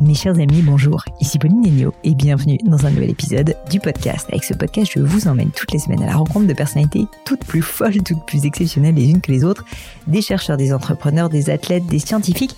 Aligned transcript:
Mes 0.00 0.14
chers 0.14 0.38
amis, 0.38 0.62
bonjour. 0.62 1.04
Ici 1.20 1.38
Pauline 1.38 1.62
Negno 1.62 1.92
et 2.04 2.14
bienvenue 2.14 2.58
dans 2.64 2.86
un 2.86 2.90
nouvel 2.90 3.10
épisode 3.10 3.56
du 3.70 3.80
podcast. 3.80 4.26
Avec 4.28 4.44
ce 4.44 4.54
podcast, 4.54 4.92
je 4.94 5.00
vous 5.00 5.26
emmène 5.26 5.50
toutes 5.50 5.72
les 5.72 5.78
semaines 5.78 6.02
à 6.02 6.06
la 6.06 6.14
rencontre 6.14 6.46
de 6.46 6.52
personnalités 6.52 7.06
toutes 7.24 7.44
plus 7.44 7.62
folles, 7.62 8.02
toutes 8.04 8.24
plus 8.26 8.44
exceptionnelles 8.44 8.94
les 8.94 9.10
unes 9.10 9.20
que 9.20 9.32
les 9.32 9.42
autres, 9.42 9.64
des 10.06 10.22
chercheurs, 10.22 10.58
des 10.58 10.72
entrepreneurs, 10.72 11.28
des 11.28 11.50
athlètes, 11.50 11.86
des 11.86 11.98
scientifiques 11.98 12.56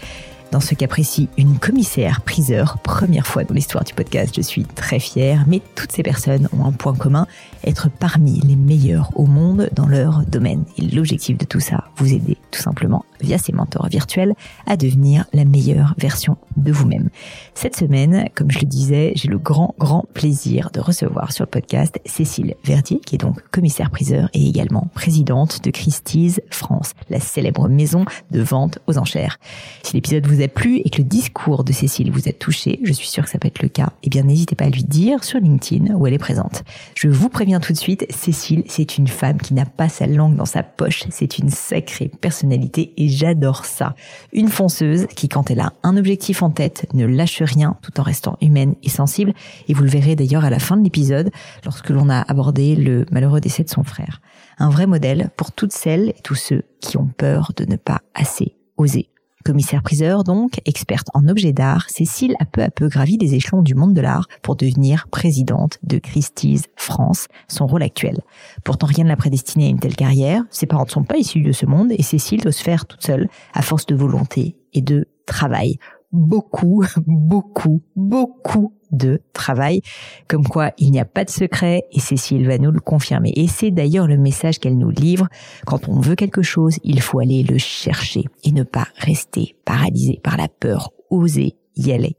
dans 0.51 0.61
ce 0.61 0.75
cas 0.75 0.87
précis, 0.87 1.29
une 1.37 1.59
commissaire 1.59 2.23
priseur, 2.23 2.79
première 2.79 3.27
fois 3.27 3.45
dans 3.45 3.55
l'histoire 3.55 3.85
du 3.85 3.93
podcast, 3.93 4.35
je 4.35 4.41
suis 4.41 4.65
très 4.65 4.99
fière, 4.99 5.45
mais 5.47 5.61
toutes 5.75 5.93
ces 5.93 6.03
personnes 6.03 6.49
ont 6.53 6.65
un 6.65 6.73
point 6.73 6.95
commun, 6.95 7.27
être 7.65 7.89
parmi 7.91 8.41
les 8.41 8.57
meilleurs 8.57 9.11
au 9.15 9.27
monde 9.27 9.69
dans 9.73 9.87
leur 9.87 10.25
domaine. 10.27 10.65
Et 10.79 10.83
l'objectif 10.83 11.37
de 11.37 11.45
tout 11.45 11.61
ça, 11.61 11.85
vous 11.97 12.13
aider 12.13 12.37
tout 12.51 12.61
simplement 12.63 13.05
via 13.21 13.39
ces 13.39 13.53
mentors 13.53 13.89
virtuels 13.89 14.35
à 14.67 14.77
devenir 14.77 15.27
la 15.33 15.45
meilleure 15.45 15.95
version 15.99 16.37
de 16.57 16.73
vous-même. 16.73 17.11
Cette 17.55 17.77
semaine, 17.77 18.29
comme 18.35 18.51
je 18.51 18.61
le 18.61 18.67
disais, 18.67 19.13
j'ai 19.15 19.29
le 19.29 19.39
grand, 19.39 19.75
grand 19.79 20.07
plaisir 20.15 20.71
de 20.73 20.81
recevoir 20.81 21.33
sur 21.33 21.45
le 21.45 21.51
podcast 21.51 21.99
Cécile 22.05 22.55
Verdier, 22.65 23.01
qui 23.01 23.15
est 23.15 23.19
donc 23.19 23.43
commissaire 23.51 23.91
priseur 23.91 24.29
et 24.35 24.49
également 24.49 24.89
présidente 24.95 25.65
de 25.65 25.71
Christie's 25.71 26.41
France, 26.51 26.93
la 27.11 27.21
célèbre 27.21 27.69
maison 27.69 28.05
de 28.31 28.41
vente 28.41 28.79
aux 28.87 28.99
enchères. 28.99 29.39
Si 29.83 29.95
l'épisode 29.95 30.27
vous 30.27 30.43
a 30.43 30.49
plu 30.49 30.81
et 30.85 30.91
que 30.91 30.99
le 30.99 31.05
discours 31.05 31.65
de 31.65 31.73
Cécile 31.73 32.11
vous 32.11 32.29
a 32.29 32.33
touché, 32.33 32.81
je 32.83 32.93
suis 32.93 33.09
sûre 33.09 33.25
que 33.25 33.31
ça 33.31 33.39
peut 33.39 33.49
être 33.49 33.63
le 33.63 33.69
cas, 33.69 33.93
eh 34.03 34.11
bien 34.11 34.23
n'hésitez 34.23 34.55
pas 34.55 34.65
à 34.65 34.71
lui 34.71 34.85
dire 34.85 35.25
sur 35.25 35.41
LinkedIn 35.41 35.95
où 35.95 36.07
elle 36.07 36.15
est 36.15 36.19
présente. 36.19 36.65
Je 36.95 37.09
vous 37.09 37.29
préviens 37.29 37.61
tout 37.61 37.73
de 37.73 37.79
suite, 37.79 38.07
Cécile, 38.11 38.65
c'est 38.67 38.99
une 38.99 39.09
femme 39.09 39.39
qui 39.39 39.55
n'a 39.55 39.67
pas 39.67 39.89
sa 39.89 40.07
langue 40.07 40.37
dans 40.37 40.45
sa 40.45 40.63
poche, 40.63 41.05
c'est 41.11 41.39
une 41.39 41.51
sacrée 41.51 42.11
personnalité 42.21 42.93
et 42.97 43.08
j'adore 43.09 43.65
ça. 43.65 43.95
Une 44.33 44.49
fonceuse 44.49 45.07
qui, 45.15 45.29
quand 45.29 45.51
elle 45.51 45.61
a 45.61 45.73
un 45.83 45.97
objectif 45.97 46.43
en 46.43 46.51
tête, 46.51 46.87
ne 46.95 47.07
lâche 47.07 47.43
rien 47.43 47.77
tout 47.83 48.01
en 48.01 48.03
restant 48.03 48.37
humaine 48.41 48.75
et 48.83 48.89
sensible, 48.89 49.33
et 49.69 49.75
vous 49.75 49.83
le 49.83 49.91
verrez 49.91 50.17
d'ailleurs 50.17 50.45
à 50.45 50.51
la 50.51 50.59
fin 50.59 50.77
de 50.77 50.85
l'épisode, 50.85 51.31
lorsque 51.65 51.91
l'on 51.91 52.09
a 52.09 52.21
abordé 52.21 52.77
le 52.77 53.07
malheureux 53.11 53.41
décès 53.41 53.65
de 53.65 53.71
son 53.71 53.85
frère. 53.85 54.21
Un 54.59 54.71
vrai 54.71 54.87
modèle 54.87 55.31
pour 55.37 55.53
toutes 55.53 55.73
celles 55.73 56.11
et 56.11 56.23
tous 56.23 56.35
ceux 56.35 56.63
qui 56.81 56.97
ont 56.97 57.09
peur 57.17 57.53
de 57.57 57.65
ne 57.65 57.77
pas 57.77 58.01
assez 58.15 58.55
oser. 58.77 59.11
Commissaire-priseur 59.45 60.25
donc, 60.25 60.61
experte 60.67 61.09
en 61.15 61.27
objets 61.29 61.53
d'art, 61.53 61.87
Cécile 61.89 62.35
a 62.41 62.45
peu 62.45 62.63
à 62.63 62.71
peu 62.71 62.89
gravi 62.89 63.17
des 63.19 63.35
échelons 63.35 63.63
du 63.63 63.75
monde 63.75 63.95
de 63.95 64.01
l'art 64.01 64.27
pour 64.43 64.57
devenir 64.57 65.09
présidente 65.09 65.79
de 65.83 65.99
Christie's 65.99 66.65
France, 66.77 67.29
son 67.47 67.67
rôle 67.67 67.83
actuel. 67.83 68.21
Pourtant 68.65 68.87
rien 68.87 69.05
ne 69.05 69.09
l'a 69.09 69.17
prédestinée 69.17 69.67
à 69.67 69.71
une 69.71 69.81
telle 69.81 69.97
carrière, 69.97 70.43
ses 70.51 70.67
parents 70.67 70.85
ne 70.85 70.91
sont 70.91 71.05
pas 71.05 71.17
issus 71.17 71.43
de 71.43 71.53
ce 71.53 71.67
monde 71.67 71.93
et 71.93 72.03
Cécile 72.03 72.41
doit 72.41 72.53
se 72.53 72.63
faire 72.63 72.87
toute 72.87 73.03
seule 73.03 73.29
à 73.55 73.63
force 73.63 73.87
de 73.87 73.95
volonté 73.95 74.57
et 74.75 74.83
de 74.83 75.07
travail 75.25 75.79
beaucoup, 76.13 76.85
beaucoup, 77.07 77.83
beaucoup 77.97 78.75
de 78.91 79.21
travail. 79.33 79.83
Comme 80.29 80.47
quoi, 80.47 80.73
il 80.79 80.91
n'y 80.91 81.01
a 81.01 81.05
pas 81.05 81.25
de 81.25 81.31
secret 81.31 81.85
et 81.93 82.01
Cécile 82.01 82.47
va 82.47 82.59
nous 82.59 82.71
le 82.71 82.81
confirmer. 82.81 83.33
Et 83.37 83.49
c'est 83.49 83.71
d'ailleurs 83.71 84.07
le 84.07 84.17
message 84.17 84.59
qu'elle 84.59 84.79
nous 84.79 84.91
livre. 84.91 85.29
Quand 85.67 85.89
on 85.89 86.01
veut 86.01 86.15
quelque 86.15 86.43
chose, 86.43 86.79
il 86.85 87.01
faut 87.01 87.21
aller 87.21 87.43
le 87.43 87.59
chercher 87.59 88.25
et 88.45 88.53
ne 88.53 88.63
pas 88.63 88.89
rester 88.97 89.57
paralysé 89.65 90.21
par 90.23 90.37
la 90.37 90.49
peur. 90.49 90.91
Oser 91.11 91.57
y 91.77 91.93
aller. 91.93 92.17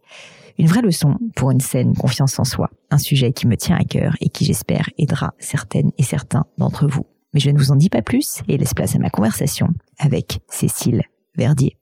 Une 0.57 0.67
vraie 0.67 0.81
leçon 0.81 1.17
pour 1.35 1.51
une 1.51 1.61
saine 1.61 1.95
confiance 1.95 2.37
en 2.39 2.43
soi. 2.43 2.69
Un 2.91 2.97
sujet 2.97 3.31
qui 3.31 3.47
me 3.47 3.55
tient 3.55 3.77
à 3.77 3.83
cœur 3.83 4.15
et 4.19 4.29
qui 4.29 4.45
j'espère 4.45 4.89
aidera 4.97 5.33
certaines 5.39 5.91
et 5.97 6.03
certains 6.03 6.45
d'entre 6.57 6.87
vous. 6.87 7.05
Mais 7.33 7.39
je 7.39 7.49
ne 7.49 7.57
vous 7.57 7.71
en 7.71 7.75
dis 7.75 7.89
pas 7.89 8.01
plus 8.01 8.41
et 8.47 8.57
laisse 8.57 8.73
place 8.73 8.95
à 8.95 8.99
ma 8.99 9.09
conversation 9.09 9.69
avec 9.99 10.39
Cécile 10.49 11.03
Verdier. 11.35 11.77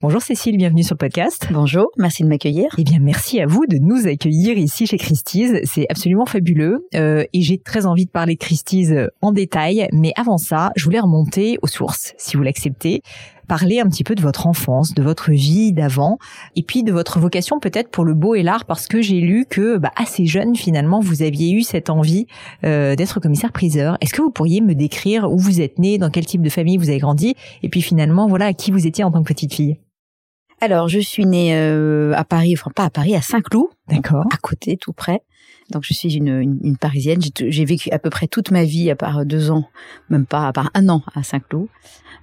Bonjour 0.00 0.22
Cécile, 0.22 0.56
bienvenue 0.56 0.84
sur 0.84 0.94
le 0.94 0.98
podcast. 0.98 1.48
Bonjour, 1.50 1.88
merci 1.96 2.22
de 2.22 2.28
m'accueillir. 2.28 2.72
Eh 2.78 2.84
bien, 2.84 3.00
merci 3.00 3.40
à 3.40 3.46
vous 3.46 3.66
de 3.66 3.78
nous 3.78 4.06
accueillir 4.06 4.56
ici 4.56 4.86
chez 4.86 4.96
Christie's. 4.96 5.58
C'est 5.64 5.86
absolument 5.90 6.24
fabuleux 6.24 6.86
euh, 6.94 7.24
et 7.32 7.42
j'ai 7.42 7.58
très 7.58 7.84
envie 7.84 8.06
de 8.06 8.10
parler 8.10 8.34
de 8.34 8.38
Christie's 8.38 8.92
en 9.22 9.32
détail. 9.32 9.88
Mais 9.92 10.12
avant 10.14 10.38
ça, 10.38 10.70
je 10.76 10.84
voulais 10.84 11.00
remonter 11.00 11.58
aux 11.62 11.66
sources, 11.66 12.14
si 12.16 12.36
vous 12.36 12.44
l'acceptez. 12.44 13.02
Parler 13.48 13.80
un 13.80 13.88
petit 13.88 14.04
peu 14.04 14.14
de 14.14 14.22
votre 14.22 14.46
enfance, 14.46 14.94
de 14.94 15.02
votre 15.02 15.32
vie 15.32 15.72
d'avant, 15.72 16.18
et 16.54 16.62
puis 16.62 16.84
de 16.84 16.92
votre 16.92 17.18
vocation 17.18 17.58
peut-être 17.58 17.90
pour 17.90 18.04
le 18.04 18.14
beau 18.14 18.36
et 18.36 18.44
l'art, 18.44 18.66
parce 18.66 18.86
que 18.86 19.02
j'ai 19.02 19.18
lu 19.18 19.46
que 19.50 19.78
bah, 19.78 19.90
assez 19.96 20.26
jeune 20.26 20.54
finalement 20.54 21.00
vous 21.00 21.22
aviez 21.22 21.50
eu 21.50 21.62
cette 21.62 21.90
envie 21.90 22.26
euh, 22.64 22.94
d'être 22.94 23.18
commissaire-priseur. 23.18 23.96
Est-ce 24.00 24.12
que 24.12 24.22
vous 24.22 24.30
pourriez 24.30 24.60
me 24.60 24.76
décrire 24.76 25.28
où 25.28 25.38
vous 25.38 25.60
êtes 25.60 25.80
né, 25.80 25.98
dans 25.98 26.10
quel 26.10 26.24
type 26.24 26.42
de 26.42 26.50
famille 26.50 26.76
vous 26.76 26.88
avez 26.88 26.98
grandi, 26.98 27.34
et 27.64 27.68
puis 27.68 27.82
finalement 27.82 28.28
voilà 28.28 28.46
à 28.46 28.52
qui 28.52 28.70
vous 28.70 28.86
étiez 28.86 29.02
en 29.02 29.10
tant 29.10 29.24
que 29.24 29.32
petite 29.32 29.54
fille? 29.54 29.76
Alors, 30.60 30.88
je 30.88 30.98
suis 30.98 31.26
née 31.26 31.54
euh, 31.54 32.12
à 32.14 32.24
Paris, 32.24 32.54
enfin 32.58 32.70
pas 32.74 32.84
à 32.84 32.90
Paris, 32.90 33.14
à 33.14 33.22
Saint-Cloud, 33.22 33.68
d'accord, 33.88 34.26
à 34.32 34.36
côté, 34.36 34.76
tout 34.76 34.92
près. 34.92 35.22
Donc, 35.70 35.82
je 35.84 35.92
suis 35.92 36.14
une, 36.14 36.28
une, 36.28 36.58
une 36.62 36.76
Parisienne. 36.78 37.20
J'ai 37.20 37.64
vécu 37.64 37.90
à 37.90 37.98
peu 37.98 38.08
près 38.08 38.26
toute 38.26 38.50
ma 38.50 38.64
vie, 38.64 38.90
à 38.90 38.96
part 38.96 39.26
deux 39.26 39.50
ans, 39.50 39.68
même 40.08 40.24
pas, 40.24 40.48
à 40.48 40.52
part 40.52 40.70
un 40.74 40.88
an 40.88 41.02
à 41.14 41.22
Saint-Cloud. 41.22 41.68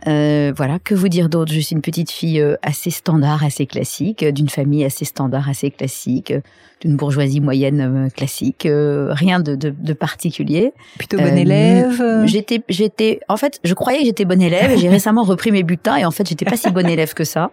Euh, 0.07 0.53
voilà, 0.55 0.77
que 0.79 0.93
vous 0.93 1.07
dire 1.07 1.29
d'autre? 1.29 1.51
Je 1.51 1.59
suis 1.59 1.75
une 1.75 1.81
petite 1.81 2.11
fille 2.11 2.39
euh, 2.39 2.55
assez 2.61 2.89
standard, 2.89 3.43
assez 3.43 3.65
classique, 3.65 4.23
euh, 4.23 4.31
d'une 4.31 4.49
famille 4.49 4.83
assez 4.83 5.05
standard, 5.05 5.49
assez 5.49 5.71
classique, 5.71 6.33
d'une 6.81 6.95
bourgeoisie 6.95 7.39
moyenne 7.39 8.09
classique, 8.15 8.67
rien 8.67 9.39
de, 9.39 9.55
de, 9.55 9.69
de, 9.69 9.93
particulier. 9.93 10.73
Plutôt 10.97 11.17
bonne 11.17 11.37
élève. 11.37 12.25
J'étais, 12.25 12.61
j'étais, 12.69 13.21
en 13.29 13.37
fait, 13.37 13.59
je 13.63 13.73
croyais 13.73 13.99
que 13.99 14.05
j'étais 14.05 14.25
bonne 14.25 14.41
élève. 14.41 14.77
J'ai 14.77 14.89
récemment 14.89 15.23
repris 15.23 15.51
mes 15.51 15.63
bulletins 15.63 15.95
et 15.95 16.05
en 16.05 16.11
fait, 16.11 16.27
j'étais 16.27 16.45
pas 16.45 16.57
si 16.57 16.69
bonne 16.71 16.89
élève 16.89 17.13
que 17.13 17.23
ça 17.23 17.51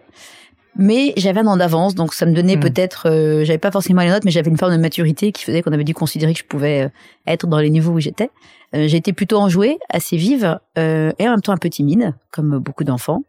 mais 0.75 1.13
j'avais 1.17 1.41
un 1.41 1.47
an 1.47 1.57
d'avance, 1.57 1.93
donc 1.93 2.13
ça 2.13 2.25
me 2.25 2.33
donnait 2.33 2.57
hmm. 2.57 2.61
peut-être, 2.61 3.09
euh, 3.09 3.45
j'avais 3.45 3.59
pas 3.59 3.71
forcément 3.71 4.01
les 4.01 4.09
notes, 4.09 4.25
mais 4.25 4.31
j'avais 4.31 4.49
une 4.49 4.57
forme 4.57 4.73
de 4.73 4.81
maturité 4.81 5.31
qui 5.31 5.43
faisait 5.43 5.61
qu'on 5.61 5.71
avait 5.71 5.83
dû 5.83 5.93
considérer 5.93 6.33
que 6.33 6.39
je 6.39 6.45
pouvais 6.45 6.83
euh, 6.83 6.89
être 7.27 7.45
dans 7.47 7.59
les 7.59 7.69
niveaux 7.69 7.93
où 7.93 7.99
j'étais. 7.99 8.29
Euh, 8.75 8.87
été 8.87 9.13
plutôt 9.13 9.37
enjouée, 9.37 9.77
assez 9.89 10.17
vive, 10.17 10.57
euh, 10.79 11.11
et 11.19 11.27
en 11.27 11.31
même 11.31 11.41
temps 11.41 11.53
un 11.53 11.57
peu 11.57 11.69
timide, 11.69 12.15
comme 12.31 12.57
beaucoup 12.57 12.83
d'enfants. 12.83 13.23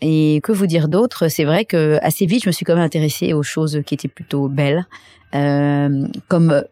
Et 0.00 0.40
que 0.42 0.50
vous 0.50 0.66
dire 0.66 0.88
d'autre? 0.88 1.28
C'est 1.28 1.44
vrai 1.44 1.64
que 1.64 1.98
assez 2.02 2.26
vite, 2.26 2.42
je 2.42 2.48
me 2.48 2.52
suis 2.52 2.64
quand 2.64 2.74
même 2.74 2.84
intéressée 2.84 3.34
aux 3.34 3.42
choses 3.42 3.82
qui 3.86 3.94
étaient 3.94 4.08
plutôt 4.08 4.48
belles, 4.48 4.86
comme, 5.32 6.64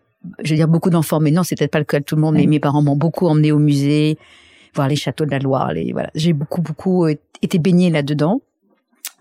je 0.42 0.50
veux 0.50 0.56
dire, 0.56 0.66
beaucoup 0.66 0.88
d'enfants, 0.88 1.20
mais 1.20 1.30
non, 1.30 1.42
c'est 1.42 1.54
peut-être 1.54 1.70
pas 1.70 1.78
le 1.78 1.84
cas 1.84 2.00
de 2.00 2.04
tout 2.04 2.16
le 2.16 2.22
monde, 2.22 2.36
mais 2.36 2.46
mes 2.46 2.58
parents 2.58 2.82
m'ont 2.82 2.96
beaucoup 2.96 3.26
emmené 3.26 3.52
au 3.52 3.58
musée, 3.58 4.16
voir 4.74 4.88
les 4.88 4.96
châteaux 4.96 5.26
de 5.26 5.30
la 5.30 5.38
Loire, 5.38 5.74
les 5.74 5.92
voilà, 5.92 6.10
j'ai 6.14 6.32
beaucoup 6.32 6.62
beaucoup 6.62 7.06
été 7.06 7.58
baignée 7.58 7.90
là-dedans. 7.90 8.40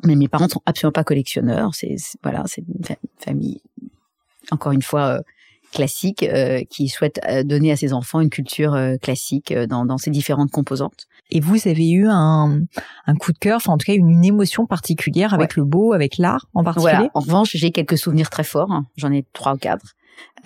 Mais 0.03 0.15
mes 0.15 0.27
parents 0.27 0.47
sont 0.47 0.61
absolument 0.65 0.93
pas 0.93 1.03
collectionneurs. 1.03 1.73
C'est 1.73 1.95
voilà, 2.23 2.43
c'est 2.45 2.61
une 2.61 2.95
famille 3.19 3.61
encore 4.51 4.71
une 4.71 4.81
fois 4.81 5.17
euh, 5.17 5.21
classique 5.73 6.23
euh, 6.23 6.63
qui 6.69 6.87
souhaite 6.87 7.19
euh, 7.27 7.43
donner 7.43 7.71
à 7.71 7.75
ses 7.75 7.93
enfants 7.93 8.21
une 8.21 8.29
culture 8.29 8.77
classique 9.01 9.53
dans, 9.53 9.85
dans 9.85 9.97
ses 9.97 10.11
différentes 10.11 10.51
composantes. 10.51 11.07
Et 11.29 11.41
vous 11.41 11.67
avez 11.67 11.89
eu 11.89 12.07
un, 12.07 12.61
un 13.05 13.15
coup 13.15 13.33
de 13.33 13.37
cœur, 13.37 13.57
enfin 13.57 13.73
en 13.73 13.77
tout 13.77 13.85
cas 13.85 13.93
une, 13.93 14.09
une 14.09 14.23
émotion 14.23 14.65
particulière 14.65 15.33
avec 15.33 15.55
le 15.55 15.65
beau, 15.65 15.93
avec 15.93 16.17
l'art 16.17 16.47
en 16.53 16.63
particulier? 16.63 16.93
Voilà. 16.93 17.11
En 17.13 17.19
revanche, 17.19 17.51
j'ai 17.53 17.71
quelques 17.71 17.97
souvenirs 17.97 18.29
très 18.29 18.45
forts. 18.45 18.83
J'en 18.95 19.11
ai 19.11 19.25
trois 19.33 19.55
ou 19.55 19.57
quatre. 19.57 19.95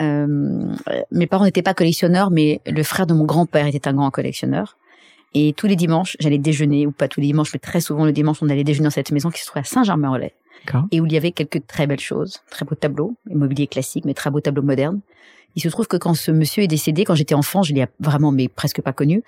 Euh, 0.00 0.74
mes 1.10 1.26
parents 1.26 1.44
n'étaient 1.44 1.62
pas 1.62 1.74
collectionneurs, 1.74 2.30
mais 2.30 2.60
le 2.66 2.82
frère 2.82 3.06
de 3.06 3.14
mon 3.14 3.24
grand-père 3.24 3.66
était 3.66 3.86
un 3.86 3.94
grand 3.94 4.10
collectionneur. 4.10 4.76
Et 5.34 5.54
tous 5.56 5.66
les 5.66 5.76
dimanches, 5.76 6.16
j'allais 6.20 6.38
déjeuner, 6.38 6.86
ou 6.86 6.92
pas 6.92 7.08
tous 7.08 7.20
les 7.20 7.26
dimanches, 7.28 7.52
mais 7.52 7.58
très 7.58 7.80
souvent 7.80 8.04
le 8.04 8.12
dimanche, 8.12 8.38
on 8.42 8.48
allait 8.48 8.64
déjeuner 8.64 8.84
dans 8.84 8.90
cette 8.90 9.12
maison 9.12 9.30
qui 9.30 9.40
se 9.40 9.46
trouvait 9.46 9.60
à 9.60 9.64
Saint-Germain-en-Laye. 9.64 10.32
Et 10.92 11.00
où 11.00 11.06
il 11.06 11.12
y 11.12 11.16
avait 11.16 11.32
quelques 11.32 11.66
très 11.66 11.86
belles 11.86 12.00
choses, 12.00 12.42
très 12.50 12.64
beaux 12.64 12.74
tableaux, 12.74 13.16
immobilier 13.28 13.66
classique, 13.66 14.04
mais 14.04 14.14
très 14.14 14.30
beaux 14.30 14.40
tableaux 14.40 14.62
modernes. 14.62 15.00
Il 15.56 15.62
se 15.62 15.68
trouve 15.68 15.86
que 15.86 15.96
quand 15.96 16.14
ce 16.14 16.30
monsieur 16.30 16.62
est 16.62 16.68
décédé, 16.68 17.04
quand 17.04 17.14
j'étais 17.14 17.34
enfant, 17.34 17.62
je 17.62 17.74
l'ai 17.74 17.86
vraiment, 18.00 18.30
mais 18.30 18.48
presque 18.48 18.80
pas 18.80 18.92
connu, 18.92 19.22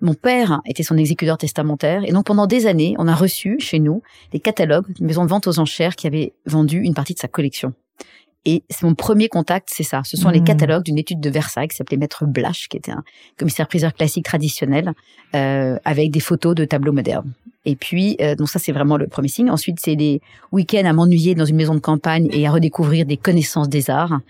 mon 0.00 0.14
père 0.14 0.60
était 0.64 0.82
son 0.82 0.96
exécuteur 0.96 1.38
testamentaire. 1.38 2.04
Et 2.04 2.12
donc 2.12 2.26
pendant 2.26 2.46
des 2.46 2.66
années, 2.66 2.94
on 2.98 3.08
a 3.08 3.14
reçu 3.14 3.56
chez 3.58 3.80
nous 3.80 4.02
des 4.32 4.40
catalogues 4.40 4.92
d'une 4.94 5.06
maison 5.06 5.24
de 5.24 5.28
vente 5.28 5.46
aux 5.46 5.58
enchères 5.58 5.96
qui 5.96 6.06
avait 6.06 6.32
vendu 6.46 6.78
une 6.78 6.94
partie 6.94 7.14
de 7.14 7.18
sa 7.18 7.28
collection. 7.28 7.74
Et 8.44 8.62
c'est 8.70 8.84
mon 8.84 8.94
premier 8.94 9.28
contact, 9.28 9.68
c'est 9.70 9.82
ça. 9.82 10.02
Ce 10.04 10.16
sont 10.16 10.30
les 10.30 10.40
hmm. 10.40 10.44
catalogues 10.44 10.84
d'une 10.84 10.98
étude 10.98 11.20
de 11.20 11.28
Versailles 11.28 11.68
qui 11.68 11.76
s'appelait 11.76 11.96
Maître 11.96 12.24
Blache, 12.24 12.68
qui 12.68 12.76
était 12.76 12.92
un 12.92 13.02
commissaire-priseur 13.38 13.92
classique 13.92 14.24
traditionnel, 14.24 14.92
euh, 15.34 15.76
avec 15.84 16.10
des 16.10 16.20
photos 16.20 16.54
de 16.54 16.64
tableaux 16.64 16.92
modernes. 16.92 17.32
Et 17.64 17.76
puis, 17.76 18.16
euh, 18.20 18.34
donc 18.34 18.48
ça, 18.48 18.58
c'est 18.58 18.72
vraiment 18.72 18.96
le 18.96 19.06
premier 19.06 19.28
signe. 19.28 19.50
Ensuite, 19.50 19.78
c'est 19.80 19.96
des 19.96 20.22
week-ends 20.52 20.86
à 20.86 20.92
m'ennuyer 20.92 21.34
dans 21.34 21.44
une 21.44 21.56
maison 21.56 21.74
de 21.74 21.80
campagne 21.80 22.28
et 22.32 22.46
à 22.46 22.50
redécouvrir 22.50 23.04
des 23.04 23.16
connaissances 23.16 23.68
des 23.68 23.90
arts. 23.90 24.20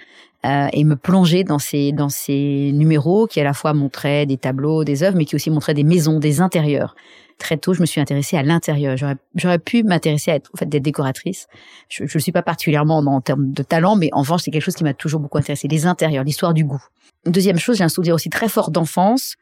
Euh, 0.46 0.68
et 0.72 0.84
me 0.84 0.94
plonger 0.94 1.42
dans 1.42 1.58
ces 1.58 1.90
dans 1.90 2.08
ces 2.08 2.70
numéros 2.72 3.26
qui 3.26 3.40
à 3.40 3.44
la 3.44 3.52
fois 3.52 3.74
montraient 3.74 4.24
des 4.24 4.36
tableaux, 4.36 4.84
des 4.84 5.02
œuvres, 5.02 5.16
mais 5.16 5.24
qui 5.24 5.34
aussi 5.34 5.50
montraient 5.50 5.74
des 5.74 5.82
maisons, 5.82 6.20
des 6.20 6.40
intérieurs. 6.40 6.94
Très 7.38 7.56
tôt, 7.56 7.72
je 7.72 7.80
me 7.80 7.86
suis 7.86 8.00
intéressée 8.00 8.36
à 8.36 8.42
l'intérieur. 8.42 8.96
J'aurais, 8.96 9.58
pu 9.58 9.82
m'intéresser 9.82 10.30
à 10.30 10.34
être, 10.34 10.50
en 10.54 10.58
fait, 10.58 10.66
d'être 10.66 10.82
décoratrice. 10.82 11.46
Je 11.88 12.02
ne 12.02 12.18
suis 12.18 12.32
pas 12.32 12.42
particulièrement 12.42 12.98
en, 12.98 13.20
termes 13.20 13.52
de 13.52 13.62
talent, 13.62 13.96
mais 13.96 14.10
en 14.12 14.20
revanche, 14.20 14.42
c'est 14.42 14.50
quelque 14.50 14.62
chose 14.62 14.74
qui 14.74 14.84
m'a 14.84 14.94
toujours 14.94 15.20
beaucoup 15.20 15.38
intéressé. 15.38 15.68
Les 15.68 15.86
intérieurs, 15.86 16.24
l'histoire 16.24 16.54
du 16.54 16.64
goût. 16.64 16.82
Deuxième 17.26 17.58
chose, 17.58 17.78
j'ai 17.78 17.84
un 17.84 17.88
souvenir 17.88 18.14
aussi 18.14 18.30
très 18.30 18.48
fort 18.48 18.70
d'enfance 18.70 19.36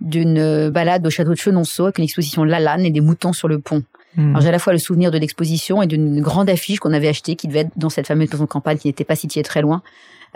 d'une 0.00 0.70
balade 0.70 1.06
au 1.06 1.10
château 1.10 1.30
de 1.30 1.36
Chenonceau 1.36 1.84
avec 1.84 1.98
une 1.98 2.04
exposition 2.04 2.44
Lalanne 2.44 2.84
et 2.84 2.90
des 2.90 3.00
moutons 3.00 3.32
sur 3.32 3.48
le 3.48 3.58
pont. 3.58 3.82
Hmm. 4.16 4.30
Alors 4.30 4.42
j'ai 4.42 4.48
à 4.48 4.52
la 4.52 4.58
fois 4.58 4.72
le 4.72 4.78
souvenir 4.78 5.10
de 5.10 5.18
l'exposition 5.18 5.82
et 5.82 5.86
d'une 5.86 6.20
grande 6.20 6.50
affiche 6.50 6.80
qu'on 6.80 6.92
avait 6.92 7.08
achetée 7.08 7.36
qui 7.36 7.48
devait 7.48 7.60
être 7.60 7.72
dans 7.76 7.90
cette 7.90 8.06
fameuse 8.06 8.30
maison 8.30 8.44
de 8.44 8.48
campagne 8.48 8.78
qui 8.78 8.88
n'était 8.88 9.04
pas 9.04 9.16
située 9.16 9.42
très 9.42 9.62
loin. 9.62 9.82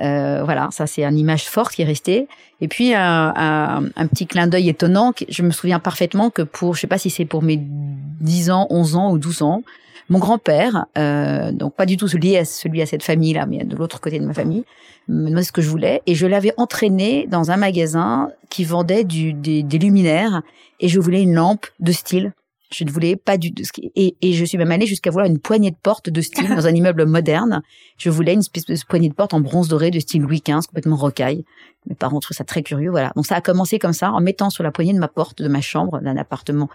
Euh, 0.01 0.43
voilà, 0.45 0.69
ça 0.73 0.87
c'est 0.87 1.05
une 1.05 1.19
image 1.19 1.45
forte 1.45 1.75
qui 1.75 1.83
est 1.83 1.87
restée. 1.87 2.29
Et 2.61 2.69
puis 2.69 2.95
un, 2.95 3.33
un, 3.37 3.85
un 3.97 4.07
petit 4.07 4.27
clin 4.27 4.47
d'œil 4.47 4.69
étonnant. 4.69 5.13
Je 5.29 5.43
me 5.43 5.51
souviens 5.51 5.79
parfaitement 5.79 6.31
que 6.31 6.43
pour, 6.43 6.75
je 6.75 6.81
sais 6.81 6.87
pas 6.87 6.99
si 6.99 7.11
c'est 7.11 7.25
pour 7.25 7.43
mes 7.43 7.59
10 7.61 8.51
ans, 8.51 8.67
11 8.71 8.97
ans 8.97 9.13
ou 9.13 9.19
12 9.19 9.43
ans, 9.43 9.63
mon 10.09 10.19
grand-père, 10.19 10.87
euh, 10.97 11.51
donc 11.51 11.75
pas 11.75 11.87
du 11.87 11.97
tout 11.97 12.07
celui 12.07 12.37
à, 12.37 12.45
celui 12.45 12.81
à 12.81 12.87
cette 12.87 13.03
famille-là, 13.03 13.47
mais 13.47 13.65
de 13.65 13.75
l'autre 13.75 14.01
côté 14.01 14.21
de 14.21 14.25
ma 14.25 14.35
famille, 14.35 14.65
me 15.09 15.29
demandait 15.29 15.43
ce 15.43 15.53
que 15.53 15.63
je 15.63 15.69
voulais. 15.69 16.03
Et 16.07 16.15
je 16.15 16.27
l'avais 16.27 16.53
entraîné 16.57 17.27
dans 17.29 17.51
un 17.51 17.57
magasin 17.57 18.31
qui 18.49 18.65
vendait 18.65 19.05
du, 19.05 19.33
des, 19.33 19.63
des 19.63 19.79
luminaires. 19.79 20.43
Et 20.79 20.89
je 20.89 21.01
voulais 21.01 21.23
une 21.23 21.35
lampe 21.35 21.67
de 21.81 21.91
style 21.93 22.33
je 22.71 22.85
ne 22.85 22.91
voulais 22.91 23.17
pas 23.17 23.39
du 23.39 23.53
et, 23.95 24.17
et 24.21 24.33
je 24.33 24.45
suis 24.45 24.59
même 24.59 24.73
allée 24.73 24.87
jusqu'à 24.87 25.11
voir 25.11 25.27
une 25.27 25.39
poignée 25.39 25.71
de 25.71 25.77
porte 25.77 26.11
de 26.11 26.21
style 26.21 26.49
dans 26.49 26.67
un 26.67 26.71
immeuble 26.75 27.07
moderne. 27.07 27.63
Je 27.97 28.11
voulais 28.11 28.35
une 28.35 28.41
espèce 28.41 28.65
de 28.65 28.77
poignée 28.89 29.09
de 29.09 29.15
porte 29.15 29.35
en 29.35 29.41
bronze 29.41 29.69
doré 29.69 29.91
de 29.91 30.01
style 30.01 30.23
Louis 30.23 30.43
XV, 30.45 30.67
complètement 30.67 30.97
rocaille. 30.97 31.45
Mes 31.89 31.95
parents 31.95 32.19
trouvaient 32.19 32.37
ça 32.37 32.45
très 32.45 32.63
curieux, 32.63 32.91
voilà. 32.91 33.13
Donc 33.15 33.27
ça 33.27 33.37
a 33.37 33.41
commencé 33.41 33.79
comme 33.79 33.93
ça, 33.93 34.11
en 34.11 34.21
mettant 34.21 34.51
sur 34.51 34.65
la 34.65 34.73
poignée 34.73 34.93
de 34.93 34.99
ma 34.99 35.09
porte 35.09 35.43
de 35.43 35.49
ma 35.49 35.61
chambre, 35.61 36.01
d'un 36.01 36.17
appartement, 36.17 36.69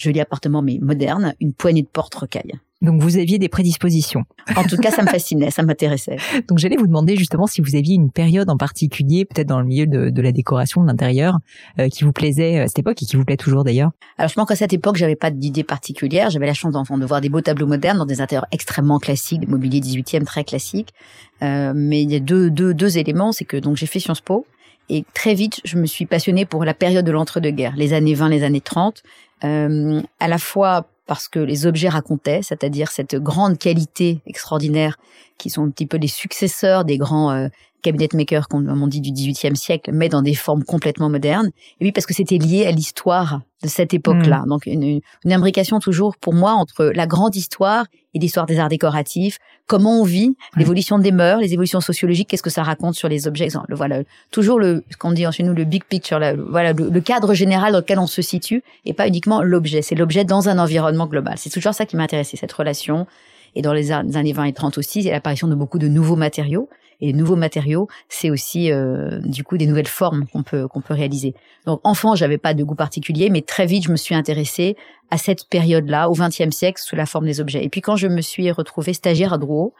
joli 0.00 0.20
appartement 0.20 0.62
mais 0.62 0.78
moderne, 0.80 1.34
une 1.40 1.52
poignée 1.52 1.82
de 1.82 1.88
porte 1.88 2.14
rocaille. 2.14 2.52
Donc 2.82 3.02
vous 3.02 3.18
aviez 3.18 3.38
des 3.38 3.50
prédispositions. 3.50 4.24
En 4.56 4.64
tout 4.64 4.78
cas, 4.78 4.90
ça 4.90 5.02
me 5.02 5.08
fascinait, 5.10 5.50
ça 5.50 5.62
m'intéressait. 5.62 6.16
Donc 6.48 6.58
j'allais 6.58 6.76
vous 6.76 6.86
demander 6.86 7.14
justement 7.14 7.46
si 7.46 7.60
vous 7.60 7.76
aviez 7.76 7.94
une 7.94 8.10
période 8.10 8.48
en 8.48 8.56
particulier, 8.56 9.26
peut-être 9.26 9.48
dans 9.48 9.60
le 9.60 9.66
milieu 9.66 9.86
de, 9.86 10.08
de 10.08 10.22
la 10.22 10.32
décoration 10.32 10.80
de 10.80 10.86
l'intérieur, 10.86 11.38
euh, 11.78 11.88
qui 11.88 12.04
vous 12.04 12.12
plaisait 12.12 12.58
à 12.58 12.68
cette 12.68 12.78
époque 12.78 13.02
et 13.02 13.06
qui 13.06 13.16
vous 13.16 13.24
plaît 13.26 13.36
toujours 13.36 13.64
d'ailleurs. 13.64 13.90
Alors 14.16 14.30
je 14.30 14.34
pense 14.34 14.48
qu'à 14.48 14.56
cette 14.56 14.72
époque, 14.72 14.96
j'avais 14.96 15.16
pas 15.16 15.30
d'idée 15.30 15.64
particulière. 15.64 16.30
J'avais 16.30 16.46
la 16.46 16.54
chance 16.54 16.72
d'enfant 16.72 16.96
de 16.96 17.04
voir 17.04 17.20
des 17.20 17.28
beaux 17.28 17.42
tableaux 17.42 17.66
modernes 17.66 17.98
dans 17.98 18.06
des 18.06 18.22
intérieurs 18.22 18.46
extrêmement 18.50 18.98
classiques, 18.98 19.40
des 19.40 19.46
mobiliers 19.46 19.80
18e 19.80 20.24
très 20.24 20.44
classiques. 20.44 20.94
Euh, 21.42 21.74
mais 21.76 22.02
il 22.02 22.10
y 22.10 22.16
a 22.16 22.20
deux, 22.20 22.50
deux, 22.50 22.72
deux 22.72 22.96
éléments, 22.96 23.32
c'est 23.32 23.44
que 23.44 23.58
donc 23.58 23.76
j'ai 23.76 23.86
fait 23.86 24.00
Sciences 24.00 24.22
Po. 24.22 24.46
Et 24.88 25.04
très 25.14 25.34
vite, 25.34 25.60
je 25.64 25.76
me 25.78 25.86
suis 25.86 26.04
passionnée 26.04 26.46
pour 26.46 26.64
la 26.64 26.74
période 26.74 27.04
de 27.04 27.12
l'entre-deux-guerres, 27.12 27.74
les 27.76 27.92
années 27.92 28.14
20, 28.14 28.28
les 28.28 28.42
années 28.42 28.60
30, 28.60 29.04
euh, 29.44 30.02
à 30.18 30.28
la 30.28 30.38
fois 30.38 30.86
parce 31.06 31.28
que 31.28 31.40
les 31.40 31.66
objets 31.66 31.88
racontaient, 31.88 32.40
c'est-à-dire 32.42 32.90
cette 32.90 33.16
grande 33.16 33.58
qualité 33.58 34.20
extraordinaire 34.26 34.96
qui 35.38 35.50
sont 35.50 35.64
un 35.64 35.70
petit 35.70 35.86
peu 35.86 35.96
les 35.96 36.06
successeurs 36.06 36.84
des 36.84 36.98
grands 36.98 37.32
euh, 37.32 37.48
cabinet 37.82 38.08
maker 38.14 38.48
qu'on 38.48 38.66
on 38.66 38.86
dit 38.86 39.00
du 39.00 39.12
XVIIIe 39.12 39.56
siècle, 39.56 39.90
mais 39.92 40.08
dans 40.08 40.22
des 40.22 40.34
formes 40.34 40.64
complètement 40.64 41.08
modernes. 41.08 41.50
Et 41.80 41.84
oui, 41.84 41.92
parce 41.92 42.06
que 42.06 42.14
c'était 42.14 42.38
lié 42.38 42.66
à 42.66 42.70
l'histoire 42.70 43.40
de 43.62 43.68
cette 43.68 43.92
époque-là. 43.92 44.42
Mm. 44.44 44.48
Donc 44.48 44.66
une, 44.66 45.00
une, 45.24 45.32
imbrication 45.32 45.80
toujours 45.80 46.16
pour 46.16 46.34
moi 46.34 46.52
entre 46.52 46.92
la 46.94 47.06
grande 47.06 47.36
histoire 47.36 47.86
et 48.14 48.18
l'histoire 48.18 48.46
des 48.46 48.58
arts 48.58 48.68
décoratifs, 48.68 49.38
comment 49.66 50.00
on 50.00 50.04
vit, 50.04 50.34
l'évolution 50.56 50.98
des 50.98 51.12
mœurs, 51.12 51.40
les 51.40 51.52
évolutions 51.52 51.80
sociologiques, 51.80 52.28
qu'est-ce 52.28 52.42
que 52.42 52.50
ça 52.50 52.62
raconte 52.62 52.94
sur 52.94 53.08
les 53.08 53.28
objets? 53.28 53.48
Le, 53.68 53.76
voilà, 53.76 54.02
toujours 54.30 54.58
le, 54.58 54.82
ce 54.90 54.96
qu'on 54.96 55.12
dit 55.12 55.24
chez 55.30 55.42
nous, 55.42 55.54
le 55.54 55.64
big 55.64 55.84
picture, 55.84 56.18
le, 56.18 56.34
voilà, 56.50 56.72
le, 56.72 57.00
cadre 57.00 57.34
général 57.34 57.72
dans 57.72 57.78
lequel 57.78 57.98
on 57.98 58.06
se 58.06 58.22
situe, 58.22 58.62
et 58.84 58.94
pas 58.94 59.06
uniquement 59.06 59.42
l'objet. 59.42 59.82
C'est 59.82 59.94
l'objet 59.94 60.24
dans 60.24 60.48
un 60.48 60.58
environnement 60.58 61.06
global. 61.06 61.34
C'est 61.36 61.50
toujours 61.50 61.74
ça 61.74 61.86
qui 61.86 61.96
m'a 61.96 62.02
intéressé, 62.02 62.36
cette 62.36 62.52
relation. 62.52 63.06
Et 63.54 63.62
dans 63.62 63.72
les 63.72 63.92
années 63.92 64.32
20 64.32 64.44
et 64.44 64.52
30 64.52 64.78
aussi, 64.78 65.08
a 65.08 65.12
l'apparition 65.12 65.48
de 65.48 65.54
beaucoup 65.54 65.78
de 65.78 65.88
nouveaux 65.88 66.16
matériaux 66.16 66.68
et 67.00 67.06
les 67.06 67.12
nouveaux 67.12 67.36
matériaux, 67.36 67.88
c'est 68.08 68.30
aussi 68.30 68.70
euh, 68.70 69.18
du 69.20 69.44
coup 69.44 69.56
des 69.56 69.66
nouvelles 69.66 69.88
formes 69.88 70.26
qu'on 70.26 70.42
peut 70.42 70.68
qu'on 70.68 70.80
peut 70.80 70.94
réaliser. 70.94 71.34
Donc 71.66 71.80
enfant, 71.84 72.14
j'avais 72.14 72.38
pas 72.38 72.54
de 72.54 72.64
goût 72.64 72.74
particulier, 72.74 73.30
mais 73.30 73.42
très 73.42 73.66
vite 73.66 73.84
je 73.84 73.90
me 73.90 73.96
suis 73.96 74.14
intéressée 74.14 74.76
à 75.10 75.18
cette 75.18 75.48
période-là, 75.48 76.08
au 76.08 76.14
XXe 76.14 76.50
siècle, 76.50 76.80
sous 76.82 76.96
la 76.96 77.06
forme 77.06 77.26
des 77.26 77.40
objets. 77.40 77.64
Et 77.64 77.68
puis 77.68 77.80
quand 77.80 77.96
je 77.96 78.06
me 78.06 78.20
suis 78.20 78.50
retrouvée 78.50 78.92
stagiaire 78.92 79.32
à 79.32 79.38
Drouot, 79.38 79.74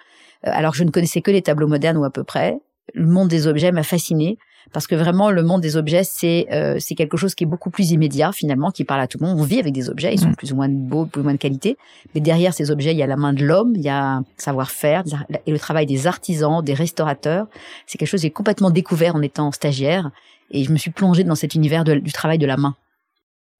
euh, 0.46 0.50
alors 0.52 0.74
je 0.74 0.84
ne 0.84 0.90
connaissais 0.90 1.20
que 1.20 1.30
les 1.30 1.42
tableaux 1.42 1.68
modernes 1.68 1.98
ou 1.98 2.04
à 2.04 2.10
peu 2.10 2.24
près, 2.24 2.58
le 2.94 3.06
monde 3.06 3.28
des 3.28 3.46
objets 3.46 3.72
m'a 3.72 3.82
fascinée 3.82 4.38
parce 4.72 4.86
que 4.86 4.94
vraiment 4.94 5.30
le 5.30 5.42
monde 5.42 5.60
des 5.60 5.76
objets 5.76 6.04
c'est 6.04 6.46
euh, 6.52 6.76
c'est 6.78 6.94
quelque 6.94 7.16
chose 7.16 7.34
qui 7.34 7.44
est 7.44 7.46
beaucoup 7.46 7.70
plus 7.70 7.90
immédiat 7.90 8.32
finalement 8.32 8.70
qui 8.70 8.84
parle 8.84 9.00
à 9.00 9.06
tout 9.06 9.18
le 9.20 9.26
monde. 9.26 9.40
On 9.40 9.44
vit 9.44 9.58
avec 9.58 9.72
des 9.72 9.88
objets 9.88 10.14
ils 10.14 10.20
sont 10.20 10.28
mm. 10.28 10.36
plus 10.36 10.52
ou 10.52 10.56
moins 10.56 10.68
beaux 10.68 11.06
plus 11.06 11.20
ou 11.20 11.24
moins 11.24 11.32
de 11.32 11.38
qualité. 11.38 11.76
Mais 12.14 12.20
derrière 12.20 12.54
ces 12.54 12.70
objets 12.70 12.92
il 12.92 12.98
y 12.98 13.02
a 13.02 13.06
la 13.06 13.16
main 13.16 13.32
de 13.32 13.44
l'homme 13.44 13.72
il 13.74 13.82
y 13.82 13.88
a 13.88 14.22
savoir-faire 14.36 15.04
et 15.46 15.50
le 15.50 15.58
travail 15.58 15.86
des 15.86 16.06
artisans 16.06 16.62
des 16.62 16.74
restaurateurs. 16.74 17.46
C'est 17.86 17.98
quelque 17.98 18.08
chose 18.08 18.20
que 18.20 18.26
j'ai 18.26 18.30
complètement 18.30 18.70
découvert 18.70 19.16
en 19.16 19.22
étant 19.22 19.50
stagiaire. 19.52 20.10
Et 20.50 20.64
je 20.64 20.72
me 20.72 20.76
suis 20.76 20.90
plongée 20.90 21.24
dans 21.24 21.36
cet 21.36 21.54
univers 21.54 21.84
du 21.84 22.12
travail 22.12 22.38
de 22.38 22.46
la 22.46 22.56
main. 22.56 22.74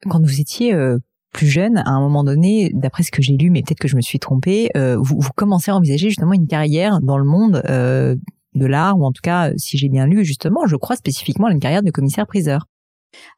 Quand 0.09 0.21
vous 0.21 0.41
étiez 0.41 0.75
euh, 0.75 0.99
plus 1.33 1.47
jeune, 1.47 1.79
à 1.79 1.91
un 1.91 2.01
moment 2.01 2.25
donné, 2.25 2.71
d'après 2.75 3.03
ce 3.03 3.11
que 3.11 3.23
j'ai 3.23 3.37
lu, 3.37 3.51
mais 3.51 3.63
peut-être 3.63 3.79
que 3.79 3.89
je 3.89 3.97
me 3.97 4.01
suis 4.01 4.19
trompée, 4.19 4.71
euh, 4.77 4.97
vous, 4.97 5.21
vous, 5.21 5.31
commencez 5.37 5.71
à 5.71 5.77
envisager 5.77 6.09
justement 6.09 6.33
une 6.33 6.47
carrière 6.47 7.01
dans 7.01 7.19
le 7.19 7.25
monde 7.25 7.63
euh, 7.69 8.17
de 8.55 8.67
l'art, 8.67 8.99
ou 8.99 9.05
en 9.05 9.13
tout 9.13 9.23
cas, 9.23 9.51
si 9.57 9.79
j'ai 9.79 9.89
bien 9.89 10.07
lu, 10.07 10.25
justement, 10.25 10.67
je 10.67 10.77
crois 10.77 10.97
spécifiquement 10.97 11.47
à 11.47 11.53
une 11.53 11.61
carrière 11.61 11.83
de 11.83 11.91
commissaire-priseur. 11.91 12.67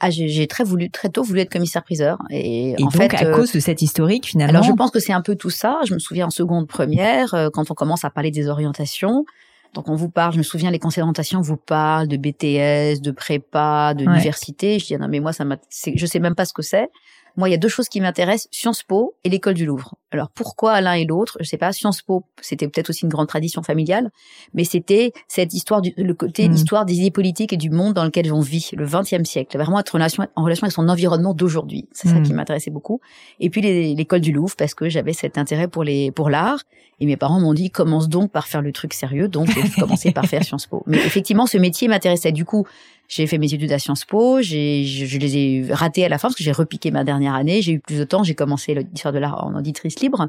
Ah, 0.00 0.10
j'ai 0.10 0.46
très 0.46 0.64
voulu, 0.64 0.90
très 0.90 1.08
tôt 1.08 1.22
voulu 1.22 1.40
être 1.40 1.50
commissaire-priseur. 1.50 2.18
Et, 2.30 2.74
en 2.78 2.84
donc, 2.84 2.92
fait, 2.92 3.14
à 3.14 3.24
euh, 3.24 3.34
cause 3.34 3.52
de 3.52 3.60
cette 3.60 3.80
historique, 3.80 4.26
finalement. 4.26 4.58
Alors, 4.58 4.64
je 4.64 4.72
pense 4.72 4.90
que 4.90 5.00
c'est 5.00 5.12
un 5.12 5.22
peu 5.22 5.34
tout 5.34 5.50
ça. 5.50 5.80
Je 5.86 5.94
me 5.94 5.98
souviens 5.98 6.26
en 6.26 6.30
seconde 6.30 6.68
première, 6.68 7.34
euh, 7.34 7.48
quand 7.50 7.70
on 7.70 7.74
commence 7.74 8.04
à 8.04 8.10
parler 8.10 8.30
des 8.30 8.48
orientations. 8.48 9.24
Donc, 9.74 9.88
on 9.88 9.94
vous 9.94 10.10
parle, 10.10 10.34
je 10.34 10.38
me 10.38 10.42
souviens, 10.42 10.70
les 10.70 10.78
conseils 10.78 11.00
d'orientation 11.00 11.40
vous 11.40 11.56
parlent 11.56 12.06
de 12.06 12.18
BTS, 12.18 13.00
de 13.00 13.10
prépa, 13.10 13.94
de 13.94 14.04
l'université. 14.04 14.78
Je 14.78 14.86
dis, 14.86 14.94
ah 14.94 14.98
non, 14.98 15.08
mais 15.08 15.20
moi, 15.20 15.32
ça 15.32 15.46
m'a, 15.46 15.56
je 15.94 16.06
sais 16.06 16.20
même 16.20 16.34
pas 16.34 16.44
ce 16.44 16.52
que 16.52 16.62
c'est. 16.62 16.90
Moi, 17.36 17.48
il 17.48 17.52
y 17.52 17.54
a 17.54 17.58
deux 17.58 17.68
choses 17.68 17.88
qui 17.88 18.00
m'intéressent, 18.00 18.48
Sciences 18.50 18.82
Po 18.82 19.14
et 19.24 19.28
l'école 19.28 19.54
du 19.54 19.64
Louvre. 19.64 19.94
Alors 20.10 20.28
pourquoi 20.28 20.80
l'un 20.80 20.92
et 20.92 21.04
l'autre? 21.04 21.38
Je 21.40 21.48
sais 21.48 21.56
pas. 21.56 21.72
Sciences 21.72 22.02
Po, 22.02 22.24
c'était 22.40 22.68
peut-être 22.68 22.90
aussi 22.90 23.04
une 23.04 23.08
grande 23.08 23.28
tradition 23.28 23.62
familiale, 23.62 24.10
mais 24.52 24.64
c'était 24.64 25.12
cette 25.28 25.54
histoire 25.54 25.80
du 25.80 25.94
le 25.96 26.14
côté 26.14 26.48
mmh. 26.48 26.52
l'histoire 26.52 26.84
des 26.84 26.94
idées 26.94 27.10
politiques 27.10 27.52
et 27.52 27.56
du 27.56 27.70
monde 27.70 27.94
dans 27.94 28.04
lequel 28.04 28.30
on 28.32 28.40
vit, 28.40 28.70
le 28.76 28.84
XXe 28.84 29.24
siècle, 29.24 29.56
vraiment 29.56 29.80
être 29.80 29.94
en 29.94 29.98
relation, 29.98 30.26
en 30.36 30.44
relation 30.44 30.64
avec 30.64 30.72
son 30.72 30.88
environnement 30.88 31.32
d'aujourd'hui. 31.32 31.88
C'est 31.92 32.08
ça 32.08 32.14
mmh. 32.14 32.22
qui 32.24 32.32
m'intéressait 32.34 32.70
beaucoup. 32.70 33.00
Et 33.40 33.48
puis 33.48 33.62
l'école 33.94 34.20
du 34.20 34.32
Louvre 34.32 34.54
parce 34.56 34.74
que 34.74 34.88
j'avais 34.88 35.14
cet 35.14 35.38
intérêt 35.38 35.68
pour 35.68 35.84
les 35.84 36.10
pour 36.10 36.28
l'art 36.28 36.60
et 37.00 37.06
mes 37.06 37.16
parents 37.16 37.40
m'ont 37.40 37.54
dit 37.54 37.70
commence 37.70 38.08
donc 38.08 38.30
par 38.30 38.46
faire 38.46 38.62
le 38.62 38.72
truc 38.72 38.92
sérieux, 38.92 39.28
donc 39.28 39.48
j'ai 39.50 39.80
commencé 39.80 40.12
par 40.12 40.26
faire 40.26 40.44
Sciences 40.44 40.66
Po. 40.66 40.82
Mais 40.86 40.98
effectivement, 40.98 41.46
ce 41.46 41.56
métier 41.58 41.88
m'intéressait. 41.88 42.32
Du 42.32 42.44
coup, 42.44 42.66
j'ai 43.14 43.26
fait 43.26 43.36
mes 43.36 43.52
études 43.52 43.70
à 43.72 43.78
Sciences 43.78 44.06
Po, 44.06 44.40
j'ai, 44.40 44.84
je, 44.84 45.18
les 45.18 45.36
ai 45.36 45.66
ratées 45.70 46.02
à 46.02 46.08
la 46.08 46.16
fin 46.16 46.28
parce 46.28 46.34
que 46.34 46.42
j'ai 46.42 46.50
repiqué 46.50 46.90
ma 46.90 47.04
dernière 47.04 47.34
année. 47.34 47.60
J'ai 47.60 47.72
eu 47.72 47.78
plus 47.78 47.98
de 47.98 48.04
temps, 48.04 48.22
j'ai 48.24 48.34
commencé 48.34 48.74
l'histoire 48.74 49.12
de 49.12 49.18
l'art 49.18 49.44
en 49.44 49.54
auditrice 49.54 50.00
libre, 50.00 50.28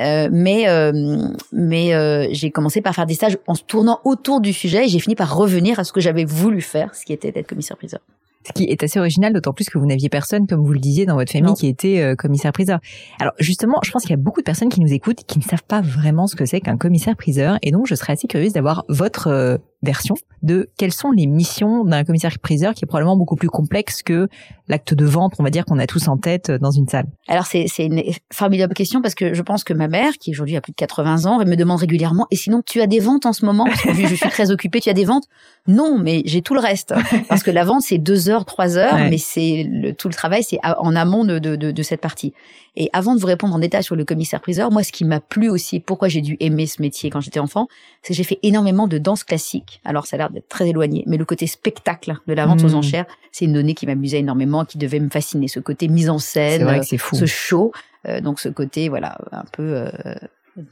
euh, 0.00 0.28
mais 0.32 0.68
euh, 0.68 1.28
mais 1.52 1.94
euh, 1.94 2.26
j'ai 2.32 2.50
commencé 2.50 2.80
par 2.80 2.96
faire 2.96 3.06
des 3.06 3.14
stages 3.14 3.38
en 3.46 3.54
se 3.54 3.62
tournant 3.62 4.00
autour 4.02 4.40
du 4.40 4.52
sujet 4.52 4.86
et 4.86 4.88
j'ai 4.88 4.98
fini 4.98 5.14
par 5.14 5.36
revenir 5.36 5.78
à 5.78 5.84
ce 5.84 5.92
que 5.92 6.00
j'avais 6.00 6.24
voulu 6.24 6.62
faire, 6.62 6.96
ce 6.96 7.04
qui 7.04 7.12
était 7.12 7.30
d'être 7.30 7.46
commissaire-priseur. 7.46 8.00
Ce 8.46 8.52
qui 8.52 8.64
est 8.64 8.82
assez 8.82 9.00
original, 9.00 9.32
d'autant 9.32 9.52
plus 9.52 9.68
que 9.68 9.76
vous 9.76 9.86
n'aviez 9.86 10.08
personne, 10.08 10.46
comme 10.46 10.64
vous 10.64 10.72
le 10.72 10.78
disiez, 10.78 11.04
dans 11.04 11.16
votre 11.16 11.32
famille 11.32 11.54
qui 11.54 11.66
était 11.66 12.00
euh, 12.00 12.14
commissaire-priseur. 12.14 12.78
Alors 13.18 13.32
justement, 13.40 13.80
je 13.84 13.90
pense 13.90 14.02
qu'il 14.02 14.10
y 14.10 14.14
a 14.14 14.18
beaucoup 14.18 14.40
de 14.40 14.44
personnes 14.44 14.68
qui 14.68 14.80
nous 14.80 14.92
écoutent 14.92 15.24
qui 15.26 15.38
ne 15.38 15.44
savent 15.44 15.64
pas 15.66 15.80
vraiment 15.80 16.28
ce 16.28 16.36
que 16.36 16.46
c'est 16.46 16.60
qu'un 16.60 16.76
commissaire-priseur, 16.76 17.58
et 17.62 17.72
donc 17.72 17.86
je 17.88 17.94
serais 17.96 18.12
assez 18.12 18.28
curieuse 18.28 18.52
d'avoir 18.52 18.84
votre 18.88 19.28
euh, 19.28 19.58
version 19.86 20.14
de 20.42 20.68
quelles 20.76 20.92
sont 20.92 21.10
les 21.10 21.26
missions 21.26 21.84
d'un 21.84 22.04
commissaire-priseur 22.04 22.74
qui 22.74 22.84
est 22.84 22.86
probablement 22.86 23.16
beaucoup 23.16 23.36
plus 23.36 23.48
complexe 23.48 24.02
que 24.02 24.28
l'acte 24.68 24.94
de 24.94 25.04
vente, 25.04 25.34
on 25.38 25.42
va 25.42 25.50
dire, 25.50 25.64
qu'on 25.64 25.78
a 25.78 25.86
tous 25.86 26.08
en 26.08 26.16
tête 26.16 26.50
euh, 26.50 26.58
dans 26.58 26.70
une 26.70 26.88
salle. 26.88 27.06
Alors 27.28 27.46
c'est 27.46 27.66
une 27.78 28.02
formidable 28.32 28.74
question 28.74 29.00
parce 29.00 29.14
que 29.14 29.32
je 29.32 29.42
pense 29.42 29.64
que 29.64 29.72
ma 29.72 29.88
mère, 29.88 30.12
qui 30.18 30.32
aujourd'hui 30.32 30.56
a 30.56 30.60
plus 30.60 30.72
de 30.72 30.76
80 30.76 31.24
ans, 31.24 31.40
elle 31.40 31.48
me 31.48 31.56
demande 31.56 31.80
régulièrement, 31.80 32.26
et 32.30 32.36
sinon 32.36 32.62
tu 32.64 32.80
as 32.80 32.86
des 32.86 33.00
ventes 33.00 33.26
en 33.26 33.32
ce 33.32 33.44
moment? 33.44 33.64
Parce 33.64 33.82
que 33.82 33.94
je 33.94 34.14
suis 34.14 34.28
très 34.28 34.50
occupée, 34.50 34.80
tu 34.80 34.90
as 34.90 34.94
des 34.94 35.04
ventes? 35.04 35.24
Non, 35.68 35.98
mais 35.98 36.22
j'ai 36.26 36.42
tout 36.42 36.54
le 36.54 36.60
reste. 36.60 36.94
Parce 37.28 37.42
que 37.42 37.50
la 37.50 37.64
vente, 37.64 37.82
c'est 37.82 37.98
deux 37.98 38.28
heures, 38.28 38.44
trois 38.44 38.76
heures, 38.76 38.96
mais 38.98 39.18
c'est 39.18 39.94
tout 39.98 40.08
le 40.08 40.14
travail, 40.14 40.42
c'est 40.42 40.58
en 40.62 40.94
amont 40.94 41.24
de, 41.24 41.38
de, 41.38 41.56
de, 41.56 41.70
de 41.70 41.82
cette 41.82 42.00
partie. 42.00 42.32
Et 42.76 42.90
avant 42.92 43.14
de 43.14 43.20
vous 43.20 43.26
répondre 43.26 43.54
en 43.54 43.58
détail 43.58 43.82
sur 43.82 43.96
le 43.96 44.04
commissaire-priseur, 44.04 44.70
moi, 44.70 44.82
ce 44.82 44.92
qui 44.92 45.04
m'a 45.04 45.20
plu 45.20 45.48
aussi, 45.48 45.80
pourquoi 45.80 46.08
j'ai 46.08 46.20
dû 46.20 46.36
aimer 46.40 46.66
ce 46.66 46.82
métier 46.82 47.10
quand 47.10 47.20
j'étais 47.20 47.40
enfant, 47.40 47.68
c'est 48.02 48.12
que 48.12 48.16
j'ai 48.16 48.24
fait 48.24 48.38
énormément 48.42 48.86
de 48.86 48.98
danse 48.98 49.24
classique. 49.24 49.75
Alors, 49.84 50.06
ça 50.06 50.16
a 50.16 50.18
l'air 50.18 50.30
d'être 50.30 50.48
très 50.48 50.68
éloigné, 50.68 51.04
mais 51.06 51.16
le 51.16 51.24
côté 51.24 51.46
spectacle 51.46 52.16
de 52.26 52.34
la 52.34 52.46
vente 52.46 52.62
aux 52.64 52.70
mmh. 52.70 52.74
enchères, 52.74 53.06
c'est 53.32 53.44
une 53.44 53.52
donnée 53.52 53.74
qui 53.74 53.86
m'amusait 53.86 54.18
énormément, 54.18 54.64
qui 54.64 54.78
devait 54.78 55.00
me 55.00 55.10
fasciner. 55.10 55.48
Ce 55.48 55.60
côté 55.60 55.88
mise 55.88 56.10
en 56.10 56.18
scène, 56.18 56.82
fou. 56.98 57.16
ce 57.16 57.26
show, 57.26 57.72
euh, 58.08 58.20
donc 58.20 58.40
ce 58.40 58.48
côté, 58.48 58.88
voilà, 58.88 59.18
un 59.32 59.44
peu... 59.52 59.62
Euh, 59.62 59.90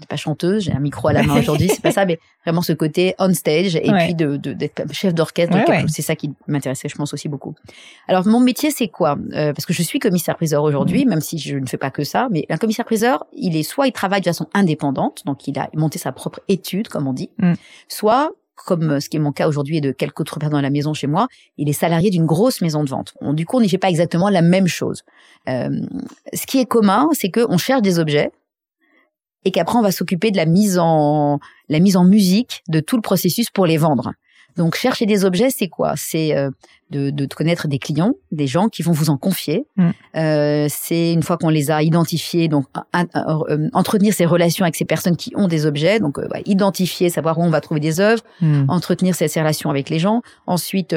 pas 0.09 0.17
chanteuse, 0.17 0.65
j'ai 0.65 0.73
un 0.73 0.81
micro 0.81 1.09
à 1.09 1.13
la 1.13 1.23
main 1.23 1.39
aujourd'hui, 1.39 1.69
c'est 1.69 1.83
pas 1.83 1.91
ça, 1.91 2.07
mais 2.07 2.19
vraiment 2.45 2.63
ce 2.63 2.73
côté 2.73 3.15
on 3.19 3.33
stage 3.35 3.77
et 3.77 3.91
puis 3.93 4.15
de 4.15 4.37
d'être 4.37 4.93
chef 4.93 5.15
d'orchestre, 5.15 5.57
c'est 5.89 6.03
ça 6.03 6.17
qui 6.17 6.33
m'intéressait, 6.47 6.89
je 6.89 6.97
pense 6.97 7.13
aussi 7.13 7.29
beaucoup. 7.29 7.55
Alors 8.09 8.27
mon 8.27 8.41
métier 8.41 8.71
c'est 8.71 8.89
quoi? 8.89 9.19
Euh, 9.33 9.53
Parce 9.53 9.67
que 9.67 9.73
je 9.73 9.83
suis 9.83 9.99
commissaire 9.99 10.37
priseur 10.37 10.63
aujourd'hui, 10.63 11.05
mm. 11.05 11.09
même 11.09 11.21
si 11.21 11.39
je 11.39 11.57
ne 11.57 11.67
fais 11.67 11.77
pas 11.77 11.91
que 11.91 12.05
ça, 12.05 12.29
mais 12.31 12.47
un 12.49 12.57
commissaire 12.57 12.85
priseur, 12.85 13.27
il 13.33 13.57
est 13.57 13.63
soit 13.63 13.87
il 13.87 13.93
travaille 13.93 14.21
de 14.21 14.27
façon 14.27 14.49
indépendante, 14.55 15.23
donc 15.27 15.47
il 15.47 15.59
a 15.59 15.69
monté 15.75 15.99
sa 15.99 16.13
propre 16.13 16.41
étude 16.49 16.89
comme 16.89 17.07
on 17.07 17.13
dit, 17.13 17.31
mm. 17.39 17.55
soit 17.89 18.33
comme 18.65 19.01
ce 19.01 19.09
qui 19.09 19.17
est 19.17 19.21
mon 19.21 19.33
cas 19.33 19.49
aujourd'hui 19.49 19.79
et 19.79 19.81
de 19.81 19.93
quelques 19.93 20.21
autres 20.21 20.39
personnes 20.39 20.59
dans 20.59 20.61
la 20.61 20.71
maison 20.71 20.95
chez 20.95 21.07
moi, 21.07 21.29
il 21.57 21.69
est 21.69 21.75
salarié 21.75 22.11
d'une 22.11 22.27
grosse 22.27 22.61
maison 22.61 22.85
de 22.85 22.89
vente. 22.89 23.15
du 23.23 23.47
coup, 23.47 23.59
on 23.59 23.61
n'y 23.61 23.69
fait 23.69 23.79
pas 23.79 23.91
exactement 23.91 24.29
la 24.29 24.43
même 24.43 24.67
chose. 24.67 25.03
Euh, 25.49 25.69
ce 26.33 26.47
qui 26.47 26.59
est 26.59 26.67
commun, 26.67 27.09
c'est 27.13 27.31
qu'on 27.31 27.59
cherche 27.59 27.83
des 27.83 27.99
objets 27.99 28.31
et 29.45 29.51
qu'après 29.51 29.79
on 29.79 29.83
va 29.83 29.93
s'occuper 29.93 30.31
de 30.31 30.37
la 30.37 30.47
mise 30.47 30.79
en 30.79 31.39
la 31.69 31.81
mise 31.81 31.97
en 31.97 32.05
musique 32.05 32.63
de 32.69 32.81
tout 32.81 32.97
le 32.97 33.03
processus 33.03 33.51
pour 33.51 33.67
les 33.67 33.77
vendre. 33.77 34.13
Donc 34.57 34.77
chercher 34.77 35.07
des 35.07 35.25
objets, 35.25 35.51
c'est 35.51 35.69
quoi? 35.69 35.95
C'est 35.97 36.37
euh, 36.37 36.51
de, 36.91 37.11
de, 37.11 37.27
connaître 37.27 37.67
des 37.67 37.79
clients, 37.79 38.13
des 38.31 38.47
gens 38.47 38.69
qui 38.69 38.83
vont 38.83 38.93
vous 38.93 39.11
en 39.11 39.17
confier. 39.17 39.67
Mm. 39.77 39.91
Euh, 40.17 40.67
c'est 40.71 41.13
une 41.13 41.23
fois 41.23 41.37
qu'on 41.37 41.49
les 41.49 41.71
a 41.71 41.83
identifiés, 41.83 42.49
donc 42.49 42.67
euh, 42.95 43.69
entretenir 43.73 44.15
ces 44.15 44.27
relations 44.27 44.65
avec 44.65 44.77
ces 44.77 44.85
personnes 44.85 45.17
qui 45.17 45.33
ont 45.35 45.49
des 45.49 45.67
objets. 45.67 45.99
Donc 45.99 46.19
euh, 46.19 46.29
identifier, 46.47 47.11
savoir 47.11 47.39
où 47.39 47.43
on 47.43 47.51
va 47.51 47.61
trouver 47.61 47.81
des 47.81 48.01
œuvres, 48.01 48.23
mm. 48.41 48.67
entretenir 48.69 49.15
ces, 49.15 49.29
ces, 49.29 49.41
relations 49.41 49.71
avec 49.71 49.91
les 49.91 49.99
gens. 49.99 50.23
Ensuite, 50.47 50.95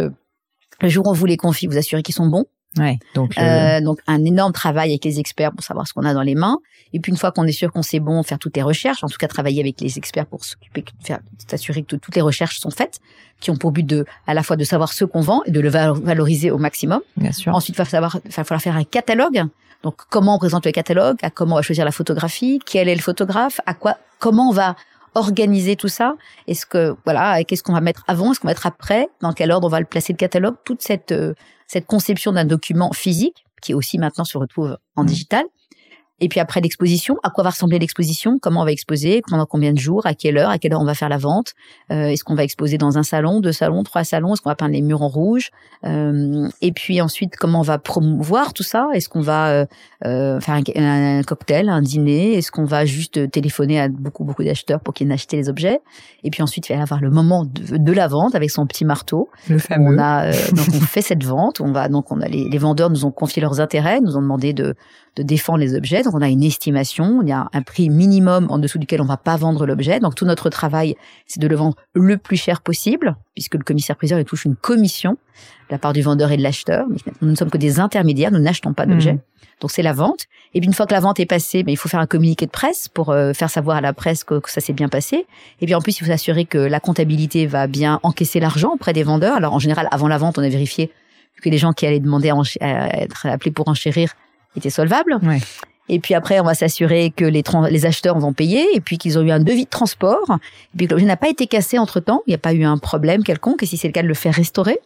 le 0.82 0.90
jour 0.90 1.08
où 1.08 1.10
on 1.10 1.14
vous 1.14 1.26
les 1.26 1.38
confie, 1.38 1.68
vous 1.68 1.78
assurer 1.78 2.04
qu'ils 2.04 2.16
sont 2.16 2.28
bons. 2.28 2.46
Ouais, 2.78 3.00
donc, 3.16 3.38
euh, 3.38 3.82
donc 3.82 4.00
un 4.08 4.24
énorme 4.24 4.52
travail 4.52 4.90
avec 4.90 5.04
les 5.06 5.20
experts 5.20 5.52
pour 5.52 5.64
savoir 5.64 5.88
ce 5.88 5.94
qu'on 5.94 6.04
a 6.04 6.14
dans 6.14 6.22
les 6.22 6.36
mains. 6.36 6.58
Et 6.94 7.00
puis 7.00 7.12
une 7.12 7.18
fois 7.18 7.32
qu'on 7.32 7.46
est 7.46 7.52
sûr 7.52 7.72
qu'on 7.72 7.82
sait 7.82 8.00
bon, 8.00 8.22
faire 8.24 8.40
toutes 8.40 8.56
les 8.56 8.62
recherches, 8.62 9.04
en 9.04 9.08
tout 9.08 9.18
cas 9.18 9.28
travailler 9.28 9.62
avec 9.62 9.82
les 9.82 9.98
experts 9.98 10.26
pour 10.26 10.46
s'occuper, 10.46 10.86
faire, 11.04 11.20
s'assurer 11.48 11.84
que 11.84 11.96
toutes 11.96 12.16
les 12.16 12.22
recherches 12.22 12.60
sont 12.60 12.70
faites, 12.70 13.00
qui 13.40 13.52
ont 13.52 13.56
pour 13.56 13.72
but 13.72 13.86
de, 13.86 14.06
à 14.28 14.34
la 14.34 14.44
fois 14.44 14.56
de 14.56 14.64
savoir 14.64 14.94
ce 14.94 15.06
qu'on 15.06 15.22
vend 15.22 15.44
et 15.46 15.52
de 15.52 15.60
le 15.60 15.70
valoriser 15.70 16.52
au 16.52 16.58
maximum. 16.58 17.02
Bien 17.16 17.32
sûr. 17.32 17.54
Ensuite, 17.56 17.76
il 17.76 17.80
va 17.80 17.86
savoir, 17.86 18.18
il 18.24 18.32
va 18.32 18.44
falloir 18.44 18.62
faire 18.62 18.76
un 18.76 18.84
catalogue. 18.84 19.44
Donc 19.84 19.96
comment 20.10 20.36
on 20.36 20.40
présente 20.40 20.66
le 20.66 20.72
catalogue, 20.72 21.18
à 21.22 21.30
comment 21.30 21.54
on 21.54 21.58
va 21.58 21.62
choisir 21.62 21.86
la 21.86 21.92
photographie, 21.92 22.60
quel 22.66 22.90
est 22.90 22.96
le 22.96 23.02
photographe, 23.02 23.60
à 23.66 23.74
quoi, 23.74 23.98
comment 24.20 24.50
on 24.50 24.54
va 24.54 24.76
organiser 25.18 25.76
tout 25.76 25.88
ça 25.88 26.16
Est-ce 26.48 26.66
que 26.66 26.96
voilà, 27.06 27.44
qu'est-ce 27.44 27.64
qu'on 27.64 27.74
va 27.74 27.82
mettre 27.82 28.04
avant, 28.08 28.32
est-ce 28.32 28.40
qu'on 28.40 28.48
va 28.48 28.52
mettre 28.52 28.68
après? 28.68 29.10
Dans 29.22 29.34
quel 29.34 29.52
ordre 29.52 29.68
on 29.68 29.72
va 29.72 29.80
le 29.80 29.86
placer 29.86 30.14
le 30.14 30.18
catalogue? 30.18 30.56
Toute 30.64 30.82
cette 30.82 31.12
euh, 31.12 31.34
cette 31.68 31.86
conception 31.86 32.32
d'un 32.32 32.46
document 32.46 32.92
physique 32.94 33.46
qui 33.62 33.74
aussi 33.74 33.98
maintenant 33.98 34.24
se 34.24 34.38
retrouve 34.38 34.78
en 34.96 35.04
mmh. 35.04 35.08
digital. 35.08 35.46
Et 36.20 36.30
puis 36.30 36.40
après 36.40 36.62
l'exposition, 36.62 37.18
à 37.24 37.30
quoi 37.30 37.44
va 37.44 37.52
ressembler 37.52 37.80
l'exposition 37.80 38.40
Comment 38.42 38.62
on 38.62 38.66
va 38.66 38.72
exposer 38.72 39.22
Pendant 39.30 39.46
combien 39.46 39.74
de 39.74 39.78
jours 39.78 40.06
À 40.06 40.14
quelle 40.14 40.38
heure 40.38 40.50
À 40.50 40.58
quelle 40.58 40.74
heure 40.74 40.82
on 40.82 40.86
va 40.86 40.96
faire 40.96 41.10
la 41.10 41.18
vente 41.18 41.54
euh, 41.92 42.08
Est-ce 42.08 42.24
qu'on 42.24 42.36
va 42.36 42.44
exposer 42.44 42.78
dans 42.78 42.98
un 42.98 43.04
salon, 43.04 43.40
deux 43.40 43.52
salons, 43.52 43.84
trois 43.84 44.04
salons 44.04 44.34
Est-ce 44.34 44.42
qu'on 44.42 44.50
va 44.50 44.56
peindre 44.56 44.74
les 44.74 44.82
murs 44.82 45.04
en 45.04 45.08
rouge 45.08 45.52
euh, 45.86 46.48
Et 46.62 46.72
puis 46.72 47.02
ensuite, 47.02 47.36
comment 47.36 47.60
on 47.60 47.64
va 47.64 47.78
promouvoir 47.78 48.54
tout 48.54 48.64
ça 48.64 48.88
Est-ce 48.94 49.10
qu'on 49.10 49.22
va 49.22 49.50
euh, 49.50 49.66
euh 50.06 50.40
faire 50.40 50.56
un, 50.76 51.22
cocktail, 51.24 51.70
un 51.70 51.82
dîner 51.82 52.34
Est-ce 52.34 52.52
qu'on 52.52 52.66
va 52.66 52.86
juste 52.86 53.30
téléphoner 53.32 53.80
à 53.80 53.88
beaucoup 53.88 54.24
beaucoup 54.24 54.44
d'acheteurs 54.44 54.80
pour 54.80 54.94
qu'ils 54.94 55.12
acheter 55.12 55.38
les 55.38 55.50
objets 55.50 55.80
Et 56.24 56.32
puis 56.32 56.42
ensuite, 56.42 56.68
il 56.70 56.74
va 56.74 56.80
y 56.80 56.82
avoir 56.82 57.02
le 57.02 57.10
moment 57.10 57.46
de, 57.46 57.92
la 57.92 58.08
vente 58.08 58.36
avec 58.36 58.52
son 58.52 58.68
petit 58.68 58.86
marteau. 58.86 59.30
Le 59.50 59.58
fameux. 59.58 59.96
On 59.96 59.98
a 59.98 60.26
euh, 60.26 60.52
donc 60.52 60.68
on 60.74 60.80
fait 60.80 61.02
cette 61.02 61.24
vente. 61.24 61.62
On 61.62 61.72
va 61.72 61.88
donc 61.90 62.12
on 62.12 62.22
a 62.22 62.28
les, 62.28 62.50
les 62.50 62.58
vendeurs 62.58 62.90
nous 62.90 63.06
ont 63.06 63.12
confié 63.12 63.42
leurs 63.42 63.60
intérêts, 63.60 64.02
nous 64.02 64.18
ont 64.18 64.22
demandé 64.22 64.54
de 64.54 64.76
de 65.18 65.24
défendre 65.24 65.60
les 65.60 65.76
objets. 65.76 66.04
Donc 66.04 66.14
on 66.14 66.22
a 66.22 66.30
une 66.30 66.44
estimation, 66.44 67.22
il 67.22 67.30
y 67.30 67.32
a 67.32 67.50
un 67.52 67.62
prix 67.64 67.90
minimum 67.90 68.48
en 68.50 68.60
dessous 68.60 68.78
duquel 68.78 69.02
on 69.02 69.06
va 69.06 69.18
pas 69.18 69.36
vendre 69.36 69.66
l'objet. 69.66 70.00
Donc 70.00 70.16
tout 70.16 70.26
notre 70.26 70.50
travail, 70.50 70.96
c'est 71.26 71.42
de 71.42 71.48
le 71.48 71.56
vendre 71.56 71.76
le 71.94 72.18
plus 72.18 72.38
cher 72.38 72.62
possible, 72.62 73.16
puisque 73.34 73.56
le 73.56 73.64
commissaire-priseur 73.64 74.20
il 74.20 74.26
touche 74.26 74.46
une 74.46 74.56
commission 74.56 75.14
de 75.14 75.72
la 75.72 75.80
part 75.80 75.94
du 75.94 76.02
vendeur 76.02 76.32
et 76.32 76.38
de 76.38 76.44
l'acheteur. 76.44 76.86
Nous 77.22 77.30
ne 77.30 77.36
sommes 77.36 77.50
que 77.50 77.58
des 77.58 77.80
intermédiaires, 77.80 78.32
nous 78.32 78.40
n'achetons 78.40 78.74
pas 78.74 78.86
d'objets. 78.86 79.14
Mmh. 79.14 79.22
Donc 79.60 79.72
c'est 79.72 79.82
la 79.82 79.94
vente. 79.94 80.26
Et 80.54 80.60
puis 80.60 80.68
une 80.68 80.74
fois 80.74 80.86
que 80.86 80.94
la 80.94 81.00
vente 81.00 81.20
est 81.20 81.26
passée, 81.26 81.60
mais 81.60 81.64
ben, 81.64 81.72
il 81.72 81.78
faut 81.78 81.90
faire 81.90 82.00
un 82.00 82.06
communiqué 82.06 82.46
de 82.46 82.52
presse 82.52 82.88
pour 82.88 83.10
euh, 83.10 83.34
faire 83.34 83.50
savoir 83.50 83.78
à 83.78 83.82
la 83.82 83.94
presse 83.94 84.24
que, 84.24 84.40
ça 84.46 84.62
s'est 84.62 84.74
bien 84.74 84.88
passé. 84.88 85.26
Et 85.62 85.66
puis 85.66 85.74
en 85.74 85.82
plus, 85.82 85.98
il 86.00 86.04
faut 86.04 86.12
s'assurer 86.12 86.46
que 86.46 86.60
la 86.60 86.80
comptabilité 86.80 87.48
va 87.48 87.68
bien 87.68 88.00
encaisser 88.04 88.40
l'argent 88.40 88.74
auprès 88.74 88.94
des 88.94 89.04
vendeurs. 89.04 89.36
Alors 89.36 89.54
en 89.54 89.60
général, 89.60 89.88
avant 89.92 90.08
la 90.08 90.18
vente, 90.18 90.38
on 90.38 90.44
a 90.44 90.50
vérifié 90.50 90.92
que 91.42 91.50
les 91.50 91.58
gens 91.58 91.74
qui 91.74 91.86
allaient 91.86 92.00
demander 92.00 92.32
à, 92.62 93.02
être 93.02 93.26
appelés 93.28 93.52
pour 93.52 93.68
enchérir 93.68 94.14
était 94.60 94.70
solvable. 94.70 95.20
Et 95.90 96.00
puis 96.00 96.14
après, 96.14 96.40
on 96.40 96.44
va 96.44 96.54
s'assurer 96.54 97.12
que 97.16 97.24
les, 97.24 97.44
les 97.70 97.86
acheteurs 97.86 98.20
vont 98.20 98.34
payer 98.34 98.66
et 98.74 98.82
puis 98.82 98.98
qu'ils 98.98 99.18
ont 99.18 99.22
eu 99.22 99.32
un 99.32 99.40
devis 99.40 99.66
de 99.66 99.70
transport. 99.70 100.38
Et 100.74 100.78
puis 100.78 100.88
que 100.88 100.92
l'objet 100.92 101.06
n'a 101.06 101.18
pas 101.18 101.30
été 101.30 101.48
cassé 101.48 101.80
entre 101.80 102.00
temps. 102.00 102.24
Il 102.28 102.32
n'y 102.32 102.36
a 102.36 102.40
pas 102.40 102.54
eu 102.54 102.64
un 102.64 102.78
problème 102.78 103.24
quelconque. 103.24 103.64
Et 103.64 103.66
si 103.66 103.78
c'est 103.78 103.88
le 103.88 103.94
cas, 103.94 104.02
de 104.02 104.08
le 104.08 104.14
faire 104.14 104.34
restaurer. 104.34 104.80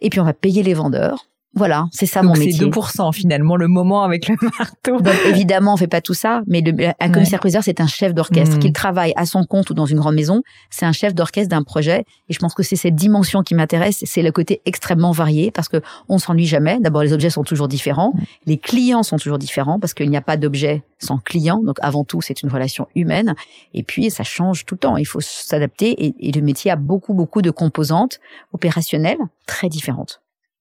Et 0.00 0.10
puis 0.10 0.20
on 0.20 0.24
va 0.24 0.32
payer 0.32 0.62
les 0.62 0.74
vendeurs. 0.74 1.26
Voilà, 1.54 1.86
c'est 1.92 2.06
ça 2.06 2.22
mon 2.22 2.34
métier. 2.34 2.52
C'est 2.52 2.64
2% 2.64 3.12
finalement 3.12 3.56
le 3.56 3.68
moment 3.68 4.02
avec 4.02 4.28
le 4.28 4.36
marteau. 4.58 5.00
Donc 5.00 5.14
évidemment, 5.26 5.74
on 5.74 5.76
fait 5.76 5.88
pas 5.88 6.00
tout 6.00 6.14
ça, 6.14 6.42
mais 6.46 6.60
le, 6.60 6.72
un 7.00 7.10
commissaire 7.10 7.40
priseur 7.40 7.64
c'est 7.64 7.80
un 7.80 7.86
chef 7.86 8.12
d'orchestre 8.14 8.56
mmh. 8.56 8.58
qu'il 8.60 8.72
travaille 8.72 9.12
à 9.16 9.24
son 9.24 9.44
compte 9.44 9.70
ou 9.70 9.74
dans 9.74 9.86
une 9.86 9.98
grande 9.98 10.14
maison. 10.14 10.42
C'est 10.70 10.84
un 10.84 10.92
chef 10.92 11.14
d'orchestre 11.14 11.48
d'un 11.48 11.62
projet, 11.62 12.04
et 12.28 12.32
je 12.32 12.38
pense 12.38 12.54
que 12.54 12.62
c'est 12.62 12.76
cette 12.76 12.94
dimension 12.94 13.42
qui 13.42 13.54
m'intéresse. 13.54 14.02
C'est 14.04 14.22
le 14.22 14.30
côté 14.30 14.60
extrêmement 14.66 15.10
varié 15.10 15.50
parce 15.50 15.68
que 15.68 15.78
on 16.08 16.18
s'ennuie 16.18 16.46
jamais. 16.46 16.78
D'abord, 16.80 17.02
les 17.02 17.12
objets 17.12 17.30
sont 17.30 17.44
toujours 17.44 17.66
différents, 17.68 18.12
mmh. 18.14 18.20
les 18.46 18.58
clients 18.58 19.02
sont 19.02 19.16
toujours 19.16 19.38
différents 19.38 19.80
parce 19.80 19.94
qu'il 19.94 20.10
n'y 20.10 20.16
a 20.16 20.22
pas 20.22 20.36
d'objet 20.36 20.84
sans 20.98 21.18
client. 21.18 21.62
Donc 21.64 21.76
avant 21.80 22.04
tout, 22.04 22.20
c'est 22.20 22.42
une 22.42 22.50
relation 22.50 22.88
humaine, 22.94 23.34
et 23.72 23.82
puis 23.82 24.10
ça 24.10 24.22
change 24.22 24.66
tout 24.66 24.74
le 24.74 24.80
temps. 24.80 24.96
Il 24.98 25.06
faut 25.06 25.20
s'adapter, 25.20 26.04
et, 26.04 26.14
et 26.20 26.30
le 26.30 26.42
métier 26.42 26.70
a 26.70 26.76
beaucoup 26.76 27.14
beaucoup 27.14 27.40
de 27.40 27.50
composantes 27.50 28.20
opérationnelles 28.52 29.18
très 29.46 29.68
différentes. 29.68 30.20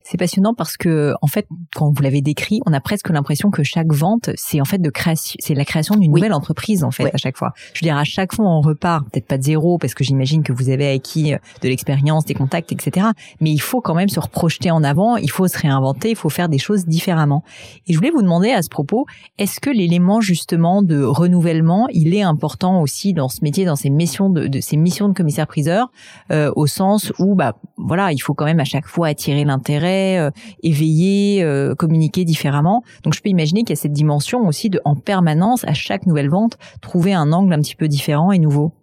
C'est 0.10 0.18
passionnant 0.18 0.54
parce 0.54 0.78
que, 0.78 1.14
en 1.22 1.28
fait, 1.28 1.48
quand 1.76 1.92
vous 1.92 2.02
l'avez 2.02 2.22
décrit, 2.22 2.62
on 2.66 2.72
a 2.72 2.80
presque 2.80 3.10
l'impression 3.10 3.52
que 3.52 3.62
chaque 3.64 3.92
vente, 3.92 4.30
c'est 4.36 4.62
en 4.62 4.64
fait 4.64 4.78
de 4.78 4.90
création, 4.90 5.36
c'est 5.40 5.54
la 5.54 5.66
création 5.66 5.96
d'une 5.96 6.14
nouvelle 6.14 6.32
entreprise, 6.32 6.86
en 6.86 6.92
fait, 6.92 7.14
à 7.14 7.18
chaque 7.18 7.36
fois. 7.36 7.52
Je 7.74 7.82
veux 7.82 7.88
dire, 7.88 7.98
à 7.98 8.06
chaque 8.06 8.34
fois, 8.34 8.46
on 8.46 8.62
repart, 8.62 9.04
peut-être 9.12 9.28
pas 9.28 9.38
de 9.38 9.44
zéro, 9.44 9.78
parce 9.78 9.94
que 9.94 10.06
j'imagine 10.06 10.44
que 10.44 10.54
vous 10.54 10.70
avez 10.70 10.90
acquis 10.94 11.34
euh, 11.34 11.38
de 11.62 11.68
l'expérience, 11.68 12.24
des 12.24 12.36
contacts, 12.36 12.72
etc. 12.72 13.08
Mais 13.42 13.52
il 13.52 13.60
faut 13.60 13.82
quand 13.82 13.96
même 13.96 14.08
se 14.08 14.22
reprojeter 14.22 14.72
en 14.72 14.82
avant, 14.82 15.18
il 15.18 15.30
faut 15.30 15.46
se 15.50 15.58
réinventer, 15.58 16.12
il 16.12 16.16
faut 16.16 16.30
faire 16.30 16.48
des 16.48 16.58
choses 16.58 16.86
différemment. 16.86 17.44
Et 17.88 17.92
je 17.92 17.98
voulais 17.98 18.12
vous 18.12 18.22
demander 18.22 18.52
à 18.52 18.62
ce 18.62 18.70
propos, 18.70 19.08
est-ce 19.38 19.60
que 19.60 19.70
l'élément, 19.70 20.22
justement, 20.22 20.84
de 20.84 21.04
renouvellement, 21.04 21.90
il 21.92 22.16
est 22.16 22.22
important 22.22 22.82
aussi 22.82 23.12
dans 23.12 23.28
ce 23.28 23.40
métier, 23.42 23.66
dans 23.66 23.76
ces 23.76 23.90
missions 23.90 24.30
de, 24.30 24.48
de 24.48 24.62
ces 24.62 24.78
missions 24.78 25.10
de 25.10 25.14
commissaire-priseur, 25.14 25.92
euh, 26.32 26.50
au 26.56 26.66
sens 26.66 27.12
où, 27.20 27.36
bah, 27.36 27.58
voilà, 27.76 28.14
il 28.14 28.20
faut 28.20 28.34
quand 28.34 28.46
même 28.46 28.62
à 28.62 28.66
chaque 28.66 28.88
fois 28.88 29.08
attirer 29.08 29.44
l'intérêt, 29.44 29.97
euh, 29.98 30.32
éveiller, 30.64 31.44
euh, 31.44 31.76
communiquer 31.76 32.26
différemment. 32.26 32.84
Donc 33.04 33.14
je 33.14 33.22
peux 33.22 33.30
imaginer 33.30 33.62
qu'il 33.62 33.72
y 33.72 33.80
a 33.80 33.82
cette 33.82 33.94
dimension 33.94 34.48
aussi 34.48 34.70
de 34.70 34.80
en 34.86 34.96
permanence 34.96 35.64
à 35.66 35.74
chaque 35.74 36.06
nouvelle 36.06 36.30
vente 36.30 36.58
trouver 36.82 37.14
un 37.14 37.32
angle 37.32 37.54
un 37.54 37.60
petit 37.60 37.76
peu 37.76 37.88
différent 37.88 38.32
et 38.32 38.40
nouveau. 38.40 38.74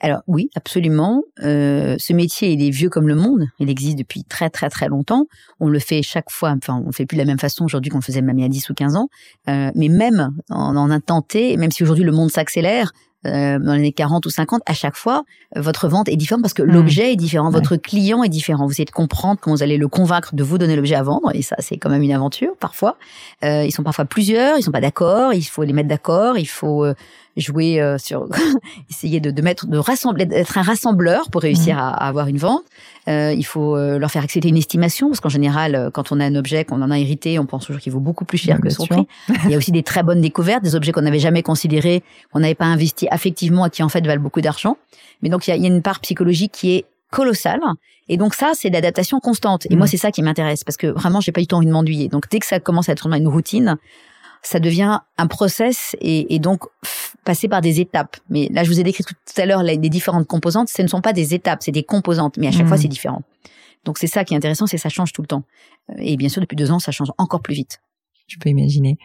Alors 0.00 0.20
oui, 0.26 0.50
absolument. 0.54 1.22
Euh, 1.42 1.96
ce 1.98 2.12
métier, 2.12 2.52
il 2.52 2.62
est 2.62 2.70
vieux 2.70 2.90
comme 2.90 3.08
le 3.08 3.14
monde. 3.14 3.46
Il 3.58 3.70
existe 3.70 3.96
depuis 3.96 4.24
très 4.24 4.50
très 4.50 4.68
très 4.68 4.88
longtemps. 4.88 5.24
On 5.58 5.68
le 5.68 5.78
fait 5.78 6.02
chaque 6.02 6.30
fois. 6.30 6.54
Enfin, 6.56 6.82
on 6.82 6.86
le 6.86 6.92
fait 6.92 7.06
plus 7.06 7.16
de 7.16 7.22
la 7.22 7.26
même 7.26 7.38
façon 7.38 7.64
aujourd'hui 7.64 7.90
qu'on 7.90 7.98
le 7.98 8.04
faisait 8.04 8.20
même 8.20 8.38
il 8.38 8.42
y 8.42 8.44
a 8.44 8.48
10 8.48 8.68
ou 8.68 8.74
15 8.74 8.96
ans. 8.96 9.08
mais 9.46 9.88
même 9.88 10.32
en, 10.50 10.76
en 10.76 10.90
un 10.90 11.00
tenté, 11.00 11.56
même 11.56 11.70
si 11.70 11.82
aujourd'hui 11.82 12.04
le 12.04 12.12
monde 12.12 12.30
s'accélère, 12.30 12.92
euh, 13.24 13.58
dans 13.58 13.72
les 13.72 13.78
années 13.78 13.92
40 13.92 14.26
ou 14.26 14.30
50, 14.30 14.62
à 14.66 14.74
chaque 14.74 14.96
fois, 14.96 15.24
votre 15.54 15.88
vente 15.88 16.08
est 16.08 16.16
différente 16.16 16.42
parce 16.42 16.54
que 16.54 16.62
mmh. 16.62 16.70
l'objet 16.70 17.12
est 17.12 17.16
différent, 17.16 17.50
votre 17.50 17.76
client 17.76 18.22
est 18.22 18.28
différent. 18.28 18.66
Vous 18.66 18.72
essayez 18.72 18.84
de 18.84 18.90
comprendre 18.90 19.40
comment 19.40 19.56
vous 19.56 19.62
allez 19.62 19.78
le 19.78 19.88
convaincre 19.88 20.34
de 20.34 20.42
vous 20.42 20.58
donner 20.58 20.76
l'objet 20.76 20.94
à 20.94 21.02
vendre, 21.02 21.30
et 21.34 21.42
ça, 21.42 21.56
c'est 21.58 21.76
quand 21.76 21.90
même 21.90 22.02
une 22.02 22.12
aventure 22.12 22.56
parfois. 22.60 22.98
Euh, 23.44 23.64
ils 23.64 23.72
sont 23.72 23.82
parfois 23.82 24.04
plusieurs, 24.04 24.58
ils 24.58 24.62
sont 24.62 24.70
pas 24.70 24.80
d'accord, 24.80 25.32
il 25.32 25.42
faut 25.42 25.62
les 25.62 25.72
mettre 25.72 25.88
d'accord, 25.88 26.38
il 26.38 26.48
faut 26.48 26.84
euh, 26.84 26.94
jouer 27.36 27.80
euh, 27.80 27.98
sur 27.98 28.26
essayer 28.90 29.20
de, 29.20 29.30
de, 29.30 29.42
mettre 29.42 29.66
de 29.66 29.78
rassembler 29.78 30.26
d'être 30.26 30.56
un 30.58 30.62
rassembleur 30.62 31.30
pour 31.30 31.42
réussir 31.42 31.76
mmh. 31.76 31.80
à, 31.80 31.88
à, 31.90 32.08
avoir 32.08 32.28
une 32.28 32.38
vente 32.38 32.64
euh, 33.08 33.32
il 33.36 33.44
faut 33.44 33.76
euh, 33.76 33.98
leur 33.98 34.10
faire 34.10 34.24
accepter 34.24 34.48
une 34.48 34.56
estimation 34.56 35.08
parce 35.08 35.20
qu'en 35.20 35.28
général 35.28 35.74
euh, 35.74 35.90
quand 35.90 36.12
on 36.12 36.20
a 36.20 36.24
un 36.24 36.34
objet 36.34 36.64
qu'on 36.64 36.80
en 36.82 36.90
a 36.90 36.98
hérité 36.98 37.38
on 37.38 37.46
pense 37.46 37.66
toujours 37.66 37.80
qu'il 37.80 37.92
vaut 37.92 38.00
beaucoup 38.00 38.24
plus 38.24 38.38
cher 38.38 38.60
que 38.60 38.70
son 38.70 38.86
prix 38.86 39.06
il 39.44 39.50
y 39.50 39.54
a 39.54 39.58
aussi 39.58 39.72
des 39.72 39.82
très 39.82 40.02
bonnes 40.02 40.20
découvertes 40.20 40.62
des 40.62 40.74
objets 40.74 40.92
qu'on 40.92 41.02
n'avait 41.02 41.18
jamais 41.18 41.42
considérés 41.42 42.02
qu'on 42.32 42.40
n'avait 42.40 42.54
pas 42.54 42.66
investi 42.66 43.06
affectivement 43.10 43.66
et 43.66 43.70
qui 43.70 43.82
en 43.82 43.88
fait 43.88 44.04
valent 44.06 44.22
beaucoup 44.22 44.40
d'argent 44.40 44.76
mais 45.22 45.28
donc 45.28 45.46
il 45.46 45.50
y 45.50 45.52
a, 45.52 45.56
il 45.56 45.62
y 45.62 45.66
a 45.66 45.68
une 45.68 45.82
part 45.82 46.00
psychologique 46.00 46.52
qui 46.52 46.74
est 46.74 46.84
colossale 47.10 47.60
et 48.08 48.16
donc 48.16 48.34
ça, 48.34 48.52
c'est 48.54 48.70
l'adaptation 48.70 49.18
constante. 49.18 49.66
Et 49.68 49.74
moi, 49.74 49.86
mmh. 49.86 49.88
c'est 49.88 49.96
ça 49.96 50.12
qui 50.12 50.22
m'intéresse 50.22 50.62
parce 50.62 50.76
que 50.76 50.86
vraiment, 50.86 51.20
j'ai 51.20 51.32
pas 51.32 51.40
eu 51.40 51.42
le 51.42 51.48
temps 51.48 51.60
de 51.60 51.68
m'ennuyer. 51.68 52.06
Donc 52.08 52.28
dès 52.30 52.38
que 52.38 52.46
ça 52.46 52.60
commence 52.60 52.88
à 52.88 52.92
être 52.92 53.08
une 53.12 53.26
routine, 53.26 53.78
ça 54.42 54.60
devient 54.60 55.00
un 55.18 55.26
process 55.26 55.96
et, 56.00 56.38
donc 56.38 56.64
passer 57.26 57.48
par 57.48 57.60
des 57.60 57.80
étapes. 57.80 58.16
Mais 58.30 58.48
là, 58.50 58.64
je 58.64 58.70
vous 58.70 58.80
ai 58.80 58.82
décrit 58.82 59.04
tout 59.04 59.14
à 59.36 59.44
l'heure 59.44 59.62
les, 59.62 59.76
différentes 59.76 60.26
composantes. 60.26 60.70
Ce 60.70 60.80
ne 60.80 60.86
sont 60.86 61.02
pas 61.02 61.12
des 61.12 61.34
étapes, 61.34 61.58
c'est 61.62 61.72
des 61.72 61.82
composantes, 61.82 62.38
mais 62.38 62.46
à 62.46 62.52
chaque 62.52 62.66
fois, 62.66 62.78
mmh. 62.78 62.80
c'est 62.80 62.88
différent. 62.88 63.22
Donc 63.84 63.98
c'est 63.98 64.06
ça 64.06 64.24
qui 64.24 64.32
est 64.32 64.36
intéressant, 64.36 64.66
c'est 64.66 64.78
ça 64.78 64.88
change 64.88 65.12
tout 65.12 65.20
le 65.20 65.28
temps. 65.28 65.42
Et 65.98 66.16
bien 66.16 66.30
sûr, 66.30 66.40
depuis 66.40 66.56
deux 66.56 66.70
ans, 66.70 66.78
ça 66.78 66.92
change 66.92 67.12
encore 67.18 67.42
plus 67.42 67.54
vite. 67.54 67.80
Je 68.26 68.38
peux 68.38 68.48
imaginer. 68.48 68.96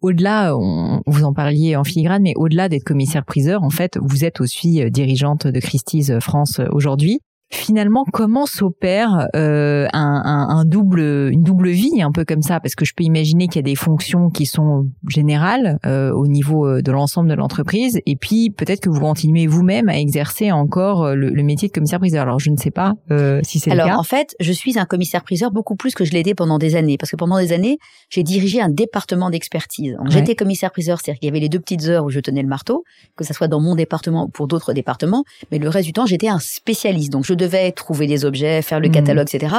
au-delà, 0.00 0.52
vous 0.52 1.24
en 1.24 1.32
parliez 1.32 1.76
en 1.76 1.84
filigrane, 1.84 2.22
mais 2.22 2.34
au-delà 2.36 2.68
d'être 2.68 2.84
commissaire-priseur, 2.84 3.62
en 3.62 3.70
fait, 3.70 3.98
vous 4.02 4.24
êtes 4.24 4.40
aussi 4.40 4.82
euh, 4.82 4.90
dirigeante 4.90 5.46
de 5.46 5.60
Christie's 5.60 6.18
France 6.18 6.60
aujourd'hui 6.70 7.20
finalement 7.50 8.04
comment 8.12 8.46
s'opère 8.46 9.28
euh, 9.36 9.86
un, 9.92 10.46
un, 10.48 10.64
double 10.64 11.30
une 11.30 11.42
double 11.42 11.68
vie 11.70 12.02
un 12.02 12.10
peu 12.10 12.24
comme 12.24 12.42
ça? 12.42 12.60
Parce 12.60 12.74
que 12.74 12.84
je 12.84 12.92
peux 12.96 13.04
imaginer 13.04 13.48
qu'il 13.48 13.56
y 13.56 13.58
a 13.60 13.62
des 13.62 13.74
fonctions 13.76 14.28
qui 14.30 14.46
sont 14.46 14.86
générales 15.08 15.78
euh, 15.86 16.12
au 16.12 16.26
niveau 16.26 16.66
euh, 16.66 16.82
de 16.82 16.92
l'ensemble 16.92 17.28
de 17.28 17.34
l'entreprise. 17.34 18.00
Et 18.06 18.16
puis 18.16 18.50
peut-être 18.50 18.80
que 18.80 18.88
vous 18.88 19.00
continuez 19.00 19.46
vous-même 19.46 19.88
à 19.88 19.98
exercer 19.98 20.52
encore 20.52 21.04
euh, 21.04 21.14
le, 21.14 21.30
le 21.30 21.42
métier 21.42 21.68
de 21.68 21.72
commissaire 21.72 22.00
priseur 22.00 22.22
alors 22.22 22.38
je 22.38 22.50
ne 22.50 22.56
sais 22.56 22.70
pas 22.70 22.94
euh, 23.10 23.40
si 23.42 23.58
c'est 23.58 23.70
le 23.70 23.76
cas. 23.76 23.84
alors 23.84 24.00
en 24.00 24.04
fait 24.04 24.34
je 24.40 24.52
suis 24.52 24.78
un 24.78 24.84
commissaire 24.84 25.22
priseur 25.22 25.50
beaucoup 25.50 25.76
plus 25.76 25.94
que 25.94 26.04
je 26.04 26.12
l'ai 26.12 26.20
été 26.20 26.34
pendant 26.34 26.58
des 26.58 26.76
années. 26.76 26.96
Parce 26.98 27.10
que 27.10 27.16
pendant 27.16 27.38
des 27.38 27.52
années 27.52 27.78
j'ai 28.10 28.22
dirigé 28.22 28.60
un 28.60 28.70
département 28.70 29.30
d'expertise. 29.30 29.96
J'étais 30.06 30.34
commissaire 30.34 30.70
priseur 30.70 31.00
c'est-à-dire 31.00 31.20
qu'il 31.20 31.26
y 31.28 31.30
avait 31.30 31.40
les 31.40 31.48
deux 31.48 31.60
petites 31.60 31.86
heures 31.86 32.04
où 32.04 32.10
je 32.10 32.20
tenais 32.20 32.42
le 32.42 32.48
marteau 32.48 32.84
que 33.16 33.24
ça 33.24 33.34
soit 33.34 33.48
dans 33.48 33.60
mon 33.60 33.74
département 33.74 34.24
ou 34.24 34.28
pour 34.28 34.48
d'autres 34.48 34.72
départements. 34.72 35.24
Mais 35.52 35.58
le 35.58 35.68
reste 35.68 35.86
du 35.86 35.92
temps 35.92 36.06
j'étais 36.06 36.28
un 36.28 36.38
spécialiste. 36.38 37.12
Donc 37.12 37.24
je 37.24 37.33
devais 37.34 37.72
trouver 37.72 38.06
des 38.06 38.24
objets, 38.24 38.62
faire 38.62 38.80
le 38.80 38.88
mmh. 38.88 38.92
catalogue, 38.92 39.28
etc. 39.32 39.56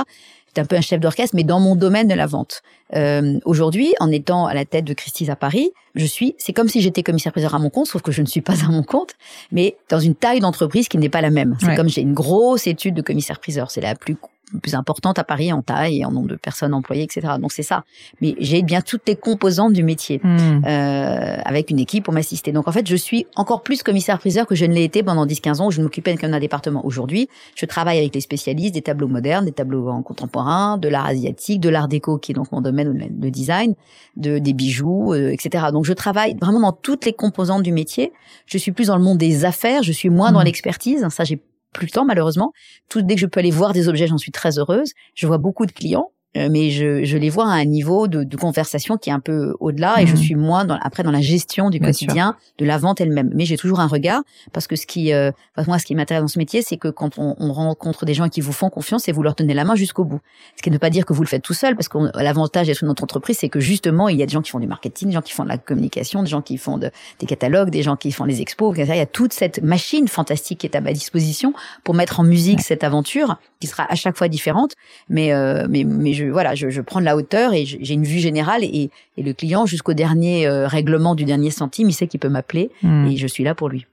J'étais 0.47 0.61
un 0.61 0.65
peu 0.65 0.75
un 0.77 0.81
chef 0.81 0.99
d'orchestre, 0.99 1.35
mais 1.35 1.43
dans 1.43 1.59
mon 1.59 1.75
domaine 1.75 2.07
de 2.07 2.13
la 2.13 2.27
vente. 2.27 2.61
Euh, 2.95 3.39
Aujourd'hui, 3.45 3.93
en 3.99 4.09
étant 4.09 4.45
à 4.45 4.53
la 4.53 4.63
tête 4.63 4.85
de 4.85 4.93
Christie's 4.93 5.29
à 5.29 5.35
Paris, 5.35 5.71
je 5.95 6.05
suis, 6.05 6.35
c'est 6.37 6.53
comme 6.53 6.69
si 6.69 6.81
j'étais 6.81 7.03
commissaire-priseur 7.03 7.55
à 7.55 7.59
mon 7.59 7.69
compte, 7.69 7.87
sauf 7.87 8.01
que 8.01 8.11
je 8.11 8.21
ne 8.21 8.27
suis 8.27 8.41
pas 8.41 8.53
à 8.65 8.69
mon 8.69 8.83
compte, 8.83 9.15
mais 9.51 9.75
dans 9.89 9.99
une 9.99 10.15
taille 10.15 10.39
d'entreprise 10.39 10.87
qui 10.87 10.97
n'est 10.97 11.09
pas 11.09 11.21
la 11.21 11.29
même. 11.29 11.57
C'est 11.59 11.75
comme 11.75 11.89
j'ai 11.89 12.01
une 12.01 12.13
grosse 12.13 12.67
étude 12.67 12.93
de 12.93 13.01
commissaire-priseur. 13.01 13.71
C'est 13.71 13.81
la 13.81 13.95
plus 13.95 14.15
plus 14.61 14.75
importante 14.75 15.19
à 15.19 15.23
Paris 15.23 15.51
en 15.51 15.61
taille 15.61 15.99
et 15.99 16.05
en 16.05 16.11
nombre 16.11 16.27
de 16.27 16.35
personnes 16.35 16.73
employées, 16.73 17.03
etc. 17.03 17.33
Donc 17.39 17.51
c'est 17.51 17.63
ça. 17.63 17.83
Mais 18.21 18.35
j'ai 18.39 18.61
bien 18.61 18.81
toutes 18.81 19.03
les 19.07 19.15
composantes 19.15 19.73
du 19.73 19.83
métier 19.83 20.19
hmm. 20.23 20.61
euh, 20.65 21.37
avec 21.43 21.69
une 21.69 21.79
équipe 21.79 22.05
pour 22.05 22.13
m'assister. 22.13 22.51
Donc 22.51 22.67
en 22.67 22.71
fait, 22.71 22.87
je 22.87 22.95
suis 22.95 23.25
encore 23.35 23.63
plus 23.63 23.83
commissaire-priseur 23.83 24.45
que 24.45 24.55
je 24.55 24.65
ne 24.65 24.73
l'ai 24.73 24.83
été 24.83 25.03
pendant 25.03 25.25
10-15 25.25 25.61
ans 25.61 25.67
où 25.67 25.71
je 25.71 25.81
m'occupais 25.81 26.15
qu'un 26.15 26.37
département. 26.39 26.85
Aujourd'hui, 26.85 27.27
je 27.55 27.65
travaille 27.65 27.97
avec 27.97 28.13
les 28.13 28.21
spécialistes 28.21 28.73
des 28.73 28.81
tableaux 28.81 29.07
modernes, 29.07 29.45
des 29.45 29.51
tableaux 29.51 29.89
en 29.89 30.03
contemporain, 30.03 30.77
de 30.77 30.87
l'art 30.87 31.05
asiatique, 31.05 31.59
de 31.59 31.69
l'art 31.69 31.87
déco 31.87 32.17
qui 32.17 32.31
est 32.31 32.35
donc 32.35 32.51
mon 32.51 32.61
domaine, 32.61 33.09
le 33.21 33.31
design, 33.31 33.75
de 34.15 34.37
des 34.39 34.53
bijoux, 34.53 35.13
euh, 35.13 35.31
etc. 35.31 35.65
Donc 35.71 35.85
je 35.85 35.93
travaille 35.93 36.35
vraiment 36.39 36.59
dans 36.59 36.71
toutes 36.71 37.05
les 37.05 37.13
composantes 37.13 37.63
du 37.63 37.71
métier. 37.71 38.11
Je 38.45 38.57
suis 38.57 38.71
plus 38.71 38.87
dans 38.87 38.97
le 38.97 39.03
monde 39.03 39.17
des 39.17 39.45
affaires, 39.45 39.83
je 39.83 39.91
suis 39.91 40.09
moins 40.09 40.31
dans 40.31 40.41
hmm. 40.41 40.45
l'expertise. 40.45 41.07
Ça, 41.09 41.23
j'ai 41.23 41.41
plus 41.75 41.85
le 41.85 41.91
temps 41.91 42.05
malheureusement. 42.05 42.51
Tout 42.89 43.01
dès 43.01 43.15
que 43.15 43.21
je 43.21 43.27
peux 43.27 43.39
aller 43.39 43.51
voir 43.51 43.73
des 43.73 43.87
objets, 43.89 44.07
j'en 44.07 44.17
suis 44.17 44.31
très 44.31 44.57
heureuse. 44.57 44.93
Je 45.13 45.27
vois 45.27 45.37
beaucoup 45.37 45.65
de 45.65 45.71
clients 45.71 46.11
mais 46.35 46.69
je, 46.69 47.03
je, 47.03 47.17
les 47.17 47.29
vois 47.29 47.45
à 47.45 47.53
un 47.53 47.65
niveau 47.65 48.07
de, 48.07 48.23
de 48.23 48.37
conversation 48.37 48.97
qui 48.97 49.09
est 49.09 49.13
un 49.13 49.19
peu 49.19 49.55
au-delà 49.59 50.01
et 50.01 50.07
je 50.07 50.11
mhm. 50.13 50.17
suis 50.17 50.35
moins 50.35 50.65
dans, 50.65 50.77
après 50.81 51.03
dans 51.03 51.11
la 51.11 51.21
gestion 51.21 51.69
du 51.69 51.79
quotidien 51.79 52.35
de 52.57 52.65
la 52.65 52.77
vente 52.77 53.01
elle-même. 53.01 53.31
Mais 53.33 53.45
j'ai 53.45 53.57
toujours 53.57 53.79
un 53.79 53.87
regard 53.87 54.21
parce 54.51 54.67
que 54.67 54.75
ce 54.75 54.85
qui, 54.85 55.13
euh, 55.13 55.31
moi, 55.67 55.79
ce 55.79 55.85
qui 55.85 55.95
m'intéresse 55.95 56.21
dans 56.21 56.27
ce 56.27 56.39
métier, 56.39 56.61
c'est 56.61 56.77
que 56.77 56.87
quand 56.87 57.17
on, 57.17 57.35
on, 57.39 57.53
rencontre 57.53 58.05
des 58.05 58.13
gens 58.13 58.27
qui 58.27 58.41
vous 58.41 58.51
font 58.51 58.69
confiance 58.69 59.07
et 59.07 59.11
vous 59.11 59.23
leur 59.23 59.35
tenez 59.35 59.53
la 59.53 59.63
main 59.63 59.75
jusqu'au 59.75 60.03
bout. 60.03 60.19
Ce 60.57 60.61
qui 60.61 60.69
ne 60.69 60.75
veut 60.75 60.79
pas 60.79 60.89
dire 60.89 61.05
que 61.05 61.13
vous 61.13 61.21
le 61.21 61.27
faites 61.27 61.41
tout 61.41 61.53
seul 61.53 61.75
parce 61.75 61.87
que 61.87 61.97
l'avantage 62.21 62.67
d'être 62.67 62.83
notre 62.83 63.03
entreprise, 63.03 63.37
c'est 63.39 63.49
que 63.49 63.59
justement, 63.59 64.09
il 64.09 64.17
y 64.17 64.23
a 64.23 64.25
des 64.25 64.33
gens 64.33 64.41
qui 64.41 64.51
font 64.51 64.59
du 64.59 64.67
marketing, 64.67 65.09
des 65.09 65.13
gens 65.13 65.21
qui 65.21 65.33
font 65.33 65.43
de 65.43 65.49
la 65.49 65.57
communication, 65.57 66.21
des 66.23 66.29
gens 66.29 66.41
qui 66.41 66.57
font 66.57 66.77
de, 66.77 66.91
des 67.19 67.25
catalogues, 67.25 67.69
des 67.69 67.83
gens 67.83 67.95
qui 67.95 68.11
font 68.11 68.25
les 68.25 68.41
expos. 68.41 68.75
Il 68.77 68.85
y 68.85 68.91
a 68.91 69.05
toute 69.05 69.33
cette 69.33 69.61
machine 69.61 70.07
fantastique 70.07 70.59
qui 70.59 70.67
est 70.67 70.75
à 70.75 70.81
ma 70.81 70.93
disposition 70.93 71.53
pour 71.83 71.95
mettre 71.95 72.19
en 72.19 72.23
musique 72.23 72.61
cette 72.61 72.83
aventure 72.83 73.37
qui 73.59 73.67
sera 73.67 73.85
à 73.89 73.95
chaque 73.95 74.17
fois 74.17 74.27
différente. 74.27 74.73
Mais, 75.09 75.33
euh, 75.33 75.67
mais, 75.69 75.83
mais 75.83 76.13
je 76.13 76.24
voilà, 76.31 76.55
je, 76.55 76.81
prends 76.81 76.99
de 76.99 77.05
la 77.05 77.15
hauteur 77.15 77.53
et 77.53 77.65
j'ai 77.65 77.93
une 77.93 78.03
vue 78.03 78.19
générale 78.19 78.63
et, 78.63 78.89
le 79.17 79.33
client 79.33 79.65
jusqu'au 79.65 79.93
dernier 79.93 80.45
euh, 80.45 80.67
règlement 80.67 81.15
du 81.15 81.25
dernier 81.25 81.49
centime, 81.49 81.89
il 81.89 81.93
sait 81.93 82.07
qu'il 82.07 82.19
peut 82.19 82.29
m'appeler 82.29 82.69
hmm. 82.83 83.07
et 83.07 83.17
je 83.17 83.27
suis 83.27 83.43
là 83.43 83.55
pour 83.55 83.69
lui. 83.69 83.85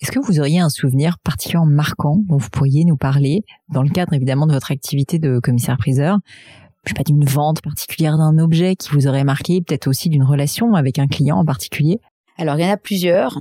Est-ce 0.00 0.10
que 0.10 0.18
vous 0.18 0.40
auriez 0.40 0.60
un 0.60 0.68
souvenir 0.68 1.18
particulièrement 1.18 1.70
marquant 1.70 2.18
dont 2.26 2.36
vous 2.36 2.50
pourriez 2.50 2.84
nous 2.84 2.96
parler 2.96 3.42
dans 3.72 3.82
le 3.82 3.90
cadre 3.90 4.12
évidemment 4.12 4.46
de 4.46 4.52
votre 4.52 4.70
activité 4.70 5.18
de 5.18 5.38
commissaire-priseur? 5.38 6.18
Je 6.84 6.90
sais 6.90 6.94
pas 6.94 7.04
d'une 7.04 7.24
vente 7.24 7.62
particulière 7.62 8.18
d'un 8.18 8.38
objet 8.38 8.76
qui 8.76 8.90
vous 8.90 9.06
aurait 9.06 9.24
marqué, 9.24 9.62
peut-être 9.62 9.86
aussi 9.86 10.08
d'une 10.08 10.24
relation 10.24 10.74
avec 10.74 10.98
un 10.98 11.06
client 11.06 11.38
en 11.38 11.44
particulier? 11.44 11.98
Alors 12.36 12.56
il 12.56 12.62
y 12.62 12.66
en 12.66 12.70
a 12.70 12.76
plusieurs. 12.76 13.38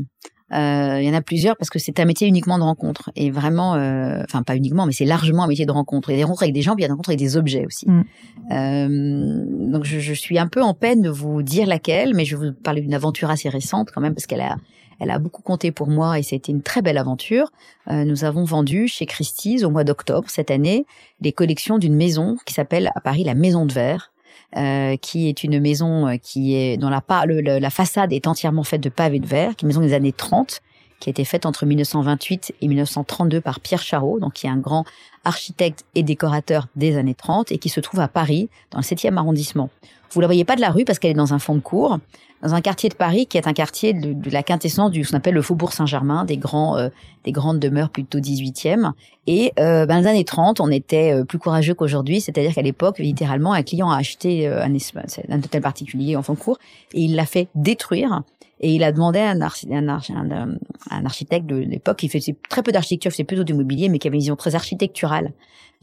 Euh, 0.53 1.01
il 1.01 1.07
y 1.07 1.09
en 1.09 1.13
a 1.13 1.21
plusieurs 1.21 1.57
parce 1.57 1.69
que 1.69 1.79
c'est 1.79 1.99
un 1.99 2.05
métier 2.05 2.27
uniquement 2.27 2.57
de 2.57 2.63
rencontre 2.63 3.09
et 3.15 3.31
vraiment, 3.31 3.75
euh, 3.75 4.21
enfin 4.23 4.43
pas 4.43 4.55
uniquement, 4.55 4.85
mais 4.85 4.91
c'est 4.91 5.05
largement 5.05 5.43
un 5.43 5.47
métier 5.47 5.65
de 5.65 5.71
rencontre. 5.71 6.09
Il 6.09 6.13
y 6.13 6.15
a 6.15 6.17
des 6.17 6.23
rencontres 6.23 6.43
avec 6.43 6.53
des 6.53 6.61
gens, 6.61 6.75
puis 6.75 6.81
il 6.81 6.83
y 6.83 6.85
a 6.85 6.87
des 6.89 6.93
rencontres 6.93 7.09
avec 7.09 7.19
des 7.19 7.37
objets 7.37 7.65
aussi. 7.65 7.89
Mm. 7.89 8.03
Euh, 8.51 9.45
donc 9.71 9.83
je, 9.83 9.99
je, 9.99 10.13
suis 10.13 10.37
un 10.37 10.47
peu 10.47 10.61
en 10.61 10.73
peine 10.73 11.01
de 11.01 11.09
vous 11.09 11.41
dire 11.41 11.65
laquelle, 11.65 12.13
mais 12.13 12.25
je 12.25 12.37
vais 12.37 12.49
vous 12.49 12.53
parler 12.53 12.81
d'une 12.81 12.93
aventure 12.93 13.29
assez 13.29 13.49
récente 13.49 13.89
quand 13.91 14.01
même 14.01 14.13
parce 14.13 14.27
qu'elle 14.27 14.41
a, 14.41 14.57
elle 14.99 15.11
a 15.11 15.19
beaucoup 15.19 15.41
compté 15.41 15.71
pour 15.71 15.87
moi 15.87 16.19
et 16.19 16.23
c'était 16.23 16.51
une 16.51 16.61
très 16.61 16.81
belle 16.81 16.97
aventure. 16.97 17.51
Euh, 17.89 18.05
nous 18.05 18.23
avons 18.23 18.43
vendu 18.43 18.87
chez 18.87 19.05
Christie's 19.05 19.63
au 19.63 19.69
mois 19.69 19.83
d'octobre 19.83 20.29
cette 20.29 20.51
année 20.51 20.85
les 21.21 21.31
collections 21.31 21.77
d'une 21.77 21.95
maison 21.95 22.37
qui 22.45 22.53
s'appelle 22.53 22.91
à 22.95 23.01
Paris 23.01 23.23
la 23.23 23.33
Maison 23.33 23.65
de 23.65 23.73
Verre 23.73 24.12
euh, 24.55 24.95
qui 24.97 25.29
est 25.29 25.43
une 25.43 25.59
maison 25.59 26.07
euh, 26.07 26.17
qui 26.17 26.55
est 26.55 26.77
dont 26.77 26.89
la, 26.89 27.01
la 27.25 27.69
façade 27.69 28.13
est 28.13 28.27
entièrement 28.27 28.63
faite 28.63 28.81
de 28.81 28.89
pavés 28.89 29.19
de 29.19 29.27
verre, 29.27 29.55
qui 29.55 29.65
est 29.65 29.67
une 29.67 29.67
maison 29.69 29.81
des 29.81 29.93
années 29.93 30.13
30, 30.13 30.61
qui 31.03 31.09
a 31.09 31.11
été 31.11 31.25
faite 31.25 31.45
entre 31.45 31.65
1928 31.65 32.55
et 32.61 32.67
1932 32.69 33.41
par 33.41 33.59
Pierre 33.59 33.81
Charot, 33.81 34.19
donc 34.19 34.33
qui 34.33 34.47
est 34.47 34.49
un 34.49 34.57
grand 34.57 34.85
architecte 35.25 35.83
et 35.95 36.03
décorateur 36.03 36.67
des 36.77 36.95
années 36.95 37.13
30 37.13 37.51
et 37.51 37.57
qui 37.57 37.67
se 37.67 37.81
trouve 37.81 37.99
à 37.99 38.07
Paris, 38.07 38.49
dans 38.71 38.79
le 38.79 38.83
7e 38.83 39.17
arrondissement. 39.17 39.69
Vous 40.11 40.21
la 40.21 40.27
voyez 40.27 40.45
pas 40.45 40.55
de 40.55 40.61
la 40.61 40.69
rue 40.69 40.85
parce 40.85 40.99
qu'elle 40.99 41.11
est 41.11 41.15
dans 41.15 41.33
un 41.33 41.39
fond 41.39 41.55
de 41.55 41.59
cour, 41.59 41.99
dans 42.41 42.53
un 42.53 42.61
quartier 42.61 42.87
de 42.87 42.95
Paris 42.95 43.25
qui 43.25 43.37
est 43.37 43.47
un 43.47 43.53
quartier 43.53 43.93
de, 43.93 44.29
la 44.29 44.43
quintessence 44.43 44.91
du 44.91 45.03
ce 45.03 45.11
qu'on 45.11 45.17
appelle 45.17 45.33
le 45.33 45.41
Faubourg 45.41 45.73
Saint-Germain, 45.73 46.23
des 46.23 46.37
grands, 46.37 46.77
euh, 46.77 46.87
des 47.25 47.33
grandes 47.33 47.59
demeures 47.59 47.89
plutôt 47.89 48.19
18e. 48.19 48.91
Et 49.27 49.51
euh, 49.59 49.85
ben, 49.85 49.99
les 49.99 50.07
années 50.07 50.23
30, 50.23 50.61
on 50.61 50.69
était 50.69 51.13
euh, 51.13 51.25
plus 51.25 51.39
courageux 51.39 51.73
qu'aujourd'hui, 51.73 52.21
c'est-à-dire 52.21 52.53
qu'à 52.53 52.61
l'époque, 52.61 52.99
littéralement, 52.99 53.51
un 53.51 53.63
client 53.63 53.91
a 53.91 53.97
acheté 53.97 54.47
euh, 54.47 54.63
un, 54.63 54.73
un 54.73 55.39
hôtel 55.39 55.61
particulier 55.61 56.15
en 56.15 56.21
fond 56.21 56.33
de 56.33 56.39
cour 56.39 56.59
et 56.93 57.01
il 57.01 57.15
l'a 57.15 57.25
fait 57.25 57.49
détruire. 57.55 58.21
Et 58.59 58.73
il 58.73 58.83
a 58.83 58.91
demandé 58.91 59.19
à 59.19 59.31
un, 59.31 59.41
un, 59.41 60.57
un 60.89 61.05
architecte 61.05 61.45
de 61.45 61.55
l'époque 61.57 61.97
qui 61.97 62.09
faisait 62.09 62.35
très 62.49 62.63
peu 62.63 62.71
d'architecture, 62.71 63.11
faisait 63.11 63.23
plutôt 63.23 63.43
du 63.43 63.53
mobilier, 63.53 63.89
mais 63.89 63.99
qui 63.99 64.07
avait 64.07 64.17
une 64.17 64.21
vision 64.21 64.35
très 64.35 64.55
architecturale 64.55 65.33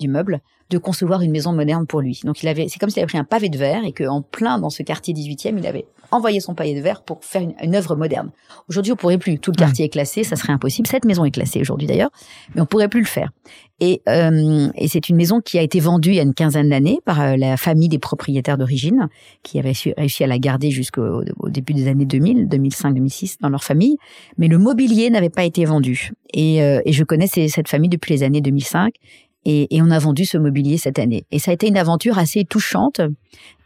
du 0.01 0.09
meuble, 0.09 0.41
de 0.71 0.79
concevoir 0.79 1.21
une 1.21 1.31
maison 1.31 1.53
moderne 1.53 1.87
pour 1.87 2.01
lui. 2.01 2.21
Donc 2.25 2.43
il 2.43 2.49
avait, 2.49 2.69
c'est 2.69 2.79
comme 2.79 2.91
s'il 2.91 3.01
avait 3.01 3.09
pris 3.09 3.19
un 3.19 3.25
pavé 3.25 3.49
de 3.49 3.59
verre 3.59 3.85
et 3.85 3.93
qu'en 3.93 4.23
plein 4.23 4.59
dans 4.59 4.71
ce 4.71 4.83
quartier 4.83 5.13
18e, 5.15 5.59
il 5.59 5.67
avait 5.67 5.87
envoyé 6.13 6.41
son 6.41 6.55
pavé 6.55 6.75
de 6.75 6.81
verre 6.81 7.03
pour 7.03 7.25
faire 7.25 7.43
une, 7.63 7.75
œuvre 7.75 7.97
moderne. 7.97 8.31
Aujourd'hui, 8.69 8.93
on 8.93 8.97
pourrait 8.97 9.19
plus. 9.19 9.39
Tout 9.39 9.53
le 9.53 9.57
quartier 9.57 9.85
est 9.85 9.91
classé, 9.91 10.25
ça 10.25 10.37
serait 10.37 10.53
impossible. 10.53 10.89
Cette 10.89 11.05
maison 11.05 11.25
est 11.25 11.31
classée 11.31 11.61
aujourd'hui 11.61 11.87
d'ailleurs, 11.87 12.11
mais 12.55 12.61
on 12.61 12.67
pourrait 12.67 12.89
plus 12.89 13.01
le 13.01 13.07
faire. 13.07 13.31
Et, 13.81 14.03
euh, 14.09 14.69
et 14.75 14.89
c'est 14.89 15.09
une 15.09 15.17
maison 15.17 15.41
qui 15.41 15.59
a 15.59 15.63
été 15.63 15.81
vendue 15.81 16.11
il 16.11 16.17
y 16.17 16.21
a 16.21 16.23
une 16.23 16.35
quinzaine 16.35 16.69
d'années 16.69 16.99
par 17.07 17.21
euh, 17.21 17.37
la 17.37 17.57
famille 17.57 17.89
des 17.89 17.99
propriétaires 17.99 18.59
d'origine, 18.59 19.09
qui 19.43 19.59
avait 19.59 19.73
réussi 19.97 20.23
à 20.23 20.27
la 20.27 20.39
garder 20.39 20.71
jusqu'au 20.71 21.25
début 21.49 21.73
des 21.73 21.89
années 21.89 22.05
2000, 22.05 22.49
2005, 22.49 22.95
2006 22.95 23.39
dans 23.41 23.49
leur 23.49 23.65
famille. 23.65 23.97
Mais 24.37 24.49
le 24.49 24.59
mobilier 24.59 25.09
n'avait 25.11 25.31
pas 25.31 25.45
été 25.45 25.65
vendu. 25.65 26.13
Et, 26.35 26.63
euh, 26.63 26.83
et 26.85 26.93
je 26.93 27.05
connais 27.05 27.27
cette 27.27 27.69
famille 27.69 27.89
depuis 27.89 28.13
les 28.13 28.23
années 28.23 28.43
2005 28.43 28.95
et, 29.45 29.75
et, 29.75 29.83
on 29.83 29.91
a 29.91 29.99
vendu 29.99 30.25
ce 30.25 30.39
mobilier 30.39 30.77
cette 30.77 30.99
année. 30.99 31.25
Et 31.31 31.39
ça 31.39 31.51
a 31.51 31.55
été 31.55 31.69
une 31.69 31.79
aventure 31.79 32.19
assez 32.19 32.45
touchante. 32.45 33.01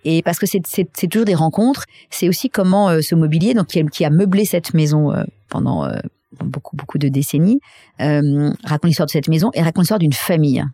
Et 0.04 0.22
parce 0.22 0.38
que 0.38 0.46
c'est 0.46 1.08
toujours 1.08 1.24
des 1.24 1.34
rencontres, 1.34 1.84
c'est 2.10 2.28
aussi 2.28 2.50
comment 2.50 2.90
euh, 2.90 3.00
ce 3.00 3.14
mobilier, 3.14 3.54
donc 3.54 3.68
qui, 3.68 4.04
a 4.04 4.10
meublé 4.10 4.44
cette 4.44 4.74
maison 4.74 5.12
euh, 5.12 5.24
pendant 5.48 5.86
euh, 5.86 5.96
beaucoup 6.44 6.76
beaucoup 6.76 6.98
de 6.98 7.08
décennies, 7.08 7.60
raconte 7.98 8.88
l'histoire 8.88 9.06
de 9.06 9.12
cette 9.12 9.28
maison 9.28 9.50
et 9.54 9.62
raconte 9.62 9.84
l'histoire 9.84 10.00
d'une 10.00 10.12
famille. 10.12 10.64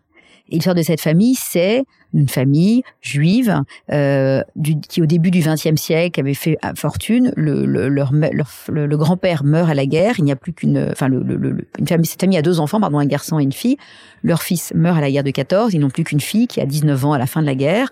Et 0.51 0.55
l'histoire 0.55 0.75
de 0.75 0.81
cette 0.81 1.01
famille, 1.01 1.35
c'est 1.35 1.85
une 2.13 2.27
famille 2.27 2.83
juive 2.99 3.61
euh, 3.91 4.43
du, 4.57 4.79
qui, 4.79 5.01
au 5.01 5.05
début 5.05 5.31
du 5.31 5.39
XXe 5.39 5.81
siècle, 5.81 6.19
avait 6.19 6.33
fait 6.33 6.57
fortune. 6.75 7.33
Le, 7.37 7.65
le, 7.65 7.87
leur, 7.87 8.11
le, 8.11 8.97
grand-père 8.97 9.43
meurt 9.45 9.69
à 9.69 9.73
la 9.73 9.85
guerre. 9.85 10.15
Il 10.17 10.25
n'y 10.25 10.31
a 10.31 10.35
plus 10.35 10.51
qu'une, 10.51 10.89
enfin, 10.91 11.07
le, 11.07 11.21
une 11.79 11.87
famille, 11.87 12.05
cette 12.05 12.21
famille 12.21 12.37
a 12.37 12.41
deux 12.41 12.59
enfants, 12.59 12.81
pardon, 12.81 12.99
un 12.99 13.05
garçon 13.05 13.39
et 13.39 13.43
une 13.43 13.53
fille. 13.53 13.77
Leur 14.23 14.43
fils 14.43 14.73
meurt 14.75 14.97
à 14.97 15.01
la 15.01 15.09
guerre 15.09 15.23
de 15.23 15.31
14. 15.31 15.73
Ils 15.73 15.79
n'ont 15.79 15.89
plus 15.89 16.03
qu'une 16.03 16.19
fille 16.19 16.47
qui 16.47 16.59
a 16.59 16.65
19 16.65 17.05
ans 17.05 17.13
à 17.13 17.17
la 17.17 17.27
fin 17.27 17.41
de 17.41 17.47
la 17.47 17.55
guerre 17.55 17.89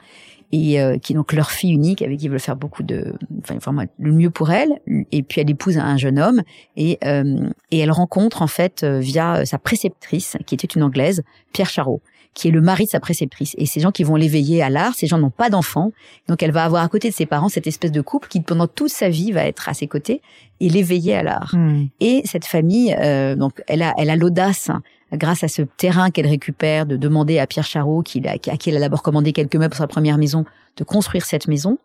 et 0.52 0.82
euh, 0.82 0.98
qui 0.98 1.14
est 1.14 1.16
donc 1.16 1.34
leur 1.34 1.52
fille 1.52 1.72
unique 1.72 2.02
avec 2.02 2.20
qui 2.20 2.26
ils 2.26 2.30
veulent 2.30 2.40
faire 2.40 2.56
beaucoup 2.56 2.84
de 2.84 3.14
enfin 3.50 3.86
le 4.00 4.12
mieux 4.12 4.30
pour 4.30 4.52
elle 4.52 4.80
et 5.12 5.22
puis 5.22 5.42
elle 5.42 5.50
épouse 5.50 5.78
un 5.78 5.98
jeune 5.98 6.20
homme 6.20 6.42
et 6.76 6.98
euh, 7.06 7.50
et 7.72 7.80
elle 7.80 7.92
rencontre 7.92 8.42
en 8.42 8.48
fait 8.48 8.84
euh, 8.84 9.00
via 9.00 9.46
sa 9.46 9.60
préceptrice 9.60 10.38
qui 10.46 10.56
était 10.56 10.68
une 10.68 10.84
anglaise 10.84 11.24
Pierre 11.54 11.70
Charot 11.70 12.02
qui 12.34 12.48
est 12.48 12.52
le 12.52 12.62
mari 12.62 12.86
de 12.86 12.90
sa 12.90 13.00
préceptrice. 13.00 13.56
Et 13.58 13.66
ces 13.66 13.80
gens 13.80 13.92
qui 13.92 14.04
vont 14.04 14.16
l'éveiller 14.16 14.62
à 14.62 14.70
l'art, 14.70 14.94
ces 14.96 15.08
gens 15.08 15.18
n'ont 15.18 15.30
pas 15.30 15.50
d'enfants. 15.50 15.92
Donc 16.28 16.44
elle 16.44 16.52
va 16.52 16.64
avoir 16.64 16.84
à 16.84 16.88
côté 16.88 17.10
de 17.10 17.14
ses 17.14 17.26
parents 17.26 17.50
cette 17.50 17.68
espèce 17.68 17.92
de 17.92 18.02
couple 18.02 18.28
qui 18.28 18.42
pendant 18.42 18.68
toute 18.68 18.92
sa 18.92 19.10
vie 19.10 19.32
va 19.32 19.46
être 19.46 19.68
à 19.68 19.74
ses 19.74 19.88
côtés 19.88 20.22
et 20.60 20.70
l'éveiller 20.70 21.16
à 21.16 21.24
l'art. 21.24 21.54
Hmm. 21.54 21.88
Et 22.00 22.22
cette 22.26 22.46
famille, 22.46 22.96
euh, 23.00 23.36
donc 23.36 23.62
elle 23.68 23.82
a, 23.82 23.94
elle 23.98 24.10
a 24.10 24.16
l'audace 24.16 24.72
grâce 25.14 25.44
à 25.44 25.48
ce 25.48 25.64
terrain 25.64 26.12
qu'elle 26.12 26.28
récupère, 26.28 26.86
de 26.86 26.96
demander 26.96 27.40
à 27.40 27.48
Pierre 27.48 27.66
Charot, 27.66 28.04
qui, 28.04 28.22
à 28.28 28.38
qui 28.38 28.70
elle 28.70 28.78
a 28.78 28.80
d'abord 28.80 29.02
commandé 29.02 29.34
quelques 29.34 29.56
meubles 29.56 29.72
pour 29.72 29.80
sa 29.80 29.88
première 29.88 30.20
maison, 30.20 30.46
de 30.78 30.84
construire 30.84 31.26
cette 31.26 31.48
maison 31.48 31.80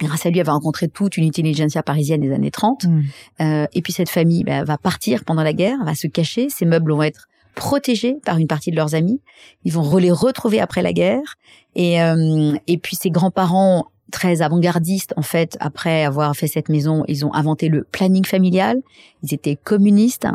Grâce 0.00 0.24
à 0.24 0.30
lui, 0.30 0.38
elle 0.38 0.46
va 0.46 0.52
rencontrer 0.52 0.88
toute 0.88 1.16
une 1.16 1.24
intelligentsia 1.24 1.82
parisienne 1.82 2.20
des 2.20 2.32
années 2.32 2.50
30. 2.50 2.84
Mm. 2.84 3.02
Euh, 3.40 3.66
et 3.72 3.82
puis 3.82 3.92
cette 3.92 4.08
famille 4.08 4.44
bah, 4.44 4.64
va 4.64 4.78
partir 4.78 5.24
pendant 5.24 5.42
la 5.42 5.52
guerre, 5.52 5.76
va 5.84 5.94
se 5.94 6.06
cacher. 6.06 6.48
Ces 6.48 6.64
meubles 6.64 6.92
vont 6.92 7.02
être 7.02 7.28
protégés 7.54 8.16
par 8.24 8.38
une 8.38 8.46
partie 8.46 8.70
de 8.70 8.76
leurs 8.76 8.94
amis. 8.94 9.20
Ils 9.64 9.72
vont 9.72 9.96
les 9.96 10.10
retrouver 10.10 10.60
après 10.60 10.82
la 10.82 10.92
guerre. 10.92 11.36
Et, 11.74 12.02
euh, 12.02 12.56
et 12.66 12.78
puis 12.78 12.96
ses 12.96 13.10
grands-parents 13.10 13.86
très 14.10 14.42
avant-gardistes 14.42 15.14
en 15.16 15.22
fait 15.22 15.56
après 15.60 16.04
avoir 16.04 16.34
fait 16.34 16.46
cette 16.46 16.68
maison 16.68 17.04
ils 17.08 17.24
ont 17.24 17.32
inventé 17.34 17.68
le 17.68 17.84
planning 17.84 18.24
familial. 18.24 18.80
Ils 19.22 19.34
étaient 19.34 19.56
communistes. 19.56 20.26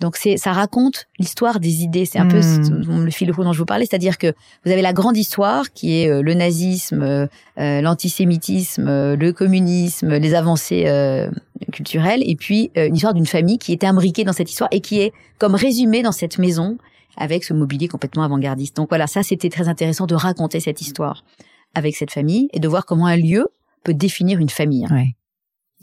Donc 0.00 0.16
c'est 0.16 0.36
ça 0.36 0.52
raconte 0.52 1.06
l'histoire 1.18 1.60
des 1.60 1.82
idées. 1.82 2.04
C'est 2.04 2.18
un 2.18 2.26
peu 2.28 2.40
Hmm. 2.40 3.04
le 3.04 3.10
fil 3.10 3.30
rouge 3.32 3.44
dont 3.44 3.52
je 3.52 3.58
vous 3.58 3.64
parlais. 3.64 3.86
C'est-à-dire 3.86 4.18
que 4.18 4.32
vous 4.64 4.70
avez 4.70 4.82
la 4.82 4.92
grande 4.92 5.16
histoire 5.16 5.72
qui 5.72 6.00
est 6.00 6.08
euh, 6.08 6.22
le 6.22 6.34
nazisme 6.34 7.02
euh, 7.02 7.26
euh, 7.58 7.80
l'antisémitisme 7.80 9.14
le 9.14 9.32
communisme 9.32 10.16
les 10.16 10.34
avancées 10.34 10.84
euh, 10.86 11.30
culturelles. 11.72 12.22
Et 12.26 12.36
puis 12.36 12.70
euh, 12.76 12.86
une 12.88 12.96
histoire 12.96 13.14
d'une 13.14 13.26
famille 13.26 13.58
qui 13.58 13.72
était 13.72 13.86
imbriquée 13.86 14.24
dans 14.24 14.32
cette 14.32 14.50
histoire 14.50 14.68
et 14.72 14.80
qui 14.80 15.00
est 15.00 15.12
comme 15.38 15.54
résumée 15.54 16.02
dans 16.02 16.12
cette 16.12 16.38
maison 16.38 16.78
avec 17.16 17.44
ce 17.44 17.54
mobilier 17.54 17.88
complètement 17.88 18.24
avant-gardiste. 18.24 18.76
Donc 18.76 18.88
voilà 18.88 19.06
ça 19.06 19.22
c'était 19.22 19.48
très 19.50 19.68
intéressant 19.68 20.06
de 20.06 20.14
raconter 20.14 20.60
cette 20.60 20.80
histoire 20.80 21.24
avec 21.74 21.96
cette 21.96 22.10
famille 22.10 22.48
et 22.52 22.60
de 22.60 22.68
voir 22.68 22.84
comment 22.86 23.06
un 23.06 23.16
lieu 23.16 23.46
peut 23.84 23.94
définir 23.94 24.38
une 24.38 24.48
famille 24.48 24.86
Ouais. 24.90 25.08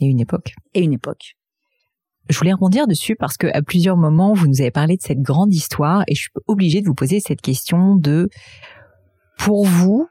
Et 0.00 0.06
une 0.06 0.20
époque. 0.20 0.54
et 0.74 0.80
une 0.82 0.92
époque. 0.92 1.34
Je 2.28 2.38
voulais 2.38 2.52
rebondir 2.52 2.86
dessus 2.86 3.16
parce 3.16 3.36
que 3.36 3.46
à 3.52 3.62
plusieurs 3.62 3.96
moments 3.96 4.32
vous 4.32 4.46
nous 4.46 4.60
avez 4.60 4.70
parlé 4.70 4.96
de 4.96 5.02
cette 5.02 5.20
grande 5.20 5.52
histoire 5.52 6.02
et 6.08 6.14
je 6.14 6.22
suis 6.22 6.30
obligée 6.46 6.80
de 6.80 6.86
vous 6.86 6.94
poser 6.94 7.20
cette 7.20 7.40
question 7.40 7.96
de 7.96 8.28
pour 9.38 9.64
vous 9.66 10.06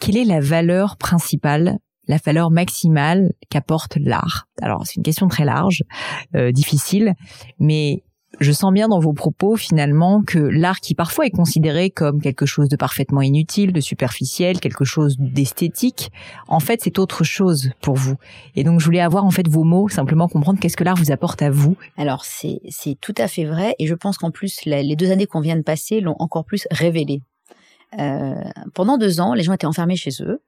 quelle 0.00 0.16
est 0.16 0.24
la 0.24 0.40
valeur 0.40 0.96
principale, 0.96 1.78
la 2.06 2.18
valeur 2.18 2.50
maximale 2.50 3.32
qu'apporte 3.50 3.96
l'art? 4.00 4.46
Alors 4.62 4.86
c'est 4.86 4.96
une 4.96 5.02
question 5.02 5.26
très 5.28 5.44
large, 5.44 5.82
euh, 6.36 6.52
difficile, 6.52 7.14
mais 7.58 8.04
je 8.40 8.52
sens 8.52 8.72
bien 8.72 8.88
dans 8.88 9.00
vos 9.00 9.12
propos 9.12 9.56
finalement 9.56 10.22
que 10.22 10.38
l'art 10.38 10.80
qui 10.80 10.94
parfois 10.94 11.26
est 11.26 11.30
considéré 11.30 11.90
comme 11.90 12.20
quelque 12.20 12.46
chose 12.46 12.68
de 12.68 12.76
parfaitement 12.76 13.22
inutile, 13.22 13.72
de 13.72 13.80
superficiel, 13.80 14.60
quelque 14.60 14.84
chose 14.84 15.16
d'esthétique, 15.18 16.10
en 16.46 16.60
fait 16.60 16.80
c'est 16.82 16.98
autre 16.98 17.24
chose 17.24 17.70
pour 17.80 17.96
vous. 17.96 18.16
Et 18.54 18.64
donc 18.64 18.80
je 18.80 18.84
voulais 18.84 19.00
avoir 19.00 19.24
en 19.24 19.30
fait 19.30 19.48
vos 19.48 19.64
mots, 19.64 19.88
simplement 19.88 20.28
comprendre 20.28 20.58
qu'est-ce 20.60 20.76
que 20.76 20.84
l'art 20.84 20.96
vous 20.96 21.10
apporte 21.10 21.42
à 21.42 21.50
vous. 21.50 21.76
Alors 21.96 22.24
c'est 22.24 22.60
tout 23.00 23.14
à 23.18 23.28
fait 23.28 23.44
vrai 23.44 23.74
et 23.78 23.86
je 23.86 23.94
pense 23.94 24.18
qu'en 24.18 24.30
plus 24.30 24.64
les 24.64 24.96
deux 24.96 25.10
années 25.10 25.26
qu'on 25.26 25.40
vient 25.40 25.56
de 25.56 25.62
passer 25.62 26.00
l'ont 26.00 26.16
encore 26.18 26.44
plus 26.44 26.66
révélé. 26.70 27.22
Euh, 27.98 28.34
pendant 28.74 28.98
deux 28.98 29.20
ans, 29.20 29.34
les 29.34 29.42
gens 29.42 29.52
étaient 29.52 29.66
enfermés 29.66 29.96
chez 29.96 30.10
eux. 30.20 30.42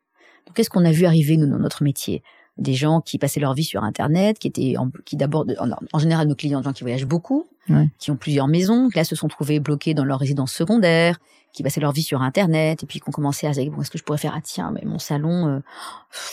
Qu'est-ce 0.55 0.71
qu'on 0.71 0.85
a 0.85 0.93
vu 0.93 1.07
arriver 1.07 1.37
nous 1.37 1.47
dans 1.47 1.59
notre 1.59 1.83
métier? 1.83 2.23
Des 2.59 2.75
gens 2.75 3.01
qui 3.01 3.19
passaient 3.19 3.41
leur 3.41 3.55
vie 3.55 3.65
sur 3.65 3.83
Internet, 3.85 4.39
qui 4.39 4.49
étaient 4.49 4.77
en, 4.77 4.91
qui 5.05 5.17
d'abord 5.17 5.47
en 5.93 5.99
général 5.99 6.29
nos 6.29 6.35
clients, 6.35 6.61
des 6.61 6.65
gens 6.65 6.73
qui 6.73 6.83
voyagent 6.83 7.07
beaucoup, 7.07 7.49
Ouais. 7.69 7.89
qui 7.99 8.11
ont 8.11 8.17
plusieurs 8.17 8.49
maisons, 8.49 8.89
qui 8.89 8.97
là 8.99 9.05
se 9.05 9.15
sont 9.15 9.29
trouvés 9.29 9.61
bloqués 9.61 9.95
dans 9.95 10.05
leur 10.05 10.19
résidence 10.19 10.53
secondaire, 10.53 11.19
qui 11.53 11.63
passaient 11.63 11.81
leur 11.81 11.93
vie 11.93 12.03
sur 12.03 12.23
Internet 12.23 12.83
et 12.83 12.87
puis 12.87 13.01
qu'on 13.01 13.11
commençait 13.13 13.47
à 13.47 13.53
se 13.53 13.61
dire 13.61 13.71
bon 13.71 13.83
est-ce 13.83 13.91
que 13.91 13.99
je 13.99 14.03
pourrais 14.05 14.19
faire 14.19 14.33
ah 14.37 14.41
tiens 14.43 14.71
mais 14.73 14.83
mon 14.85 14.99
salon 14.99 15.47
euh, 15.49 15.59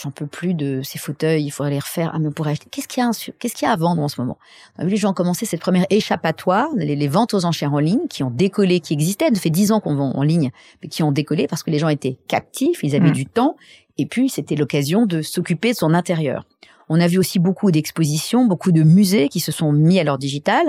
j'en 0.02 0.10
peux 0.10 0.26
plus 0.26 0.54
de 0.54 0.80
ces 0.82 0.98
fauteuils 0.98 1.44
il 1.44 1.50
faudrait 1.50 1.72
les 1.72 1.78
refaire. 1.78 2.10
Ah 2.14 2.18
mais 2.18 2.28
on 2.28 2.32
pourrait 2.32 2.52
acheter. 2.52 2.66
Qu'est-ce 2.70 2.88
qu'il 2.88 3.02
y 3.02 3.06
a 3.06 3.10
qu'est-ce 3.38 3.54
qu'il 3.54 3.66
y 3.66 3.68
a 3.68 3.72
à 3.72 3.76
vendre 3.76 4.00
en 4.02 4.08
ce 4.08 4.20
moment? 4.20 4.38
Les 4.78 4.96
gens 4.96 5.12
commencer 5.12 5.44
cette 5.44 5.60
première 5.60 5.86
échappatoire 5.90 6.68
les, 6.76 6.96
les 6.96 7.08
ventes 7.08 7.34
aux 7.34 7.44
enchères 7.44 7.74
en 7.74 7.78
ligne 7.78 8.06
qui 8.08 8.22
ont 8.22 8.30
décollé 8.30 8.80
qui 8.80 8.92
existaient. 8.94 9.28
Ça 9.34 9.40
fait 9.40 9.50
dix 9.50 9.70
ans 9.72 9.80
qu'on 9.80 9.94
vend 9.96 10.12
en 10.12 10.22
ligne 10.22 10.50
mais 10.82 10.88
qui 10.88 11.02
ont 11.02 11.12
décollé 11.12 11.46
parce 11.46 11.62
que 11.62 11.70
les 11.70 11.78
gens 11.78 11.88
étaient 11.88 12.16
captifs 12.28 12.82
ils 12.82 12.96
avaient 12.96 13.10
Mm. 13.10 13.12
du 13.12 13.26
temps 13.26 13.56
et 13.98 14.06
puis 14.06 14.28
c'était 14.28 14.56
l'occasion 14.56 15.04
de 15.06 15.20
s'occuper 15.22 15.72
de 15.72 15.76
son 15.76 15.94
intérieur 15.94 16.44
on 16.88 17.00
a 17.00 17.06
vu 17.06 17.18
aussi 17.18 17.38
beaucoup 17.38 17.70
d'expositions, 17.70 18.46
beaucoup 18.46 18.72
de 18.72 18.82
musées 18.82 19.28
qui 19.28 19.40
se 19.40 19.52
sont 19.52 19.72
mis 19.72 19.98
à 20.00 20.04
leur 20.04 20.18
digital, 20.18 20.64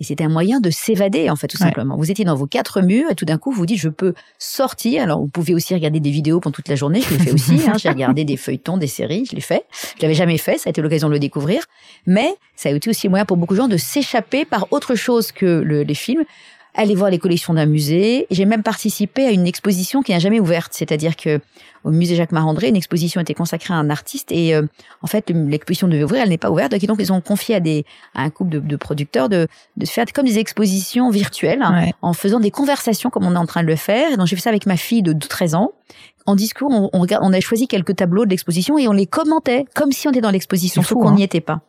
et 0.00 0.04
c'était 0.04 0.24
un 0.24 0.28
moyen 0.28 0.60
de 0.60 0.70
s'évader 0.70 1.30
en 1.30 1.36
fait 1.36 1.46
tout 1.48 1.58
Ouais. 1.60 1.66
simplement. 1.66 1.96
Vous 1.96 2.10
étiez 2.10 2.24
dans 2.24 2.34
vos 2.34 2.46
quatre 2.46 2.80
murs 2.82 3.10
et 3.10 3.14
tout 3.14 3.24
d'un 3.24 3.38
coup 3.38 3.50
vous 3.50 3.58
vous 3.58 3.66
dites 3.66 3.78
je 3.78 3.88
peux 3.88 4.14
sortir. 4.38 5.02
Alors 5.02 5.20
vous 5.20 5.28
pouvez 5.28 5.54
aussi 5.54 5.74
regarder 5.74 6.00
des 6.00 6.10
vidéos 6.10 6.40
pendant 6.40 6.52
toute 6.54 6.68
la 6.68 6.74
journée, 6.76 7.00
je 7.00 7.10
l'ai 7.14 7.18
fait 7.24 7.32
aussi. 7.32 7.54
hein. 7.68 7.74
J'ai 7.78 7.88
regardé 7.88 8.24
des 8.24 8.36
feuilletons, 8.36 8.76
des 8.76 8.86
séries, 8.86 9.24
je 9.30 9.34
l'ai 9.34 9.40
fait. 9.40 9.64
Je 9.96 10.02
l'avais 10.02 10.14
jamais 10.14 10.38
fait, 10.38 10.58
ça 10.58 10.68
a 10.68 10.70
été 10.70 10.82
l'occasion 10.82 11.08
de 11.08 11.12
le 11.14 11.18
découvrir. 11.18 11.62
Mais 12.06 12.34
ça 12.56 12.68
a 12.68 12.72
été 12.72 12.90
aussi 12.90 13.06
un 13.06 13.10
moyen 13.10 13.24
pour 13.24 13.36
beaucoup 13.36 13.54
de 13.54 13.58
gens 13.60 13.68
de 13.68 13.76
s'échapper 13.76 14.44
par 14.44 14.66
autre 14.72 14.94
chose 14.94 15.32
que 15.32 15.46
le- 15.60 15.82
les 15.82 15.94
films. 15.94 16.24
Aller 16.76 16.94
voir 16.94 17.10
les 17.10 17.18
collections 17.18 17.54
d'un 17.54 17.66
musée. 17.66 18.26
J'ai 18.30 18.46
même 18.46 18.62
participé 18.64 19.24
à 19.26 19.30
une 19.30 19.46
exposition 19.46 20.02
qui 20.02 20.10
n'a 20.12 20.18
jamais 20.18 20.40
ouverte, 20.40 20.72
c'est-à-dire 20.74 21.16
que 21.16 21.40
au 21.84 21.90
musée 21.90 22.16
Jacques 22.16 22.32
Marandré, 22.32 22.68
une 22.68 22.76
exposition 22.76 23.20
était 23.20 23.34
consacrée 23.34 23.74
à 23.74 23.76
un 23.76 23.90
artiste 23.90 24.32
et 24.32 24.54
euh, 24.54 24.62
en 25.02 25.06
fait 25.06 25.30
l'exposition 25.30 25.86
devait 25.86 26.02
ouvrir, 26.02 26.22
elle 26.22 26.30
n'est 26.30 26.38
pas 26.38 26.50
ouverte, 26.50 26.72
donc 26.72 26.86
donc 26.86 26.96
ils 26.98 27.12
ont 27.12 27.20
confié 27.20 27.54
à 27.56 27.60
des 27.60 27.84
à 28.14 28.22
un 28.22 28.30
couple 28.30 28.50
de, 28.50 28.58
de 28.58 28.76
producteurs 28.76 29.28
de 29.28 29.46
de 29.76 29.86
faire 29.86 30.06
comme 30.14 30.24
des 30.26 30.38
expositions 30.38 31.10
virtuelles 31.10 31.62
Ouais. 31.70 31.92
en 32.02 32.12
faisant 32.12 32.40
des 32.40 32.50
conversations 32.50 33.10
comme 33.10 33.24
on 33.26 33.34
est 33.34 33.38
en 33.38 33.46
train 33.46 33.62
de 33.62 33.68
le 33.68 33.76
faire. 33.76 34.12
Et 34.12 34.16
donc 34.16 34.26
j'ai 34.26 34.34
fait 34.36 34.42
ça 34.42 34.50
avec 34.50 34.66
ma 34.66 34.76
fille 34.76 35.02
de 35.02 35.12
13 35.12 35.54
ans. 35.54 35.72
En 36.26 36.34
discours, 36.36 36.70
on, 36.70 36.88
on 36.92 37.00
regarde, 37.00 37.22
on 37.24 37.32
a 37.32 37.40
choisi 37.40 37.68
quelques 37.68 37.96
tableaux 37.96 38.24
de 38.24 38.30
l'exposition 38.30 38.78
et 38.78 38.88
on 38.88 38.92
les 38.92 39.06
commentait 39.06 39.66
comme 39.74 39.92
si 39.92 40.08
on 40.08 40.10
était 40.10 40.22
dans 40.22 40.30
l'exposition, 40.30 40.82
sauf 40.82 40.98
qu'on 40.98 41.08
hein. 41.08 41.14
n'y 41.14 41.22
était 41.22 41.40
pas. 41.40 41.60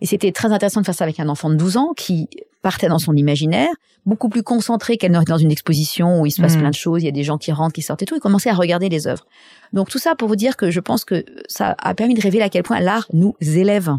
Et 0.00 0.06
c'était 0.06 0.32
très 0.32 0.52
intéressant 0.52 0.80
de 0.80 0.86
faire 0.86 0.94
ça 0.94 1.04
avec 1.04 1.20
un 1.20 1.28
enfant 1.28 1.50
de 1.50 1.56
12 1.56 1.76
ans 1.76 1.92
qui 1.96 2.28
partait 2.62 2.88
dans 2.88 2.98
son 2.98 3.14
imaginaire, 3.14 3.68
beaucoup 4.06 4.28
plus 4.28 4.42
concentré 4.42 4.96
qu'elle 4.96 5.12
n'aurait 5.12 5.24
dans 5.26 5.38
une 5.38 5.50
exposition 5.50 6.20
où 6.20 6.26
il 6.26 6.30
se 6.30 6.40
passe 6.40 6.56
Mm. 6.56 6.60
plein 6.60 6.70
de 6.70 6.74
choses, 6.74 7.02
il 7.02 7.06
y 7.06 7.08
a 7.08 7.12
des 7.12 7.22
gens 7.22 7.36
qui 7.38 7.52
rentrent, 7.52 7.74
qui 7.74 7.82
sortent 7.82 8.02
et 8.02 8.06
tout, 8.06 8.16
et 8.16 8.20
commençait 8.20 8.50
à 8.50 8.54
regarder 8.54 8.88
les 8.88 9.06
œuvres. 9.06 9.26
Donc 9.72 9.90
tout 9.90 9.98
ça 9.98 10.14
pour 10.14 10.28
vous 10.28 10.36
dire 10.36 10.56
que 10.56 10.70
je 10.70 10.80
pense 10.80 11.04
que 11.04 11.24
ça 11.46 11.76
a 11.78 11.94
permis 11.94 12.14
de 12.14 12.22
révéler 12.22 12.44
à 12.44 12.48
quel 12.48 12.62
point 12.62 12.80
l'art 12.80 13.06
nous 13.12 13.34
élève, 13.40 13.90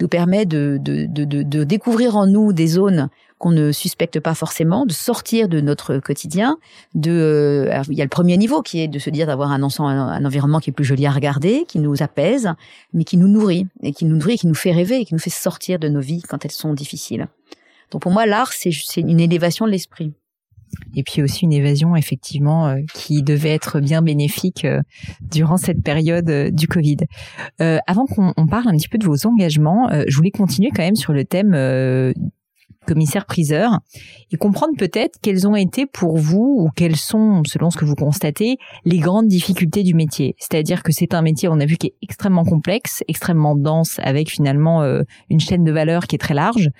nous 0.00 0.08
permet 0.08 0.46
de, 0.46 0.78
de, 0.80 1.06
de, 1.06 1.24
de, 1.24 1.42
de 1.42 1.64
découvrir 1.64 2.16
en 2.16 2.26
nous 2.26 2.52
des 2.52 2.66
zones 2.68 3.08
qu'on 3.38 3.50
ne 3.50 3.70
suspecte 3.72 4.18
pas 4.20 4.34
forcément, 4.34 4.86
de 4.86 4.92
sortir 4.92 5.48
de 5.48 5.60
notre 5.60 5.98
quotidien. 5.98 6.56
Euh, 7.06 7.82
il 7.88 7.94
y 7.94 8.00
a 8.00 8.04
le 8.04 8.10
premier 8.10 8.36
niveau 8.36 8.62
qui 8.62 8.80
est 8.80 8.88
de 8.88 8.98
se 8.98 9.10
dire 9.10 9.26
d'avoir 9.26 9.52
un, 9.52 9.62
un, 9.62 10.24
environnement 10.24 10.58
qui 10.58 10.70
est 10.70 10.72
plus 10.72 10.84
joli 10.84 11.06
à 11.06 11.10
regarder, 11.10 11.64
qui 11.68 11.78
nous 11.78 12.02
apaise, 12.02 12.50
mais 12.94 13.04
qui 13.04 13.16
nous 13.16 13.28
nourrit 13.28 13.66
et 13.82 13.92
qui 13.92 14.06
nous 14.06 14.16
nourrit, 14.16 14.38
qui 14.38 14.46
nous 14.46 14.54
fait 14.54 14.72
rêver 14.72 15.00
et 15.00 15.04
qui 15.04 15.14
nous 15.14 15.20
fait 15.20 15.30
sortir 15.30 15.78
de 15.78 15.88
nos 15.88 16.00
vies 16.00 16.22
quand 16.22 16.44
elles 16.44 16.50
sont 16.50 16.72
difficiles. 16.72 17.28
Donc 17.90 18.02
pour 18.02 18.12
moi, 18.12 18.26
l'art 18.26 18.52
c'est 18.52 18.72
une 18.96 19.20
élévation 19.20 19.66
de 19.66 19.70
l'esprit. 19.70 20.12
Et 20.96 21.04
puis 21.04 21.22
aussi 21.22 21.44
une 21.44 21.52
évasion 21.52 21.94
effectivement 21.94 22.66
euh, 22.66 22.80
qui 22.92 23.22
devait 23.22 23.54
être 23.54 23.78
bien 23.80 24.02
bénéfique 24.02 24.64
euh, 24.64 24.80
durant 25.20 25.58
cette 25.58 25.82
période 25.82 26.50
du 26.52 26.66
Covid. 26.66 26.96
Avant 27.58 28.06
qu'on 28.06 28.32
on 28.36 28.46
parle 28.46 28.68
un 28.68 28.76
petit 28.76 28.88
peu 28.88 28.98
de 28.98 29.06
vos 29.06 29.26
engagements, 29.26 29.88
je 30.08 30.16
voulais 30.16 30.30
continuer 30.30 30.70
quand 30.74 30.82
même 30.82 30.96
sur 30.96 31.12
le 31.12 31.24
thème 31.24 31.54
commissaire-priseur 32.86 33.80
et 34.30 34.36
comprendre 34.36 34.74
peut-être 34.78 35.18
quelles 35.20 35.46
ont 35.46 35.56
été 35.56 35.86
pour 35.86 36.16
vous 36.16 36.56
ou 36.58 36.70
quelles 36.74 36.96
sont, 36.96 37.42
selon 37.46 37.70
ce 37.70 37.76
que 37.76 37.84
vous 37.84 37.94
constatez, 37.94 38.56
les 38.84 38.98
grandes 38.98 39.28
difficultés 39.28 39.82
du 39.82 39.94
métier. 39.94 40.34
C'est-à-dire 40.38 40.82
que 40.82 40.92
c'est 40.92 41.14
un 41.14 41.22
métier, 41.22 41.48
on 41.48 41.60
a 41.60 41.66
vu, 41.66 41.76
qui 41.76 41.88
est 41.88 41.94
extrêmement 42.02 42.44
complexe, 42.44 43.02
extrêmement 43.08 43.56
dense, 43.56 43.98
avec 44.02 44.30
finalement 44.30 44.82
euh, 44.82 45.02
une 45.30 45.40
chaîne 45.40 45.64
de 45.64 45.72
valeur 45.72 46.06
qui 46.06 46.16
est 46.16 46.20
très 46.20 46.34
large 46.34 46.70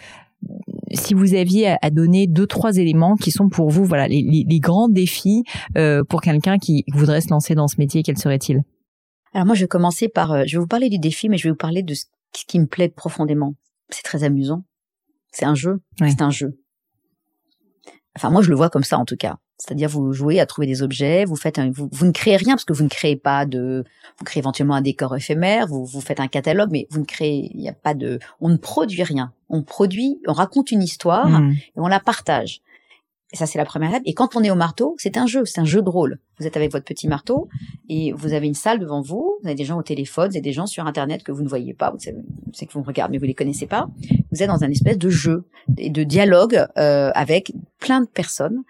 si 0.92 1.14
vous 1.14 1.34
aviez 1.34 1.74
à- 1.82 1.90
donner 1.90 2.26
deux 2.26 2.46
trois 2.46 2.76
éléments 2.76 3.16
qui 3.16 3.30
sont 3.32 3.48
pour 3.48 3.70
vous 3.70 3.84
voilà 3.84 4.06
les, 4.06 4.60
grands 4.60 4.88
défis 4.88 5.42
euh, 5.76 6.04
pour 6.04 6.20
quelqu'un 6.20 6.58
qui 6.58 6.84
voudrait 6.92 7.22
se 7.22 7.30
lancer 7.30 7.54
dans 7.54 7.66
ce 7.66 7.76
métier 7.78 8.02
quels 8.02 8.18
seraient-ils? 8.18 8.62
Alors 9.36 9.44
moi, 9.44 9.54
je 9.54 9.60
vais 9.60 9.68
commencer 9.68 10.08
par, 10.08 10.32
euh, 10.32 10.44
je 10.46 10.56
vais 10.56 10.60
vous 10.60 10.66
parler 10.66 10.88
du 10.88 10.98
défi, 10.98 11.28
mais 11.28 11.36
je 11.36 11.44
vais 11.44 11.50
vous 11.50 11.56
parler 11.56 11.82
de 11.82 11.92
ce 11.92 12.06
qui 12.48 12.58
me 12.58 12.66
plaît 12.66 12.88
profondément. 12.88 13.52
C'est 13.90 14.02
très 14.02 14.24
amusant. 14.24 14.64
C'est 15.36 15.44
un 15.44 15.54
jeu. 15.54 15.80
C'est 15.98 16.22
un 16.22 16.30
jeu. 16.30 16.58
Enfin, 18.16 18.30
moi, 18.30 18.40
je 18.40 18.48
le 18.48 18.56
vois 18.56 18.70
comme 18.70 18.84
ça, 18.84 18.96
en 18.96 19.04
tout 19.04 19.18
cas. 19.18 19.36
C'est-à-dire, 19.58 19.90
vous 19.90 20.14
jouez 20.14 20.40
à 20.40 20.46
trouver 20.46 20.66
des 20.66 20.82
objets, 20.82 21.26
vous 21.26 21.36
faites, 21.36 21.58
un, 21.58 21.70
vous, 21.70 21.90
vous 21.92 22.06
ne 22.06 22.10
créez 22.10 22.36
rien 22.36 22.54
parce 22.54 22.64
que 22.64 22.72
vous 22.72 22.84
ne 22.84 22.88
créez 22.88 23.16
pas 23.16 23.44
de, 23.44 23.84
vous 24.18 24.24
créez 24.24 24.40
éventuellement 24.40 24.76
un 24.76 24.80
décor 24.80 25.14
éphémère, 25.14 25.66
vous, 25.66 25.84
vous 25.84 26.00
faites 26.00 26.20
un 26.20 26.28
catalogue, 26.28 26.70
mais 26.72 26.86
vous 26.90 27.00
ne 27.00 27.04
créez, 27.04 27.50
il 27.52 27.60
n'y 27.60 27.68
a 27.68 27.74
pas 27.74 27.92
de, 27.92 28.18
on 28.40 28.48
ne 28.48 28.56
produit 28.56 29.02
rien. 29.02 29.34
On 29.50 29.62
produit, 29.62 30.20
on 30.26 30.32
raconte 30.32 30.72
une 30.72 30.82
histoire 30.82 31.28
Hmm. 31.28 31.52
et 31.52 31.76
on 31.76 31.86
la 31.86 32.00
partage. 32.00 32.62
Et 33.32 33.36
ça, 33.36 33.46
c'est 33.46 33.58
la 33.58 33.64
première 33.64 33.90
étape. 33.90 34.02
Et 34.04 34.14
quand 34.14 34.36
on 34.36 34.42
est 34.44 34.50
au 34.50 34.54
marteau, 34.54 34.94
c'est 34.98 35.16
un 35.16 35.26
jeu, 35.26 35.44
c'est 35.44 35.60
un 35.60 35.64
jeu 35.64 35.82
de 35.82 35.88
rôle. 35.88 36.18
Vous 36.38 36.46
êtes 36.46 36.56
avec 36.56 36.70
votre 36.70 36.84
petit 36.84 37.08
marteau 37.08 37.48
et 37.88 38.12
vous 38.12 38.32
avez 38.32 38.46
une 38.46 38.54
salle 38.54 38.78
devant 38.78 39.00
vous, 39.00 39.38
vous 39.40 39.48
avez 39.48 39.56
des 39.56 39.64
gens 39.64 39.78
au 39.78 39.82
téléphone, 39.82 40.28
vous 40.28 40.36
avez 40.36 40.42
des 40.42 40.52
gens 40.52 40.66
sur 40.66 40.86
Internet 40.86 41.24
que 41.24 41.32
vous 41.32 41.42
ne 41.42 41.48
voyez 41.48 41.74
pas, 41.74 41.92
savez 41.98 42.22
que 42.66 42.72
vous 42.72 42.82
regardez, 42.82 43.12
mais 43.12 43.18
vous 43.18 43.24
les 43.24 43.34
connaissez 43.34 43.66
pas. 43.66 43.88
Vous 44.30 44.42
êtes 44.42 44.48
dans 44.48 44.62
un 44.62 44.70
espèce 44.70 44.98
de 44.98 45.10
jeu 45.10 45.44
et 45.76 45.90
de 45.90 46.04
dialogue 46.04 46.66
euh, 46.78 47.10
avec 47.14 47.52
plein 47.80 48.00
de 48.00 48.06
personnes. 48.06 48.62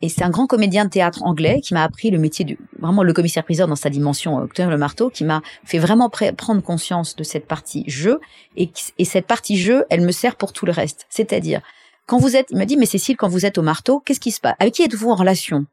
Et 0.00 0.08
c'est 0.08 0.22
un 0.22 0.30
grand 0.30 0.46
comédien 0.46 0.84
de 0.84 0.90
théâtre 0.90 1.22
anglais 1.22 1.60
qui 1.62 1.72
m'a 1.72 1.82
appris 1.82 2.10
le 2.10 2.18
métier 2.18 2.44
du, 2.44 2.58
vraiment 2.78 3.02
le 3.02 3.12
commissaire-priseur 3.12 3.66
dans 3.66 3.76
sa 3.76 3.90
dimension 3.90 4.38
euh, 4.38 4.44
Octave 4.44 4.70
le 4.70 4.76
marteau, 4.76 5.08
qui 5.08 5.24
m'a 5.24 5.40
fait 5.64 5.78
vraiment 5.78 6.10
prendre 6.10 6.62
conscience 6.62 7.16
de 7.16 7.24
cette 7.24 7.46
partie 7.46 7.84
jeu. 7.88 8.20
Et 8.56 8.70
cette 9.04 9.26
partie 9.26 9.56
jeu, 9.56 9.86
elle 9.90 10.02
me 10.02 10.12
sert 10.12 10.36
pour 10.36 10.52
tout 10.52 10.66
le 10.66 10.72
reste. 10.72 11.06
C'est-à-dire, 11.08 11.62
quand 12.06 12.18
vous 12.18 12.36
êtes, 12.36 12.48
il 12.50 12.58
m'a 12.58 12.66
dit, 12.66 12.76
mais 12.76 12.86
Cécile, 12.86 13.16
quand 13.16 13.28
vous 13.28 13.46
êtes 13.46 13.58
au 13.58 13.62
marteau, 13.62 14.00
qu'est-ce 14.00 14.20
qui 14.20 14.30
se 14.30 14.40
passe? 14.40 14.54
Avec 14.58 14.74
qui 14.74 14.82
êtes-vous 14.82 15.10
en 15.10 15.14
relation? 15.14 15.66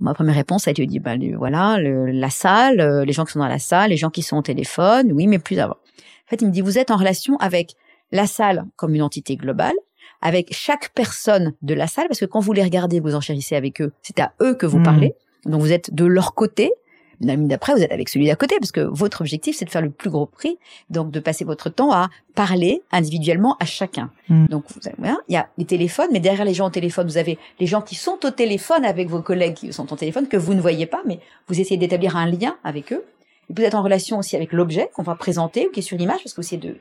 Ma 0.00 0.14
première 0.14 0.34
réponse 0.34 0.66
a 0.68 0.70
été 0.70 0.86
dit, 0.86 0.98
bah, 0.98 1.14
voilà, 1.36 1.78
la 1.80 2.30
salle, 2.30 2.80
euh, 2.80 3.04
les 3.04 3.12
gens 3.12 3.24
qui 3.24 3.32
sont 3.32 3.38
dans 3.38 3.48
la 3.48 3.58
salle, 3.58 3.90
les 3.90 3.96
gens 3.96 4.10
qui 4.10 4.22
sont 4.22 4.36
au 4.36 4.42
téléphone, 4.42 5.12
oui, 5.12 5.26
mais 5.26 5.38
plus 5.38 5.58
avant. 5.58 5.74
En 5.74 6.28
fait, 6.28 6.42
il 6.42 6.46
me 6.48 6.52
dit, 6.52 6.60
vous 6.60 6.78
êtes 6.78 6.90
en 6.90 6.96
relation 6.96 7.36
avec 7.38 7.74
la 8.10 8.26
salle 8.26 8.64
comme 8.76 8.94
une 8.94 9.02
entité 9.02 9.36
globale, 9.36 9.74
avec 10.20 10.52
chaque 10.52 10.92
personne 10.94 11.54
de 11.62 11.74
la 11.74 11.86
salle, 11.86 12.06
parce 12.08 12.20
que 12.20 12.24
quand 12.24 12.40
vous 12.40 12.52
les 12.52 12.62
regardez, 12.62 13.00
vous 13.00 13.14
enchérissez 13.14 13.56
avec 13.56 13.80
eux, 13.80 13.92
c'est 14.02 14.20
à 14.20 14.32
eux 14.42 14.54
que 14.54 14.66
vous 14.66 14.78
mmh. 14.78 14.84
parlez. 14.84 15.14
Donc 15.44 15.60
vous 15.60 15.72
êtes 15.72 15.92
de 15.94 16.04
leur 16.04 16.34
côté, 16.34 16.72
la 17.20 17.36
minute 17.36 17.50
d'après, 17.50 17.74
vous 17.74 17.82
êtes 17.82 17.92
avec 17.92 18.08
celui 18.08 18.26
d'à 18.26 18.36
côté, 18.36 18.56
parce 18.58 18.72
que 18.72 18.80
votre 18.80 19.20
objectif, 19.20 19.56
c'est 19.56 19.64
de 19.64 19.70
faire 19.70 19.82
le 19.82 19.90
plus 19.90 20.10
gros 20.10 20.26
prix, 20.26 20.58
donc 20.90 21.10
de 21.10 21.20
passer 21.20 21.44
votre 21.44 21.70
temps 21.70 21.92
à 21.92 22.08
parler 22.34 22.82
individuellement 22.92 23.56
à 23.60 23.64
chacun. 23.64 24.10
Mm. 24.28 24.46
Donc, 24.46 24.64
vous 24.68 24.88
avez, 24.88 25.14
il 25.28 25.34
y 25.34 25.36
a 25.36 25.48
les 25.58 25.64
téléphones, 25.64 26.08
mais 26.12 26.20
derrière 26.20 26.44
les 26.44 26.54
gens 26.54 26.66
au 26.66 26.70
téléphone, 26.70 27.06
vous 27.06 27.18
avez 27.18 27.38
les 27.60 27.66
gens 27.66 27.82
qui 27.82 27.94
sont 27.94 28.18
au 28.24 28.30
téléphone 28.30 28.84
avec 28.84 29.08
vos 29.08 29.22
collègues 29.22 29.54
qui 29.54 29.72
sont 29.72 29.92
au 29.92 29.96
téléphone, 29.96 30.28
que 30.28 30.36
vous 30.36 30.54
ne 30.54 30.60
voyez 30.60 30.86
pas, 30.86 31.02
mais 31.06 31.20
vous 31.48 31.60
essayez 31.60 31.76
d'établir 31.76 32.16
un 32.16 32.26
lien 32.26 32.56
avec 32.64 32.92
eux. 32.92 33.04
Et 33.50 33.54
vous 33.54 33.62
êtes 33.62 33.74
en 33.74 33.82
relation 33.82 34.18
aussi 34.18 34.36
avec 34.36 34.52
l'objet 34.52 34.90
qu'on 34.94 35.02
va 35.02 35.14
présenter 35.14 35.68
ou 35.68 35.70
qui 35.70 35.80
est 35.80 35.82
sur 35.82 35.98
l'image, 35.98 36.20
parce 36.22 36.32
que 36.32 36.40
vous 36.40 36.46
essayez 36.46 36.60
de 36.60 36.76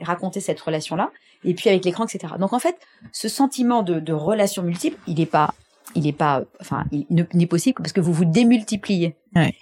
raconter 0.00 0.40
cette 0.40 0.60
relation-là, 0.60 1.10
et 1.44 1.54
puis 1.54 1.68
avec 1.68 1.84
l'écran, 1.84 2.06
etc. 2.06 2.34
Donc 2.38 2.52
en 2.52 2.58
fait, 2.58 2.76
ce 3.12 3.28
sentiment 3.28 3.82
de, 3.82 4.00
de 4.00 4.12
relation 4.12 4.62
multiple, 4.62 4.96
il 5.06 5.16
n'est 5.16 5.26
pas 5.26 5.54
il 5.94 6.02
n'est 6.02 6.12
pas, 6.12 6.44
enfin, 6.60 6.84
il 6.92 7.06
n'est 7.10 7.46
possible 7.46 7.76
parce 7.76 7.92
que 7.92 8.00
vous 8.00 8.12
vous 8.12 8.24
démultipliez. 8.24 9.16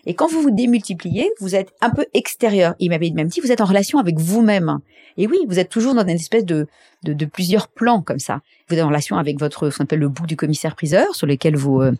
Et 0.06 0.14
quand 0.14 0.28
vous 0.28 0.40
vous 0.40 0.52
démultipliez, 0.52 1.30
vous 1.40 1.56
êtes 1.56 1.72
un 1.80 1.90
peu 1.90 2.06
extérieur. 2.14 2.74
Il 2.78 2.90
m'avait 2.90 3.10
même 3.10 3.26
dit, 3.26 3.40
vous 3.40 3.50
êtes 3.50 3.60
en 3.60 3.64
relation 3.64 3.98
avec 3.98 4.18
vous-même. 4.18 4.78
Et 5.16 5.26
oui, 5.26 5.38
vous 5.48 5.58
êtes 5.58 5.68
toujours 5.68 5.94
dans 5.94 6.02
une 6.02 6.10
espèce 6.10 6.44
de, 6.44 6.68
de, 7.02 7.12
de, 7.12 7.24
plusieurs 7.24 7.66
plans 7.66 8.00
comme 8.00 8.20
ça. 8.20 8.40
Vous 8.68 8.76
êtes 8.76 8.82
en 8.82 8.88
relation 8.88 9.16
avec 9.16 9.38
votre, 9.38 9.70
ce 9.70 9.78
qu'on 9.78 9.84
appelle 9.84 9.98
le 9.98 10.08
bout 10.08 10.26
du 10.26 10.36
commissaire-priseur, 10.36 11.14
sur 11.16 11.26
lequel 11.26 11.56
vous, 11.56 11.80
euh, 11.80 11.92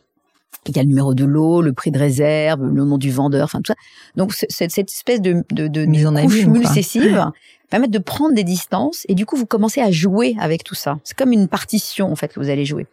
il 0.66 0.76
y 0.76 0.78
a 0.78 0.82
le 0.82 0.88
numéro 0.88 1.14
de 1.14 1.24
l'eau, 1.24 1.62
le 1.62 1.72
prix 1.72 1.90
de 1.90 1.98
réserve, 1.98 2.62
le 2.64 2.84
nom 2.84 2.98
du 2.98 3.10
vendeur, 3.10 3.44
enfin 3.44 3.60
tout 3.60 3.72
ça. 3.72 3.76
Donc 4.16 4.32
cette, 4.32 4.70
cette 4.70 4.90
espèce 4.90 5.20
de, 5.20 5.44
de, 5.50 5.68
de 5.68 5.84
mise 5.84 6.06
en 6.06 6.14
couche 6.14 6.46
multicessive 6.46 7.30
permet 7.70 7.88
de 7.88 7.98
prendre 7.98 8.34
des 8.34 8.44
distances 8.44 9.04
et 9.08 9.14
du 9.14 9.26
coup 9.26 9.36
vous 9.36 9.46
commencez 9.46 9.80
à 9.80 9.90
jouer 9.90 10.36
avec 10.38 10.64
tout 10.64 10.74
ça. 10.74 10.98
C'est 11.04 11.16
comme 11.16 11.32
une 11.32 11.48
partition 11.48 12.10
en 12.10 12.16
fait 12.16 12.32
que 12.32 12.40
vous 12.40 12.50
allez 12.50 12.64
jouer. 12.64 12.86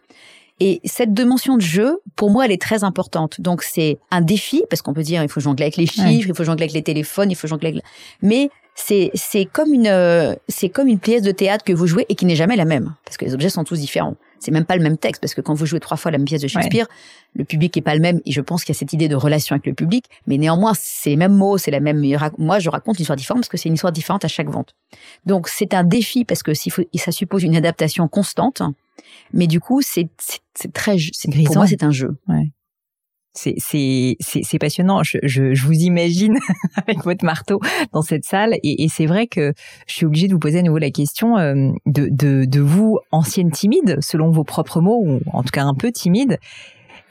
Et 0.60 0.80
cette 0.84 1.12
dimension 1.12 1.56
de 1.56 1.62
jeu, 1.62 2.00
pour 2.16 2.30
moi, 2.30 2.44
elle 2.44 2.52
est 2.52 2.60
très 2.60 2.84
importante. 2.84 3.40
Donc 3.40 3.62
c'est 3.62 3.98
un 4.10 4.20
défi 4.20 4.62
parce 4.70 4.82
qu'on 4.82 4.92
peut 4.92 5.02
dire 5.02 5.22
il 5.22 5.28
faut 5.28 5.40
jongler 5.40 5.64
avec 5.64 5.76
les 5.76 5.86
chiffres, 5.86 6.28
il 6.28 6.34
faut 6.34 6.44
jongler 6.44 6.64
avec 6.64 6.72
les 6.72 6.82
téléphones, 6.82 7.30
il 7.30 7.34
faut 7.34 7.48
jongler 7.48 7.70
avec... 7.70 7.84
mais 8.20 8.50
c'est 8.74 9.10
c'est 9.14 9.44
comme 9.44 9.74
une 9.74 10.36
c'est 10.48 10.68
comme 10.68 10.88
une 10.88 10.98
pièce 10.98 11.22
de 11.22 11.30
théâtre 11.30 11.64
que 11.64 11.72
vous 11.72 11.86
jouez 11.86 12.06
et 12.08 12.14
qui 12.14 12.24
n'est 12.24 12.36
jamais 12.36 12.56
la 12.56 12.64
même 12.64 12.94
parce 13.04 13.16
que 13.16 13.24
les 13.24 13.34
objets 13.34 13.50
sont 13.50 13.64
tous 13.64 13.78
différents. 13.78 14.16
C'est 14.42 14.50
même 14.50 14.64
pas 14.64 14.76
le 14.76 14.82
même 14.82 14.98
texte 14.98 15.20
parce 15.20 15.34
que 15.34 15.40
quand 15.40 15.54
vous 15.54 15.66
jouez 15.66 15.80
trois 15.80 15.96
fois 15.96 16.10
la 16.10 16.18
même 16.18 16.26
pièce 16.26 16.42
de 16.42 16.48
Shakespeare, 16.48 16.86
le 17.34 17.44
public 17.44 17.76
est 17.76 17.82
pas 17.82 17.94
le 17.94 18.00
même 18.00 18.20
et 18.26 18.32
je 18.32 18.40
pense 18.40 18.64
qu'il 18.64 18.74
y 18.74 18.76
a 18.76 18.78
cette 18.78 18.92
idée 18.92 19.08
de 19.08 19.14
relation 19.14 19.54
avec 19.54 19.66
le 19.66 19.74
public, 19.74 20.06
mais 20.26 20.36
néanmoins 20.36 20.72
c'est 20.74 21.10
les 21.10 21.16
mêmes 21.16 21.34
mots, 21.34 21.58
c'est 21.58 21.70
la 21.70 21.80
même. 21.80 22.02
Moi 22.38 22.58
je 22.58 22.68
raconte 22.68 22.98
une 22.98 23.02
histoire 23.02 23.16
différente 23.16 23.42
parce 23.42 23.48
que 23.48 23.56
c'est 23.56 23.68
une 23.68 23.74
histoire 23.74 23.92
différente 23.92 24.24
à 24.24 24.28
chaque 24.28 24.48
vente. 24.48 24.74
Donc 25.26 25.48
c'est 25.48 25.74
un 25.74 25.84
défi 25.84 26.24
parce 26.24 26.42
que 26.42 26.52
ça 26.54 27.12
suppose 27.12 27.42
une 27.42 27.56
adaptation 27.56 28.08
constante 28.08 28.62
mais 29.32 29.46
du 29.46 29.60
coup, 29.60 29.80
c'est 29.82 30.08
c'est 30.54 30.72
très, 30.72 30.96
pour 31.46 31.56
moi, 31.56 31.66
c'est 31.66 31.82
un 31.82 31.90
jeu. 31.90 32.16
Ouais. 32.28 32.52
C'est 33.34 33.54
c'est 33.58 34.16
c'est 34.20 34.58
passionnant. 34.58 35.02
Je, 35.02 35.18
je, 35.22 35.54
je 35.54 35.66
vous 35.66 35.72
imagine 35.72 36.38
avec 36.76 37.02
votre 37.04 37.24
marteau 37.24 37.60
dans 37.92 38.02
cette 38.02 38.24
salle 38.24 38.54
et, 38.62 38.84
et 38.84 38.88
c'est 38.88 39.06
vrai 39.06 39.26
que 39.26 39.52
je 39.86 39.94
suis 39.94 40.06
obligée 40.06 40.28
de 40.28 40.34
vous 40.34 40.38
poser 40.38 40.58
à 40.58 40.62
nouveau 40.62 40.78
la 40.78 40.90
question 40.90 41.38
euh, 41.38 41.70
de 41.86 42.08
de 42.10 42.44
de 42.44 42.60
vous 42.60 42.98
ancienne 43.10 43.50
timide 43.50 43.96
selon 44.00 44.30
vos 44.30 44.44
propres 44.44 44.80
mots 44.80 45.02
ou 45.02 45.20
en 45.32 45.42
tout 45.42 45.50
cas 45.50 45.64
un 45.64 45.74
peu 45.74 45.90
timide 45.90 46.38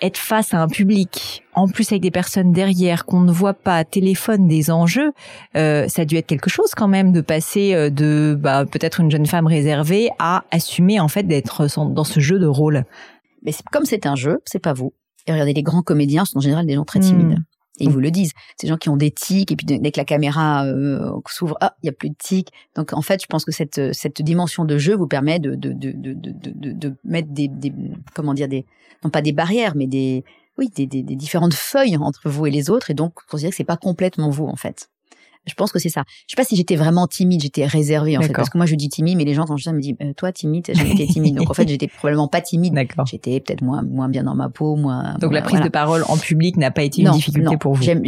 être 0.02 0.18
face 0.18 0.54
à 0.54 0.62
un 0.62 0.68
public, 0.68 1.44
en 1.54 1.68
plus 1.68 1.92
avec 1.92 2.02
des 2.02 2.12
personnes 2.12 2.52
derrière 2.52 3.06
qu'on 3.06 3.22
ne 3.22 3.32
voit 3.32 3.54
pas, 3.54 3.84
téléphone 3.86 4.48
des 4.48 4.72
enjeux, 4.72 5.12
euh, 5.56 5.88
ça 5.88 6.02
a 6.02 6.06
dû 6.06 6.18
être 6.18 6.26
quelque 6.26 6.50
chose 6.50 6.72
quand 6.76 6.88
même 6.88 7.12
de 7.12 7.22
passer 7.22 7.74
euh, 7.74 7.90
de 7.90 8.36
bah, 8.40 8.66
peut-être 8.66 9.00
une 9.00 9.12
jeune 9.12 9.28
femme 9.28 9.48
réservée 9.48 10.10
à 10.18 10.44
assumer 10.52 11.00
en 11.00 11.08
fait 11.08 11.24
d'être 11.24 11.68
dans 11.90 12.04
ce 12.04 12.20
jeu 12.20 12.40
de 12.40 12.48
rôle. 12.48 12.84
Mais 13.44 13.52
comme 13.72 13.86
c'est 13.86 14.06
un 14.06 14.16
jeu, 14.16 14.40
c'est 14.46 14.60
pas 14.60 14.74
vous. 14.74 14.94
Et 15.28 15.32
regardez, 15.32 15.54
les 15.54 15.64
grands 15.64 15.84
comédiens 15.84 16.26
sont 16.26 16.38
en 16.38 16.42
général 16.42 16.66
des 16.66 16.76
gens 16.76 16.86
très 16.86 17.00
timides. 17.00 17.38
Hmm. 17.40 17.44
Et 17.80 17.86
ils 17.86 17.90
vous 17.90 18.00
le 18.00 18.12
disent. 18.12 18.34
Ces 18.60 18.68
gens 18.68 18.78
qui 18.78 18.90
ont 18.90 18.98
des 18.98 19.12
tics, 19.12 19.52
et 19.52 19.56
puis 19.56 19.66
dès 19.66 19.92
que 19.92 20.00
la 20.00 20.06
caméra 20.06 20.66
euh, 20.66 21.12
s'ouvre, 21.28 21.58
ah, 21.62 21.76
il 21.82 21.88
y 21.88 21.90
a 21.90 21.94
plus 21.94 22.10
de 22.10 22.16
tics. 22.18 22.50
Donc 22.76 22.94
en 22.94 23.02
fait, 23.02 23.22
je 23.22 23.28
pense 23.28 23.44
que 23.46 23.52
cette 23.52 23.94
cette 23.94 24.22
dimension 24.22 24.66
de 24.66 24.78
jeu 24.78 24.96
vous 24.96 25.08
permet 25.08 25.40
de 25.40 25.56
de 25.56 25.72
de 25.74 25.92
de 25.94 26.14
de, 26.14 26.72
de 26.72 26.96
mettre 27.04 27.30
des, 27.32 27.48
des 27.48 27.74
comment 28.14 28.34
dire 28.34 28.48
des 28.48 28.66
non 29.04 29.10
pas 29.10 29.22
des 29.22 29.32
barrières, 29.32 29.76
mais 29.76 29.88
des 29.88 30.24
oui 30.58 30.70
des, 30.76 30.86
des, 30.86 31.02
des 31.02 31.16
différentes 31.16 31.56
feuilles 31.56 31.98
entre 31.98 32.30
vous 32.30 32.46
et 32.46 32.52
les 32.52 32.70
autres. 32.70 32.92
Et 32.92 32.94
donc, 32.94 33.14
pour 33.28 33.40
dire 33.40 33.50
que 33.50 33.56
c'est 33.56 33.64
pas 33.64 33.78
complètement 33.78 34.30
vous 34.30 34.46
en 34.46 34.58
fait. 34.58 34.90
Je 35.48 35.54
pense 35.56 35.72
que 35.72 35.80
c'est 35.80 35.90
ça. 35.90 36.04
Je 36.28 36.36
sais 36.36 36.42
pas 36.42 36.44
si 36.44 36.56
j'étais 36.56 36.76
vraiment 36.76 37.08
timide, 37.08 37.42
j'étais 37.42 37.66
réservée 37.66 38.18
en 38.18 38.22
fait, 38.22 38.34
parce 38.34 38.50
que 38.50 38.58
moi 38.58 38.66
je 38.66 38.76
dis 38.76 38.90
timide, 38.90 39.18
mais 39.18 39.26
les 39.26 39.34
gens 39.34 39.46
quand 39.46 39.58
je 39.58 39.64
dis 39.64 39.70
ça 39.70 39.74
me 39.74 39.82
disent 39.82 39.96
euh, 40.02 40.14
toi 40.14 40.32
timide, 40.32 40.72
j'ai 40.74 40.92
été 40.92 41.08
timide. 41.08 41.36
Donc 41.36 41.50
en 41.50 41.54
fait 41.54 41.68
j'étais 41.68 41.88
probablement 41.88 42.28
pas 42.28 42.42
timide. 42.42 42.74
J'étais 43.06 43.40
peut-être 43.40 43.62
moins 43.62 43.82
moins 43.82 44.10
bien 44.10 44.24
dans 44.24 44.36
ma 44.36 44.50
peau, 44.50 44.76
moins. 44.76 45.16
Donc 45.20 45.34
la 45.34 45.42
prise 45.42 45.62
de 45.62 45.70
parole 45.70 46.04
en 46.08 46.18
public 46.18 46.58
n'a 46.58 46.72
pas 46.72 46.84
été 46.84 47.02
une 47.02 47.12
difficulté 47.12 47.58
pour 47.58 47.74
vous. 47.74 47.84
J'aime, 47.84 48.04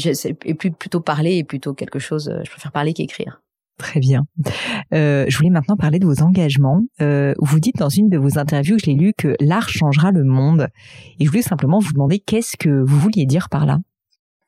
et 0.46 0.54
plus 0.54 0.72
plutôt 0.72 1.00
parler 1.00 1.38
et 1.38 1.44
plutôt 1.44 1.74
quelque 1.74 2.00
chose. 2.00 2.30
Euh, 2.30 2.42
je 2.44 2.52
préfère 2.52 2.72
parler 2.72 2.94
qu'écrire. 2.94 3.42
Très 3.78 4.00
bien. 4.00 4.22
Euh, 4.94 5.26
je 5.28 5.38
voulais 5.38 5.50
maintenant 5.50 5.76
parler 5.76 5.98
de 6.00 6.06
vos 6.06 6.22
engagements. 6.22 6.82
Euh, 7.02 7.34
vous 7.40 7.60
dites 7.60 7.78
dans 7.78 7.90
une 7.90 8.08
de 8.08 8.18
vos 8.18 8.38
interviews, 8.38 8.78
je 8.80 8.86
l'ai 8.86 8.94
lu, 8.94 9.14
que 9.18 9.36
l'art 9.40 9.68
changera 9.68 10.12
le 10.12 10.24
monde. 10.24 10.68
Et 11.20 11.26
je 11.26 11.30
voulais 11.30 11.42
simplement 11.42 11.80
vous 11.80 11.92
demander 11.92 12.20
qu'est-ce 12.20 12.56
que 12.56 12.70
vous 12.70 13.00
vouliez 13.00 13.26
dire 13.26 13.50
par 13.50 13.66
là? 13.66 13.80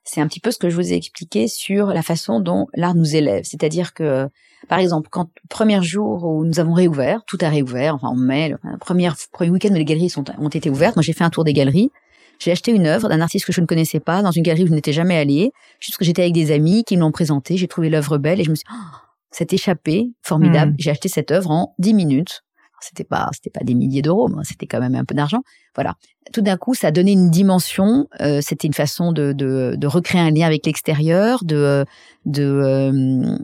C'est 0.05 0.21
un 0.21 0.27
petit 0.27 0.39
peu 0.39 0.51
ce 0.51 0.59
que 0.59 0.69
je 0.69 0.75
vous 0.75 0.93
ai 0.93 0.95
expliqué 0.95 1.47
sur 1.47 1.87
la 1.87 2.03
façon 2.03 2.39
dont 2.39 2.67
l'art 2.75 2.93
nous 2.93 3.15
élève. 3.15 3.43
C'est-à-dire 3.43 3.93
que, 3.93 4.29
par 4.69 4.77
exemple, 4.79 5.09
quand 5.11 5.29
premier 5.49 5.81
jour 5.81 6.23
où 6.23 6.45
nous 6.45 6.59
avons 6.59 6.73
réouvert, 6.73 7.23
tout 7.25 7.39
a 7.41 7.49
réouvert, 7.49 7.95
enfin 7.95 8.09
en 8.09 8.15
mai, 8.15 8.49
le 8.49 8.77
premier, 8.79 9.09
premier 9.31 9.49
week-end 9.49 9.71
où 9.71 9.73
les 9.77 9.85
galeries 9.85 10.09
sont, 10.09 10.23
ont 10.37 10.49
été 10.49 10.69
ouvertes, 10.69 10.95
moi 10.95 11.03
j'ai 11.03 11.13
fait 11.13 11.23
un 11.23 11.31
tour 11.31 11.43
des 11.43 11.53
galeries, 11.53 11.91
j'ai 12.39 12.51
acheté 12.51 12.71
une 12.71 12.85
œuvre 12.85 13.09
d'un 13.09 13.19
artiste 13.19 13.45
que 13.45 13.51
je 13.51 13.61
ne 13.61 13.65
connaissais 13.65 13.99
pas, 13.99 14.21
dans 14.21 14.31
une 14.31 14.43
galerie 14.43 14.63
où 14.63 14.67
je 14.67 14.73
n'étais 14.73 14.93
jamais 14.93 15.17
allée, 15.17 15.51
juste 15.79 15.97
que 15.97 16.05
j'étais 16.05 16.21
avec 16.21 16.33
des 16.33 16.51
amis 16.51 16.83
qui 16.83 16.97
me 16.97 17.01
l'ont 17.01 17.11
présenté, 17.11 17.57
j'ai 17.57 17.67
trouvé 17.67 17.89
l'œuvre 17.89 18.19
belle 18.19 18.39
et 18.39 18.43
je 18.43 18.51
me 18.51 18.55
suis 18.55 18.65
dit, 18.69 18.75
oh, 18.77 18.97
c'est 19.31 19.53
échappé, 19.53 20.11
formidable, 20.21 20.73
hmm. 20.73 20.77
j'ai 20.79 20.91
acheté 20.91 21.09
cette 21.09 21.31
œuvre 21.31 21.49
en 21.49 21.73
dix 21.79 21.95
minutes, 21.95 22.43
c'était 22.79 23.03
pas 23.03 23.29
c'était 23.33 23.49
pas 23.49 23.63
des 23.63 23.73
milliers 23.73 24.03
d'euros, 24.03 24.27
mais 24.27 24.43
c'était 24.43 24.67
quand 24.67 24.79
même 24.79 24.95
un 24.95 25.05
peu 25.05 25.15
d'argent. 25.15 25.41
Voilà. 25.75 25.95
Tout 26.33 26.41
d'un 26.41 26.57
coup, 26.57 26.73
ça 26.73 26.87
a 26.87 26.91
donné 26.91 27.11
une 27.11 27.29
dimension. 27.29 28.07
Euh, 28.21 28.39
c'était 28.41 28.67
une 28.67 28.73
façon 28.73 29.11
de, 29.11 29.33
de, 29.33 29.75
de 29.77 29.87
recréer 29.87 30.21
un 30.21 30.31
lien 30.31 30.47
avec 30.47 30.65
l'extérieur, 30.65 31.43
de 31.43 31.85
de 32.25 32.43
euh, 32.43 33.37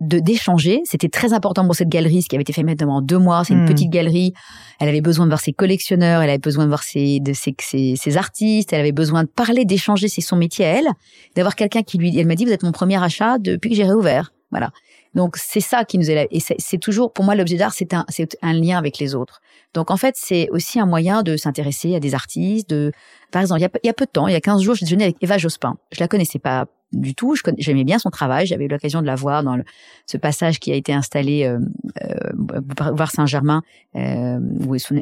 de 0.00 0.18
d'échanger. 0.18 0.80
C'était 0.84 1.08
très 1.08 1.32
important 1.32 1.64
pour 1.66 1.74
cette 1.74 1.88
galerie, 1.88 2.22
ce 2.22 2.28
qui 2.28 2.36
avait 2.36 2.42
été 2.42 2.52
fait 2.52 2.62
maintenant 2.62 3.02
deux 3.02 3.18
mois. 3.18 3.44
C'est 3.44 3.54
une 3.54 3.64
hmm. 3.64 3.68
petite 3.68 3.90
galerie. 3.90 4.32
Elle 4.80 4.88
avait 4.88 5.02
besoin 5.02 5.26
de 5.26 5.30
voir 5.30 5.40
ses 5.40 5.52
collectionneurs, 5.52 6.22
elle 6.22 6.30
avait 6.30 6.38
besoin 6.38 6.64
de 6.64 6.68
voir 6.68 6.82
ses, 6.82 7.20
de 7.20 7.32
ses, 7.32 7.54
ses, 7.60 7.94
ses 7.96 8.16
artistes, 8.16 8.72
elle 8.72 8.80
avait 8.80 8.92
besoin 8.92 9.24
de 9.24 9.28
parler, 9.28 9.64
d'échanger. 9.64 10.08
C'est 10.08 10.22
son 10.22 10.36
métier 10.36 10.64
à 10.64 10.68
elle. 10.68 10.88
D'avoir 11.36 11.54
quelqu'un 11.54 11.82
qui 11.82 11.98
lui, 11.98 12.18
elle 12.18 12.26
m'a 12.26 12.34
dit, 12.34 12.44
vous 12.44 12.52
êtes 12.52 12.62
mon 12.62 12.72
premier 12.72 13.02
achat 13.02 13.38
depuis 13.38 13.70
que 13.70 13.76
j'ai 13.76 13.84
réouvert. 13.84 14.32
Voilà. 14.50 14.70
Donc 15.14 15.36
c'est 15.36 15.60
ça 15.60 15.84
qui 15.84 15.98
nous 15.98 16.10
est 16.10 16.28
et 16.30 16.40
c'est 16.40 16.78
toujours 16.78 17.12
pour 17.12 17.24
moi 17.24 17.34
l'objet 17.34 17.56
d'art 17.56 17.72
c'est 17.72 17.94
un 17.94 18.04
un 18.42 18.52
lien 18.52 18.78
avec 18.78 18.98
les 18.98 19.14
autres. 19.14 19.40
Donc 19.74 19.90
en 19.90 19.96
fait 19.96 20.14
c'est 20.16 20.48
aussi 20.50 20.78
un 20.78 20.86
moyen 20.86 21.22
de 21.22 21.36
s'intéresser 21.36 21.94
à 21.94 22.00
des 22.00 22.14
artistes. 22.14 22.70
De 22.70 22.92
par 23.30 23.42
exemple 23.42 23.60
il 23.60 23.86
y 23.86 23.90
a, 23.90 23.92
peu 23.92 24.04
de 24.04 24.10
temps 24.10 24.28
il 24.28 24.32
y 24.32 24.36
a 24.36 24.40
15 24.40 24.62
jours 24.62 24.74
j'ai 24.74 24.86
déjeuné 24.86 25.04
avec 25.04 25.16
Eva 25.20 25.38
Jospin. 25.38 25.76
Je 25.92 26.00
la 26.00 26.08
connaissais 26.08 26.38
pas 26.38 26.66
du 26.92 27.14
tout. 27.14 27.34
J'aimais 27.58 27.84
bien 27.84 27.98
son 27.98 28.10
travail. 28.10 28.46
J'avais 28.46 28.64
eu 28.64 28.68
l'occasion 28.68 29.00
de 29.00 29.06
la 29.06 29.14
voir 29.14 29.42
dans 29.42 29.56
le, 29.56 29.64
ce 30.06 30.16
passage 30.16 30.58
qui 30.58 30.72
a 30.72 30.74
été 30.74 30.92
installé 30.92 31.44
euh, 31.44 31.58
euh, 32.02 32.60
voir 32.94 33.10
Saint-Germain, 33.10 33.62
euh, 33.96 34.38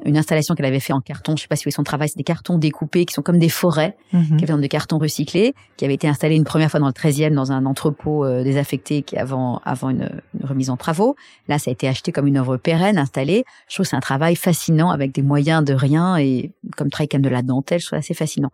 une 0.05 0.17
installation 0.17 0.55
qu'elle 0.55 0.67
avait 0.67 0.81
fait 0.81 0.93
en 0.93 1.01
carton. 1.01 1.37
Je 1.37 1.43
sais 1.43 1.49
pas 1.49 1.57
si 1.57 1.63
vous 1.63 1.69
voyez 1.69 1.75
son 1.75 1.85
travail. 1.85 2.09
C'est 2.09 2.19
des 2.19 2.25
cartons 2.25 2.59
découpés 2.59 3.05
qui 3.05 3.15
sont 3.15 3.23
comme 3.23 3.39
des 3.39 3.49
forêts, 3.49 3.97
mm 4.13 4.37
qui 4.39 4.45
avaient 4.45 4.61
des 4.61 4.69
cartons 4.69 4.99
recyclés, 4.99 5.55
qui 5.77 5.85
avait 5.85 5.95
été 5.95 6.07
installé 6.07 6.37
une 6.37 6.45
première 6.45 6.71
fois 6.71 6.81
dans 6.81 6.87
le 6.87 6.93
13e 6.93 7.35
dans 7.35 7.53
un 7.53 7.67
entrepôt 7.67 8.25
euh, 8.25 8.43
désaffecté 8.43 9.03
qui 9.03 9.17
avant 9.17 9.61
avant 9.65 9.91
une, 9.91 10.09
remise 10.43 10.71
en 10.71 10.77
travaux. 10.77 11.17
Là, 11.49 11.59
ça 11.59 11.71
a 11.71 11.73
été 11.73 11.89
acheté 11.89 12.13
comme 12.13 12.27
une 12.27 12.37
œuvre 12.37 12.57
pérenne 12.57 12.99
installée. 12.99 13.45
Je 13.69 13.75
trouve 13.75 13.87
c'est 13.87 13.97
un 13.97 14.01
travail 14.01 14.37
fascinant 14.37 14.91
avec 14.91 15.13
des 15.13 15.23
moyens 15.23 15.65
de 15.65 15.75
rien 15.75 16.17
et 16.17 16.53
comme 16.77 16.91
travail 16.91 17.09
comme 17.09 17.23
de 17.23 17.29
la 17.29 17.43
dentelle. 17.43 17.81
Je 17.81 17.87
trouve 17.87 17.99
assez 17.99 18.15
fascinant. 18.15 18.51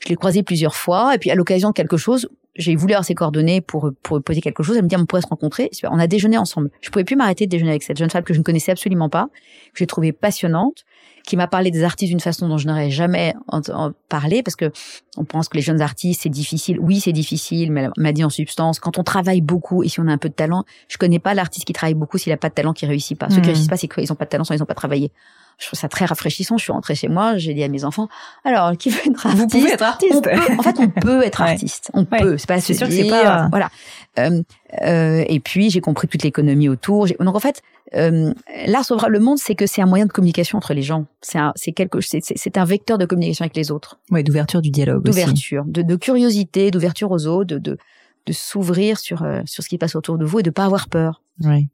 Je 0.00 0.08
l'ai 0.08 0.16
croisé 0.16 0.42
plusieurs 0.42 0.74
fois 0.74 1.14
et 1.14 1.18
puis 1.18 1.30
à 1.30 1.34
l'occasion 1.34 1.68
de 1.68 1.74
quelque 1.74 1.96
chose, 1.96 2.28
j'ai 2.56 2.74
voulu 2.74 2.94
avoir 2.94 3.04
ses 3.04 3.14
coordonnées 3.14 3.60
pour 3.60 3.90
pour 4.02 4.22
poser 4.22 4.40
quelque 4.40 4.62
chose. 4.62 4.76
Elle 4.76 4.84
me 4.84 4.88
dit 4.88 4.96
on 4.96 5.06
pourrait 5.06 5.22
se 5.22 5.28
rencontrer. 5.28 5.70
On 5.84 5.98
a 5.98 6.06
déjeuné 6.06 6.36
ensemble. 6.36 6.70
Je 6.80 6.90
pouvais 6.90 7.04
plus 7.04 7.16
m'arrêter 7.16 7.46
de 7.46 7.50
déjeuner 7.50 7.70
avec 7.70 7.82
cette 7.82 7.96
jeune 7.96 8.10
femme 8.10 8.24
que 8.24 8.34
je 8.34 8.38
ne 8.38 8.44
connaissais 8.44 8.72
absolument 8.72 9.08
pas, 9.08 9.28
que 9.72 9.78
j'ai 9.78 9.86
trouvée 9.86 10.12
passionnante, 10.12 10.84
qui 11.24 11.36
m'a 11.36 11.46
parlé 11.46 11.70
des 11.70 11.84
artistes 11.84 12.10
d'une 12.10 12.20
façon 12.20 12.48
dont 12.48 12.58
je 12.58 12.66
n'aurais 12.66 12.90
jamais 12.90 13.34
en, 13.48 13.92
parlé 14.08 14.42
parce 14.42 14.56
que 14.56 14.72
on 15.16 15.24
pense 15.24 15.48
que 15.48 15.56
les 15.56 15.62
jeunes 15.62 15.80
artistes 15.80 16.22
c'est 16.22 16.28
difficile. 16.28 16.78
Oui, 16.80 17.00
c'est 17.00 17.12
difficile, 17.12 17.70
mais 17.70 17.82
elle 17.82 17.92
m'a 17.96 18.12
dit 18.12 18.24
en 18.24 18.30
substance 18.30 18.80
quand 18.80 18.98
on 18.98 19.04
travaille 19.04 19.40
beaucoup 19.40 19.82
et 19.82 19.88
si 19.88 20.00
on 20.00 20.08
a 20.08 20.12
un 20.12 20.18
peu 20.18 20.28
de 20.28 20.34
talent, 20.34 20.64
je 20.88 20.98
connais 20.98 21.18
pas 21.18 21.34
l'artiste 21.34 21.66
qui 21.66 21.72
travaille 21.72 21.94
beaucoup 21.94 22.18
s'il 22.18 22.32
a 22.32 22.36
pas 22.36 22.48
de 22.48 22.54
talent 22.54 22.72
qui 22.72 22.86
réussit 22.86 23.18
pas. 23.18 23.28
Ceux 23.30 23.36
qui 23.36 23.42
hmm. 23.42 23.44
réussissent 23.46 23.68
pas, 23.68 23.76
c'est 23.76 23.88
qu'ils 23.88 24.12
ont 24.12 24.16
pas 24.16 24.24
de 24.24 24.30
talent, 24.30 24.44
soit 24.44 24.56
ils 24.56 24.62
ont 24.62 24.66
pas 24.66 24.74
travaillé 24.74 25.12
je 25.60 25.66
trouve 25.66 25.78
ça 25.78 25.88
très 25.88 26.06
rafraîchissant. 26.06 26.56
Je 26.56 26.64
suis 26.64 26.72
rentrée 26.72 26.94
chez 26.94 27.08
moi, 27.08 27.36
j'ai 27.36 27.54
dit 27.54 27.62
à 27.62 27.68
mes 27.68 27.84
enfants, 27.84 28.08
alors, 28.44 28.76
qui 28.76 28.90
veut 28.90 29.06
être 29.06 29.26
artiste 29.26 29.52
Vous 29.52 29.60
pouvez 29.60 29.72
être 29.72 29.82
artiste. 29.82 30.26
en 30.58 30.62
fait, 30.62 30.76
on 30.78 30.88
peut 30.88 31.22
être 31.22 31.42
artiste. 31.42 31.90
On 31.92 32.04
peut. 32.04 32.38
C'est 32.38 32.48
pas 32.48 32.60
c'est 32.60 32.74
sûr 32.74 32.88
que 32.88 32.92
c'est 32.94 33.08
pas. 33.08 33.48
Voilà. 33.50 33.70
Euh, 34.18 34.42
euh, 34.82 35.24
et 35.28 35.38
puis, 35.38 35.70
j'ai 35.70 35.80
compris 35.80 36.08
toute 36.08 36.22
l'économie 36.22 36.68
autour. 36.68 37.06
Donc, 37.20 37.36
en 37.36 37.40
fait, 37.40 37.62
euh, 37.94 38.32
l'art 38.66 38.84
sauvera 38.84 39.08
le 39.08 39.20
monde, 39.20 39.38
c'est 39.38 39.54
que 39.54 39.66
c'est 39.66 39.82
un 39.82 39.86
moyen 39.86 40.06
de 40.06 40.12
communication 40.12 40.56
entre 40.56 40.72
les 40.72 40.82
gens. 40.82 41.06
C'est 41.20 41.38
un, 41.38 41.52
c'est 41.56 41.72
quelque, 41.72 42.00
c'est, 42.00 42.20
c'est 42.22 42.56
un 42.56 42.64
vecteur 42.64 42.96
de 42.96 43.04
communication 43.04 43.44
avec 43.44 43.56
les 43.56 43.70
autres. 43.70 43.98
Ouais, 44.10 44.22
d'ouverture 44.22 44.62
du 44.62 44.70
dialogue. 44.70 45.04
D'ouverture, 45.04 45.64
de, 45.66 45.82
de 45.82 45.96
curiosité, 45.96 46.70
d'ouverture 46.70 47.10
aux 47.10 47.26
autres, 47.26 47.54
de, 47.54 47.58
de, 47.58 47.78
de 48.26 48.32
s'ouvrir 48.32 48.98
sur 48.98 49.22
euh, 49.22 49.42
sur 49.44 49.62
ce 49.62 49.68
qui 49.68 49.76
passe 49.76 49.94
autour 49.94 50.16
de 50.16 50.24
vous 50.24 50.40
et 50.40 50.42
de 50.42 50.50
pas 50.50 50.64
avoir 50.64 50.88
peur. 50.88 51.22
Ouais 51.44 51.66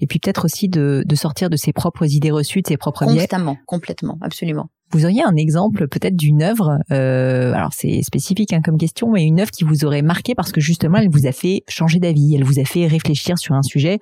et 0.00 0.06
puis 0.06 0.18
peut-être 0.18 0.44
aussi 0.44 0.68
de, 0.68 1.02
de, 1.06 1.14
sortir 1.14 1.50
de 1.50 1.56
ses 1.56 1.72
propres 1.72 2.06
idées 2.06 2.30
reçues, 2.30 2.62
de 2.62 2.68
ses 2.68 2.76
propres 2.76 3.06
biais. 3.06 3.20
Constamment, 3.20 3.56
complètement, 3.66 4.18
absolument. 4.20 4.68
Vous 4.92 5.04
auriez 5.04 5.22
un 5.24 5.36
exemple 5.36 5.88
peut-être 5.88 6.16
d'une 6.16 6.42
œuvre, 6.42 6.78
euh, 6.90 7.54
alors 7.54 7.72
c'est 7.72 8.02
spécifique 8.02 8.52
hein, 8.52 8.60
comme 8.62 8.76
question, 8.76 9.10
mais 9.10 9.24
une 9.24 9.40
œuvre 9.40 9.50
qui 9.50 9.64
vous 9.64 9.86
aurait 9.86 10.02
marqué 10.02 10.34
parce 10.34 10.52
que 10.52 10.60
justement 10.60 10.98
elle 10.98 11.08
vous 11.08 11.26
a 11.26 11.32
fait 11.32 11.64
changer 11.66 11.98
d'avis, 11.98 12.34
elle 12.34 12.44
vous 12.44 12.58
a 12.58 12.64
fait 12.64 12.86
réfléchir 12.86 13.38
sur 13.38 13.54
un 13.54 13.62
sujet 13.62 14.00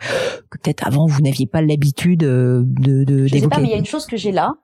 que 0.50 0.58
peut-être 0.58 0.84
avant 0.84 1.06
vous 1.06 1.20
n'aviez 1.20 1.46
pas 1.46 1.62
l'habitude 1.62 2.24
euh, 2.24 2.62
de, 2.64 3.04
de 3.04 3.28
Je 3.28 3.38
sais 3.38 3.48
pas, 3.48 3.60
mais 3.60 3.68
il 3.68 3.70
y 3.70 3.74
a 3.74 3.78
une 3.78 3.86
chose 3.86 4.06
que 4.06 4.16
j'ai 4.16 4.32
là, 4.32 4.54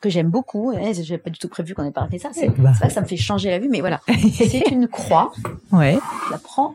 que 0.00 0.08
j'aime 0.08 0.30
beaucoup. 0.30 0.72
J'ai 1.02 1.18
pas 1.18 1.30
du 1.30 1.38
tout 1.38 1.48
prévu 1.48 1.74
qu'on 1.74 1.84
ait 1.84 1.92
parlé 1.92 2.16
de 2.16 2.22
ça. 2.22 2.30
C'est 2.32 2.48
bah. 2.58 2.72
ça 2.72 3.00
me 3.00 3.06
fait 3.06 3.16
changer 3.16 3.50
la 3.50 3.58
vue, 3.58 3.68
mais 3.68 3.80
voilà. 3.80 4.00
c'est 4.32 4.70
une 4.70 4.88
croix. 4.88 5.32
Ouais. 5.72 5.98
Je 6.26 6.32
la 6.32 6.38
prends. 6.38 6.74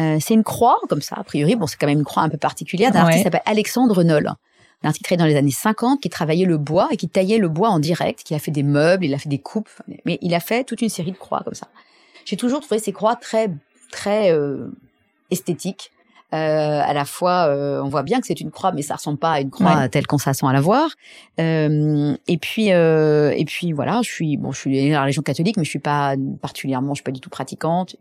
Euh, 0.00 0.18
c'est 0.20 0.34
une 0.34 0.44
croix, 0.44 0.78
comme 0.88 1.02
ça, 1.02 1.16
a 1.18 1.24
priori. 1.24 1.56
Bon, 1.56 1.66
c'est 1.66 1.76
quand 1.76 1.86
même 1.86 1.98
une 1.98 2.04
croix 2.04 2.22
un 2.22 2.28
peu 2.28 2.38
particulière 2.38 2.90
d'un 2.90 3.00
artiste 3.00 3.18
qui 3.18 3.24
s'appelle 3.24 3.42
Alexandre 3.44 4.02
Noll. 4.02 4.28
Un 4.82 4.88
artiste 4.88 5.04
créé 5.04 5.18
dans 5.18 5.26
les 5.26 5.36
années 5.36 5.50
50 5.50 6.00
qui 6.00 6.08
travaillait 6.08 6.46
le 6.46 6.56
bois 6.56 6.88
et 6.90 6.96
qui 6.96 7.08
taillait 7.08 7.38
le 7.38 7.48
bois 7.48 7.68
en 7.68 7.78
direct, 7.78 8.22
qui 8.22 8.34
a 8.34 8.38
fait 8.38 8.50
des 8.50 8.62
meubles, 8.62 9.04
il 9.04 9.12
a 9.12 9.18
fait 9.18 9.28
des 9.28 9.38
coupes, 9.38 9.68
mais 10.06 10.18
il 10.22 10.34
a 10.34 10.40
fait 10.40 10.64
toute 10.64 10.80
une 10.80 10.88
série 10.88 11.12
de 11.12 11.18
croix 11.18 11.42
comme 11.44 11.54
ça. 11.54 11.68
J'ai 12.24 12.36
toujours 12.36 12.60
trouvé 12.60 12.80
ces 12.80 12.92
croix 12.92 13.16
très, 13.16 13.50
très 13.90 14.32
euh, 14.32 14.68
esthétiques. 15.30 15.90
Euh, 16.32 16.80
à 16.84 16.92
la 16.92 17.04
fois, 17.04 17.48
euh, 17.48 17.82
on 17.82 17.88
voit 17.88 18.02
bien 18.02 18.20
que 18.20 18.26
c'est 18.26 18.40
une 18.40 18.50
croix, 18.50 18.72
mais 18.72 18.82
ça 18.82 18.94
ressemble 18.94 19.18
pas 19.18 19.32
à 19.32 19.40
une 19.40 19.50
croix 19.50 19.88
telle 19.88 20.06
qu'on 20.06 20.18
s'attend 20.18 20.48
à 20.48 20.52
la 20.52 20.60
voir. 20.60 20.90
Euh, 21.40 22.16
et 22.28 22.38
puis, 22.38 22.72
euh, 22.72 23.32
et 23.36 23.44
puis 23.44 23.72
voilà, 23.72 24.00
je 24.02 24.10
suis 24.10 24.36
bon, 24.36 24.52
je 24.52 24.60
suis 24.60 24.88
dans 24.90 24.96
la 24.96 25.02
religion 25.02 25.22
catholique, 25.22 25.56
mais 25.56 25.64
je 25.64 25.70
suis 25.70 25.80
pas 25.80 26.14
particulièrement, 26.40 26.94
je 26.94 26.98
suis 26.98 27.04
pas 27.04 27.10
du 27.10 27.20
tout 27.20 27.30
pratiquante. 27.30 27.96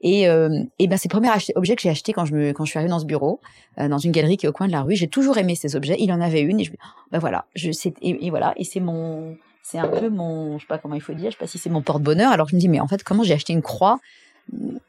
Et, 0.00 0.28
euh, 0.28 0.62
et 0.78 0.86
ben 0.86 0.96
c'est 0.96 1.08
le 1.08 1.12
premier 1.12 1.30
objet 1.56 1.74
que 1.74 1.82
j'ai 1.82 1.90
acheté 1.90 2.12
quand 2.12 2.24
je 2.24 2.34
me 2.34 2.52
quand 2.52 2.64
je 2.64 2.70
suis 2.70 2.78
arrivée 2.78 2.90
dans 2.90 3.00
ce 3.00 3.06
bureau, 3.06 3.40
euh, 3.80 3.88
dans 3.88 3.98
une 3.98 4.12
galerie 4.12 4.36
qui 4.36 4.46
est 4.46 4.48
au 4.48 4.52
coin 4.52 4.66
de 4.66 4.72
la 4.72 4.82
rue. 4.82 4.94
J'ai 4.94 5.08
toujours 5.08 5.38
aimé 5.38 5.54
ces 5.54 5.74
objets. 5.74 5.96
Il 5.98 6.12
en 6.12 6.20
avait 6.20 6.42
une 6.42 6.60
et 6.60 6.64
je 6.64 6.72
ben 7.10 7.18
voilà, 7.18 7.46
je 7.54 7.72
c'est 7.72 7.94
et, 8.00 8.30
voilà 8.30 8.52
et 8.56 8.64
c'est 8.64 8.80
mon 8.80 9.36
c'est 9.62 9.78
un 9.78 9.88
peu 9.88 10.08
mon 10.08 10.58
je 10.58 10.62
sais 10.62 10.68
pas 10.68 10.78
comment 10.78 10.94
il 10.94 11.00
faut 11.00 11.14
dire, 11.14 11.30
je 11.30 11.36
sais 11.36 11.40
pas 11.40 11.46
si 11.46 11.58
c'est 11.58 11.70
mon 11.70 11.82
porte-bonheur. 11.82 12.30
Alors 12.30 12.48
je 12.48 12.54
me 12.54 12.60
dis 12.60 12.68
mais 12.68 12.78
en 12.78 12.86
fait 12.86 13.02
comment 13.02 13.24
j'ai 13.24 13.34
acheté 13.34 13.52
une 13.52 13.62
croix 13.62 13.98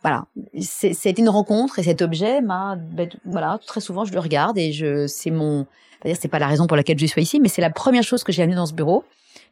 voilà, 0.02 0.26
c'est 0.62 1.18
une 1.18 1.30
rencontre 1.30 1.80
et 1.80 1.84
cet 1.84 2.02
objet 2.02 2.42
m'a, 2.42 2.76
ben, 2.78 3.10
voilà, 3.26 3.60
très 3.66 3.82
souvent 3.82 4.06
je 4.06 4.14
le 4.14 4.20
regarde 4.20 4.58
et 4.58 4.72
je, 4.72 5.08
c'est 5.08 5.32
mon, 5.32 5.66
c'est-à-dire 6.02 6.18
c'est 6.22 6.30
pas 6.30 6.40
la 6.40 6.48
raison 6.48 6.68
pour 6.68 6.78
laquelle 6.78 6.98
je 6.98 7.06
suis 7.06 7.22
ici, 7.22 7.40
mais 7.40 7.50
c'est 7.50 7.62
la 7.62 7.70
première 7.70 8.04
chose 8.04 8.24
que 8.24 8.32
j'ai 8.32 8.44
amenée 8.44 8.56
dans 8.56 8.66
ce 8.66 8.74
bureau 8.74 9.04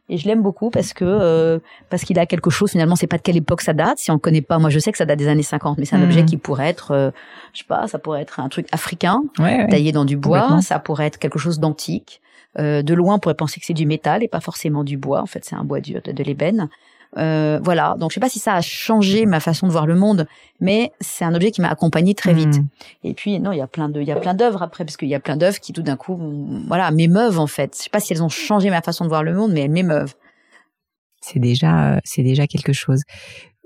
et 0.08 0.16
je 0.16 0.26
l'aime 0.26 0.42
beaucoup 0.42 0.70
parce 0.70 0.92
que 0.92 1.04
euh, 1.04 1.58
parce 1.90 2.04
qu'il 2.04 2.18
a 2.18 2.26
quelque 2.26 2.50
chose 2.50 2.70
finalement 2.70 2.96
c'est 2.96 3.06
pas 3.06 3.18
de 3.18 3.22
quelle 3.22 3.36
époque 3.36 3.60
ça 3.60 3.74
date. 3.74 3.98
Si 3.98 4.10
on 4.10 4.18
connaît 4.18 4.40
pas 4.40 4.58
moi 4.58 4.70
je 4.70 4.78
sais 4.78 4.90
que 4.90 4.98
ça 4.98 5.04
date 5.04 5.18
des 5.18 5.28
années 5.28 5.42
50 5.42 5.78
mais 5.78 5.84
c'est 5.84 5.96
un 5.96 6.02
objet 6.02 6.22
mhm. 6.22 6.26
qui 6.26 6.36
pourrait 6.38 6.68
être 6.68 6.92
euh, 6.92 7.10
je 7.52 7.58
sais 7.58 7.66
pas 7.66 7.86
ça 7.88 7.98
pourrait 7.98 8.22
être 8.22 8.40
un 8.40 8.48
truc 8.48 8.66
africain 8.72 9.22
taillé 9.36 9.92
dans 9.92 10.04
du 10.04 10.16
bois 10.16 10.60
ça 10.62 10.78
pourrait 10.78 11.06
être 11.06 11.18
quelque 11.18 11.38
chose 11.38 11.58
d'antique. 11.60 12.20
Euh, 12.58 12.82
de 12.82 12.94
loin 12.94 13.16
on 13.16 13.18
pourrait 13.18 13.34
penser 13.34 13.60
que 13.60 13.66
c'est 13.66 13.74
du 13.74 13.86
métal 13.86 14.22
et 14.22 14.28
pas 14.28 14.40
forcément 14.40 14.82
du 14.82 14.96
bois. 14.96 15.20
En 15.20 15.26
fait 15.26 15.44
c'est 15.44 15.56
un 15.56 15.64
bois 15.64 15.80
dur 15.80 16.00
de, 16.02 16.12
de 16.12 16.22
l'ébène 16.22 16.68
euh, 17.16 17.58
voilà, 17.62 17.96
donc 17.98 18.10
je 18.10 18.14
sais 18.14 18.20
pas 18.20 18.28
si 18.28 18.38
ça 18.38 18.54
a 18.54 18.60
changé 18.60 19.24
ma 19.24 19.40
façon 19.40 19.66
de 19.66 19.72
voir 19.72 19.86
le 19.86 19.94
monde, 19.94 20.26
mais 20.60 20.92
c'est 21.00 21.24
un 21.24 21.34
objet 21.34 21.50
qui 21.50 21.60
m'a 21.60 21.68
accompagné 21.68 22.14
très 22.14 22.34
vite. 22.34 22.58
Hmm. 22.58 22.66
Et 23.02 23.14
puis 23.14 23.40
non, 23.40 23.52
il 23.52 23.58
y 23.58 23.62
a 23.62 23.66
plein 23.66 23.88
de, 23.88 24.00
il 24.00 24.06
y 24.06 24.12
a 24.12 24.16
plein 24.16 24.34
d'œuvres 24.34 24.62
après, 24.62 24.84
parce 24.84 24.96
qu'il 24.96 25.08
y 25.08 25.14
a 25.14 25.20
plein 25.20 25.36
d'œuvres 25.36 25.58
qui 25.58 25.72
tout 25.72 25.82
d'un 25.82 25.96
coup, 25.96 26.18
voilà, 26.66 26.90
m'émeuvent 26.90 27.38
en 27.38 27.46
fait. 27.46 27.74
Je 27.76 27.84
sais 27.84 27.90
pas 27.90 28.00
si 28.00 28.12
elles 28.12 28.22
ont 28.22 28.28
changé 28.28 28.70
ma 28.70 28.82
façon 28.82 29.04
de 29.04 29.08
voir 29.08 29.22
le 29.22 29.34
monde, 29.34 29.52
mais 29.52 29.62
elles 29.62 29.70
m'émeuvent. 29.70 30.14
C'est 31.20 31.40
déjà, 31.40 31.98
c'est 32.04 32.22
déjà 32.22 32.46
quelque 32.46 32.72
chose. 32.72 33.02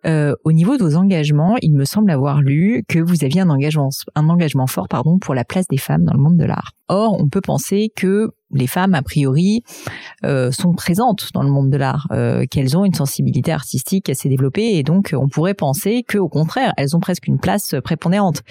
Euh, 0.05 0.35
au 0.45 0.53
niveau 0.53 0.77
de 0.77 0.83
vos 0.83 0.97
engagements, 0.97 1.57
il 1.63 1.75
me 1.75 1.85
semble 1.85 2.11
avoir 2.11 2.41
lu 2.41 2.85
que 2.89 2.99
vous 2.99 3.25
aviez 3.25 3.41
un 3.41 3.51
engagement, 3.51 3.91
un 4.15 4.29
engagement 4.29 4.67
fort, 4.67 4.89
pardon, 4.89 5.19
pour 5.19 5.35
la 5.35 5.45
place 5.45 5.67
des 5.69 5.77
femmes 5.79 6.05
dans 6.05 6.13
le 6.13 6.19
monde 6.19 6.37
de 6.37 6.45
l'art. 6.45 6.73
Or, 6.93 7.19
on 7.19 7.27
peut 7.27 7.41
penser 7.41 7.91
que 7.97 8.33
les 8.53 8.67
femmes, 8.67 8.93
a 8.93 9.01
priori, 9.01 9.63
euh, 10.27 10.51
sont 10.53 10.75
présentes 10.75 11.29
dans 11.33 11.43
le 11.43 11.49
monde 11.49 11.71
de 11.71 11.79
l'art, 11.79 12.07
euh, 12.13 12.45
qu'elles 12.51 12.77
ont 12.77 12.85
une 12.85 12.93
sensibilité 12.93 13.51
artistique 13.51 14.11
assez 14.11 14.29
développée, 14.29 14.77
et 14.77 14.83
donc 14.83 15.15
on 15.17 15.27
pourrait 15.27 15.55
penser 15.55 16.05
que, 16.07 16.19
au 16.19 16.29
contraire, 16.29 16.75
elles 16.77 16.95
ont 16.95 17.01
presque 17.01 17.27
une 17.27 17.39
place 17.39 17.75
prépondérante. 17.83 18.43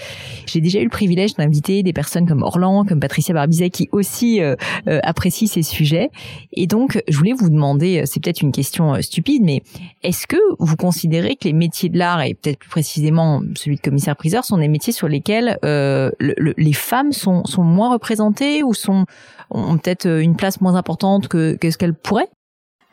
J'ai 0.48 0.60
déjà 0.60 0.80
eu 0.80 0.86
le 0.86 0.90
privilège 0.90 1.36
d'inviter 1.36 1.84
des 1.84 1.94
personnes 1.94 2.28
comme 2.28 2.42
Orlan, 2.42 2.84
comme 2.84 3.00
Patricia 3.00 3.34
Barbizet, 3.36 3.70
qui 3.70 3.90
aussi 3.92 4.42
euh, 4.42 4.56
apprécient 4.88 5.48
ces 5.48 5.62
sujets. 5.62 6.10
Et 6.52 6.66
donc, 6.66 7.02
je 7.08 7.16
voulais 7.16 7.34
vous 7.34 7.52
demander, 7.52 8.04
c'est 8.06 8.24
peut-être 8.24 8.42
une 8.42 8.52
question 8.52 9.00
stupide, 9.04 9.44
mais 9.44 9.62
est-ce 10.02 10.26
que 10.26 10.38
vous 10.58 10.78
considérez 10.78 11.36
que 11.36 11.46
les 11.46 11.54
métiers 11.54 11.90
de 11.90 12.00
l'art, 12.00 12.24
et 12.24 12.34
peut-être 12.34 12.58
plus 12.58 12.70
précisément 12.70 13.42
celui 13.56 13.76
de 13.76 13.82
commissaire-priseur, 13.82 14.46
sont 14.46 14.58
des 14.58 14.68
métiers 14.68 14.94
sur 14.94 15.08
lesquels 15.08 15.60
les 15.62 16.74
femmes 16.74 17.12
sont 17.12 17.44
moins 17.60 17.92
représentées 17.92 18.31
ou 18.64 18.74
sont 18.74 19.06
ont 19.50 19.78
peut-être 19.78 20.08
une 20.08 20.36
place 20.36 20.62
moins 20.62 20.76
importante 20.76 21.28
que, 21.28 21.56
que 21.56 21.70
ce 21.72 21.78
qu'elles 21.78 21.96
pourraient? 21.96 22.30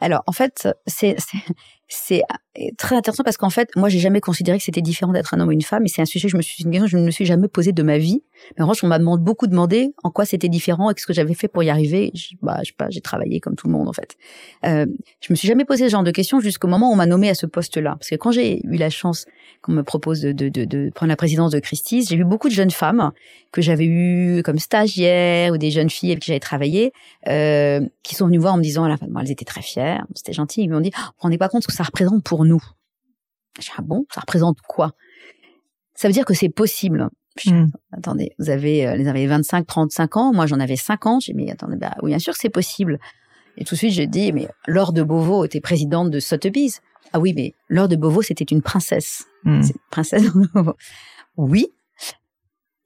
Alors, 0.01 0.23
en 0.27 0.33
fait, 0.33 0.69
c'est 0.87 1.17
c'est 1.89 2.23
très 2.77 2.97
intéressant 2.97 3.23
parce 3.23 3.37
qu'en 3.37 3.51
fait, 3.51 3.71
moi, 3.77 3.89
j'ai 3.89 3.99
jamais 3.99 4.21
considéré 4.21 4.59
que 4.59 4.65
c'était 4.65 4.83
différent 4.83 5.13
d'être 5.13 5.35
un 5.35 5.41
homme 5.41 5.49
ou 5.49 5.53
une 5.53 5.63
femme, 5.63 5.85
et 5.85 5.89
c'est 5.89 6.03
un 6.03 6.07
sujet 6.07 6.29
que 6.29 6.33
je 6.33 6.37
me 6.37 6.43
suis, 6.43 6.65
une 6.65 6.71
question 6.71 6.87
que 6.87 6.91
je 6.91 6.97
ne 6.99 7.05
me 7.05 7.11
suis 7.11 7.25
jamais 7.25 7.49
posé 7.49 7.73
de 7.73 7.83
ma 7.83 7.99
vie. 7.99 8.23
Mais 8.57 8.63
en 8.63 8.67
revanche, 8.67 8.85
on 8.85 8.89
m'a 8.89 8.99
beaucoup 8.99 9.47
demandé 9.47 9.95
en 10.03 10.11
quoi 10.11 10.25
c'était 10.25 10.49
différent 10.49 10.91
et 10.91 10.95
ce 10.97 11.07
que 11.07 11.13
j'avais 11.13 11.35
fait 11.35 11.49
pour 11.49 11.63
y 11.63 11.71
arriver. 11.71 12.13
Bah, 12.43 12.59
je 12.63 12.69
sais 12.69 12.75
pas, 12.77 12.89
j'ai 12.91 13.01
travaillé 13.01 13.41
comme 13.41 13.57
tout 13.57 13.67
le 13.67 13.73
monde, 13.73 13.89
en 13.89 13.93
fait. 13.93 14.17
Euh, 14.65 14.87
je 15.21 15.33
me 15.33 15.37
suis 15.37 15.49
jamais 15.49 15.65
posé 15.65 15.85
ce 15.85 15.91
genre 15.91 16.03
de 16.03 16.11
questions 16.11 16.41
jusqu'au 16.41 16.69
moment 16.69 16.91
où 16.91 16.93
on 16.93 16.97
m'a 16.97 17.07
nommé 17.07 17.29
à 17.29 17.35
ce 17.35 17.47
poste-là. 17.47 17.97
Parce 17.99 18.11
que 18.11 18.17
quand 18.17 18.33
j'ai 18.33 18.61
eu 18.67 18.77
la 18.77 18.91
chance 18.91 19.27
qu'on 19.63 19.73
me 19.73 19.83
propose 19.83 20.21
de, 20.21 20.33
de, 20.33 20.49
de, 20.49 20.65
de, 20.65 20.91
prendre 20.95 21.11
la 21.11 21.17
présidence 21.17 21.53
de 21.53 21.61
Christie's, 21.61 22.09
j'ai 22.09 22.17
vu 22.17 22.25
beaucoup 22.25 22.49
de 22.49 22.55
jeunes 22.55 22.71
femmes 22.71 23.13
que 23.53 23.63
j'avais 23.63 23.87
eues 23.87 24.43
comme 24.45 24.59
stagiaires 24.59 25.53
ou 25.53 25.59
des 25.59 25.71
jeunes 25.71 25.91
filles 25.91 26.11
avec 26.11 26.23
qui 26.23 26.29
j'avais 26.29 26.41
travaillé, 26.41 26.93
euh, 27.29 27.81
qui 28.03 28.15
sont 28.15 28.27
venues 28.27 28.39
voir 28.39 28.55
en 28.55 28.59
me 28.59 28.63
disant, 28.63 28.85
à 28.85 28.89
la 28.89 28.97
elles 29.21 29.31
étaient 29.31 29.45
très 29.45 29.63
fières, 29.63 30.07
c'était 30.15 30.33
gentil, 30.33 30.63
ils 30.63 30.71
m'ont 30.71 30.81
dit, 30.81 30.93
oh, 31.23 31.29
pas 31.39 31.49
compte 31.49 31.65
ça 31.79 31.85
représente 31.85 32.25
pour 32.25 32.45
nous. 32.45 32.61
Je 33.61 33.71
ah 33.77 33.83
bon, 33.83 34.05
ça 34.13 34.21
représente 34.21 34.61
quoi? 34.63 34.95
Ça 35.95 36.09
veut 36.09 36.13
dire 36.13 36.25
que 36.25 36.35
c'est 36.35 36.49
possible. 36.49 37.09
Hmm. 37.47 37.67
Attendez, 37.93 38.33
vous 38.41 38.51
avez, 38.51 38.85
euh, 38.85 38.97
les 38.97 39.07
avez 39.07 39.29
25, 39.29 39.65
35 39.65 40.17
ans, 40.17 40.33
moi 40.33 40.47
j'en 40.47 40.59
avais 40.59 40.75
50, 40.75 41.23
j'ai 41.23 41.33
dit, 41.33 41.37
mais 41.37 41.53
attendez, 41.53 41.77
bah, 41.77 41.95
oui, 42.03 42.11
bien 42.11 42.19
sûr 42.19 42.33
que 42.33 42.39
c'est 42.41 42.51
possible. 42.51 42.99
Et 43.57 43.65
tout 43.65 43.77
de 43.77 43.79
suite, 43.79 43.93
je 43.93 44.03
dis, 44.03 44.33
mais 44.33 44.49
Laure 44.67 44.93
de 44.93 45.05
Beauvau 45.05 45.45
était 45.45 45.61
présidente 45.61 46.11
de 46.11 46.19
Sotheby's. 46.19 46.81
Ah 47.13 47.21
oui, 47.21 47.33
mais 47.37 47.55
Laure 47.69 47.87
de 47.87 47.95
Beauvau, 47.95 48.23
c'était 48.23 48.43
une 48.43 48.61
princesse. 48.61 49.27
Hmm. 49.45 49.63
C'est 49.63 49.75
une 49.75 49.91
princesse 49.93 50.25
de 50.25 50.31
Beauvau. 50.31 50.75
Oui, 51.37 51.69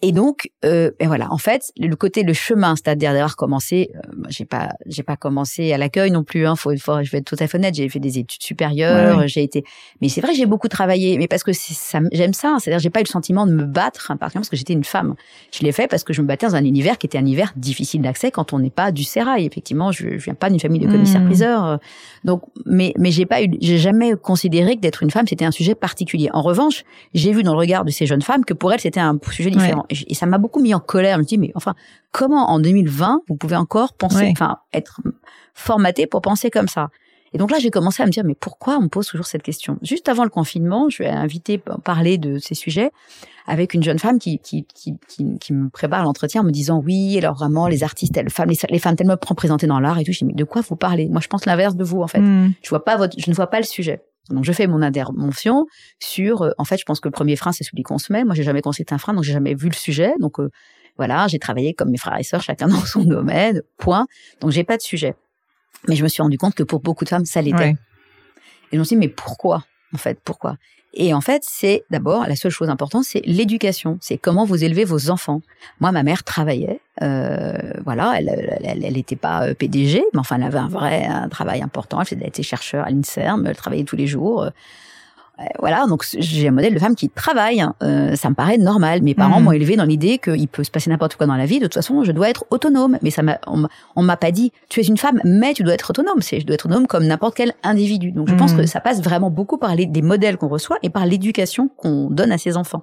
et 0.03 0.11
donc, 0.11 0.51
euh, 0.65 0.91
et 0.99 1.07
voilà, 1.07 1.33
en 1.33 1.39
fait, 1.39 1.73
le 1.79 1.95
côté 1.95 2.25
le 2.25 2.33
chemin, 2.33 2.75
c'est-à-dire 2.75 3.13
d'avoir 3.13 3.37
commencé, 3.37 3.91
euh, 3.95 4.01
j'ai 4.29 4.45
pas, 4.45 4.71
j'ai 4.87 5.05
pas 5.05 5.17
commencé 5.17 5.73
à 5.73 5.79
l'accueil 5.79 6.11
non 6.11 6.25
plus. 6.25 6.45
Hein, 6.45 6.57
faut, 6.57 6.77
faut, 6.77 7.03
je 7.03 7.11
vais 7.13 7.19
être 7.19 7.25
tout 7.25 7.37
à 7.39 7.47
fait 7.47 7.57
honnête. 7.57 7.75
J'ai 7.77 7.89
fait 7.89 8.01
des 8.01 8.19
études 8.19 8.43
supérieures, 8.43 9.29
j'ai 9.29 9.45
été, 9.45 9.65
mais 10.01 10.09
c'est 10.09 10.21
vrai, 10.21 10.35
j'ai 10.35 10.47
beaucoup 10.47 10.67
travaillé, 10.67 11.19
mais 11.19 11.29
parce 11.29 11.45
que 11.45 11.53
ça, 11.53 12.01
j'aime 12.11 12.33
ça. 12.33 12.57
C'est-à-dire, 12.59 12.81
j'ai 12.81 12.91
pas 12.91 12.99
eu 13.01 13.05
le 13.05 13.09
sentiment 13.09 13.47
de 13.47 13.53
me 13.53 13.65
battre, 13.65 14.11
hein, 14.11 14.17
parce 14.17 14.49
que 14.49 14.57
j'étais 14.57 14.73
une 14.73 14.85
femme. 14.85 15.15
Je 15.53 15.63
l'ai 15.63 15.73
fait 15.73 15.87
parce 15.87 16.03
que 16.03 16.13
je 16.13 16.21
me 16.21 16.27
battais 16.27 16.47
dans 16.47 16.57
un 16.57 16.65
univers 16.65 16.99
qui 16.99 17.07
était 17.07 17.19
un 17.19 17.23
univers 17.23 17.53
difficile 17.55 18.03
d'accès 18.03 18.33
quand 18.33 18.53
on 18.53 18.59
n'est 18.59 18.71
pas 18.71 18.91
du 18.91 19.05
sérail. 19.05 19.47
Effectivement, 19.47 19.93
je, 19.93 20.19
je 20.19 20.25
viens 20.25 20.35
pas 20.35 20.51
d'une 20.51 20.59
famille 20.59 20.81
de 20.81 20.91
commissaires-priseurs, 20.91 21.63
mmh. 21.63 21.75
euh, 21.75 21.79
donc, 22.25 22.43
mais, 22.67 22.93
mais 22.99 23.13
j'ai 23.13 23.27
pas 23.27 23.43
eu, 23.43 23.51
j'ai 23.61 23.79
jamais 23.79 24.15
considéré 24.21 24.75
que 24.75 24.81
d'être 24.81 25.05
une 25.05 25.13
femme 25.13 25.27
c'était 25.29 25.45
un 25.45 25.53
sujet 25.53 25.77
particulier. 25.77 26.29
En 26.33 26.43
revanche, 26.43 26.83
j'ai 27.15 27.33
vu 27.33 27.45
dans 27.45 27.53
le 27.53 27.59
regard 27.59 27.85
de 27.85 27.91
ces 27.91 28.07
jeunes 28.07 28.23
femmes 28.23 28.45
que 28.45 28.55
pour 28.55 28.73
elles 28.73 28.81
c'était 28.81 28.99
un 28.99 29.17
sujet 29.31 29.51
différent 29.51 29.87
et 30.07 30.15
ça 30.15 30.27
m'a 30.27 30.39
beaucoup 30.39 30.61
mis 30.61 30.75
en 30.75 30.81
colère. 30.81 31.17
Je 31.17 31.21
me 31.21 31.27
dis, 31.27 31.39
mais 31.39 31.53
enfin, 31.55 31.75
comment 32.11 32.51
en 32.51 32.61
2020 32.61 33.23
vous 33.29 33.37
pouvez 33.37 33.57
encore 33.57 33.95
penser, 33.95 34.29
enfin, 34.33 34.59
être 34.73 35.01
formaté 35.55 36.07
pour 36.07 36.23
penser 36.23 36.51
comme 36.51 36.69
ça? 36.69 36.89
Et 37.35 37.39
donc 37.39 37.51
là, 37.51 37.59
j'ai 37.59 37.71
commencé 37.71 38.03
à 38.03 38.07
me 38.07 38.11
dire, 38.11 38.25
mais 38.25 38.35
pourquoi 38.35 38.77
on 38.77 38.83
me 38.83 38.89
pose 38.89 39.07
toujours 39.07 39.27
cette 39.27 39.43
question? 39.43 39.79
Juste 39.83 40.09
avant 40.09 40.25
le 40.25 40.31
confinement, 40.31 40.91
je 40.91 40.97
suis 40.97 41.07
invitée 41.07 41.63
à 41.71 41.79
parler 41.79 42.19
de 42.19 42.39
ces 42.39 42.55
sujets 42.55 42.91
avec 43.47 43.75
une 43.75 43.83
jeune 43.83 43.99
femme 43.99 44.19
qui, 44.19 44.39
qui, 44.39 44.67
qui, 44.75 44.95
qui, 45.09 45.53
me 45.53 45.69
prépare 45.69 46.05
l'entretien 46.05 46.43
en 46.43 46.45
me 46.45 46.51
disant, 46.51 46.81
oui, 46.85 47.17
alors 47.19 47.35
vraiment, 47.35 47.69
les 47.69 47.83
artistes, 47.83 48.17
les 48.17 48.31
femmes, 48.31 48.51
les, 48.69 48.79
femmes 48.79 48.97
tellement 48.97 49.17
présentées 49.17 49.67
dans 49.67 49.81
l'art 49.81 49.99
et 49.99 50.05
tout. 50.05 50.13
Je 50.13 50.19
dis, 50.19 50.25
mais 50.27 50.35
de 50.35 50.45
quoi 50.45 50.63
vous 50.63 50.77
parlez? 50.77 51.09
Moi, 51.09 51.21
je 51.21 51.29
pense 51.29 51.47
l'inverse 51.47 51.75
de 51.75 51.85
vous, 51.85 52.03
en 52.03 52.07
fait. 52.07 52.21
Hmm. 52.21 52.53
Je 52.63 52.69
vois 52.69 52.85
pas 52.85 52.97
votre, 52.97 53.19
je 53.19 53.29
ne 53.31 53.35
vois 53.35 53.49
pas 53.49 53.59
le 53.59 53.67
sujet. 53.67 54.03
Donc 54.31 54.45
je 54.45 54.53
fais 54.53 54.67
mon 54.67 54.83
intervention 54.83 55.67
sur, 55.99 56.43
euh, 56.43 56.51
en 56.59 56.65
fait, 56.65 56.79
je 56.79 56.85
pense 56.85 57.01
que 57.01 57.09
le 57.09 57.13
premier 57.13 57.37
frein 57.37 57.53
c'est 57.53 57.65
celui 57.65 57.83
qu'on 57.83 57.99
se 57.99 58.13
met. 58.13 58.25
Moi, 58.25 58.35
j'ai 58.35 58.45
jamais 58.45 58.63
constaté 58.63 58.95
un 58.95 58.99
frein, 58.99 59.15
donc 59.15 59.25
j'ai 59.25 59.33
jamais 59.33 59.55
vu 59.55 59.69
le 59.69 59.75
sujet. 59.75 60.15
Donc 60.21 60.39
euh, 60.39 60.51
voilà, 60.97 61.27
j'ai 61.29 61.39
travaillé 61.39 61.75
comme 61.75 61.91
mes 61.91 61.99
frères 61.99 62.19
et 62.19 62.23
sœurs, 62.23 62.43
chacun 62.43 62.69
dans 62.69 62.85
son 62.85 63.05
domaine. 63.05 63.63
Point. 63.79 64.07
Donc 64.41 64.51
j'ai 64.51 64.65
pas 64.65 64.77
de 64.77 64.83
sujet. 64.83 65.15
Mais 65.89 65.97
je 65.97 66.03
me 66.03 66.09
suis 66.09 66.23
rendu 66.23 66.39
compte 66.39 66.55
que 66.55 66.63
pour 66.63 66.81
beaucoup 66.81 67.05
de 67.05 67.09
femmes, 67.09 67.25
ça 67.25 67.43
l'était. 67.43 67.75
Et 68.71 68.77
je 68.77 68.79
me 68.79 68.85
suis 68.85 68.97
dit, 68.97 69.01
mais 69.01 69.09
pourquoi 69.09 69.65
en 69.93 69.99
fait 69.99 70.19
Pourquoi? 70.25 70.57
Et 70.95 71.15
en 71.15 71.21
fait, 71.21 71.43
c'est 71.47 71.85
d'abord 71.91 72.27
la 72.27 72.37
seule 72.37 72.51
chose 72.51 72.69
importante, 72.69 73.05
c'est 73.05 73.23
l'éducation. 73.25 73.99
C'est 74.01 74.19
comment 74.19 74.45
vous 74.45 74.63
élevez 74.63 74.85
vos 74.85 75.11
enfants. 75.11 75.41
Moi, 75.81 75.91
ma 75.93 76.03
mère 76.03 76.23
travaillait. 76.23 76.81
Euh, 77.01 77.73
voilà, 77.85 78.15
elle 78.19 78.59
elle 78.63 78.93
n'était 78.93 79.17
pas 79.17 79.47
euh, 79.47 79.55
PDG, 79.55 80.05
mais 80.13 80.21
enfin, 80.21 80.37
elle 80.37 80.43
avait 80.43 80.59
un 80.59 80.69
vrai 80.69 81.05
un 81.05 81.29
travail 81.29 81.63
important. 81.63 82.03
Elle 82.11 82.23
était 82.25 82.43
chercheur 82.43 82.85
à 82.87 82.91
l'Inserm, 82.91 83.47
elle 83.47 83.57
travaillait 83.57 83.85
tous 83.85 83.97
les 83.97 84.07
jours. 84.07 84.51
Euh, 85.43 85.47
voilà, 85.59 85.87
donc 85.87 86.05
j'ai 86.19 86.49
un 86.49 86.53
modèle 86.53 86.75
de 86.75 86.79
femme 86.79 86.95
qui 86.95 87.09
travaille. 87.09 87.61
Hein. 87.61 87.75
Euh, 87.83 88.15
ça 88.17 88.31
me 88.31 88.35
paraît 88.35 88.59
normal. 88.59 89.03
Mes 89.03 89.15
parents 89.15 89.39
mhm. 89.39 89.45
m'ont 89.45 89.53
élevé 89.53 89.77
dans 89.77 89.85
l'idée 89.85 90.19
qu'il 90.19 90.49
peut 90.49 90.65
se 90.65 90.71
passer 90.71 90.91
n'importe 90.91 91.17
quoi 91.17 91.27
dans 91.27 91.37
la 91.37 91.47
vie. 91.47 91.59
De 91.59 91.65
toute 91.65 91.75
façon, 91.75 92.05
je 92.05 92.13
dois 92.13 92.29
être 92.29 92.45
autonome. 92.51 92.99
Mais 93.03 93.11
ça 93.11 93.23
m'a, 93.23 93.39
on, 93.47 94.03
m'a 94.03 94.17
pas 94.17 94.31
dit, 94.31 94.53
tu 94.69 94.81
es 94.81 94.85
une 94.85 94.97
femme, 94.97 95.21
mais 95.25 95.55
tu 95.55 95.63
dois 95.63 95.75
être 95.75 95.91
autonome. 95.91 96.21
C'est, 96.21 96.41
je 96.41 96.47
dois 96.47 96.55
être 96.55 96.67
autonome 96.67 96.87
comme 96.87 97.07
n'importe 97.07 97.37
quel 97.37 97.55
individu. 97.63 98.13
Donc 98.13 98.29
je 98.29 98.35
pense 98.35 98.53
mhm. 98.53 98.61
que 98.61 98.67
ça 98.67 98.81
passe 98.81 99.03
vraiment 99.03 99.31
beaucoup 99.31 99.59
par 99.59 99.75
les, 99.75 99.87
des 99.87 100.03
modèles 100.03 100.37
qu'on 100.37 100.49
reçoit 100.49 100.79
et 100.83 100.91
par 100.91 101.07
l'éducation 101.07 101.69
qu'on 101.69 102.11
donne 102.11 102.33
à 102.33 102.39
ses 102.39 102.57
enfants. 102.57 102.83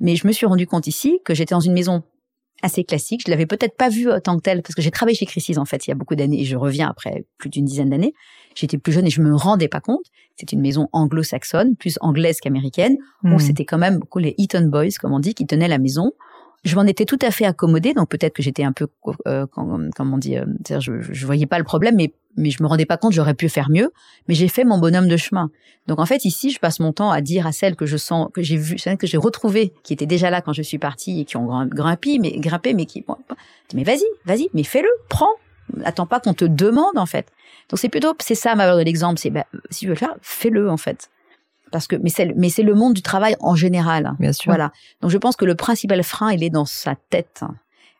Mais 0.00 0.16
je 0.16 0.26
me 0.26 0.32
suis 0.32 0.46
rendu 0.46 0.66
compte 0.66 0.86
ici 0.86 1.20
que 1.24 1.34
j'étais 1.34 1.54
dans 1.54 1.60
une 1.60 1.74
maison 1.74 2.02
assez 2.62 2.84
classique. 2.84 3.22
Je 3.26 3.30
l'avais 3.30 3.46
peut-être 3.46 3.76
pas 3.76 3.88
vu 3.88 4.08
tant 4.22 4.36
que 4.36 4.42
tel 4.42 4.62
parce 4.62 4.74
que 4.74 4.82
j'ai 4.82 4.90
travaillé 4.90 5.16
chez 5.16 5.26
Christie's 5.26 5.58
en 5.58 5.64
fait 5.64 5.86
il 5.86 5.90
y 5.90 5.92
a 5.92 5.96
beaucoup 5.96 6.14
d'années 6.14 6.42
et 6.42 6.44
je 6.44 6.56
reviens 6.56 6.88
après 6.88 7.24
plus 7.38 7.50
d'une 7.50 7.64
dizaine 7.64 7.90
d'années. 7.90 8.14
J'étais 8.54 8.78
plus 8.78 8.92
jeune 8.92 9.06
et 9.06 9.10
je 9.10 9.22
me 9.22 9.34
rendais 9.34 9.68
pas 9.68 9.80
compte. 9.80 10.04
C'était 10.36 10.56
une 10.56 10.62
maison 10.62 10.88
anglo-saxonne, 10.92 11.76
plus 11.76 11.98
anglaise 12.00 12.40
qu'américaine, 12.40 12.96
où 13.24 13.28
hmm. 13.28 13.38
c'était 13.38 13.64
quand 13.64 13.78
même 13.78 14.00
les 14.16 14.34
Eton 14.38 14.66
Boys, 14.66 14.96
comme 15.00 15.12
on 15.12 15.20
dit, 15.20 15.34
qui 15.34 15.46
tenaient 15.46 15.68
la 15.68 15.78
maison. 15.78 16.12
Je 16.64 16.76
m'en 16.76 16.84
étais 16.84 17.04
tout 17.04 17.18
à 17.22 17.30
fait 17.30 17.44
accommodée, 17.44 17.92
donc 17.92 18.08
peut-être 18.08 18.34
que 18.34 18.42
j'étais 18.42 18.62
un 18.62 18.72
peu, 18.72 18.86
euh, 19.26 19.46
comme 19.46 20.14
on 20.14 20.18
dit, 20.18 20.38
euh, 20.38 20.44
je, 20.68 21.00
je 21.00 21.26
voyais 21.26 21.46
pas 21.46 21.58
le 21.58 21.64
problème, 21.64 21.96
mais 21.96 22.12
mais 22.36 22.50
je 22.50 22.62
me 22.62 22.68
rendais 22.68 22.86
pas 22.86 22.96
compte, 22.96 23.12
j'aurais 23.12 23.34
pu 23.34 23.48
faire 23.48 23.70
mieux, 23.70 23.92
mais 24.28 24.34
j'ai 24.34 24.48
fait 24.48 24.64
mon 24.64 24.78
bonhomme 24.78 25.08
de 25.08 25.16
chemin. 25.16 25.50
Donc 25.86 25.98
en 25.98 26.06
fait 26.06 26.24
ici, 26.24 26.50
je 26.50 26.58
passe 26.58 26.80
mon 26.80 26.92
temps 26.92 27.10
à 27.10 27.20
dire 27.20 27.46
à 27.46 27.52
celles 27.52 27.76
que 27.76 27.86
je 27.86 27.96
sens, 27.96 28.28
que 28.32 28.42
j'ai 28.42 28.56
vu, 28.56 28.78
celles 28.78 28.96
que 28.96 29.06
j'ai 29.06 29.16
retrouvées, 29.18 29.72
qui 29.82 29.92
étaient 29.92 30.06
déjà 30.06 30.30
là 30.30 30.40
quand 30.40 30.52
je 30.52 30.62
suis 30.62 30.78
partie 30.78 31.20
et 31.20 31.24
qui 31.24 31.36
ont 31.36 31.66
grimpé, 31.66 32.18
mais 32.18 32.32
grimpé, 32.38 32.74
mais 32.74 32.86
qui, 32.86 33.02
bon, 33.02 33.16
mais 33.74 33.84
vas-y, 33.84 34.04
vas-y, 34.24 34.48
mais 34.54 34.62
fais-le, 34.62 34.88
prends, 35.08 35.34
attends 35.84 36.06
pas 36.06 36.20
qu'on 36.20 36.34
te 36.34 36.44
demande 36.44 36.96
en 36.96 37.06
fait. 37.06 37.26
Donc 37.68 37.78
c'est 37.78 37.88
plutôt, 37.88 38.14
c'est 38.20 38.34
ça 38.34 38.54
ma 38.54 38.64
valeur 38.64 38.78
de 38.78 38.84
l'exemple, 38.84 39.18
c'est 39.18 39.30
bah, 39.30 39.46
si 39.70 39.80
tu 39.80 39.86
veux 39.86 39.92
le 39.92 39.98
faire, 39.98 40.14
fais-le 40.20 40.70
en 40.70 40.76
fait. 40.76 41.10
Parce 41.70 41.86
que 41.86 41.96
mais 41.96 42.10
c'est 42.10 42.32
mais 42.36 42.50
c'est 42.50 42.62
le 42.62 42.74
monde 42.74 42.94
du 42.94 43.02
travail 43.02 43.34
en 43.40 43.54
général. 43.54 44.12
Bien 44.18 44.32
sûr. 44.32 44.50
Voilà. 44.50 44.72
Donc 45.00 45.10
je 45.10 45.18
pense 45.18 45.36
que 45.36 45.44
le 45.44 45.54
principal 45.54 46.02
frein, 46.02 46.32
il 46.32 46.44
est 46.44 46.50
dans 46.50 46.66
sa 46.66 46.94
tête. 46.94 47.42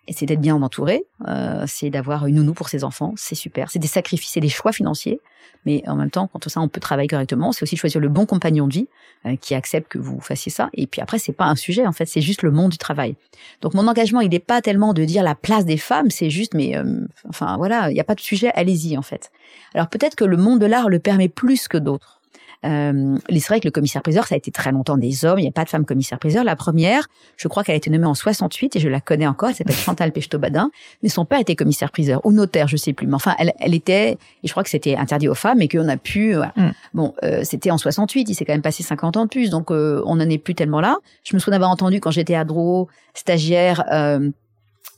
Et 0.09 0.13
c'est 0.13 0.27
d'être 0.27 0.41
bien 0.41 0.61
entouré, 0.61 1.05
euh, 1.29 1.65
c'est 1.69 1.89
d'avoir 1.89 2.27
une 2.27 2.37
nounou 2.37 2.55
pour 2.55 2.69
ses 2.69 2.83
enfants, 2.83 3.15
c'est 3.17 3.37
super. 3.37 3.71
C'est 3.71 3.79
des 3.79 3.87
sacrifices, 3.87 4.33
c'est 4.33 4.41
des 4.41 4.49
choix 4.49 4.73
financiers, 4.73 5.21
mais 5.65 5.83
en 5.87 5.95
même 5.95 6.11
temps, 6.11 6.29
quand 6.33 6.49
ça, 6.49 6.61
on 6.61 6.69
peut 6.69 6.81
travailler 6.81 7.09
correctement. 7.09 7.53
C'est 7.53 7.63
aussi 7.63 7.77
choisir 7.77 8.01
le 8.01 8.09
bon 8.09 8.27
compagnon 8.27 8.67
de 8.67 8.73
vie 8.73 8.89
euh, 9.27 9.37
qui 9.37 9.55
accepte 9.55 9.89
que 9.89 9.99
vous 9.99 10.21
fassiez 10.21 10.51
ça. 10.51 10.71
Et 10.75 10.89
puis 10.89 11.01
après, 11.01 11.19
c'est 11.19 11.33
pas 11.33 11.45
un 11.45 11.55
sujet, 11.55 11.87
en 11.87 11.93
fait, 11.93 12.07
c'est 12.07 12.21
juste 12.21 12.43
le 12.43 12.51
monde 12.51 12.73
du 12.73 12.79
travail. 12.79 13.15
Donc 13.61 13.75
mon 13.75 13.87
engagement, 13.87 14.21
il 14.21 14.31
n'est 14.31 14.41
pas 14.41 14.61
tellement 14.61 14.93
de 14.93 15.05
dire 15.05 15.23
la 15.23 15.37
place 15.37 15.65
des 15.65 15.77
femmes, 15.77 16.11
c'est 16.11 16.31
juste, 16.31 16.55
mais 16.55 16.77
euh, 16.77 17.07
enfin 17.29 17.57
voilà, 17.57 17.91
il 17.91 17.95
n'y 17.95 18.01
a 18.01 18.05
pas 18.05 18.17
de 18.17 18.21
sujet, 18.21 18.51
allez-y 18.55 18.99
en 18.99 19.03
fait. 19.03 19.31
Alors 19.75 19.89
peut-être 19.89 20.17
que 20.17 20.25
le 20.25 20.37
monde 20.37 20.59
de 20.59 20.67
l'art 20.67 20.89
le 20.89 20.99
permet 20.99 21.29
plus 21.29 21.69
que 21.69 21.79
d'autres. 21.79 22.22
Euh, 22.65 23.19
c'est 23.31 23.47
vrai 23.49 23.61
que 23.61 23.67
le 23.67 23.71
commissaire-priseur, 23.71 24.27
ça 24.27 24.35
a 24.35 24.39
été 24.39 24.51
très 24.51 24.73
longtemps 24.73 24.97
des 24.97 25.25
hommes. 25.25 25.39
Il 25.39 25.43
n'y 25.43 25.49
a 25.49 25.53
pas 25.53 25.65
de 25.65 25.69
femme 25.69 25.85
commissaire-priseur. 25.85 26.45
La 26.45 26.57
première, 26.57 27.09
je 27.37 27.49
crois 27.49 27.65
qu'elle 27.65 27.75
a 27.75 27.77
été 27.77 27.91
nommée 27.91 28.07
en 28.07 28.15
68 28.15 28.77
et 28.77 28.81
je 28.81 28.89
la 28.89 29.01
connais 29.01 29.27
encore. 29.27 29.49
Elle 29.49 29.55
s'appelle 29.57 29.75
Chantal 29.75 30.13
Pechtot-Badin. 30.13 30.71
Mais 31.03 31.09
son 31.09 31.25
père 31.25 31.41
était 31.41 31.57
commissaire-priseur 31.57 32.25
ou 32.25 32.33
notaire, 32.33 32.69
je 32.69 32.77
sais 32.77 32.93
plus. 32.93 33.07
Mais 33.07 33.15
enfin, 33.15 33.35
elle, 33.39 33.53
elle 33.59 33.75
était, 33.75 34.13
et 34.13 34.19
je 34.45 34.51
crois 34.51 34.63
que 34.63 34.71
c'était 34.71 34.97
interdit 34.97 35.29
aux 35.29 35.35
femmes 35.35 35.61
et 35.61 35.69
qu'on 35.69 35.89
a 35.89 35.97
pu, 35.97 36.35
voilà. 36.35 36.53
Mm. 36.57 36.71
Bon, 36.95 37.15
euh, 37.25 37.41
c'était 37.45 37.71
en 37.71 37.79
68. 37.79 38.29
Il 38.29 38.35
s'est 38.35 38.45
quand 38.45 38.55
même 38.55 38.63
passé 38.63 38.83
50 38.83 39.17
ans 39.17 39.25
de 39.25 39.31
plus. 39.31 39.51
Donc, 39.51 39.71
euh, 39.71 40.03
on 40.07 40.17
n'en 40.17 40.29
est 40.29 40.39
plus 40.39 40.55
tellement 40.55 40.81
là. 40.81 40.97
Je 41.25 41.35
me 41.35 41.41
souviens 41.41 41.53
d'avoir 41.53 41.71
entendu 41.71 42.01
quand 42.01 42.11
j'étais 42.11 42.35
à 42.35 42.45
Drouot, 42.45 42.89
stagiaire, 43.15 43.85
euh, 43.93 44.31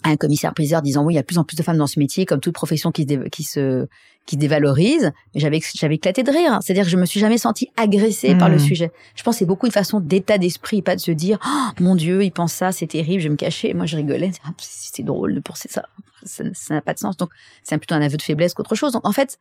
un 0.04 0.16
commissaire-priseur 0.16 0.82
disant 0.82 1.04
oui, 1.04 1.14
il 1.14 1.16
y 1.16 1.18
a 1.18 1.22
de 1.22 1.26
plus 1.26 1.38
en 1.38 1.44
plus 1.44 1.56
de 1.56 1.62
femmes 1.62 1.78
dans 1.78 1.86
ce 1.86 1.98
métier, 1.98 2.26
comme 2.26 2.40
toute 2.40 2.54
profession 2.54 2.92
qui 2.92 3.04
se, 3.04 3.28
qui 3.28 3.42
se, 3.42 3.86
qui 4.26 4.36
dévalorise. 4.36 5.12
J'avais, 5.34 5.60
j'avais 5.74 5.96
éclaté 5.96 6.22
de 6.22 6.30
rire. 6.30 6.58
C'est-à-dire 6.62 6.84
que 6.84 6.90
je 6.90 6.96
me 6.96 7.06
suis 7.06 7.20
jamais 7.20 7.38
sentie 7.38 7.70
agressée 7.76 8.34
par 8.36 8.48
le 8.48 8.56
hmm. 8.56 8.60
sujet. 8.60 8.92
Je 9.14 9.22
pense 9.22 9.36
que 9.36 9.38
c'est 9.40 9.46
beaucoup 9.46 9.66
une 9.66 9.72
façon 9.72 10.00
d'état 10.00 10.38
d'esprit, 10.38 10.82
pas 10.82 10.96
de 10.96 11.00
se 11.00 11.10
dire 11.10 11.38
oh, 11.44 11.82
mon 11.82 11.96
Dieu, 11.96 12.22
il 12.22 12.30
pense 12.30 12.52
ça, 12.52 12.72
c'est 12.72 12.86
terrible, 12.86 13.20
je 13.20 13.28
vais 13.28 13.32
me 13.32 13.36
cacher. 13.36 13.74
Moi, 13.74 13.86
je 13.86 13.96
rigolais. 13.96 14.30
Ah, 14.44 14.50
c'est 14.58 15.02
drôle 15.02 15.34
de 15.34 15.40
penser 15.40 15.68
ça. 15.70 15.84
Ça 16.24 16.44
n'a 16.70 16.80
pas 16.80 16.94
de 16.94 16.98
sens. 16.98 17.16
Donc, 17.16 17.30
c'est 17.62 17.76
plutôt 17.78 17.94
un 17.94 18.02
aveu 18.02 18.16
de 18.16 18.22
faiblesse 18.22 18.54
qu'autre 18.54 18.74
chose. 18.74 18.92
Donc, 18.92 19.06
en 19.06 19.12
fait, 19.12 19.38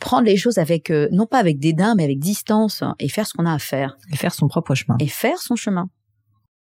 prendre 0.00 0.24
les 0.24 0.36
choses 0.36 0.58
avec, 0.58 0.90
euh, 0.90 1.08
non 1.12 1.26
pas 1.26 1.38
avec 1.38 1.58
dédain, 1.58 1.94
mais 1.94 2.04
avec 2.04 2.18
distance 2.18 2.82
et 2.98 3.08
faire 3.08 3.26
ce 3.26 3.34
qu'on 3.34 3.46
a 3.46 3.52
à 3.52 3.58
faire. 3.58 3.96
Et 4.12 4.16
faire 4.16 4.34
son 4.34 4.48
propre 4.48 4.74
chemin. 4.74 4.96
Et 4.98 5.08
faire 5.08 5.38
son 5.38 5.56
chemin. 5.56 5.88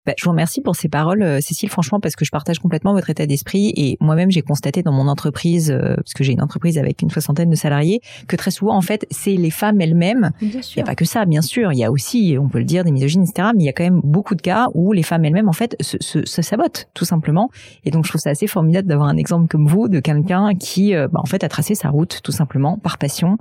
Bah, 0.07 0.13
je 0.17 0.23
vous 0.23 0.31
remercie 0.31 0.61
pour 0.61 0.75
ces 0.75 0.89
paroles, 0.89 1.21
euh, 1.21 1.41
Cécile, 1.41 1.69
franchement, 1.69 1.99
parce 1.99 2.15
que 2.15 2.25
je 2.25 2.31
partage 2.31 2.57
complètement 2.57 2.93
votre 2.93 3.11
état 3.11 3.27
d'esprit. 3.27 3.71
Et 3.75 3.97
moi-même, 3.99 4.31
j'ai 4.31 4.41
constaté 4.41 4.81
dans 4.81 4.91
mon 4.91 5.07
entreprise, 5.07 5.69
euh, 5.69 5.93
parce 5.95 6.13
que 6.13 6.23
j'ai 6.23 6.33
une 6.33 6.41
entreprise 6.41 6.79
avec 6.79 7.03
une 7.03 7.11
soixantaine 7.11 7.51
de 7.51 7.55
salariés, 7.55 8.01
que 8.27 8.35
très 8.35 8.49
souvent, 8.49 8.75
en 8.75 8.81
fait, 8.81 9.05
c'est 9.11 9.35
les 9.35 9.51
femmes 9.51 9.79
elles-mêmes. 9.79 10.31
Il 10.41 10.59
n'y 10.75 10.81
a 10.81 10.85
pas 10.85 10.95
que 10.95 11.05
ça, 11.05 11.25
bien 11.25 11.43
sûr. 11.43 11.71
Il 11.71 11.77
y 11.77 11.83
a 11.83 11.91
aussi, 11.91 12.35
on 12.39 12.49
peut 12.49 12.57
le 12.57 12.65
dire, 12.65 12.83
des 12.83 12.89
misogynes, 12.89 13.21
etc. 13.21 13.49
Mais 13.55 13.63
il 13.63 13.65
y 13.67 13.69
a 13.69 13.73
quand 13.73 13.83
même 13.83 14.01
beaucoup 14.03 14.33
de 14.33 14.41
cas 14.41 14.69
où 14.73 14.91
les 14.91 15.03
femmes 15.03 15.23
elles-mêmes, 15.23 15.49
en 15.49 15.53
fait, 15.53 15.75
se, 15.79 15.97
se, 15.99 16.25
se, 16.25 16.41
sabotent, 16.41 16.89
tout 16.95 17.05
simplement. 17.05 17.51
Et 17.85 17.91
donc, 17.91 18.05
je 18.05 18.09
trouve 18.09 18.21
ça 18.21 18.31
assez 18.31 18.47
formidable 18.47 18.87
d'avoir 18.87 19.07
un 19.07 19.17
exemple 19.17 19.49
comme 19.49 19.67
vous, 19.67 19.87
de 19.87 19.99
quelqu'un 19.99 20.55
qui, 20.55 20.95
euh, 20.95 21.09
bah, 21.09 21.19
en 21.21 21.27
fait, 21.27 21.43
a 21.43 21.47
tracé 21.47 21.75
sa 21.75 21.89
route, 21.89 22.21
tout 22.23 22.31
simplement, 22.31 22.79
par 22.79 22.97
passion. 22.97 23.37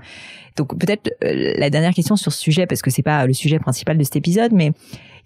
Donc, 0.57 0.79
peut-être 0.79 1.11
la 1.23 1.71
dernière 1.71 1.95
question 1.95 2.17
sur 2.17 2.33
ce 2.33 2.39
sujet, 2.39 2.67
parce 2.67 2.83
que 2.83 2.91
c'est 2.91 3.03
pas 3.03 3.27
le 3.27 3.33
sujet 3.33 3.59
principal 3.59 3.97
de 3.97 4.05
cet 4.05 4.17
épisode, 4.17 4.53
mais 4.53 4.73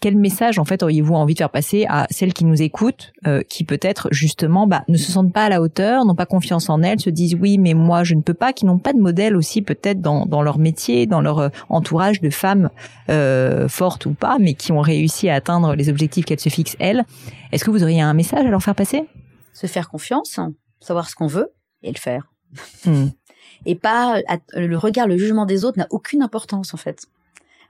quel 0.04 0.18
message 0.18 0.58
en 0.58 0.66
fait 0.66 0.82
auriez-vous 0.82 1.14
envie 1.14 1.32
de 1.32 1.38
faire 1.38 1.48
passer 1.48 1.86
à 1.88 2.06
celles 2.10 2.34
qui 2.34 2.44
nous 2.44 2.60
écoutent, 2.60 3.14
euh, 3.26 3.40
qui 3.40 3.64
peut-être 3.64 4.08
justement 4.10 4.66
bah, 4.66 4.84
ne 4.86 4.98
se 4.98 5.10
sentent 5.10 5.32
pas 5.32 5.44
à 5.44 5.48
la 5.48 5.62
hauteur, 5.62 6.04
n'ont 6.04 6.14
pas 6.14 6.26
confiance 6.26 6.68
en 6.68 6.82
elles, 6.82 7.00
se 7.00 7.08
disent 7.08 7.34
oui 7.40 7.56
mais 7.56 7.72
moi 7.72 8.04
je 8.04 8.14
ne 8.14 8.20
peux 8.20 8.34
pas, 8.34 8.52
qui 8.52 8.66
n'ont 8.66 8.76
pas 8.76 8.92
de 8.92 8.98
modèle 8.98 9.34
aussi 9.34 9.62
peut-être 9.62 10.02
dans, 10.02 10.26
dans 10.26 10.42
leur 10.42 10.58
métier, 10.58 11.06
dans 11.06 11.22
leur 11.22 11.38
euh, 11.38 11.48
entourage 11.70 12.20
de 12.20 12.28
femmes 12.28 12.68
euh, 13.08 13.66
fortes 13.66 14.04
ou 14.04 14.12
pas, 14.12 14.36
mais 14.38 14.52
qui 14.52 14.72
ont 14.72 14.82
réussi 14.82 15.30
à 15.30 15.36
atteindre 15.36 15.74
les 15.74 15.88
objectifs 15.88 16.26
qu'elles 16.26 16.38
se 16.38 16.50
fixent 16.50 16.76
elles. 16.80 17.06
Est-ce 17.52 17.64
que 17.64 17.70
vous 17.70 17.82
auriez 17.82 18.02
un 18.02 18.12
message 18.12 18.44
à 18.44 18.50
leur 18.50 18.62
faire 18.62 18.74
passer? 18.74 19.04
Se 19.54 19.66
faire 19.66 19.88
confiance, 19.88 20.38
savoir 20.80 21.08
ce 21.08 21.14
qu'on 21.14 21.28
veut 21.28 21.50
et 21.82 21.90
le 21.90 21.98
faire. 21.98 22.30
Hmm. 22.84 23.06
Et 23.64 23.74
pas 23.74 24.20
le 24.52 24.76
regard, 24.76 25.06
le 25.06 25.16
jugement 25.16 25.46
des 25.46 25.64
autres 25.64 25.78
n'a 25.78 25.86
aucune 25.88 26.20
importance 26.20 26.74
en 26.74 26.76
fait. 26.76 27.06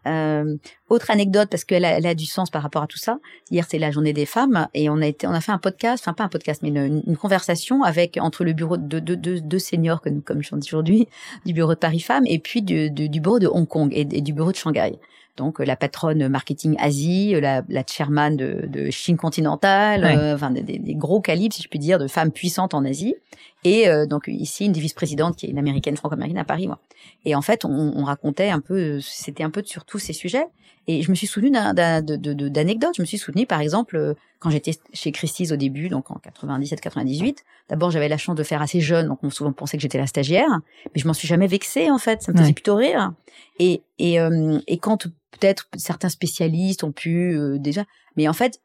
Euh, 0.06 0.56
autre 0.90 1.10
anecdote 1.10 1.48
parce 1.50 1.64
qu'elle 1.64 1.84
a, 1.84 1.96
elle 1.96 2.06
a 2.06 2.14
du 2.14 2.26
sens 2.26 2.50
par 2.50 2.62
rapport 2.62 2.82
à 2.82 2.86
tout 2.86 2.98
ça. 2.98 3.18
Hier 3.50 3.64
c'est 3.68 3.78
la 3.78 3.90
journée 3.90 4.12
des 4.12 4.26
femmes 4.26 4.68
et 4.74 4.90
on 4.90 5.00
a 5.00 5.06
été, 5.06 5.26
on 5.26 5.32
a 5.32 5.40
fait 5.40 5.52
un 5.52 5.58
podcast, 5.58 6.04
enfin 6.04 6.12
pas 6.12 6.24
un 6.24 6.28
podcast 6.28 6.62
mais 6.62 6.68
une, 6.68 7.16
conversation 7.16 7.82
avec 7.82 8.18
entre 8.20 8.44
le 8.44 8.52
bureau 8.52 8.76
de 8.76 8.98
deux 8.98 9.58
seniors 9.58 10.00
que 10.00 10.10
nous, 10.10 10.20
comme 10.20 10.42
je 10.42 10.54
dis 10.56 10.68
aujourd'hui, 10.68 11.08
du 11.46 11.54
bureau 11.54 11.74
de 11.74 11.78
Paris 11.78 12.00
Femmes 12.00 12.24
et 12.26 12.38
puis 12.38 12.60
du, 12.60 12.90
du, 12.90 13.20
bureau 13.20 13.38
de 13.38 13.46
Hong 13.46 13.66
Kong 13.66 13.90
et, 13.92 14.04
du 14.04 14.32
bureau 14.32 14.52
de 14.52 14.56
Shanghai. 14.56 14.98
Donc 15.36 15.58
la 15.58 15.74
patronne 15.74 16.28
marketing 16.28 16.76
Asie, 16.78 17.34
la, 17.40 17.62
la 17.68 17.82
chairman 17.84 18.36
de, 18.36 18.66
de 18.68 18.90
Chine 18.90 19.16
continentale, 19.16 20.04
euh, 20.04 20.34
enfin 20.34 20.50
des, 20.50 20.62
des, 20.62 20.94
gros 20.94 21.20
calibres 21.20 21.54
si 21.54 21.62
je 21.62 21.68
puis 21.68 21.80
dire 21.80 21.98
de 21.98 22.06
femmes 22.06 22.30
puissantes 22.30 22.74
en 22.74 22.84
Asie 22.84 23.16
et 23.64 23.88
euh, 23.88 24.06
donc 24.06 24.24
ici 24.28 24.66
une 24.66 24.72
des 24.72 24.80
vice-présidentes 24.80 25.36
qui 25.36 25.46
est 25.46 25.50
une 25.50 25.58
américaine 25.58 25.96
franco-américaine 25.96 26.38
à 26.38 26.44
Paris 26.44 26.66
moi. 26.66 26.78
Et 27.24 27.34
en 27.34 27.42
fait 27.42 27.64
on, 27.64 27.92
on 27.96 28.04
racontait 28.04 28.50
un 28.50 28.60
peu, 28.60 29.00
c'était 29.00 29.42
un 29.42 29.50
peu 29.50 29.62
sur 29.64 29.84
tous 29.84 29.98
ces 29.98 30.12
sujets. 30.12 30.46
Et 30.86 31.02
je 31.02 31.10
me 31.10 31.14
suis 31.14 31.26
souvenu 31.26 31.50
d'anecdotes. 31.50 32.94
Je 32.96 33.02
me 33.02 33.06
suis 33.06 33.18
souvenu, 33.18 33.46
par 33.46 33.60
exemple, 33.60 33.96
euh, 33.96 34.14
quand 34.38 34.50
j'étais 34.50 34.72
chez 34.92 35.12
Christie's 35.12 35.50
au 35.52 35.56
début, 35.56 35.88
donc 35.88 36.10
en 36.10 36.16
97-98. 36.16 37.38
D'abord, 37.70 37.90
j'avais 37.90 38.08
la 38.08 38.18
chance 38.18 38.36
de 38.36 38.42
faire 38.42 38.60
assez 38.60 38.80
jeune, 38.80 39.08
donc 39.08 39.20
on 39.22 39.30
souvent 39.30 39.52
pensait 39.52 39.78
que 39.78 39.82
j'étais 39.82 39.98
la 39.98 40.06
stagiaire, 40.06 40.48
mais 40.94 41.00
je 41.00 41.06
m'en 41.06 41.14
suis 41.14 41.26
jamais 41.26 41.46
vexée 41.46 41.90
en 41.90 41.98
fait. 41.98 42.22
Ça 42.22 42.32
me 42.32 42.38
faisait 42.38 42.52
plutôt 42.52 42.76
rire. 42.76 43.12
Et 43.58 43.82
et, 43.98 44.20
euh, 44.20 44.58
et 44.66 44.76
quand 44.78 45.06
peut-être 45.30 45.68
certains 45.76 46.10
spécialistes 46.10 46.84
ont 46.84 46.92
pu 46.92 47.38
déjà, 47.58 47.84
mais 48.16 48.28
en 48.28 48.32
fait, 48.32 48.60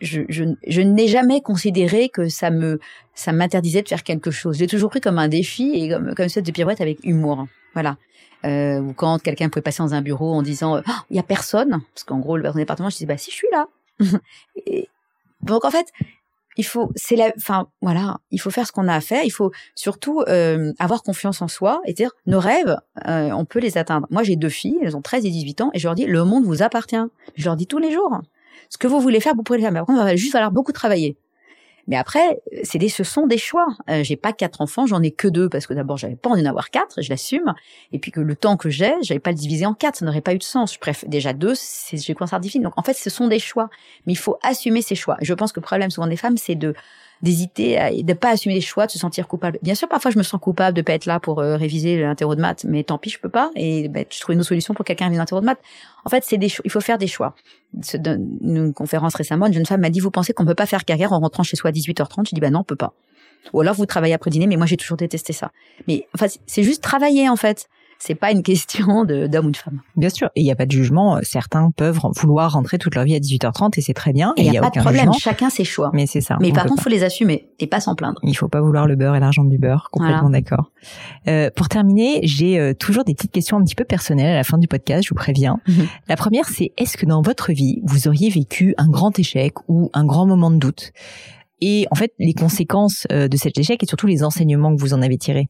je, 0.00 0.82
n'ai 0.82 1.08
jamais 1.08 1.40
considéré 1.40 2.08
que 2.08 2.28
ça 2.28 2.50
me 2.50 2.80
ça 3.14 3.32
m'interdisait 3.32 3.82
de 3.82 3.88
faire 3.88 4.02
quelque 4.02 4.30
chose. 4.30 4.58
J'ai 4.58 4.66
toujours 4.66 4.90
pris 4.90 5.00
comme 5.00 5.18
un 5.18 5.28
défi 5.28 5.72
et 5.74 5.88
comme 5.88 6.14
comme 6.14 6.28
cette 6.28 6.46
de 6.46 6.52
pirouette 6.52 6.80
avec 6.80 6.98
humour. 7.04 7.46
Voilà. 7.74 7.96
Euh, 8.44 8.78
ou 8.80 8.92
quand 8.92 9.20
quelqu'un 9.20 9.48
pouvait 9.48 9.62
passer 9.62 9.82
dans 9.82 9.94
un 9.94 10.02
bureau 10.02 10.32
en 10.32 10.42
disant 10.42 10.78
oh, 10.78 10.92
il 11.10 11.16
y 11.16 11.18
a 11.18 11.24
personne 11.24 11.80
parce 11.92 12.04
qu'en 12.04 12.18
gros 12.18 12.36
le 12.36 12.42
patron 12.44 12.58
département 12.58 12.88
je 12.88 12.94
disais 12.94 13.06
bah 13.06 13.18
si 13.18 13.30
je 13.30 13.36
suis 13.36 13.48
là. 13.50 13.66
donc 15.42 15.64
en 15.64 15.70
fait 15.70 15.86
il 16.56 16.64
faut 16.64 16.90
c'est 16.94 17.16
la 17.16 17.32
enfin 17.36 17.68
voilà 17.80 18.18
il 18.30 18.40
faut 18.40 18.50
faire 18.50 18.66
ce 18.66 18.72
qu'on 18.72 18.86
a 18.86 18.94
à 18.94 19.00
faire 19.00 19.22
il 19.24 19.30
faut 19.30 19.50
surtout 19.74 20.22
euh, 20.28 20.72
avoir 20.78 21.02
confiance 21.02 21.42
en 21.42 21.48
soi 21.48 21.80
et 21.86 21.94
dire 21.94 22.10
nos 22.26 22.38
rêves 22.38 22.76
euh, 23.06 23.30
on 23.30 23.44
peut 23.44 23.60
les 23.60 23.78
atteindre 23.78 24.06
moi 24.10 24.22
j'ai 24.22 24.36
deux 24.36 24.48
filles 24.48 24.78
elles 24.82 24.96
ont 24.96 25.02
13 25.02 25.24
et 25.24 25.30
18 25.30 25.60
ans 25.62 25.70
et 25.74 25.78
je 25.78 25.86
leur 25.88 25.94
dis 25.94 26.06
le 26.06 26.24
monde 26.24 26.44
vous 26.44 26.62
appartient 26.62 26.96
je 27.36 27.44
leur 27.44 27.56
dis 27.56 27.66
tous 27.66 27.78
les 27.78 27.92
jours 27.92 28.20
ce 28.68 28.78
que 28.78 28.86
vous 28.86 29.00
voulez 29.00 29.20
faire, 29.20 29.34
vous 29.34 29.42
pouvez 29.42 29.58
le 29.58 29.62
faire. 29.62 29.72
Mais 29.72 29.80
après, 29.80 29.94
il 29.94 29.96
va 29.96 30.16
juste 30.16 30.32
falloir 30.32 30.52
beaucoup 30.52 30.72
travailler. 30.72 31.16
Mais 31.88 31.96
après, 31.96 32.42
c'est 32.64 32.78
des, 32.78 32.90
ce 32.90 33.02
sont 33.02 33.26
des 33.26 33.38
choix. 33.38 33.66
Euh, 33.88 34.04
j'ai 34.04 34.16
pas 34.16 34.34
quatre 34.34 34.60
enfants, 34.60 34.86
j'en 34.86 35.02
ai 35.02 35.10
que 35.10 35.26
deux 35.26 35.48
parce 35.48 35.66
que 35.66 35.72
d'abord 35.72 35.96
j'avais 35.96 36.16
pas 36.16 36.28
envie 36.28 36.42
d'en 36.42 36.50
avoir 36.50 36.68
quatre, 36.68 37.00
je 37.00 37.08
l'assume. 37.08 37.54
Et 37.92 37.98
puis 37.98 38.10
que 38.10 38.20
le 38.20 38.36
temps 38.36 38.58
que 38.58 38.68
j'ai, 38.68 38.92
j'avais 39.00 39.20
pas 39.20 39.30
le 39.30 39.38
diviser 39.38 39.64
en 39.64 39.72
quatre, 39.72 39.96
ça 39.96 40.04
n'aurait 40.04 40.20
pas 40.20 40.34
eu 40.34 40.38
de 40.38 40.42
sens. 40.42 40.74
Je 40.74 40.78
préfère 40.78 41.08
déjà 41.08 41.32
deux, 41.32 41.54
c'est 41.54 41.96
j'ai 41.96 42.12
quoi 42.12 42.26
ça 42.26 42.38
difficile. 42.38 42.62
Donc 42.62 42.74
en 42.76 42.82
fait, 42.82 42.92
ce 42.92 43.08
sont 43.08 43.26
des 43.26 43.38
choix, 43.38 43.70
mais 44.06 44.12
il 44.12 44.18
faut 44.18 44.36
assumer 44.42 44.82
ces 44.82 44.94
choix. 44.94 45.16
Je 45.22 45.32
pense 45.32 45.50
que 45.50 45.60
le 45.60 45.64
problème 45.64 45.90
souvent 45.90 46.06
des 46.06 46.16
femmes, 46.16 46.36
c'est 46.36 46.56
de 46.56 46.74
d'hésiter 47.22 47.78
et 47.92 48.02
de 48.02 48.12
pas 48.12 48.30
assumer 48.30 48.54
les 48.54 48.60
choix, 48.60 48.86
de 48.86 48.90
se 48.90 48.98
sentir 48.98 49.26
coupable. 49.26 49.58
Bien 49.62 49.74
sûr, 49.74 49.88
parfois 49.88 50.10
je 50.10 50.18
me 50.18 50.22
sens 50.22 50.40
coupable 50.40 50.76
de 50.76 50.82
pas 50.82 50.92
être 50.92 51.06
là 51.06 51.20
pour 51.20 51.40
euh, 51.40 51.56
réviser 51.56 52.00
l'interro 52.00 52.34
de 52.34 52.40
maths, 52.40 52.64
mais 52.64 52.84
tant 52.84 52.98
pis, 52.98 53.10
je 53.10 53.18
peux 53.18 53.28
pas. 53.28 53.50
Et 53.56 53.88
ben, 53.88 54.04
je 54.08 54.20
trouve 54.20 54.34
une 54.34 54.40
autre 54.40 54.48
solution 54.48 54.74
pour 54.74 54.84
quelqu'un 54.84 55.06
qui 55.06 55.12
vient 55.12 55.20
l'interro 55.20 55.40
de 55.40 55.46
maths. 55.46 55.60
En 56.04 56.10
fait, 56.10 56.24
c'est 56.24 56.38
des 56.38 56.52
il 56.64 56.70
faut 56.70 56.80
faire 56.80 56.98
des 56.98 57.06
choix. 57.06 57.34
Une 58.04 58.72
conférence 58.72 59.14
récemment, 59.14 59.46
une 59.46 59.52
jeune 59.52 59.66
femme 59.66 59.80
m'a 59.80 59.90
dit 59.90 60.00
"Vous 60.00 60.10
pensez 60.10 60.32
qu'on 60.32 60.46
peut 60.46 60.54
pas 60.54 60.66
faire 60.66 60.84
carrière 60.84 61.12
en 61.12 61.18
rentrant 61.18 61.42
chez 61.42 61.56
soi 61.56 61.70
à 61.70 61.72
18h30 61.72 62.28
Je 62.28 62.34
dis 62.34 62.40
"Ben 62.40 62.52
non, 62.52 62.60
on 62.60 62.64
peut 62.64 62.76
pas." 62.76 62.94
Ou 63.52 63.60
alors 63.60 63.74
vous 63.74 63.86
travaillez 63.86 64.14
après 64.14 64.30
dîner, 64.30 64.46
mais 64.46 64.56
moi 64.56 64.66
j'ai 64.66 64.76
toujours 64.76 64.96
détesté 64.96 65.32
ça. 65.32 65.52
Mais 65.86 66.06
enfin, 66.14 66.26
c'est 66.46 66.62
juste 66.62 66.82
travailler 66.82 67.28
en 67.28 67.36
fait 67.36 67.68
c'est 67.98 68.14
pas 68.14 68.30
une 68.30 68.42
question 68.42 69.04
d'homme 69.04 69.46
ou 69.46 69.50
de 69.50 69.56
femme. 69.56 69.80
Bien 69.96 70.08
sûr, 70.08 70.28
et 70.36 70.40
il 70.40 70.44
n'y 70.44 70.52
a 70.52 70.56
pas 70.56 70.66
de 70.66 70.70
jugement. 70.70 71.18
Certains 71.22 71.70
peuvent 71.76 71.98
vouloir 72.16 72.52
rentrer 72.52 72.78
toute 72.78 72.94
leur 72.94 73.04
vie 73.04 73.14
à 73.14 73.18
18h30 73.18 73.72
et 73.76 73.80
c'est 73.80 73.94
très 73.94 74.12
bien. 74.12 74.32
Et 74.36 74.44
il 74.44 74.50
n'y 74.50 74.58
a, 74.58 74.60
pas 74.60 74.70
de 74.70 74.80
problème, 74.80 75.12
chacun 75.18 75.50
ses 75.50 75.64
choix. 75.64 75.90
Mais 75.92 76.06
c'est 76.06 76.20
ça. 76.20 76.36
Mais 76.40 76.52
par 76.52 76.64
contre, 76.64 76.80
il 76.80 76.82
faut 76.82 76.90
les 76.90 77.04
assumer 77.04 77.50
et 77.58 77.66
pas 77.66 77.80
s'en 77.80 77.94
plaindre. 77.94 78.20
Il 78.22 78.36
faut 78.36 78.48
pas 78.48 78.60
vouloir 78.60 78.86
le 78.86 78.96
beurre 78.96 79.16
et 79.16 79.20
l'argent 79.20 79.44
du 79.44 79.58
beurre. 79.58 79.88
Complètement 79.90 80.30
d'accord. 80.30 80.70
Euh, 81.26 81.50
pour 81.54 81.68
terminer, 81.68 82.20
j'ai 82.22 82.58
euh, 82.58 82.74
toujours 82.74 83.04
des 83.04 83.14
petites 83.14 83.32
questions 83.32 83.56
un 83.56 83.64
petit 83.64 83.74
peu 83.74 83.84
personnelles 83.84 84.32
à 84.32 84.36
la 84.36 84.44
fin 84.44 84.58
du 84.58 84.68
podcast. 84.68 85.04
Je 85.04 85.10
vous 85.10 85.16
préviens. 85.16 85.58
Mhm. 85.66 85.86
La 86.08 86.16
première, 86.16 86.46
c'est 86.48 86.72
est-ce 86.76 86.96
que 86.96 87.06
dans 87.06 87.22
votre 87.22 87.52
vie, 87.52 87.80
vous 87.84 88.08
auriez 88.08 88.30
vécu 88.30 88.74
un 88.78 88.88
grand 88.88 89.18
échec 89.18 89.54
ou 89.68 89.90
un 89.92 90.04
grand 90.04 90.26
moment 90.26 90.50
de 90.50 90.56
doute? 90.56 90.92
Et 91.60 91.86
en 91.90 91.96
fait, 91.96 92.12
les 92.18 92.34
conséquences 92.34 93.06
euh, 93.10 93.26
de 93.26 93.36
cet 93.36 93.58
échec 93.58 93.82
et 93.82 93.86
surtout 93.86 94.06
les 94.06 94.22
enseignements 94.22 94.74
que 94.74 94.80
vous 94.80 94.94
en 94.94 95.02
avez 95.02 95.18
tirés? 95.18 95.48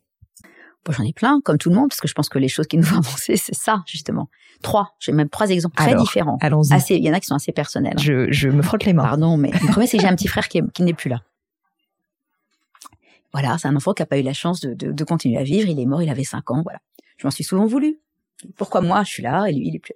J'en 0.90 1.04
ai 1.04 1.12
plein, 1.12 1.40
comme 1.42 1.58
tout 1.58 1.70
le 1.70 1.76
monde, 1.76 1.88
parce 1.88 2.00
que 2.00 2.08
je 2.08 2.14
pense 2.14 2.28
que 2.28 2.38
les 2.38 2.48
choses 2.48 2.66
qui 2.66 2.76
nous 2.76 2.82
font 2.82 2.96
avancer, 2.98 3.36
c'est 3.36 3.54
ça, 3.54 3.82
justement. 3.86 4.28
Trois. 4.62 4.96
J'ai 4.98 5.12
même 5.12 5.28
trois 5.28 5.50
exemples 5.50 5.76
très 5.76 5.94
différents. 5.94 6.38
Allons-y. 6.40 6.72
Assez, 6.72 6.96
il 6.96 7.04
y 7.04 7.10
en 7.10 7.14
a 7.14 7.20
qui 7.20 7.26
sont 7.26 7.34
assez 7.34 7.52
personnels. 7.52 7.98
Je, 7.98 8.30
je 8.32 8.48
me 8.48 8.62
frotte 8.62 8.84
les 8.84 8.92
mains. 8.92 9.04
Pardon, 9.04 9.36
mais 9.36 9.50
le 9.50 9.70
premier, 9.70 9.86
c'est 9.86 9.98
que 9.98 10.02
j'ai 10.02 10.08
un 10.08 10.16
petit 10.16 10.28
frère 10.28 10.48
qui, 10.48 10.60
qui 10.74 10.82
n'est 10.82 10.94
plus 10.94 11.10
là. 11.10 11.22
Voilà, 13.32 13.58
c'est 13.58 13.68
un 13.68 13.76
enfant 13.76 13.92
qui 13.92 14.02
n'a 14.02 14.06
pas 14.06 14.18
eu 14.18 14.22
la 14.22 14.32
chance 14.32 14.60
de, 14.60 14.74
de, 14.74 14.90
de, 14.90 15.04
continuer 15.04 15.36
à 15.36 15.44
vivre. 15.44 15.68
Il 15.68 15.78
est 15.78 15.86
mort, 15.86 16.02
il 16.02 16.08
avait 16.08 16.24
cinq 16.24 16.50
ans, 16.50 16.62
voilà. 16.62 16.80
Je 17.18 17.26
m'en 17.26 17.30
suis 17.30 17.44
souvent 17.44 17.66
voulu. 17.66 17.98
Pourquoi 18.56 18.80
moi, 18.80 19.02
je 19.04 19.10
suis 19.10 19.22
là 19.22 19.46
et 19.46 19.52
lui, 19.52 19.68
il 19.68 19.76
est 19.76 19.80
plus 19.80 19.94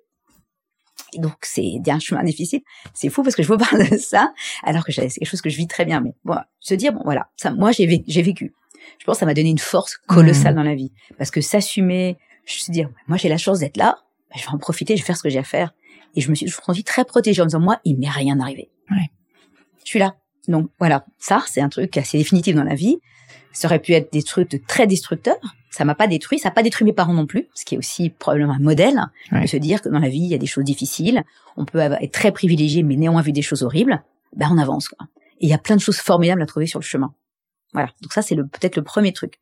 et 1.14 1.18
donc 1.18 1.34
c'est 1.42 1.78
un 1.88 1.98
chemin 1.98 2.22
difficile. 2.22 2.60
C'est 2.94 3.10
fou 3.10 3.22
parce 3.22 3.36
que 3.36 3.42
je 3.42 3.48
vous 3.48 3.58
parle 3.70 3.88
de 3.88 3.96
ça 3.96 4.32
alors 4.62 4.84
que 4.84 4.92
c'est 4.92 5.08
quelque 5.08 5.28
chose 5.28 5.42
que 5.42 5.50
je 5.50 5.56
vis 5.56 5.66
très 5.66 5.84
bien. 5.84 6.00
Mais 6.00 6.14
bon, 6.24 6.36
se 6.60 6.74
dire 6.74 6.92
bon 6.92 7.02
voilà, 7.04 7.28
ça, 7.36 7.50
moi 7.50 7.72
j'ai 7.72 8.02
j'ai 8.06 8.22
vécu 8.22 8.54
je 8.98 9.04
pense 9.04 9.16
que 9.16 9.20
ça 9.20 9.26
m'a 9.26 9.34
donné 9.34 9.50
une 9.50 9.58
force 9.58 9.96
colossale 10.06 10.54
mmh. 10.54 10.56
dans 10.56 10.62
la 10.62 10.74
vie. 10.74 10.92
Parce 11.18 11.30
que 11.30 11.40
s'assumer, 11.40 12.16
je 12.44 12.54
me 12.54 12.58
suis 12.58 12.72
dit, 12.72 12.84
moi 13.08 13.16
j'ai 13.16 13.28
la 13.28 13.38
chance 13.38 13.60
d'être 13.60 13.76
là, 13.76 13.98
bah, 14.30 14.36
je 14.36 14.42
vais 14.42 14.50
en 14.50 14.58
profiter, 14.58 14.96
je 14.96 15.02
vais 15.02 15.06
faire 15.06 15.16
ce 15.16 15.22
que 15.22 15.28
j'ai 15.28 15.38
à 15.38 15.44
faire. 15.44 15.74
Et 16.14 16.20
je 16.20 16.30
me 16.30 16.34
suis 16.34 16.48
senti 16.48 16.84
très 16.84 17.04
protégée 17.04 17.40
en 17.40 17.44
me 17.44 17.48
disant, 17.48 17.60
moi, 17.60 17.80
il 17.84 17.98
m'est 17.98 18.08
rien 18.08 18.38
arrivé. 18.38 18.70
Ouais. 18.90 19.10
Je 19.84 19.90
suis 19.90 19.98
là. 19.98 20.14
Donc 20.48 20.70
voilà, 20.78 21.06
ça 21.18 21.42
c'est 21.46 21.60
un 21.60 21.68
truc 21.68 21.96
assez 21.96 22.18
définitif 22.18 22.54
dans 22.54 22.64
la 22.64 22.74
vie. 22.74 22.98
Ça 23.52 23.68
aurait 23.68 23.78
pu 23.78 23.92
être 23.92 24.12
des 24.12 24.22
trucs 24.22 24.50
de 24.50 24.58
très 24.58 24.86
destructeurs. 24.86 25.36
Ça 25.70 25.84
m'a 25.84 25.94
pas 25.94 26.06
détruit, 26.06 26.38
ça 26.38 26.48
n'a 26.48 26.54
pas 26.54 26.62
détruit 26.62 26.84
mes 26.84 26.92
parents 26.92 27.14
non 27.14 27.26
plus, 27.26 27.48
ce 27.54 27.64
qui 27.64 27.76
est 27.76 27.78
aussi 27.78 28.10
probablement 28.10 28.54
un 28.54 28.58
modèle 28.58 29.00
de 29.30 29.46
se 29.46 29.56
dire 29.56 29.80
que 29.80 29.88
dans 29.88 30.00
la 30.00 30.08
vie 30.08 30.18
il 30.18 30.28
y 30.28 30.34
a 30.34 30.38
des 30.38 30.46
choses 30.46 30.64
difficiles, 30.64 31.22
on 31.56 31.64
peut 31.64 31.78
être 31.78 32.12
très 32.12 32.30
privilégié 32.30 32.82
mais 32.82 32.96
néanmoins 32.96 33.22
vu 33.22 33.32
des 33.32 33.42
choses 33.42 33.62
horribles. 33.62 34.02
Ben 34.36 34.48
on 34.50 34.58
avance 34.58 34.88
quoi. 34.88 35.06
Et 35.40 35.46
il 35.46 35.48
y 35.48 35.54
a 35.54 35.58
plein 35.58 35.76
de 35.76 35.80
choses 35.80 35.98
formidables 35.98 36.42
à 36.42 36.46
trouver 36.46 36.66
sur 36.66 36.78
le 36.78 36.84
chemin. 36.84 37.14
Voilà. 37.72 37.88
Donc 38.02 38.12
ça, 38.12 38.22
c'est 38.22 38.34
le, 38.34 38.46
peut-être 38.46 38.76
le 38.76 38.82
premier 38.82 39.12
truc. 39.12 39.38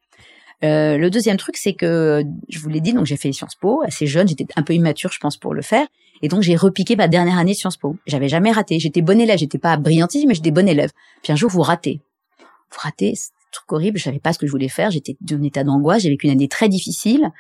Euh, 0.63 0.99
le 0.99 1.11
deuxième 1.11 1.37
truc, 1.37 1.57
c'est 1.57 1.73
que 1.73 2.23
je 2.49 2.59
vous 2.59 2.69
l'ai 2.69 2.81
dit, 2.81 2.93
donc 2.93 3.07
j'ai 3.07 3.17
fait 3.17 3.33
Sciences 3.33 3.55
Po 3.55 3.83
assez 3.87 4.07
jeune, 4.07 4.29
j'étais 4.29 4.47
un 4.57 4.63
peu 4.63 4.75
immature, 4.75 5.11
je 5.11 5.19
pense, 5.19 5.37
pour 5.37 5.55
le 5.55 5.63
faire, 5.63 5.87
et 6.21 6.29
donc 6.29 6.43
j'ai 6.43 6.55
repiqué 6.55 6.97
ma 6.97 7.09
dernière 7.09 7.39
année 7.39 7.53
de 7.53 7.57
Sciences 7.57 7.79
Po. 7.79 7.97
J'avais 8.07 8.29
jamais 8.29 8.53
raté, 8.53 8.79
j'étais 8.79 9.01
bonne 9.01 9.21
élève, 9.21 9.39
j'étais 9.39 9.59
pas 9.59 9.77
brillantissime, 9.79 10.29
mais 10.29 10.35
j'étais 10.35 10.51
bonne 10.51 10.69
élève. 10.69 10.91
Puis 11.23 11.33
un 11.33 11.37
jour, 11.37 11.51
vous 11.51 11.63
ratez, 11.63 12.01
vous 12.39 12.79
ratez, 12.79 13.15
c'est 13.15 13.31
un 13.31 13.51
truc 13.53 13.73
horrible, 13.73 13.99
je 13.99 14.05
savais 14.05 14.19
pas 14.19 14.35
ce 14.35 14.39
que 14.39 14.47
je 14.47 14.51
voulais 14.51 14.69
faire, 14.69 14.91
j'étais 14.91 15.17
dans 15.23 15.37
un 15.37 15.43
état 15.43 15.65
d'angoisse, 15.65 16.03
j'ai 16.03 16.11
vécu 16.11 16.27
une 16.27 16.33
année 16.33 16.49
très 16.49 16.69
difficile. 16.69 17.31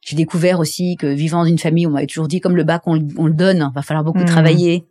J'ai 0.00 0.16
découvert 0.16 0.60
aussi 0.60 0.96
que 0.96 1.06
vivant 1.06 1.40
dans 1.40 1.50
une 1.50 1.58
famille, 1.58 1.86
on 1.86 1.90
m'avait 1.90 2.06
toujours 2.06 2.26
dit 2.26 2.40
comme 2.40 2.56
le 2.56 2.64
bac, 2.64 2.84
on, 2.86 2.94
le 2.94 3.34
donne, 3.34 3.70
va 3.74 3.82
falloir 3.82 4.02
beaucoup 4.02 4.20
mmh. 4.20 4.24
travailler. 4.24 4.86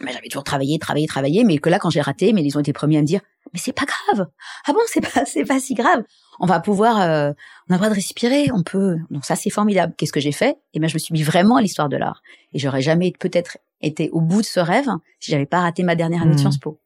Mais 0.00 0.12
j'avais 0.12 0.28
toujours 0.28 0.44
travaillé, 0.44 0.78
travaillé, 0.78 1.06
travaillé, 1.06 1.44
mais 1.44 1.58
que 1.58 1.68
là, 1.68 1.78
quand 1.78 1.90
j'ai 1.90 2.00
raté, 2.00 2.32
mais 2.32 2.42
ils 2.42 2.56
ont 2.56 2.60
été 2.60 2.72
premiers 2.72 2.98
à 2.98 3.00
me 3.02 3.06
dire, 3.06 3.20
mais 3.52 3.58
c'est 3.58 3.72
pas 3.72 3.84
grave. 3.84 4.28
Ah 4.66 4.72
bon, 4.72 4.80
c'est 4.86 5.00
pas, 5.00 5.24
c'est 5.26 5.44
pas 5.44 5.60
si 5.60 5.74
grave. 5.74 6.04
On 6.38 6.46
va 6.46 6.60
pouvoir, 6.60 7.00
euh, 7.00 7.32
on 7.68 7.72
a 7.72 7.74
le 7.74 7.76
droit 7.76 7.88
de 7.90 7.94
respirer, 7.94 8.50
on 8.52 8.62
peut. 8.62 8.96
Donc 9.10 9.24
ça, 9.24 9.36
c'est 9.36 9.50
formidable. 9.50 9.94
Qu'est-ce 9.96 10.12
que 10.12 10.20
j'ai 10.20 10.32
fait? 10.32 10.56
Eh 10.72 10.80
ben, 10.80 10.88
je 10.88 10.94
me 10.94 10.98
suis 10.98 11.12
mis 11.12 11.22
vraiment 11.22 11.56
à 11.56 11.62
l'histoire 11.62 11.88
de 11.88 11.96
l'art. 11.96 12.22
Et 12.54 12.58
j'aurais 12.58 12.82
jamais 12.82 13.12
peut-être 13.18 13.58
été 13.82 14.08
au 14.10 14.20
bout 14.20 14.40
de 14.40 14.46
ce 14.46 14.60
rêve 14.60 14.88
si 15.18 15.30
j'avais 15.30 15.46
pas 15.46 15.60
raté 15.60 15.82
ma 15.82 15.94
dernière 15.94 16.22
année 16.22 16.32
de 16.32 16.36
hmm. 16.36 16.38
Sciences 16.38 16.58
Po. 16.58 16.80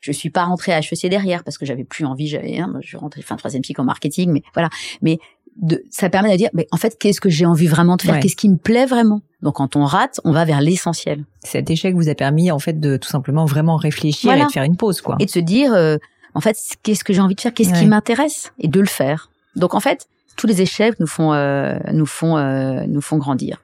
Je 0.00 0.12
suis 0.12 0.30
pas 0.30 0.44
rentrée 0.44 0.72
à 0.72 0.78
HEC 0.78 1.08
derrière 1.10 1.42
parce 1.42 1.58
que 1.58 1.66
j'avais 1.66 1.84
plus 1.84 2.04
envie. 2.04 2.28
J'avais, 2.28 2.58
hein, 2.58 2.74
je 2.80 2.96
rentrais 2.96 3.22
fin 3.22 3.36
troisième 3.36 3.64
cycle 3.64 3.80
en 3.80 3.84
marketing, 3.84 4.30
mais 4.30 4.42
voilà. 4.54 4.70
Mais 5.02 5.18
de, 5.60 5.82
ça 5.90 6.08
permet 6.08 6.30
de 6.32 6.36
dire, 6.36 6.50
mais 6.54 6.66
en 6.70 6.76
fait, 6.76 6.96
qu'est-ce 6.98 7.20
que 7.20 7.28
j'ai 7.28 7.46
envie 7.46 7.66
vraiment 7.66 7.96
de 7.96 8.02
faire? 8.02 8.20
Qu'est-ce 8.20 8.36
qui 8.36 8.48
me 8.48 8.56
plaît 8.56 8.86
vraiment? 8.86 9.20
Donc, 9.42 9.56
quand 9.56 9.76
on 9.76 9.84
rate, 9.84 10.20
on 10.24 10.32
va 10.32 10.44
vers 10.44 10.60
l'essentiel. 10.60 11.24
Cet 11.44 11.70
échec 11.70 11.94
vous 11.94 12.08
a 12.08 12.14
permis, 12.14 12.50
en 12.50 12.58
fait, 12.58 12.78
de 12.78 12.96
tout 12.96 13.08
simplement 13.08 13.44
vraiment 13.44 13.76
réfléchir 13.76 14.32
et 14.32 14.44
de 14.44 14.50
faire 14.50 14.64
une 14.64 14.76
pause, 14.76 15.00
quoi. 15.00 15.16
Et 15.18 15.26
de 15.26 15.30
se 15.30 15.38
dire, 15.38 15.72
euh, 15.72 15.96
en 16.34 16.40
fait, 16.40 16.56
qu'est-ce 16.82 17.04
que 17.04 17.12
j'ai 17.12 17.20
envie 17.20 17.34
de 17.34 17.40
faire? 17.40 17.54
Qu'est-ce 17.54 17.72
qui 17.72 17.86
m'intéresse? 17.86 18.52
Et 18.58 18.68
de 18.68 18.80
le 18.80 18.86
faire. 18.86 19.30
Donc, 19.56 19.74
en 19.74 19.80
fait, 19.80 20.08
tous 20.36 20.46
les 20.46 20.62
échecs 20.62 20.98
nous 21.00 21.06
font, 21.06 21.32
euh, 21.32 21.76
nous 21.92 22.06
font, 22.06 22.36
euh, 22.36 22.84
nous 22.86 23.00
font 23.00 23.16
grandir. 23.16 23.62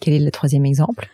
Quel 0.00 0.14
est 0.14 0.18
le 0.18 0.30
troisième 0.30 0.64
exemple? 0.64 1.08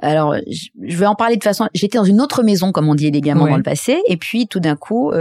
Alors, 0.00 0.34
je 0.46 0.96
vais 0.96 1.06
en 1.06 1.14
parler 1.14 1.36
de 1.36 1.44
façon. 1.44 1.68
J'étais 1.72 1.98
dans 1.98 2.04
une 2.04 2.20
autre 2.20 2.42
maison, 2.42 2.72
comme 2.72 2.88
on 2.88 2.94
dit 2.94 3.06
élégamment 3.06 3.46
dans 3.46 3.56
le 3.56 3.62
passé, 3.62 3.98
et 4.08 4.16
puis 4.16 4.46
tout 4.48 4.60
d'un 4.60 4.76
coup, 4.76 5.12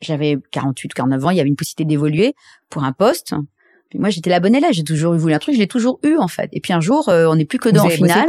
j'avais 0.00 0.38
48, 0.50 0.94
49 0.94 1.24
ans, 1.24 1.30
il 1.30 1.36
y 1.36 1.40
avait 1.40 1.48
une 1.48 1.56
possibilité 1.56 1.84
d'évoluer 1.84 2.34
pour 2.68 2.84
un 2.84 2.92
poste. 2.92 3.34
Puis 3.90 3.98
moi, 3.98 4.10
j'étais 4.10 4.30
la 4.30 4.40
bonne 4.40 4.54
élève, 4.54 4.72
j'ai 4.72 4.84
toujours 4.84 5.14
voulu 5.14 5.34
un 5.34 5.38
truc, 5.38 5.54
je 5.54 5.60
l'ai 5.60 5.66
toujours 5.66 5.98
eu 6.02 6.16
en 6.16 6.28
fait. 6.28 6.48
Et 6.52 6.60
puis 6.60 6.72
un 6.72 6.80
jour, 6.80 7.08
euh, 7.08 7.26
on 7.26 7.36
n'est 7.36 7.44
plus 7.44 7.58
que 7.58 7.68
deux 7.68 7.80
en 7.80 7.88
finale. 7.88 8.28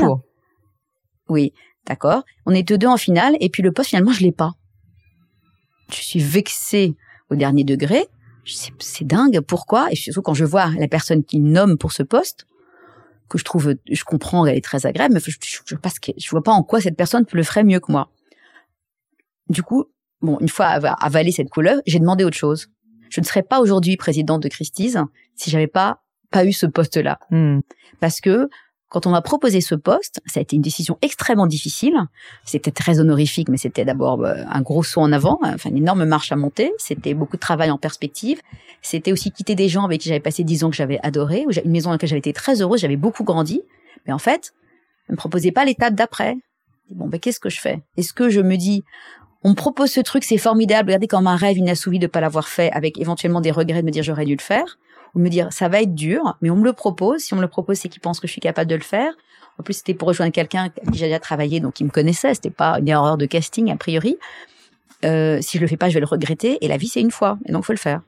Oui, 1.29 1.53
d'accord. 1.87 2.23
On 2.45 2.51
est 2.51 2.63
deux 2.63 2.87
en 2.87 2.97
finale, 2.97 3.37
et 3.39 3.49
puis 3.49 3.63
le 3.63 3.71
poste 3.71 3.89
finalement, 3.89 4.11
je 4.11 4.21
l'ai 4.21 4.31
pas. 4.31 4.53
Je 5.91 6.01
suis 6.01 6.19
vexée 6.19 6.95
au 7.29 7.35
dernier 7.35 7.63
degré. 7.63 8.07
C'est 8.45 9.05
dingue, 9.05 9.39
pourquoi? 9.41 9.91
Et 9.91 9.95
surtout 9.95 10.23
quand 10.23 10.33
je 10.33 10.45
vois 10.45 10.71
la 10.71 10.87
personne 10.87 11.23
qui 11.23 11.39
nomme 11.39 11.77
pour 11.77 11.91
ce 11.91 12.01
poste, 12.01 12.47
que 13.29 13.37
je 13.37 13.45
trouve, 13.45 13.75
je 13.89 14.03
comprends, 14.03 14.45
elle 14.45 14.57
est 14.57 14.63
très 14.63 14.85
agréable, 14.85 15.13
mais 15.13 15.19
je, 15.19 15.31
je, 15.31 15.61
je, 15.65 16.11
je 16.17 16.29
vois 16.31 16.43
pas 16.43 16.51
en 16.51 16.63
quoi 16.63 16.81
cette 16.81 16.97
personne 16.97 17.25
le 17.31 17.43
ferait 17.43 17.63
mieux 17.63 17.79
que 17.79 17.91
moi. 17.91 18.09
Du 19.47 19.63
coup, 19.63 19.85
bon, 20.21 20.37
une 20.39 20.49
fois 20.49 20.67
avalé 20.67 21.31
cette 21.31 21.49
couleur, 21.49 21.81
j'ai 21.85 21.99
demandé 21.99 22.23
autre 22.23 22.37
chose. 22.37 22.67
Je 23.09 23.19
ne 23.19 23.25
serais 23.25 23.43
pas 23.43 23.59
aujourd'hui 23.59 23.97
présidente 23.97 24.41
de 24.41 24.47
Christie's 24.47 24.97
si 25.35 25.49
j'avais 25.49 25.67
pas 25.67 26.01
pas 26.31 26.45
eu 26.45 26.53
ce 26.53 26.65
poste-là. 26.65 27.19
Hmm. 27.29 27.59
Parce 27.99 28.21
que 28.21 28.49
quand 28.91 29.05
on 29.05 29.11
m'a 29.11 29.21
proposé 29.21 29.61
ce 29.61 29.75
poste, 29.75 30.21
ça 30.25 30.39
a 30.39 30.43
été 30.43 30.57
une 30.57 30.61
décision 30.61 30.97
extrêmement 31.01 31.47
difficile. 31.47 31.93
C'était 32.43 32.71
très 32.71 32.99
honorifique, 32.99 33.47
mais 33.47 33.57
c'était 33.57 33.85
d'abord 33.85 34.23
euh, 34.23 34.43
un 34.49 34.61
gros 34.61 34.83
saut 34.83 34.99
en 34.99 35.13
avant, 35.13 35.39
enfin 35.43 35.69
une 35.69 35.77
énorme 35.77 36.03
marche 36.03 36.31
à 36.31 36.35
monter. 36.35 36.73
C'était 36.77 37.13
beaucoup 37.13 37.37
de 37.37 37.41
travail 37.41 37.71
en 37.71 37.77
perspective. 37.77 38.41
C'était 38.81 39.13
aussi 39.13 39.31
quitter 39.31 39.55
des 39.55 39.69
gens 39.69 39.85
avec 39.85 40.01
qui 40.01 40.09
j'avais 40.09 40.19
passé 40.19 40.43
dix 40.43 40.63
ans 40.63 40.69
que 40.69 40.75
j'avais 40.75 40.99
adoré, 41.03 41.45
une 41.63 41.71
maison 41.71 41.89
dans 41.89 41.93
laquelle 41.93 42.09
j'avais 42.09 42.19
été 42.19 42.33
très 42.33 42.61
heureuse, 42.61 42.81
j'avais 42.81 42.97
beaucoup 42.97 43.23
grandi. 43.23 43.61
Mais 44.05 44.13
en 44.13 44.17
fait, 44.17 44.53
ne 45.07 45.13
me 45.13 45.17
proposait 45.17 45.51
pas 45.51 45.63
l'étape 45.63 45.93
d'après. 45.93 46.35
Bon, 46.89 47.07
ben 47.07 47.19
qu'est-ce 47.19 47.39
que 47.39 47.49
je 47.49 47.61
fais? 47.61 47.81
Est-ce 47.95 48.11
que 48.11 48.29
je 48.29 48.41
me 48.41 48.57
dis, 48.57 48.83
on 49.43 49.49
me 49.49 49.55
propose 49.55 49.91
ce 49.91 50.01
truc, 50.01 50.23
c'est 50.23 50.37
formidable. 50.37 50.89
Regardez 50.89 51.07
comme 51.07 51.27
un 51.27 51.35
rêve 51.35 51.57
inassouvi 51.57 51.99
de 51.99 52.07
pas 52.07 52.21
l'avoir 52.21 52.47
fait, 52.47 52.71
avec 52.71 52.99
éventuellement 52.99 53.41
des 53.41 53.51
regrets 53.51 53.81
de 53.81 53.85
me 53.85 53.91
dire 53.91 54.03
j'aurais 54.03 54.25
dû 54.25 54.35
le 54.35 54.41
faire, 54.41 54.77
ou 55.15 55.19
me 55.19 55.29
dire 55.29 55.51
ça 55.51 55.67
va 55.67 55.81
être 55.81 55.95
dur, 55.95 56.37
mais 56.41 56.49
on 56.49 56.55
me 56.55 56.63
le 56.63 56.73
propose. 56.73 57.21
Si 57.21 57.33
on 57.33 57.37
me 57.37 57.41
le 57.41 57.47
propose, 57.47 57.77
c'est 57.77 57.89
qu'ils 57.89 58.01
pensent 58.01 58.19
que 58.19 58.27
je 58.27 58.31
suis 58.31 58.41
capable 58.41 58.69
de 58.69 58.75
le 58.75 58.81
faire. 58.81 59.13
En 59.59 59.63
plus, 59.63 59.73
c'était 59.73 59.93
pour 59.93 60.07
rejoindre 60.07 60.31
quelqu'un 60.31 60.69
qui 60.69 60.97
j'ai 60.97 61.05
déjà 61.05 61.19
travaillé, 61.19 61.59
donc 61.59 61.79
il 61.79 61.85
me 61.85 61.89
connaissait. 61.89 62.33
C'était 62.33 62.49
pas 62.49 62.79
une 62.79 62.87
erreur 62.87 63.17
de 63.17 63.25
casting 63.25 63.71
a 63.71 63.75
priori. 63.75 64.17
Euh, 65.03 65.39
si 65.41 65.57
je 65.57 65.61
le 65.61 65.67
fais 65.67 65.77
pas, 65.77 65.89
je 65.89 65.95
vais 65.95 65.99
le 65.99 66.05
regretter. 66.05 66.63
Et 66.63 66.67
la 66.67 66.77
vie, 66.77 66.87
c'est 66.87 67.01
une 67.01 67.11
fois, 67.11 67.37
et 67.45 67.51
donc 67.51 67.65
faut 67.65 67.73
le 67.73 67.79
faire. 67.79 68.01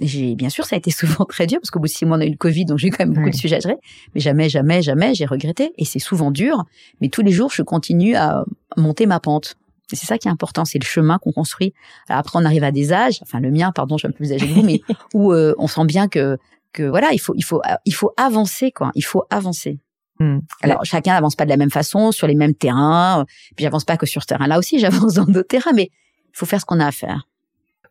J'ai 0.00 0.34
bien 0.34 0.50
sûr, 0.50 0.64
ça 0.64 0.76
a 0.76 0.78
été 0.78 0.90
souvent 0.90 1.24
très 1.28 1.46
dur 1.46 1.58
parce 1.60 1.70
qu'au 1.70 1.80
bout 1.80 1.86
de 1.86 1.92
six 1.92 2.04
mois, 2.04 2.16
on 2.16 2.20
a 2.20 2.26
eu 2.26 2.30
le 2.30 2.36
Covid, 2.36 2.64
donc 2.64 2.78
j'ai 2.78 2.90
quand 2.90 3.04
même 3.04 3.14
beaucoup 3.14 3.30
de 3.30 3.34
sujets 3.34 3.56
à 3.56 3.60
gérer. 3.60 3.76
Mais 4.14 4.20
jamais, 4.20 4.48
jamais, 4.48 4.82
jamais, 4.82 5.14
j'ai 5.14 5.26
regretté. 5.26 5.72
Et 5.76 5.84
c'est 5.84 5.98
souvent 5.98 6.30
dur, 6.30 6.64
mais 7.00 7.08
tous 7.08 7.22
les 7.22 7.32
jours, 7.32 7.50
je 7.52 7.62
continue 7.62 8.16
à 8.16 8.44
monter 8.76 9.06
ma 9.06 9.20
pente. 9.20 9.56
Et 9.92 9.96
c'est 9.96 10.06
ça 10.06 10.18
qui 10.18 10.28
est 10.28 10.30
important, 10.30 10.64
c'est 10.64 10.78
le 10.78 10.86
chemin 10.86 11.18
qu'on 11.18 11.32
construit. 11.32 11.72
Alors 12.08 12.20
après, 12.20 12.38
on 12.38 12.44
arrive 12.44 12.64
à 12.64 12.72
des 12.72 12.92
âges, 12.92 13.20
enfin 13.22 13.40
le 13.40 13.50
mien, 13.50 13.72
pardon, 13.72 13.96
je 13.96 14.00
suis 14.00 14.08
un 14.08 14.10
peu 14.10 14.16
plus 14.16 14.32
âgé 14.32 14.48
que 14.48 14.52
vous, 14.52 14.62
mais 14.62 14.80
où 15.14 15.32
euh, 15.32 15.54
on 15.58 15.68
sent 15.68 15.84
bien 15.84 16.08
que 16.08 16.38
que 16.72 16.82
voilà, 16.82 17.12
il 17.12 17.18
faut 17.18 17.34
il 17.36 17.44
faut 17.44 17.62
il 17.84 17.94
faut 17.94 18.12
avancer 18.16 18.72
quoi. 18.72 18.90
Il 18.94 19.04
faut 19.04 19.24
avancer. 19.30 19.78
Hmm. 20.18 20.38
Alors 20.62 20.84
chacun 20.84 21.12
n'avance 21.12 21.36
pas 21.36 21.44
de 21.44 21.50
la 21.50 21.56
même 21.56 21.70
façon 21.70 22.10
sur 22.10 22.26
les 22.26 22.34
mêmes 22.34 22.54
terrains. 22.54 23.24
Puis 23.54 23.64
j'avance 23.64 23.84
pas 23.84 23.96
que 23.96 24.06
sur 24.06 24.22
ce 24.22 24.26
terrain-là 24.26 24.58
aussi, 24.58 24.78
j'avance 24.80 25.14
dans 25.14 25.24
d'autres 25.24 25.48
terrains, 25.48 25.72
mais 25.74 25.90
il 25.92 26.36
faut 26.38 26.46
faire 26.46 26.60
ce 26.60 26.66
qu'on 26.66 26.80
a 26.80 26.86
à 26.86 26.92
faire. 26.92 27.28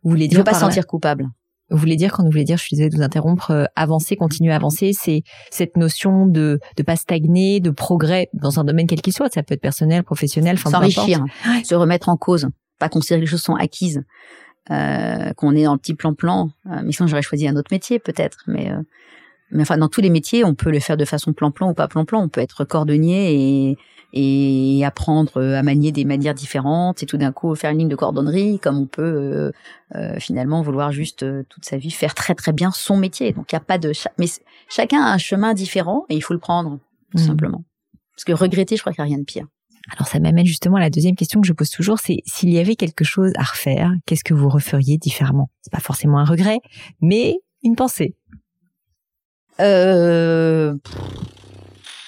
Vous 0.02 0.10
voulez 0.10 0.28
dire 0.28 0.38
il 0.38 0.40
faut 0.40 0.44
pas 0.44 0.54
se 0.54 0.60
sentir 0.60 0.86
coupable. 0.86 1.28
Vous 1.70 1.78
voulez 1.78 1.96
dire 1.96 2.12
quand 2.12 2.22
vous 2.22 2.30
voulez 2.30 2.44
dire, 2.44 2.58
je 2.58 2.62
suis 2.62 2.76
désolée 2.76 2.90
de 2.90 2.96
vous 2.96 3.02
interrompre, 3.02 3.50
euh, 3.50 3.64
avancer, 3.74 4.16
continuer 4.16 4.52
à 4.52 4.56
avancer, 4.56 4.92
c'est 4.92 5.22
cette 5.50 5.76
notion 5.76 6.26
de 6.26 6.60
de 6.76 6.82
pas 6.82 6.96
stagner, 6.96 7.60
de 7.60 7.70
progrès 7.70 8.28
dans 8.32 8.60
un 8.60 8.64
domaine 8.64 8.86
quel 8.86 9.02
qu'il 9.02 9.12
soit. 9.12 9.32
Ça 9.32 9.42
peut 9.42 9.54
être 9.54 9.60
personnel, 9.60 10.04
professionnel, 10.04 10.56
enfin 10.58 10.70
s'enrichir, 10.70 11.24
se 11.64 11.74
remettre 11.74 12.08
en 12.08 12.16
cause, 12.16 12.48
pas 12.78 12.88
considérer 12.88 13.20
que 13.20 13.24
les 13.24 13.30
choses 13.30 13.42
sont 13.42 13.56
acquises, 13.56 14.02
euh, 14.70 15.32
qu'on 15.34 15.54
est 15.54 15.64
dans 15.64 15.72
le 15.72 15.78
petit 15.78 15.94
plan-plan. 15.94 16.50
Euh, 16.66 16.80
mais 16.84 16.92
sinon, 16.92 17.08
j'aurais 17.08 17.22
choisi 17.22 17.48
un 17.48 17.56
autre 17.56 17.68
métier 17.72 17.98
peut-être, 17.98 18.38
mais 18.46 18.70
euh, 18.70 18.80
mais 19.50 19.62
enfin 19.62 19.78
dans 19.78 19.88
tous 19.88 20.00
les 20.00 20.10
métiers, 20.10 20.44
on 20.44 20.54
peut 20.54 20.70
le 20.70 20.80
faire 20.80 20.96
de 20.96 21.04
façon 21.04 21.32
plan-plan 21.32 21.70
ou 21.70 21.74
pas 21.74 21.88
plan-plan. 21.88 22.22
On 22.22 22.28
peut 22.28 22.40
être 22.40 22.64
cordonnier 22.64 23.34
et 23.70 23.76
et 24.18 24.82
apprendre 24.82 25.36
euh, 25.36 25.58
à 25.58 25.62
manier 25.62 25.92
des 25.92 26.06
manières 26.06 26.34
différentes 26.34 27.02
et 27.02 27.06
tout 27.06 27.18
d'un 27.18 27.32
coup 27.32 27.54
faire 27.54 27.70
une 27.70 27.78
ligne 27.78 27.88
de 27.88 27.96
cordonnerie 27.96 28.58
comme 28.58 28.78
on 28.78 28.86
peut 28.86 29.02
euh, 29.02 29.52
euh, 29.94 30.18
finalement 30.18 30.62
vouloir 30.62 30.90
juste 30.90 31.24
toute 31.48 31.64
sa 31.66 31.76
vie 31.76 31.90
faire 31.90 32.14
très 32.14 32.34
très 32.34 32.52
bien 32.52 32.70
son 32.70 32.96
métier. 32.96 33.32
Donc 33.32 33.52
il 33.52 33.54
y 33.54 33.58
a 33.58 33.60
pas 33.60 33.76
de 33.76 33.92
mais 34.18 34.26
chacun 34.70 35.02
a 35.02 35.12
un 35.12 35.18
chemin 35.18 35.52
différent 35.52 36.06
et 36.08 36.16
il 36.16 36.22
faut 36.22 36.32
le 36.32 36.40
prendre 36.40 36.78
tout 37.12 37.22
mmh. 37.22 37.26
simplement. 37.26 37.64
Parce 38.14 38.24
que 38.24 38.32
regretter, 38.32 38.76
je 38.76 38.80
crois 38.80 38.94
qu'il 38.94 39.04
n'y 39.04 39.10
a 39.10 39.14
rien 39.14 39.18
de 39.18 39.26
pire. 39.26 39.46
Alors 39.94 40.08
ça 40.08 40.18
m'amène 40.18 40.46
justement 40.46 40.76
à 40.76 40.80
la 40.80 40.90
deuxième 40.90 41.14
question 41.14 41.42
que 41.42 41.46
je 41.46 41.52
pose 41.52 41.68
toujours, 41.68 41.98
c'est 41.98 42.22
s'il 42.24 42.48
y 42.48 42.58
avait 42.58 42.74
quelque 42.74 43.04
chose 43.04 43.32
à 43.36 43.42
refaire, 43.42 43.92
qu'est-ce 44.06 44.24
que 44.24 44.34
vous 44.34 44.48
referiez 44.48 44.96
différemment? 44.96 45.50
C'est 45.60 45.72
pas 45.72 45.80
forcément 45.80 46.18
un 46.18 46.24
regret, 46.24 46.58
mais 47.02 47.36
une 47.62 47.76
pensée. 47.76 48.16
Euh, 49.60 50.74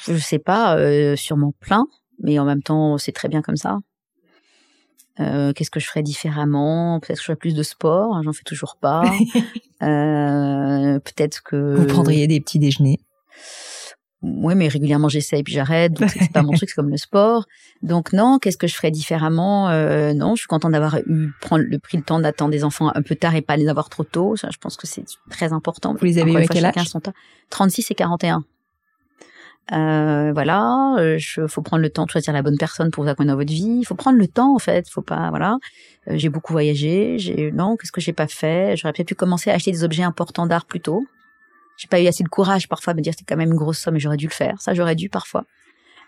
je 0.09 0.19
sais 0.19 0.39
pas, 0.39 0.77
euh, 0.77 1.17
sûrement 1.17 1.53
plein, 1.61 1.87
mais 2.23 2.39
en 2.39 2.45
même 2.45 2.63
temps, 2.63 2.99
c'est 2.99 3.13
très 3.13 3.29
bien 3.29 3.43
comme 3.43 3.57
ça. 3.57 3.79
Euh, 5.21 5.53
Qu'est-ce 5.53 5.71
que 5.71 5.81
je 5.81 5.87
ferais 5.87 6.03
différemment? 6.03 7.01
Peut-être 7.01 7.17
que 7.17 7.23
je 7.23 7.27
ferais 7.27 7.37
plus 7.37 7.55
de 7.55 7.63
sport, 7.63 8.15
hein, 8.17 8.23
j'en 8.25 8.33
fais 8.33 8.45
toujours 8.45 8.77
pas. 8.81 9.03
euh, 9.83 10.99
Peut-être 11.01 11.43
que 11.43 11.75
vous 11.75 11.87
prendriez 11.87 12.27
des 12.27 12.41
petits 12.41 12.59
déjeuners? 12.59 13.01
Oui, 14.21 14.57
mais 14.57 14.67
régulièrement 14.67 15.09
j'essaie 15.09 15.45
puis 15.45 15.53
j'arrête. 15.53 15.93
Donc 15.93 16.11
c'est 16.11 16.33
pas 16.33 16.43
mon 16.43 16.53
truc, 16.53 16.69
c'est 16.69 16.75
comme 16.75 16.91
le 16.91 16.97
sport. 16.97 17.47
Donc 17.83 18.13
non, 18.13 18.39
qu'est-ce 18.41 18.57
que 18.57 18.67
je 18.67 18.75
ferais 18.75 18.91
différemment? 18.91 19.69
Euh, 19.69 20.13
Non, 20.13 20.35
je 20.35 20.41
suis 20.41 20.49
contente 20.49 20.73
d'avoir 20.73 20.99
eu 21.07 21.31
prendre 21.41 21.65
le 21.65 21.79
pris 21.79 21.99
le 21.99 22.03
temps 22.03 22.19
d'attendre 22.19 22.51
des 22.51 22.65
enfants 22.65 22.91
un 22.93 23.03
peu 23.03 23.15
tard 23.15 23.37
et 23.37 23.43
pas 23.43 23.57
les 23.57 23.69
avoir 23.69 23.89
trop 23.89 24.03
tôt. 24.03 24.35
Ça, 24.37 24.49
je 24.53 24.59
pense 24.59 24.77
que 24.77 24.89
c'est 24.89 25.05
très 25.31 25.53
important. 25.53 25.95
Vous 25.99 26.05
les 26.05 26.19
avez 26.19 26.33
eu 26.33 26.37
à 26.37 26.47
quel 26.47 26.65
âge? 26.65 26.93
36 27.51 27.91
et 27.93 27.95
41. 27.95 28.45
Euh, 29.73 30.33
voilà, 30.33 30.95
il 30.99 31.21
euh, 31.39 31.49
faut 31.49 31.61
prendre 31.61 31.83
le 31.83 31.91
temps 31.91 32.07
de 32.07 32.11
choisir 32.11 32.33
la 32.33 32.41
bonne 32.41 32.57
personne 32.57 32.91
pour 32.91 33.05
vous 33.05 33.11
accompagner 33.11 33.31
dans 33.31 33.37
votre 33.37 33.53
vie. 33.53 33.79
Il 33.81 33.85
faut 33.85 33.95
prendre 33.95 34.19
le 34.19 34.27
temps 34.27 34.55
en 34.55 34.59
fait. 34.59 34.89
Faut 34.89 35.03
pas, 35.03 35.29
voilà. 35.31 35.59
Euh, 36.09 36.15
j'ai 36.17 36.31
beaucoup 36.31 36.53
voyagé. 36.53 37.19
J'ai 37.19 37.53
non, 37.53 37.77
qu'est-ce 37.77 37.93
que 37.93 38.01
j'ai 38.01 38.15
pas 38.15 38.29
fait? 38.29 38.77
J'aurais 38.77 38.93
peut-être 38.93 39.09
pu 39.09 39.15
commencer 39.15 39.51
à 39.51 39.55
acheter 39.55 39.71
des 39.71 39.85
objets 39.85 40.05
importants 40.05 40.47
d'art 40.47 40.65
plus 40.65 40.81
tôt. 40.81 41.07
J'ai 41.77 41.89
pas 41.89 42.01
eu 42.01 42.07
assez 42.07 42.25
de 42.25 42.29
courage 42.29 42.69
parfois 42.69 42.95
de 42.95 42.99
me 42.99 43.03
dire 43.03 43.13
c'est 43.17 43.25
quand 43.27 43.37
même 43.37 43.51
une 43.51 43.59
grosse 43.59 43.79
somme 43.79 43.97
et 43.97 44.01
j'aurais 44.01 44.17
dû 44.17 44.27
le 44.27 44.33
faire. 44.33 44.61
Ça 44.61 44.75
j'aurais 44.75 44.97
dû 44.97 45.09
parfois. 45.09 45.45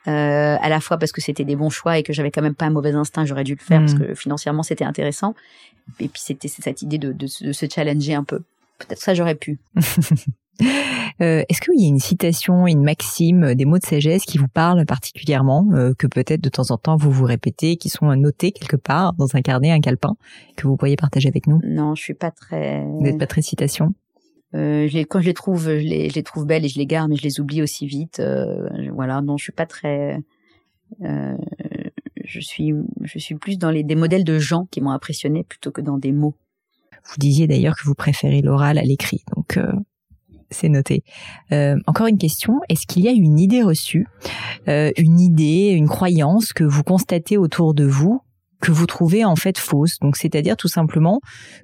Euh, 0.08 0.56
à 0.58 0.68
la 0.70 0.80
fois 0.80 0.96
parce 0.96 1.12
que 1.12 1.20
c'était 1.20 1.44
des 1.44 1.56
bons 1.56 1.68
choix 1.68 1.98
et 1.98 2.02
que 2.02 2.14
j'avais 2.14 2.30
quand 2.30 2.40
même 2.40 2.54
pas 2.54 2.64
un 2.64 2.70
mauvais 2.70 2.94
instinct, 2.94 3.26
j'aurais 3.26 3.44
dû 3.44 3.54
le 3.54 3.60
faire 3.60 3.80
parce 3.80 3.92
mmh. 3.92 4.06
que 4.06 4.14
financièrement 4.14 4.62
c'était 4.62 4.84
intéressant. 4.84 5.34
Et 5.98 6.08
puis 6.08 6.22
c'était 6.24 6.48
cette 6.48 6.80
idée 6.80 6.96
de, 6.96 7.12
de, 7.12 7.26
de 7.26 7.52
se 7.52 7.66
challenger 7.68 8.14
un 8.14 8.24
peu. 8.24 8.40
Peut-être 8.78 9.00
ça 9.00 9.12
j'aurais 9.12 9.34
pu. 9.34 9.58
Euh, 11.20 11.42
est-ce 11.50 11.60
qu'il 11.60 11.78
y 11.78 11.84
a 11.84 11.88
une 11.88 11.98
citation, 11.98 12.66
une 12.66 12.82
maxime, 12.82 13.54
des 13.54 13.66
mots 13.66 13.78
de 13.78 13.84
sagesse 13.84 14.24
qui 14.24 14.38
vous 14.38 14.48
parlent 14.48 14.86
particulièrement, 14.86 15.66
euh, 15.74 15.92
que 15.92 16.06
peut-être 16.06 16.40
de 16.40 16.48
temps 16.48 16.70
en 16.70 16.78
temps 16.78 16.96
vous 16.96 17.10
vous 17.10 17.26
répétez, 17.26 17.76
qui 17.76 17.90
sont 17.90 18.14
notés 18.16 18.52
quelque 18.52 18.76
part 18.76 19.12
dans 19.12 19.36
un 19.36 19.42
carnet, 19.42 19.70
un 19.70 19.80
calepin, 19.80 20.14
que 20.56 20.66
vous 20.66 20.76
pourriez 20.76 20.96
partager 20.96 21.28
avec 21.28 21.46
nous? 21.46 21.60
Non, 21.62 21.94
je 21.94 22.02
suis 22.02 22.14
pas 22.14 22.30
très. 22.30 22.84
Vous 22.84 23.02
n'êtes 23.02 23.18
pas 23.18 23.26
très 23.26 23.42
citation? 23.42 23.92
Euh, 24.54 24.88
je 24.88 24.94
les, 24.94 25.04
quand 25.04 25.20
je 25.20 25.26
les 25.26 25.34
trouve, 25.34 25.64
je 25.64 25.70
les, 25.70 26.08
je 26.08 26.14
les, 26.14 26.22
trouve 26.22 26.46
belles 26.46 26.64
et 26.64 26.68
je 26.68 26.78
les 26.78 26.86
garde, 26.86 27.10
mais 27.10 27.16
je 27.16 27.22
les 27.22 27.40
oublie 27.40 27.62
aussi 27.62 27.86
vite. 27.86 28.20
Euh, 28.20 28.68
voilà, 28.92 29.20
non, 29.20 29.36
je 29.36 29.44
suis 29.44 29.52
pas 29.52 29.66
très. 29.66 30.18
Euh, 31.02 31.36
je 32.24 32.40
suis, 32.40 32.72
je 33.02 33.18
suis 33.18 33.36
plus 33.36 33.58
dans 33.58 33.70
les 33.70 33.84
des 33.84 33.94
modèles 33.94 34.24
de 34.24 34.38
gens 34.38 34.66
qui 34.70 34.80
m'ont 34.80 34.90
impressionné 34.90 35.44
plutôt 35.44 35.70
que 35.70 35.80
dans 35.80 35.98
des 35.98 36.12
mots. 36.12 36.34
Vous 37.04 37.16
disiez 37.18 37.46
d'ailleurs 37.46 37.76
que 37.76 37.84
vous 37.84 37.94
préférez 37.94 38.42
l'oral 38.42 38.78
à 38.78 38.82
l'écrit, 38.82 39.22
donc 39.34 39.56
euh, 39.56 39.72
c'est 40.50 40.68
noté. 40.68 41.02
Euh, 41.52 41.76
encore 41.86 42.06
une 42.06 42.18
question, 42.18 42.60
est-ce 42.68 42.86
qu'il 42.86 43.02
y 43.02 43.08
a 43.08 43.12
une 43.12 43.38
idée 43.38 43.62
reçue, 43.62 44.06
euh, 44.68 44.90
une 44.96 45.20
idée, 45.20 45.70
une 45.70 45.88
croyance 45.88 46.52
que 46.52 46.64
vous 46.64 46.82
constatez 46.82 47.36
autour 47.36 47.74
de 47.74 47.84
vous 47.84 48.20
que 48.60 48.72
vous 48.72 48.84
trouvez 48.84 49.24
en 49.24 49.36
fait 49.36 49.56
fausse? 49.56 49.98
Donc 50.00 50.16
c'est-à-dire 50.16 50.54
tout 50.54 50.68
simplement 50.68 51.20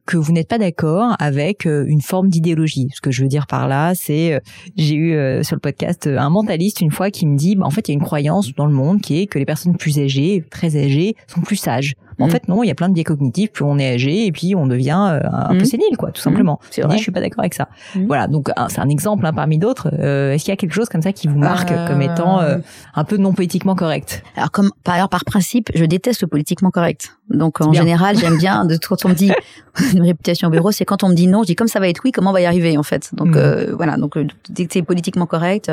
que 0.06 0.16
vous 0.16 0.32
n'êtes 0.32 0.48
pas 0.48 0.56
d'accord 0.56 1.14
avec 1.18 1.66
euh, 1.66 1.84
une 1.86 2.00
forme 2.00 2.28
d'idéologie. 2.28 2.88
Ce 2.94 3.02
que 3.02 3.10
je 3.10 3.22
veux 3.22 3.28
dire 3.28 3.46
par 3.46 3.68
là, 3.68 3.94
c'est 3.94 4.40
j'ai 4.76 4.94
eu 4.94 5.44
sur 5.44 5.56
le 5.56 5.60
podcast 5.60 6.06
un 6.06 6.30
mentaliste 6.30 6.80
une 6.80 6.90
fois 6.90 7.10
qui 7.10 7.26
me 7.26 7.36
dit 7.36 7.54
bah, 7.56 7.66
en 7.66 7.70
fait 7.70 7.88
il 7.88 7.92
y 7.92 7.94
a 7.94 7.98
une 7.98 8.04
croyance 8.04 8.54
dans 8.54 8.66
le 8.66 8.72
monde 8.72 9.02
qui 9.02 9.20
est 9.20 9.26
que 9.26 9.38
les 9.38 9.44
personnes 9.44 9.76
plus 9.76 9.98
âgées, 9.98 10.42
très 10.50 10.76
âgées, 10.76 11.16
sont 11.26 11.42
plus 11.42 11.56
sages. 11.56 11.94
En 12.18 12.26
mm. 12.26 12.30
fait, 12.30 12.48
non, 12.48 12.62
il 12.62 12.68
y 12.68 12.70
a 12.70 12.74
plein 12.74 12.88
de 12.88 12.94
biais 12.94 13.04
cognitifs, 13.04 13.52
plus 13.52 13.64
on 13.64 13.78
est 13.78 13.94
âgé 13.94 14.26
et 14.26 14.32
puis 14.32 14.54
on 14.54 14.66
devient 14.66 15.08
euh, 15.10 15.28
un 15.30 15.54
peu 15.54 15.62
mm. 15.62 15.66
sénile, 15.66 15.96
quoi, 15.98 16.10
tout 16.10 16.20
simplement. 16.20 16.54
Mm. 16.54 16.66
C'est 16.70 16.82
vrai. 16.82 16.96
Je 16.96 17.02
suis 17.02 17.12
pas 17.12 17.20
d'accord 17.20 17.40
avec 17.40 17.54
ça. 17.54 17.68
Voilà, 18.06 18.26
donc 18.26 18.50
c'est 18.68 18.80
un 18.80 18.88
exemple 18.88 19.26
hein, 19.26 19.32
parmi 19.32 19.58
d'autres. 19.58 19.90
Euh, 19.98 20.32
Est-ce 20.32 20.44
qu'il 20.44 20.52
y 20.52 20.54
a 20.54 20.56
quelque 20.56 20.72
chose 20.72 20.88
comme 20.88 21.02
ça 21.02 21.12
qui 21.12 21.28
vous 21.28 21.38
marque 21.38 21.72
comme 21.88 22.02
étant 22.02 22.40
euh, 22.40 22.58
un 22.94 23.04
peu 23.04 23.16
non 23.16 23.32
politiquement 23.32 23.74
correct? 23.74 24.22
Alors, 24.36 24.50
comme 24.50 24.70
par 24.84 24.94
ailleurs, 24.94 25.08
par 25.08 25.24
principe, 25.24 25.70
je 25.74 25.84
déteste 25.84 26.22
le 26.22 26.28
politiquement 26.28 26.70
correct. 26.70 27.16
Donc 27.28 27.60
en 27.60 27.72
général, 27.72 28.16
j'aime 28.20 28.38
bien 28.38 28.64
de 28.64 28.76
quand 28.76 29.04
on 29.04 29.10
me 29.10 29.14
dit 29.14 29.32
une 29.94 30.02
réputation 30.02 30.48
au 30.48 30.50
bureau, 30.50 30.72
c'est 30.72 30.84
quand 30.84 31.02
on 31.02 31.08
me 31.08 31.14
dit 31.14 31.26
non, 31.26 31.42
je 31.42 31.48
dis 31.48 31.56
comme 31.56 31.68
ça 31.68 31.80
va 31.80 31.88
être 31.88 32.00
oui, 32.04 32.12
comment 32.12 32.30
on 32.30 32.34
va 32.34 32.40
y 32.40 32.46
arriver 32.46 32.78
en 32.78 32.82
fait? 32.82 33.10
Donc 33.14 33.36
euh, 33.36 33.74
voilà, 33.76 33.96
donc 33.96 34.16
dès 34.48 34.66
que 34.66 34.72
c'est 34.72 34.82
politiquement 34.82 35.26
correct, 35.26 35.72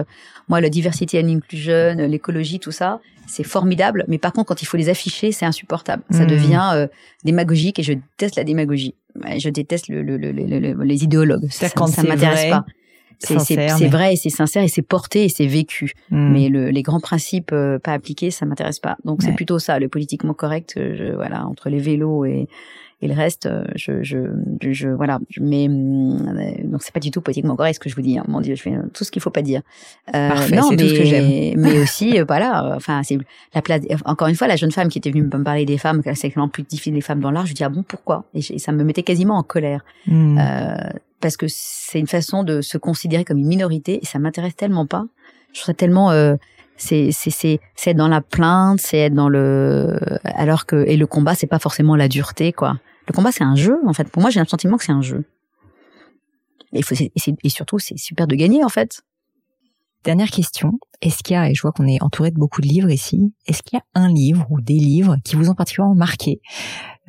moi 0.49 0.61
la 0.61 0.69
diversité 0.69 1.21
and 1.23 1.27
inclusion, 1.27 1.95
l'écologie, 1.97 2.59
tout 2.59 2.71
ça, 2.71 2.99
c'est 3.27 3.43
formidable, 3.43 4.05
mais 4.07 4.17
par 4.17 4.33
contre, 4.33 4.49
quand 4.49 4.61
il 4.61 4.65
faut 4.65 4.77
les 4.77 4.89
afficher, 4.89 5.31
c'est 5.31 5.45
insupportable. 5.45 6.03
Ça. 6.11 6.25
Devient 6.33 6.71
euh, 6.73 6.87
démagogique 7.23 7.79
et 7.79 7.83
je 7.83 7.93
déteste 7.93 8.35
la 8.35 8.43
démagogie. 8.43 8.95
Je 9.37 9.49
déteste 9.49 9.89
le, 9.89 10.01
le, 10.01 10.17
le, 10.17 10.83
les 10.83 11.03
idéologues. 11.03 11.47
Ça, 11.51 11.69
ça, 11.69 12.03
m'intéresse 12.03 12.49
pas. 12.49 12.65
C'est 13.19 13.87
vrai 13.87 14.13
et 14.13 14.15
c'est 14.15 14.29
sincère 14.29 14.63
et 14.63 14.67
c'est 14.67 14.81
porté 14.81 15.25
et 15.25 15.29
c'est 15.29 15.45
vécu. 15.45 15.93
Hmm. 16.09 16.33
Mais 16.33 16.49
le, 16.49 16.69
les 16.69 16.81
grands 16.81 16.99
principes 16.99 17.51
euh, 17.53 17.79
pas 17.79 17.93
appliqués, 17.93 18.31
ça 18.31 18.45
m'intéresse 18.45 18.79
pas. 18.79 18.97
Donc 19.05 19.21
c'est 19.21 19.33
plutôt 19.33 19.59
ça, 19.59 19.79
le 19.79 19.87
politiquement 19.87 20.33
correct. 20.33 20.75
Euh, 20.77 20.95
je, 20.97 21.13
voilà, 21.13 21.45
entre 21.45 21.69
les 21.69 21.79
vélos 21.79 22.25
et 22.25 22.47
et 23.03 23.07
le 23.07 23.13
reste, 23.13 23.47
euh, 23.47 23.65
je, 23.75 24.01
je, 24.01 24.17
je, 24.61 24.87
voilà. 24.87 25.19
Mais 25.37 25.67
euh, 25.67 26.53
donc 26.63 26.83
c'est 26.83 26.93
pas 26.93 27.01
du 27.01 27.11
tout 27.11 27.19
politiquement 27.19 27.57
correct 27.57 27.75
ce 27.75 27.79
que 27.81 27.89
je 27.89 27.95
vous 27.95 28.01
dis. 28.01 28.17
Hein. 28.17 28.23
Mon 28.29 28.39
Dieu, 28.39 28.55
je 28.55 28.61
fais 28.61 28.73
tout 28.93 29.03
ce 29.03 29.11
qu'il 29.11 29.21
faut 29.21 29.29
pas 29.29 29.41
dire. 29.41 29.61
Euh, 30.15 30.29
Parfait, 30.29 30.57
c'est 30.69 30.77
tout 30.77 30.87
ce 30.87 30.93
que 30.93 31.03
j'aime. 31.03 31.53
mais 31.57 31.79
aussi, 31.79 32.17
euh, 32.17 32.23
voilà. 32.25 32.73
Enfin, 32.77 33.03
c'est 33.03 33.17
la 33.53 33.61
place. 33.61 33.81
Encore 34.05 34.29
une 34.29 34.35
fois, 34.35 34.47
la 34.47 34.55
jeune 34.55 34.71
femme 34.71 34.87
qui 34.87 34.99
était 34.99 35.11
venue 35.11 35.23
me 35.23 35.43
parler 35.43 35.65
des 35.65 35.77
femmes, 35.77 36.01
c'est 36.13 36.29
vraiment 36.29 36.47
plus 36.47 36.63
difficile 36.63 36.93
des 36.93 37.01
femmes 37.01 37.19
dans 37.19 37.29
l'art. 37.29 37.45
Je 37.45 37.53
dis 37.53 37.63
ah 37.65 37.69
bon 37.69 37.83
pourquoi? 37.83 38.23
Et, 38.33 38.41
ça 38.41 38.71
me 38.71 38.85
mettait 38.85 39.03
quasiment 39.03 39.37
en 39.37 39.43
colère. 39.43 39.83
Hmm. 40.07 40.37
Euh, 40.37 40.77
parce 41.19 41.35
que 41.35 41.47
c'est 41.49 41.99
une 41.99 42.07
façon 42.07 42.43
de 42.43 42.61
se 42.61 42.77
considérer 42.77 43.25
comme 43.25 43.37
une 43.37 43.47
minorité 43.47 43.99
et 44.01 44.05
ça 44.05 44.17
m'intéresse 44.17 44.55
tellement 44.55 44.85
pas. 44.85 45.03
Je 45.51 45.59
trouve 45.59 45.65
ça 45.65 45.73
tellement 45.73 46.11
euh, 46.11 46.35
c'est 46.77 47.09
c'est 47.11 47.29
c'est 47.29 47.59
c'est 47.75 47.91
être 47.91 47.97
dans 47.97 48.07
la 48.07 48.21
plainte, 48.21 48.79
c'est 48.79 48.97
être 48.97 49.13
dans 49.13 49.29
le 49.29 49.99
alors 50.23 50.65
que 50.65 50.85
et 50.87 50.97
le 50.97 51.05
combat 51.05 51.35
c'est 51.35 51.47
pas 51.47 51.59
forcément 51.59 51.97
la 51.97 52.07
dureté 52.07 52.53
quoi. 52.53 52.77
Le 53.07 53.13
combat, 53.13 53.31
c'est 53.31 53.43
un 53.43 53.55
jeu, 53.55 53.77
en 53.85 53.93
fait. 53.93 54.09
Pour 54.09 54.21
moi, 54.21 54.31
j'ai 54.31 54.39
un 54.39 54.45
sentiment 54.45 54.77
que 54.77 54.83
c'est 54.83 54.91
un 54.91 55.01
jeu. 55.01 55.25
Et, 56.71 57.49
surtout, 57.49 57.79
c'est 57.79 57.97
super 57.97 58.27
de 58.27 58.35
gagner, 58.35 58.63
en 58.63 58.69
fait. 58.69 59.01
Dernière 60.03 60.29
question. 60.29 60.73
Est-ce 61.01 61.23
qu'il 61.23 61.35
y 61.35 61.37
a, 61.37 61.49
et 61.49 61.53
je 61.53 61.61
vois 61.61 61.71
qu'on 61.71 61.87
est 61.87 62.01
entouré 62.01 62.31
de 62.31 62.35
beaucoup 62.35 62.61
de 62.61 62.67
livres 62.67 62.89
ici, 62.89 63.33
est-ce 63.45 63.61
qu'il 63.63 63.77
y 63.77 63.79
a 63.79 63.99
un 63.99 64.09
livre 64.09 64.45
ou 64.49 64.59
des 64.59 64.73
livres 64.73 65.17
qui 65.23 65.35
vous 65.35 65.49
ont 65.49 65.53
particulièrement 65.53 65.95
marqué, 65.95 66.41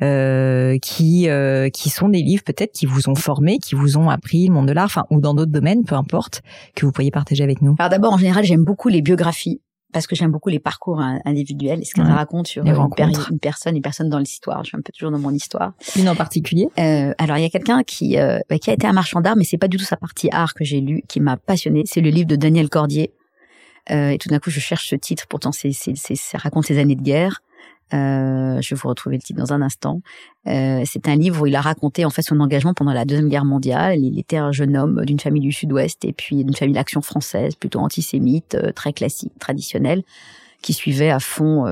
euh, 0.01 0.77
qui 0.81 1.27
euh, 1.29 1.69
qui 1.69 1.89
sont 1.89 2.07
des 2.07 2.21
livres 2.21 2.43
peut-être 2.43 2.71
qui 2.71 2.85
vous 2.85 3.09
ont 3.09 3.15
formé, 3.15 3.57
qui 3.59 3.75
vous 3.75 3.97
ont 3.97 4.09
appris 4.09 4.47
le 4.47 4.53
monde 4.53 4.67
de 4.67 4.73
l'art, 4.73 4.85
enfin 4.85 5.05
ou 5.09 5.19
dans 5.19 5.33
d'autres 5.33 5.51
domaines, 5.51 5.83
peu 5.83 5.95
importe, 5.95 6.41
que 6.73 6.85
vous 6.85 6.93
pourriez 6.93 7.11
partager 7.11 7.43
avec 7.43 7.61
nous? 7.61 7.75
Alors 7.79 7.89
d'abord, 7.89 8.13
en 8.13 8.17
général, 8.17 8.45
j'aime 8.45 8.63
beaucoup 8.63 8.87
les 8.87 9.01
biographies 9.01 9.61
parce 9.95 10.07
que 10.07 10.15
j'aime 10.17 10.31
beaucoup 10.31 10.49
les 10.49 10.59
parcours 10.59 10.99
individuels 10.99 11.79
et 11.79 11.85
ce 11.85 11.93
qu'elle 11.93 12.03
raconte 12.03 12.47
sur 12.47 12.65
une, 12.65 12.75
une, 13.31 13.39
personne, 13.39 13.77
une 13.77 13.81
personne 13.81 14.09
dans 14.09 14.19
l'histoire. 14.19 14.61
Je 14.65 14.67
suis 14.67 14.77
un 14.77 14.81
peu 14.81 14.91
toujours 14.91 15.09
dans 15.09 15.19
mon 15.19 15.31
histoire. 15.31 15.71
Une 15.95 16.09
en 16.09 16.17
particulier 16.17 16.67
euh, 16.77 17.13
Alors 17.17 17.37
il 17.37 17.43
y 17.43 17.45
a 17.45 17.49
quelqu'un 17.49 17.81
qui 17.83 18.17
euh, 18.17 18.39
bah, 18.49 18.57
qui 18.57 18.69
a 18.71 18.73
été 18.73 18.85
un 18.85 18.91
marchand 18.91 19.21
d'art, 19.21 19.37
mais 19.37 19.45
c'est 19.45 19.57
pas 19.57 19.69
du 19.69 19.77
tout 19.77 19.85
sa 19.85 19.95
partie 19.95 20.27
art 20.33 20.53
que 20.53 20.65
j'ai 20.65 20.81
lu 20.81 21.01
qui 21.07 21.21
m'a 21.21 21.37
passionné. 21.37 21.83
C'est 21.85 22.01
le 22.01 22.09
livre 22.09 22.27
de 22.27 22.35
Daniel 22.35 22.67
Cordier. 22.67 23.13
Euh, 23.89 24.09
et 24.09 24.17
tout 24.17 24.27
d'un 24.27 24.39
coup, 24.39 24.49
je 24.49 24.59
cherche 24.59 24.89
ce 24.89 24.97
titre. 24.97 25.27
Pourtant, 25.29 25.53
c'est, 25.53 25.71
ça 25.71 26.37
raconte 26.39 26.65
ses 26.65 26.77
années 26.77 26.97
de 26.97 27.01
guerre. 27.01 27.41
Euh, 27.93 28.59
je 28.61 28.73
vais 28.73 28.79
vous 28.81 28.89
retrouver 28.89 29.17
le 29.17 29.21
titre 29.21 29.39
dans 29.39 29.53
un 29.53 29.61
instant. 29.61 30.01
Euh, 30.47 30.81
c'est 30.85 31.07
un 31.07 31.15
livre 31.15 31.43
où 31.43 31.45
il 31.45 31.55
a 31.55 31.61
raconté 31.61 32.03
en 32.03 32.09
fait 32.09 32.23
son 32.23 32.39
engagement 32.39 32.73
pendant 32.73 32.93
la 32.93 33.05
deuxième 33.05 33.29
guerre 33.29 33.45
mondiale. 33.45 33.99
Il 33.99 34.17
était 34.19 34.37
un 34.37 34.51
jeune 34.51 34.75
homme 34.75 35.05
d'une 35.05 35.19
famille 35.19 35.41
du 35.41 35.51
Sud-Ouest 35.51 36.03
et 36.03 36.13
puis 36.13 36.43
d'une 36.43 36.55
famille 36.55 36.73
d'action 36.73 37.01
française, 37.01 37.55
plutôt 37.55 37.79
antisémite, 37.79 38.55
euh, 38.55 38.71
très 38.71 38.91
classique, 38.91 39.33
traditionnelle, 39.39 40.03
qui 40.61 40.73
suivait 40.73 41.11
à 41.11 41.19
fond, 41.19 41.65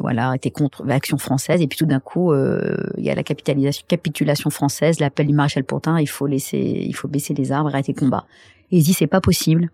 voilà, 0.00 0.34
était 0.34 0.50
contre 0.50 0.84
l'action 0.84 1.16
française. 1.16 1.62
Et 1.62 1.66
puis 1.66 1.78
tout 1.78 1.86
d'un 1.86 2.00
coup, 2.00 2.34
il 2.34 3.02
y 3.02 3.08
a 3.08 3.14
la 3.14 3.22
capitulation 3.22 4.50
française, 4.50 5.00
l'appel 5.00 5.26
du 5.28 5.32
maréchal 5.32 5.64
Pourtin. 5.64 5.98
Il 5.98 6.06
faut 6.06 6.26
laisser, 6.26 6.58
il 6.58 6.94
faut 6.94 7.08
baisser 7.08 7.32
les 7.32 7.50
arbres, 7.50 7.70
arrêter 7.70 7.94
le 7.94 7.98
combat. 7.98 8.26
Et 8.72 8.76
il 8.76 8.82
dit 8.82 8.92
c'est 8.92 9.06
pas 9.06 9.22
possible. 9.22 9.70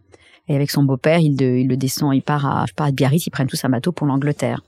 Et 0.46 0.54
avec 0.54 0.70
son 0.70 0.84
beau-père, 0.84 1.18
il, 1.18 1.36
le 1.36 1.76
descend, 1.76 2.14
il 2.14 2.22
part 2.22 2.46
à, 2.46 2.66
à 2.76 2.90
Biarritz, 2.92 3.26
ils 3.26 3.30
prennent 3.30 3.48
tous 3.48 3.64
un 3.64 3.68
bateau 3.68 3.90
pour 3.90 4.06
l'Angleterre. 4.06 4.62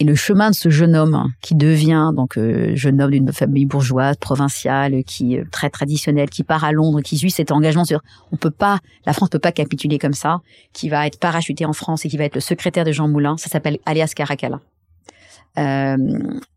Et 0.00 0.04
le 0.04 0.14
chemin 0.14 0.50
de 0.50 0.54
ce 0.54 0.70
jeune 0.70 0.94
homme 0.94 1.32
qui 1.40 1.56
devient 1.56 2.12
donc 2.14 2.38
euh, 2.38 2.74
jeune 2.76 3.02
homme 3.02 3.10
d'une 3.10 3.32
famille 3.32 3.66
bourgeoise, 3.66 4.16
provinciale, 4.16 5.02
qui 5.04 5.34
est 5.34 5.50
très 5.50 5.70
traditionnelle, 5.70 6.30
qui 6.30 6.44
part 6.44 6.64
à 6.64 6.70
Londres, 6.70 7.00
qui 7.00 7.18
suit 7.18 7.32
cet 7.32 7.50
engagement 7.50 7.84
sur 7.84 8.00
on 8.30 8.36
peut 8.36 8.50
pas, 8.52 8.78
la 9.06 9.12
France 9.12 9.30
peut 9.30 9.40
pas 9.40 9.52
capituler 9.52 9.98
comme 9.98 10.12
ça, 10.12 10.40
qui 10.72 10.88
va 10.88 11.06
être 11.06 11.18
parachuté 11.18 11.64
en 11.64 11.72
France 11.72 12.04
et 12.04 12.08
qui 12.08 12.16
va 12.16 12.24
être 12.24 12.36
le 12.36 12.40
secrétaire 12.40 12.84
de 12.84 12.92
Jean 12.92 13.08
Moulin. 13.08 13.36
Ça 13.36 13.48
s'appelle 13.48 13.78
alias 13.86 14.12
Caracalla. 14.14 14.60
Euh, 15.58 15.96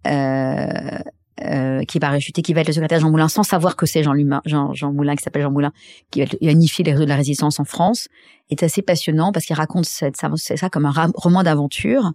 euh, 0.07 0.99
euh, 1.43 1.83
qui 1.85 1.97
va 1.97 2.07
parachuté, 2.07 2.43
qui 2.43 2.53
va 2.53 2.61
être 2.61 2.67
le 2.67 2.73
secrétaire 2.73 2.99
de 2.99 3.01
Jean 3.01 3.09
Moulin 3.09 3.27
sans 3.27 3.41
savoir 3.41 3.75
que 3.75 3.87
c'est 3.87 4.03
Jean, 4.03 4.13
Jean, 4.45 4.73
Jean 4.73 4.93
Moulin, 4.93 5.15
qui 5.15 5.23
s'appelle 5.23 5.41
Jean 5.41 5.49
Moulin, 5.49 5.71
qui 6.11 6.23
va 6.23 6.27
unifier 6.41 6.83
les 6.83 6.91
réseaux 6.91 7.05
de 7.05 7.09
la 7.09 7.15
résistance 7.15 7.59
en 7.59 7.63
France, 7.63 8.09
est 8.51 8.61
assez 8.61 8.83
passionnant 8.83 9.31
parce 9.31 9.45
qu'il 9.45 9.55
raconte 9.55 9.85
ça 9.85 10.69
comme 10.69 10.85
un 10.85 10.93
roman 11.15 11.41
d'aventure 11.41 12.11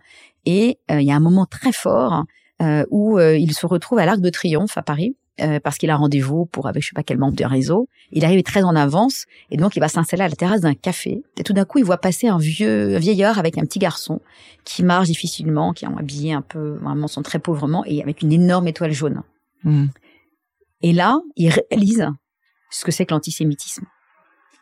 et 0.47 0.79
euh, 0.91 1.01
il 1.01 1.07
y 1.07 1.11
a 1.11 1.17
un 1.17 1.21
moment 1.21 1.45
très 1.45 1.73
fort 1.73 2.25
euh, 2.63 2.85
où 2.91 3.19
euh, 3.19 3.37
il 3.37 3.53
se 3.53 3.67
retrouve 3.67 3.99
à 3.99 4.07
l'Arc 4.07 4.21
de 4.21 4.31
Triomphe 4.31 4.79
à 4.79 4.83
Paris. 4.83 5.17
parce 5.63 5.77
qu'il 5.77 5.91
a 5.91 5.97
rendez-vous 5.97 6.47
pour 6.47 6.67
avec 6.67 6.83
je 6.83 6.89
sais 6.89 6.95
pas 6.95 7.03
quel 7.03 7.19
membre 7.19 7.37
du 7.37 7.45
réseau. 7.45 7.89
Il 8.11 8.25
arrive 8.25 8.43
très 8.43 8.63
en 8.63 8.75
avance 8.75 9.27
et 9.51 9.59
donc 9.59 9.77
il 9.77 9.81
va 9.81 9.89
s'installer 9.89 10.23
à 10.23 10.29
la 10.29 10.37
terrasse 10.37 10.63
d'un 10.63 10.75
café. 10.75 11.23
Et 11.37 11.43
tout 11.43 11.53
d'un 11.53 11.67
coup, 11.67 11.79
il 11.79 11.85
voit 11.85 11.99
passer 11.99 12.29
un 12.29 12.39
vieux 12.39 12.97
un 12.97 12.99
vieillard 12.99 13.39
avec 13.39 13.59
un 13.59 13.63
petit 13.63 13.79
garçon 13.79 14.23
qui 14.65 14.83
marche 14.83 15.09
difficilement, 15.09 15.75
qui 15.75 15.85
est 15.85 15.89
habillé 15.89 16.33
un 16.33 16.41
peu 16.41 16.79
vraiment 16.81 17.07
sont 17.07 17.23
très 17.23 17.39
pauvrement 17.39 17.85
et 17.85 18.01
avec 18.01 18.23
une 18.23 18.33
énorme 18.33 18.69
étoile 18.69 18.93
jaune. 18.93 19.23
Hmm. 19.63 19.89
Et 20.81 20.95
là, 20.95 21.21
il 21.37 21.51
réalise 21.51 22.09
ce 22.71 22.85
que 22.85 22.93
c'est 22.93 23.05
que 23.05 23.13
l'antisémitisme. 23.13 23.85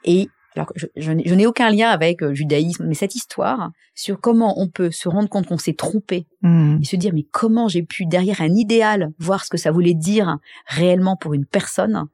Et 0.04 0.28
alors 0.54 0.72
je, 0.76 0.86
je, 0.96 1.12
n'ai 1.12 1.46
aucun 1.46 1.70
lien 1.70 1.88
avec 1.88 2.20
le 2.20 2.28
euh, 2.28 2.34
judaïsme, 2.34 2.86
mais 2.86 2.94
cette 2.94 3.14
histoire 3.14 3.70
sur 3.94 4.20
comment 4.20 4.60
on 4.60 4.68
peut 4.68 4.90
se 4.90 5.08
rendre 5.08 5.28
compte 5.28 5.46
qu'on 5.46 5.58
s'est 5.58 5.74
trompé 5.74 6.26
hmm. 6.42 6.78
et 6.80 6.84
se 6.84 6.96
dire 6.96 7.12
mais 7.12 7.26
comment 7.30 7.68
j'ai 7.68 7.82
pu 7.82 8.06
derrière 8.06 8.40
un 8.40 8.54
idéal 8.54 9.12
voir 9.18 9.44
ce 9.44 9.50
que 9.50 9.56
ça 9.56 9.72
voulait 9.72 9.94
dire 9.94 10.38
réellement 10.66 11.16
pour 11.16 11.34
une 11.34 11.46
personne. 11.46 12.04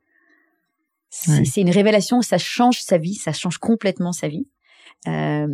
C'est 1.13 1.61
une 1.61 1.71
révélation, 1.71 2.23
ça 2.23 2.39
change 2.39 2.81
sa 2.83 2.97
vie, 2.97 3.15
ça 3.15 3.33
change 3.33 3.59
complètement 3.59 4.13
sa 4.13 4.29
vie. 4.29 4.47
Euh, 5.09 5.47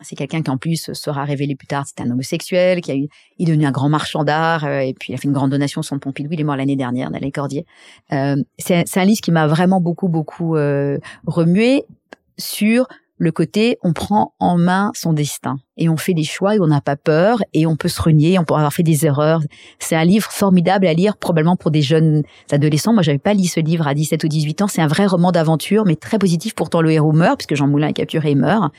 c'est 0.00 0.16
quelqu'un 0.16 0.42
qui 0.42 0.50
en 0.50 0.56
plus 0.56 0.92
sera 0.92 1.24
révélé 1.24 1.54
plus 1.54 1.66
tard, 1.66 1.84
c'est 1.86 2.00
un 2.00 2.10
homosexuel, 2.10 2.80
qui 2.80 2.90
a 2.90 2.96
eu, 2.96 3.08
il 3.38 3.48
est 3.48 3.52
devenu 3.52 3.66
un 3.66 3.70
grand 3.70 3.88
marchand 3.88 4.24
d'art, 4.24 4.64
euh, 4.64 4.78
et 4.78 4.94
puis 4.94 5.12
il 5.12 5.14
a 5.14 5.18
fait 5.18 5.28
une 5.28 5.34
grande 5.34 5.50
donation 5.50 5.80
au 5.80 5.82
Centre 5.82 6.00
Pompidou, 6.00 6.30
il 6.32 6.40
est 6.40 6.44
mort 6.44 6.56
l'année 6.56 6.76
dernière, 6.76 7.10
dans 7.10 7.18
les 7.18 7.30
Cordiers. 7.30 7.66
Euh, 8.12 8.36
c'est 8.58 8.96
un 8.96 9.04
livre 9.04 9.20
qui 9.20 9.30
m'a 9.30 9.46
vraiment 9.46 9.80
beaucoup, 9.80 10.08
beaucoup 10.08 10.54
remué, 11.26 11.84
sur 12.38 12.86
le 13.18 13.32
côté 13.32 13.78
on 13.82 13.92
prend 13.92 14.34
en 14.38 14.56
main 14.56 14.92
son 14.94 15.12
destin 15.12 15.56
et 15.76 15.88
on 15.88 15.96
fait 15.96 16.14
des 16.14 16.24
choix 16.24 16.54
et 16.54 16.60
on 16.60 16.68
n'a 16.68 16.80
pas 16.80 16.96
peur 16.96 17.42
et 17.52 17.66
on 17.66 17.76
peut 17.76 17.88
se 17.88 18.00
renier, 18.00 18.38
on 18.38 18.44
peut 18.44 18.54
avoir 18.54 18.72
fait 18.72 18.82
des 18.82 19.06
erreurs. 19.06 19.42
C'est 19.78 19.96
un 19.96 20.04
livre 20.04 20.30
formidable 20.30 20.86
à 20.86 20.94
lire 20.94 21.16
probablement 21.16 21.56
pour 21.56 21.70
des 21.70 21.82
jeunes 21.82 22.22
adolescents. 22.50 22.92
Moi, 22.92 23.02
j'avais 23.02 23.18
pas 23.18 23.34
lu 23.34 23.44
ce 23.44 23.60
livre 23.60 23.86
à 23.86 23.94
17 23.94 24.22
ou 24.24 24.28
18 24.28 24.62
ans. 24.62 24.68
C'est 24.68 24.82
un 24.82 24.86
vrai 24.86 25.06
roman 25.06 25.32
d'aventure, 25.32 25.84
mais 25.84 25.96
très 25.96 26.18
positif. 26.18 26.54
Pourtant, 26.54 26.80
le 26.80 26.90
héros 26.92 27.12
meurt 27.12 27.38
puisque 27.38 27.54
Jean 27.54 27.66
Moulin 27.68 27.88
est 27.88 27.92
capturé 27.92 28.30
et 28.30 28.34
meurt 28.34 28.72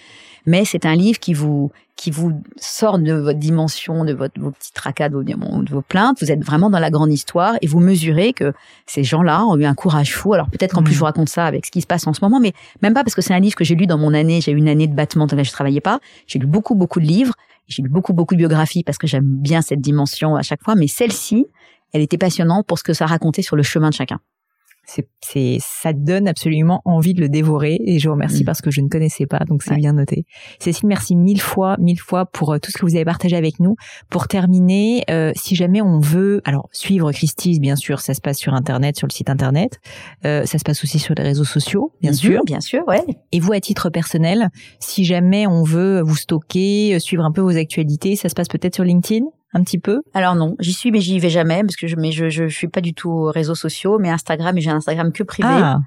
mais 0.49 0.65
c'est 0.65 0.87
un 0.87 0.95
livre 0.95 1.19
qui 1.19 1.35
vous 1.35 1.71
qui 1.95 2.11
vous 2.11 2.41
sort 2.55 2.97
de 2.97 3.13
votre 3.13 3.37
dimension, 3.37 4.05
de 4.05 4.13
votre, 4.13 4.39
vos 4.39 4.51
petits 4.51 4.71
tracas, 4.71 5.09
de 5.09 5.15
vos, 5.15 5.23
de 5.23 5.69
vos 5.69 5.81
plaintes. 5.81 6.17
Vous 6.21 6.31
êtes 6.31 6.43
vraiment 6.43 6.69
dans 6.69 6.79
la 6.79 6.89
grande 6.89 7.11
histoire 7.11 7.55
et 7.61 7.67
vous 7.67 7.81
mesurez 7.81 8.31
que 8.31 8.53
ces 8.87 9.03
gens-là 9.03 9.43
ont 9.45 9.57
eu 9.57 9.65
un 9.65 9.75
courage 9.75 10.15
fou. 10.15 10.33
Alors 10.33 10.49
peut-être 10.49 10.73
qu'en 10.73 10.81
plus 10.81 10.93
je 10.93 10.99
vous 10.99 11.05
raconte 11.05 11.27
ça 11.27 11.45
avec 11.45 11.65
ce 11.65 11.71
qui 11.71 11.81
se 11.81 11.87
passe 11.87 12.07
en 12.07 12.13
ce 12.13 12.21
moment, 12.23 12.39
mais 12.39 12.53
même 12.81 12.93
pas 12.93 13.03
parce 13.03 13.15
que 13.15 13.21
c'est 13.21 13.33
un 13.33 13.39
livre 13.39 13.55
que 13.55 13.65
j'ai 13.65 13.75
lu 13.75 13.85
dans 13.85 13.97
mon 13.97 14.13
année. 14.13 14.41
J'ai 14.41 14.53
eu 14.53 14.57
une 14.57 14.69
année 14.69 14.87
de 14.87 14.95
battement 14.95 15.27
dans 15.27 15.35
laquelle 15.35 15.49
je 15.49 15.51
travaillais 15.51 15.81
pas. 15.81 15.99
J'ai 16.25 16.39
lu 16.39 16.47
beaucoup 16.47 16.73
beaucoup 16.73 16.99
de 16.99 17.05
livres. 17.05 17.33
J'ai 17.67 17.83
lu 17.83 17.89
beaucoup 17.89 18.13
beaucoup 18.13 18.33
de 18.33 18.39
biographies 18.39 18.83
parce 18.83 18.97
que 18.97 19.05
j'aime 19.05 19.25
bien 19.25 19.61
cette 19.61 19.81
dimension 19.81 20.35
à 20.35 20.41
chaque 20.41 20.63
fois. 20.63 20.73
Mais 20.75 20.87
celle-ci, 20.87 21.45
elle 21.93 22.01
était 22.01 22.17
passionnante 22.17 22.65
pour 22.65 22.79
ce 22.79 22.83
que 22.83 22.93
ça 22.93 23.05
racontait 23.05 23.43
sur 23.43 23.55
le 23.55 23.63
chemin 23.63 23.89
de 23.89 23.95
chacun 23.95 24.19
c'est, 25.21 25.57
ça 25.59 25.93
donne 25.93 26.27
absolument 26.27 26.81
envie 26.85 27.13
de 27.13 27.21
le 27.21 27.29
dévorer 27.29 27.79
et 27.85 27.99
je 27.99 28.07
vous 28.07 28.13
remercie 28.13 28.43
mm. 28.43 28.45
parce 28.45 28.61
que 28.61 28.71
je 28.71 28.81
ne 28.81 28.87
connaissais 28.87 29.25
pas, 29.25 29.39
donc 29.47 29.63
c'est 29.63 29.75
bien 29.75 29.93
noté. 29.93 30.25
Cécile, 30.59 30.87
merci 30.87 31.15
mille 31.15 31.41
fois, 31.41 31.75
mille 31.79 31.99
fois 31.99 32.25
pour 32.25 32.53
euh, 32.53 32.57
tout 32.59 32.71
ce 32.71 32.77
que 32.77 32.85
vous 32.85 32.95
avez 32.95 33.05
partagé 33.05 33.35
avec 33.35 33.59
nous. 33.59 33.75
Pour 34.09 34.27
terminer, 34.27 35.03
euh, 35.09 35.31
si 35.35 35.55
jamais 35.55 35.81
on 35.81 35.99
veut, 35.99 36.41
alors 36.45 36.69
suivre 36.71 37.11
Christie's, 37.11 37.59
bien 37.59 37.75
sûr, 37.75 37.99
ça 37.99 38.13
se 38.13 38.21
passe 38.21 38.37
sur 38.37 38.53
Internet, 38.53 38.97
sur 38.97 39.07
le 39.07 39.13
site 39.13 39.29
Internet, 39.29 39.79
euh, 40.25 40.45
ça 40.45 40.57
se 40.57 40.63
passe 40.63 40.83
aussi 40.83 40.99
sur 40.99 41.13
les 41.15 41.23
réseaux 41.23 41.43
sociaux, 41.43 41.93
bien, 42.01 42.13
sûr. 42.13 42.41
Bien 42.45 42.61
sûr, 42.61 42.83
ouais. 42.87 43.03
Et 43.31 43.39
vous, 43.39 43.53
à 43.53 43.59
titre 43.59 43.89
personnel, 43.89 44.49
si 44.79 45.05
jamais 45.05 45.47
on 45.47 45.63
veut 45.63 46.01
vous 46.01 46.15
stocker, 46.15 46.99
suivre 46.99 47.23
un 47.23 47.31
peu 47.31 47.41
vos 47.41 47.57
actualités, 47.57 48.15
ça 48.15 48.29
se 48.29 48.35
passe 48.35 48.47
peut-être 48.47 48.75
sur 48.75 48.83
LinkedIn? 48.83 49.25
Un 49.53 49.63
petit 49.63 49.79
peu? 49.79 50.01
Alors 50.13 50.35
non, 50.35 50.55
j'y 50.59 50.73
suis 50.73 50.91
mais 50.91 51.01
j'y 51.01 51.19
vais 51.19 51.29
jamais 51.29 51.61
parce 51.61 51.75
que 51.75 51.87
je 51.87 51.95
mais 51.95 52.11
je, 52.11 52.29
je, 52.29 52.47
suis 52.47 52.67
pas 52.67 52.81
du 52.81 52.93
tout 52.93 53.23
réseaux 53.23 53.55
sociaux, 53.55 53.97
mais 53.99 54.09
Instagram 54.09 54.57
et 54.57 54.61
j'ai 54.61 54.69
un 54.69 54.77
Instagram 54.77 55.11
que 55.11 55.23
privé. 55.23 55.49
Ah. 55.49 55.79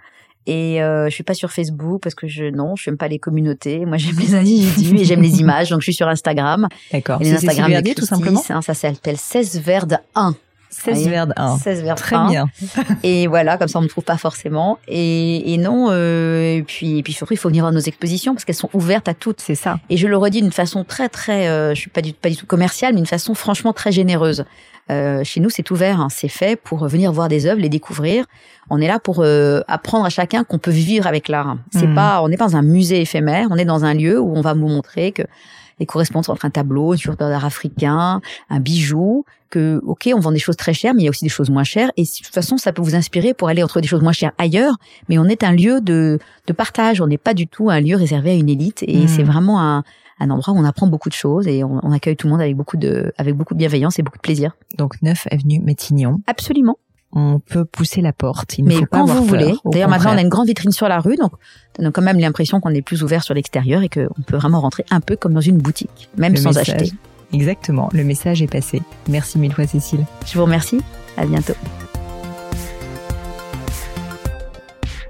Et 0.47 0.83
euh, 0.83 1.09
je 1.09 1.15
suis 1.15 1.23
pas 1.23 1.35
sur 1.35 1.53
Facebook 1.53 2.03
parce 2.03 2.17
que 2.17 2.27
je 2.27 2.45
non, 2.45 2.75
je 2.75 2.91
n'aime 2.91 2.97
pas 2.97 3.07
les 3.07 3.21
communautés. 3.21 3.87
Moi, 3.87 3.97
j'aime 3.97 4.19
les 4.19 4.35
individus 4.35 4.99
et 4.99 5.05
j'aime 5.05 5.23
les 5.23 5.41
images, 5.41 5.71
donc 5.71 5.81
je 5.81 5.85
suis 5.85 5.95
sur 5.95 6.09
Instagram. 6.09 6.69
D'accord. 6.93 7.21
Et 7.21 7.25
les 7.25 7.35
Instagram 7.35 7.83
tout 7.95 8.07
simplement? 8.07 8.43
Hein, 8.49 8.63
ça 8.63 8.75
s'appelle 8.75 9.17
16 9.17 9.61
Verde 9.61 9.99
1. 10.15 10.35
16 10.73 11.09
verdes 11.09 11.33
1. 11.37 11.59
16 11.59 11.83
verdes 11.83 11.99
Très 11.99 12.17
bien. 12.29 12.47
et 13.03 13.27
voilà, 13.27 13.59
comme 13.59 13.69
ça 13.69 13.79
on 13.79 13.83
ne 13.83 13.89
trouve 13.89 14.05
pas 14.05 14.17
forcément. 14.17 14.79
Et, 14.89 15.53
et 15.53 15.59
non, 15.59 15.89
euh, 15.91 16.57
et 16.57 16.63
puis 16.63 16.99
et 16.99 17.03
puis 17.03 17.13
surtout 17.13 17.35
il 17.35 17.39
faut 17.39 17.49
venir 17.49 17.63
voir 17.63 17.73
nos 17.73 17.81
expositions 17.81 18.35
parce 18.35 18.45
qu'elles 18.45 18.55
sont 18.55 18.71
ouvertes 18.73 19.09
à 19.09 19.15
toutes. 19.15 19.41
C'est 19.41 19.55
ça. 19.55 19.79
Et 19.91 19.97
je 19.97 20.09
le 20.09 20.17
redis 20.17 20.41
d'une 20.41 20.53
façon 20.53 20.85
très 20.85 21.09
très, 21.09 21.49
euh, 21.49 21.75
je 21.75 21.81
suis 21.81 21.91
pas 21.91 22.01
du 22.01 22.13
pas 22.13 22.31
du 22.31 22.37
tout 22.37 22.47
commerciale, 22.47 22.95
mais 22.95 23.01
d'une 23.01 23.07
façon 23.07 23.35
franchement 23.35 23.73
très 23.73 23.93
généreuse. 23.93 24.45
Euh, 24.91 25.23
chez 25.25 25.41
nous, 25.41 25.49
c'est 25.49 25.71
ouvert, 25.71 26.01
hein, 26.01 26.09
c'est 26.11 26.29
fait 26.29 26.57
pour 26.57 26.87
venir 26.89 27.13
voir 27.13 27.29
des 27.29 27.47
œuvres, 27.47 27.61
les 27.61 27.69
découvrir. 27.69 28.25
On 28.69 28.81
est 28.81 28.89
là 28.89 28.99
pour 28.99 29.21
euh, 29.21 29.61
apprendre 29.69 30.05
à 30.05 30.11
chacun 30.11 30.45
qu'on 30.45 30.59
peut 30.59 30.73
vivre 30.73 31.07
avec 31.07 31.29
l'art. 31.29 31.57
C'est 31.71 31.87
mmh. 31.87 31.95
pas, 31.95 32.23
on 32.23 32.29
n'est 32.29 32.37
pas 32.37 32.47
dans 32.49 32.57
un 32.57 32.63
musée 32.63 33.01
éphémère, 33.01 33.49
on 33.51 33.57
est 33.57 33.65
dans 33.65 33.85
un 33.85 33.95
lieu 33.95 34.19
où 34.19 34.37
on 34.37 34.41
va 34.41 34.55
vous 34.55 34.69
montrer 34.69 35.13
que 35.13 35.23
les 35.83 35.87
correspondances 35.87 36.29
entre 36.29 36.45
un 36.45 36.51
tableau, 36.51 36.93
une 36.93 36.99
figure 36.99 37.17
d'art 37.17 37.45
africain, 37.45 38.21
un 38.51 38.61
bijou, 38.61 39.25
que, 39.51 39.81
ok, 39.85 40.11
on 40.15 40.21
vend 40.21 40.33
des 40.33 40.39
choses 40.39 40.57
très 40.57 40.73
chères, 40.73 40.95
mais 40.95 41.03
il 41.03 41.05
y 41.05 41.09
a 41.09 41.11
aussi 41.11 41.25
des 41.25 41.29
choses 41.29 41.51
moins 41.51 41.65
chères. 41.65 41.91
Et 41.97 42.05
de 42.05 42.09
toute 42.09 42.33
façon, 42.33 42.57
ça 42.57 42.73
peut 42.73 42.83
vous 42.83 42.95
inspirer 42.95 43.35
pour 43.35 43.49
aller 43.49 43.63
entre 43.63 43.81
des 43.81 43.89
choses 43.89 44.01
moins 44.01 44.13
chères 44.13 44.33
ailleurs. 44.39 44.77
Mais 45.09 45.19
on 45.19 45.27
est 45.27 45.43
un 45.43 45.53
lieu 45.53 45.81
de, 45.81 46.19
de 46.47 46.53
partage. 46.53 47.01
On 47.01 47.07
n'est 47.09 47.19
pas 47.19 47.35
du 47.35 47.47
tout 47.49 47.69
un 47.69 47.81
lieu 47.81 47.97
réservé 47.97 48.31
à 48.31 48.35
une 48.35 48.49
élite. 48.49 48.83
Et 48.87 49.07
c'est 49.09 49.25
vraiment 49.25 49.61
un, 49.61 49.83
un 50.21 50.31
endroit 50.31 50.55
où 50.55 50.57
on 50.57 50.65
apprend 50.65 50.87
beaucoup 50.87 51.09
de 51.09 51.15
choses 51.15 51.49
et 51.49 51.65
on, 51.65 51.81
on, 51.83 51.93
accueille 51.93 52.17
tout 52.17 52.29
le 52.29 52.33
monde 52.33 52.41
avec 52.41 52.57
beaucoup 52.57 52.77
de, 52.77 53.13
avec 53.19 53.35
beaucoup 53.35 53.55
de 53.55 53.59
bienveillance 53.59 53.99
et 53.99 54.03
beaucoup 54.03 54.19
de 54.19 54.23
plaisir. 54.23 54.53
Donc 54.79 54.95
9 55.03 55.27
avenue 55.31 55.61
Métignon. 55.61 56.21
Absolument 56.27 56.79
on 57.13 57.41
peut 57.41 57.65
pousser 57.65 58.01
la 58.01 58.13
porte. 58.13 58.59
Il 58.59 58.65
Mais 58.65 58.77
faut 58.77 58.87
quand 58.91 59.05
vous 59.05 59.25
voulez. 59.25 59.55
D'ailleurs, 59.67 59.89
maintenant, 59.89 60.15
on 60.15 60.19
a 60.19 60.23
une 60.23 60.29
grande 60.29 60.47
vitrine 60.47 60.73
sur 60.73 60.89
la 60.89 61.01
rue, 61.01 61.17
donc 61.17 61.33
on 61.79 61.87
a 61.87 61.91
quand 61.91 62.03
même 62.03 62.19
l'impression 62.19 62.61
qu'on 62.61 62.71
est 62.71 62.83
plus 62.83 63.03
ouvert 63.03 63.23
sur 63.23 63.35
l'extérieur 63.35 63.83
et 63.83 63.89
qu'on 63.89 64.23
peut 64.27 64.37
vraiment 64.37 64.61
rentrer 64.61 64.85
un 64.91 65.01
peu 65.01 65.17
comme 65.17 65.35
dans 65.35 65.41
une 65.41 65.59
boutique, 65.59 66.09
même 66.17 66.37
sans 66.37 66.59
acheter. 66.59 66.93
Exactement, 67.33 67.89
le 67.93 68.05
message 68.05 68.43
est 68.43 68.51
passé. 68.51 68.83
Merci 69.09 69.39
mille 69.39 69.53
fois 69.53 69.67
Cécile. 69.67 70.05
Je 70.27 70.35
vous 70.35 70.45
remercie, 70.45 70.81
à 71.17 71.25
bientôt. 71.25 71.55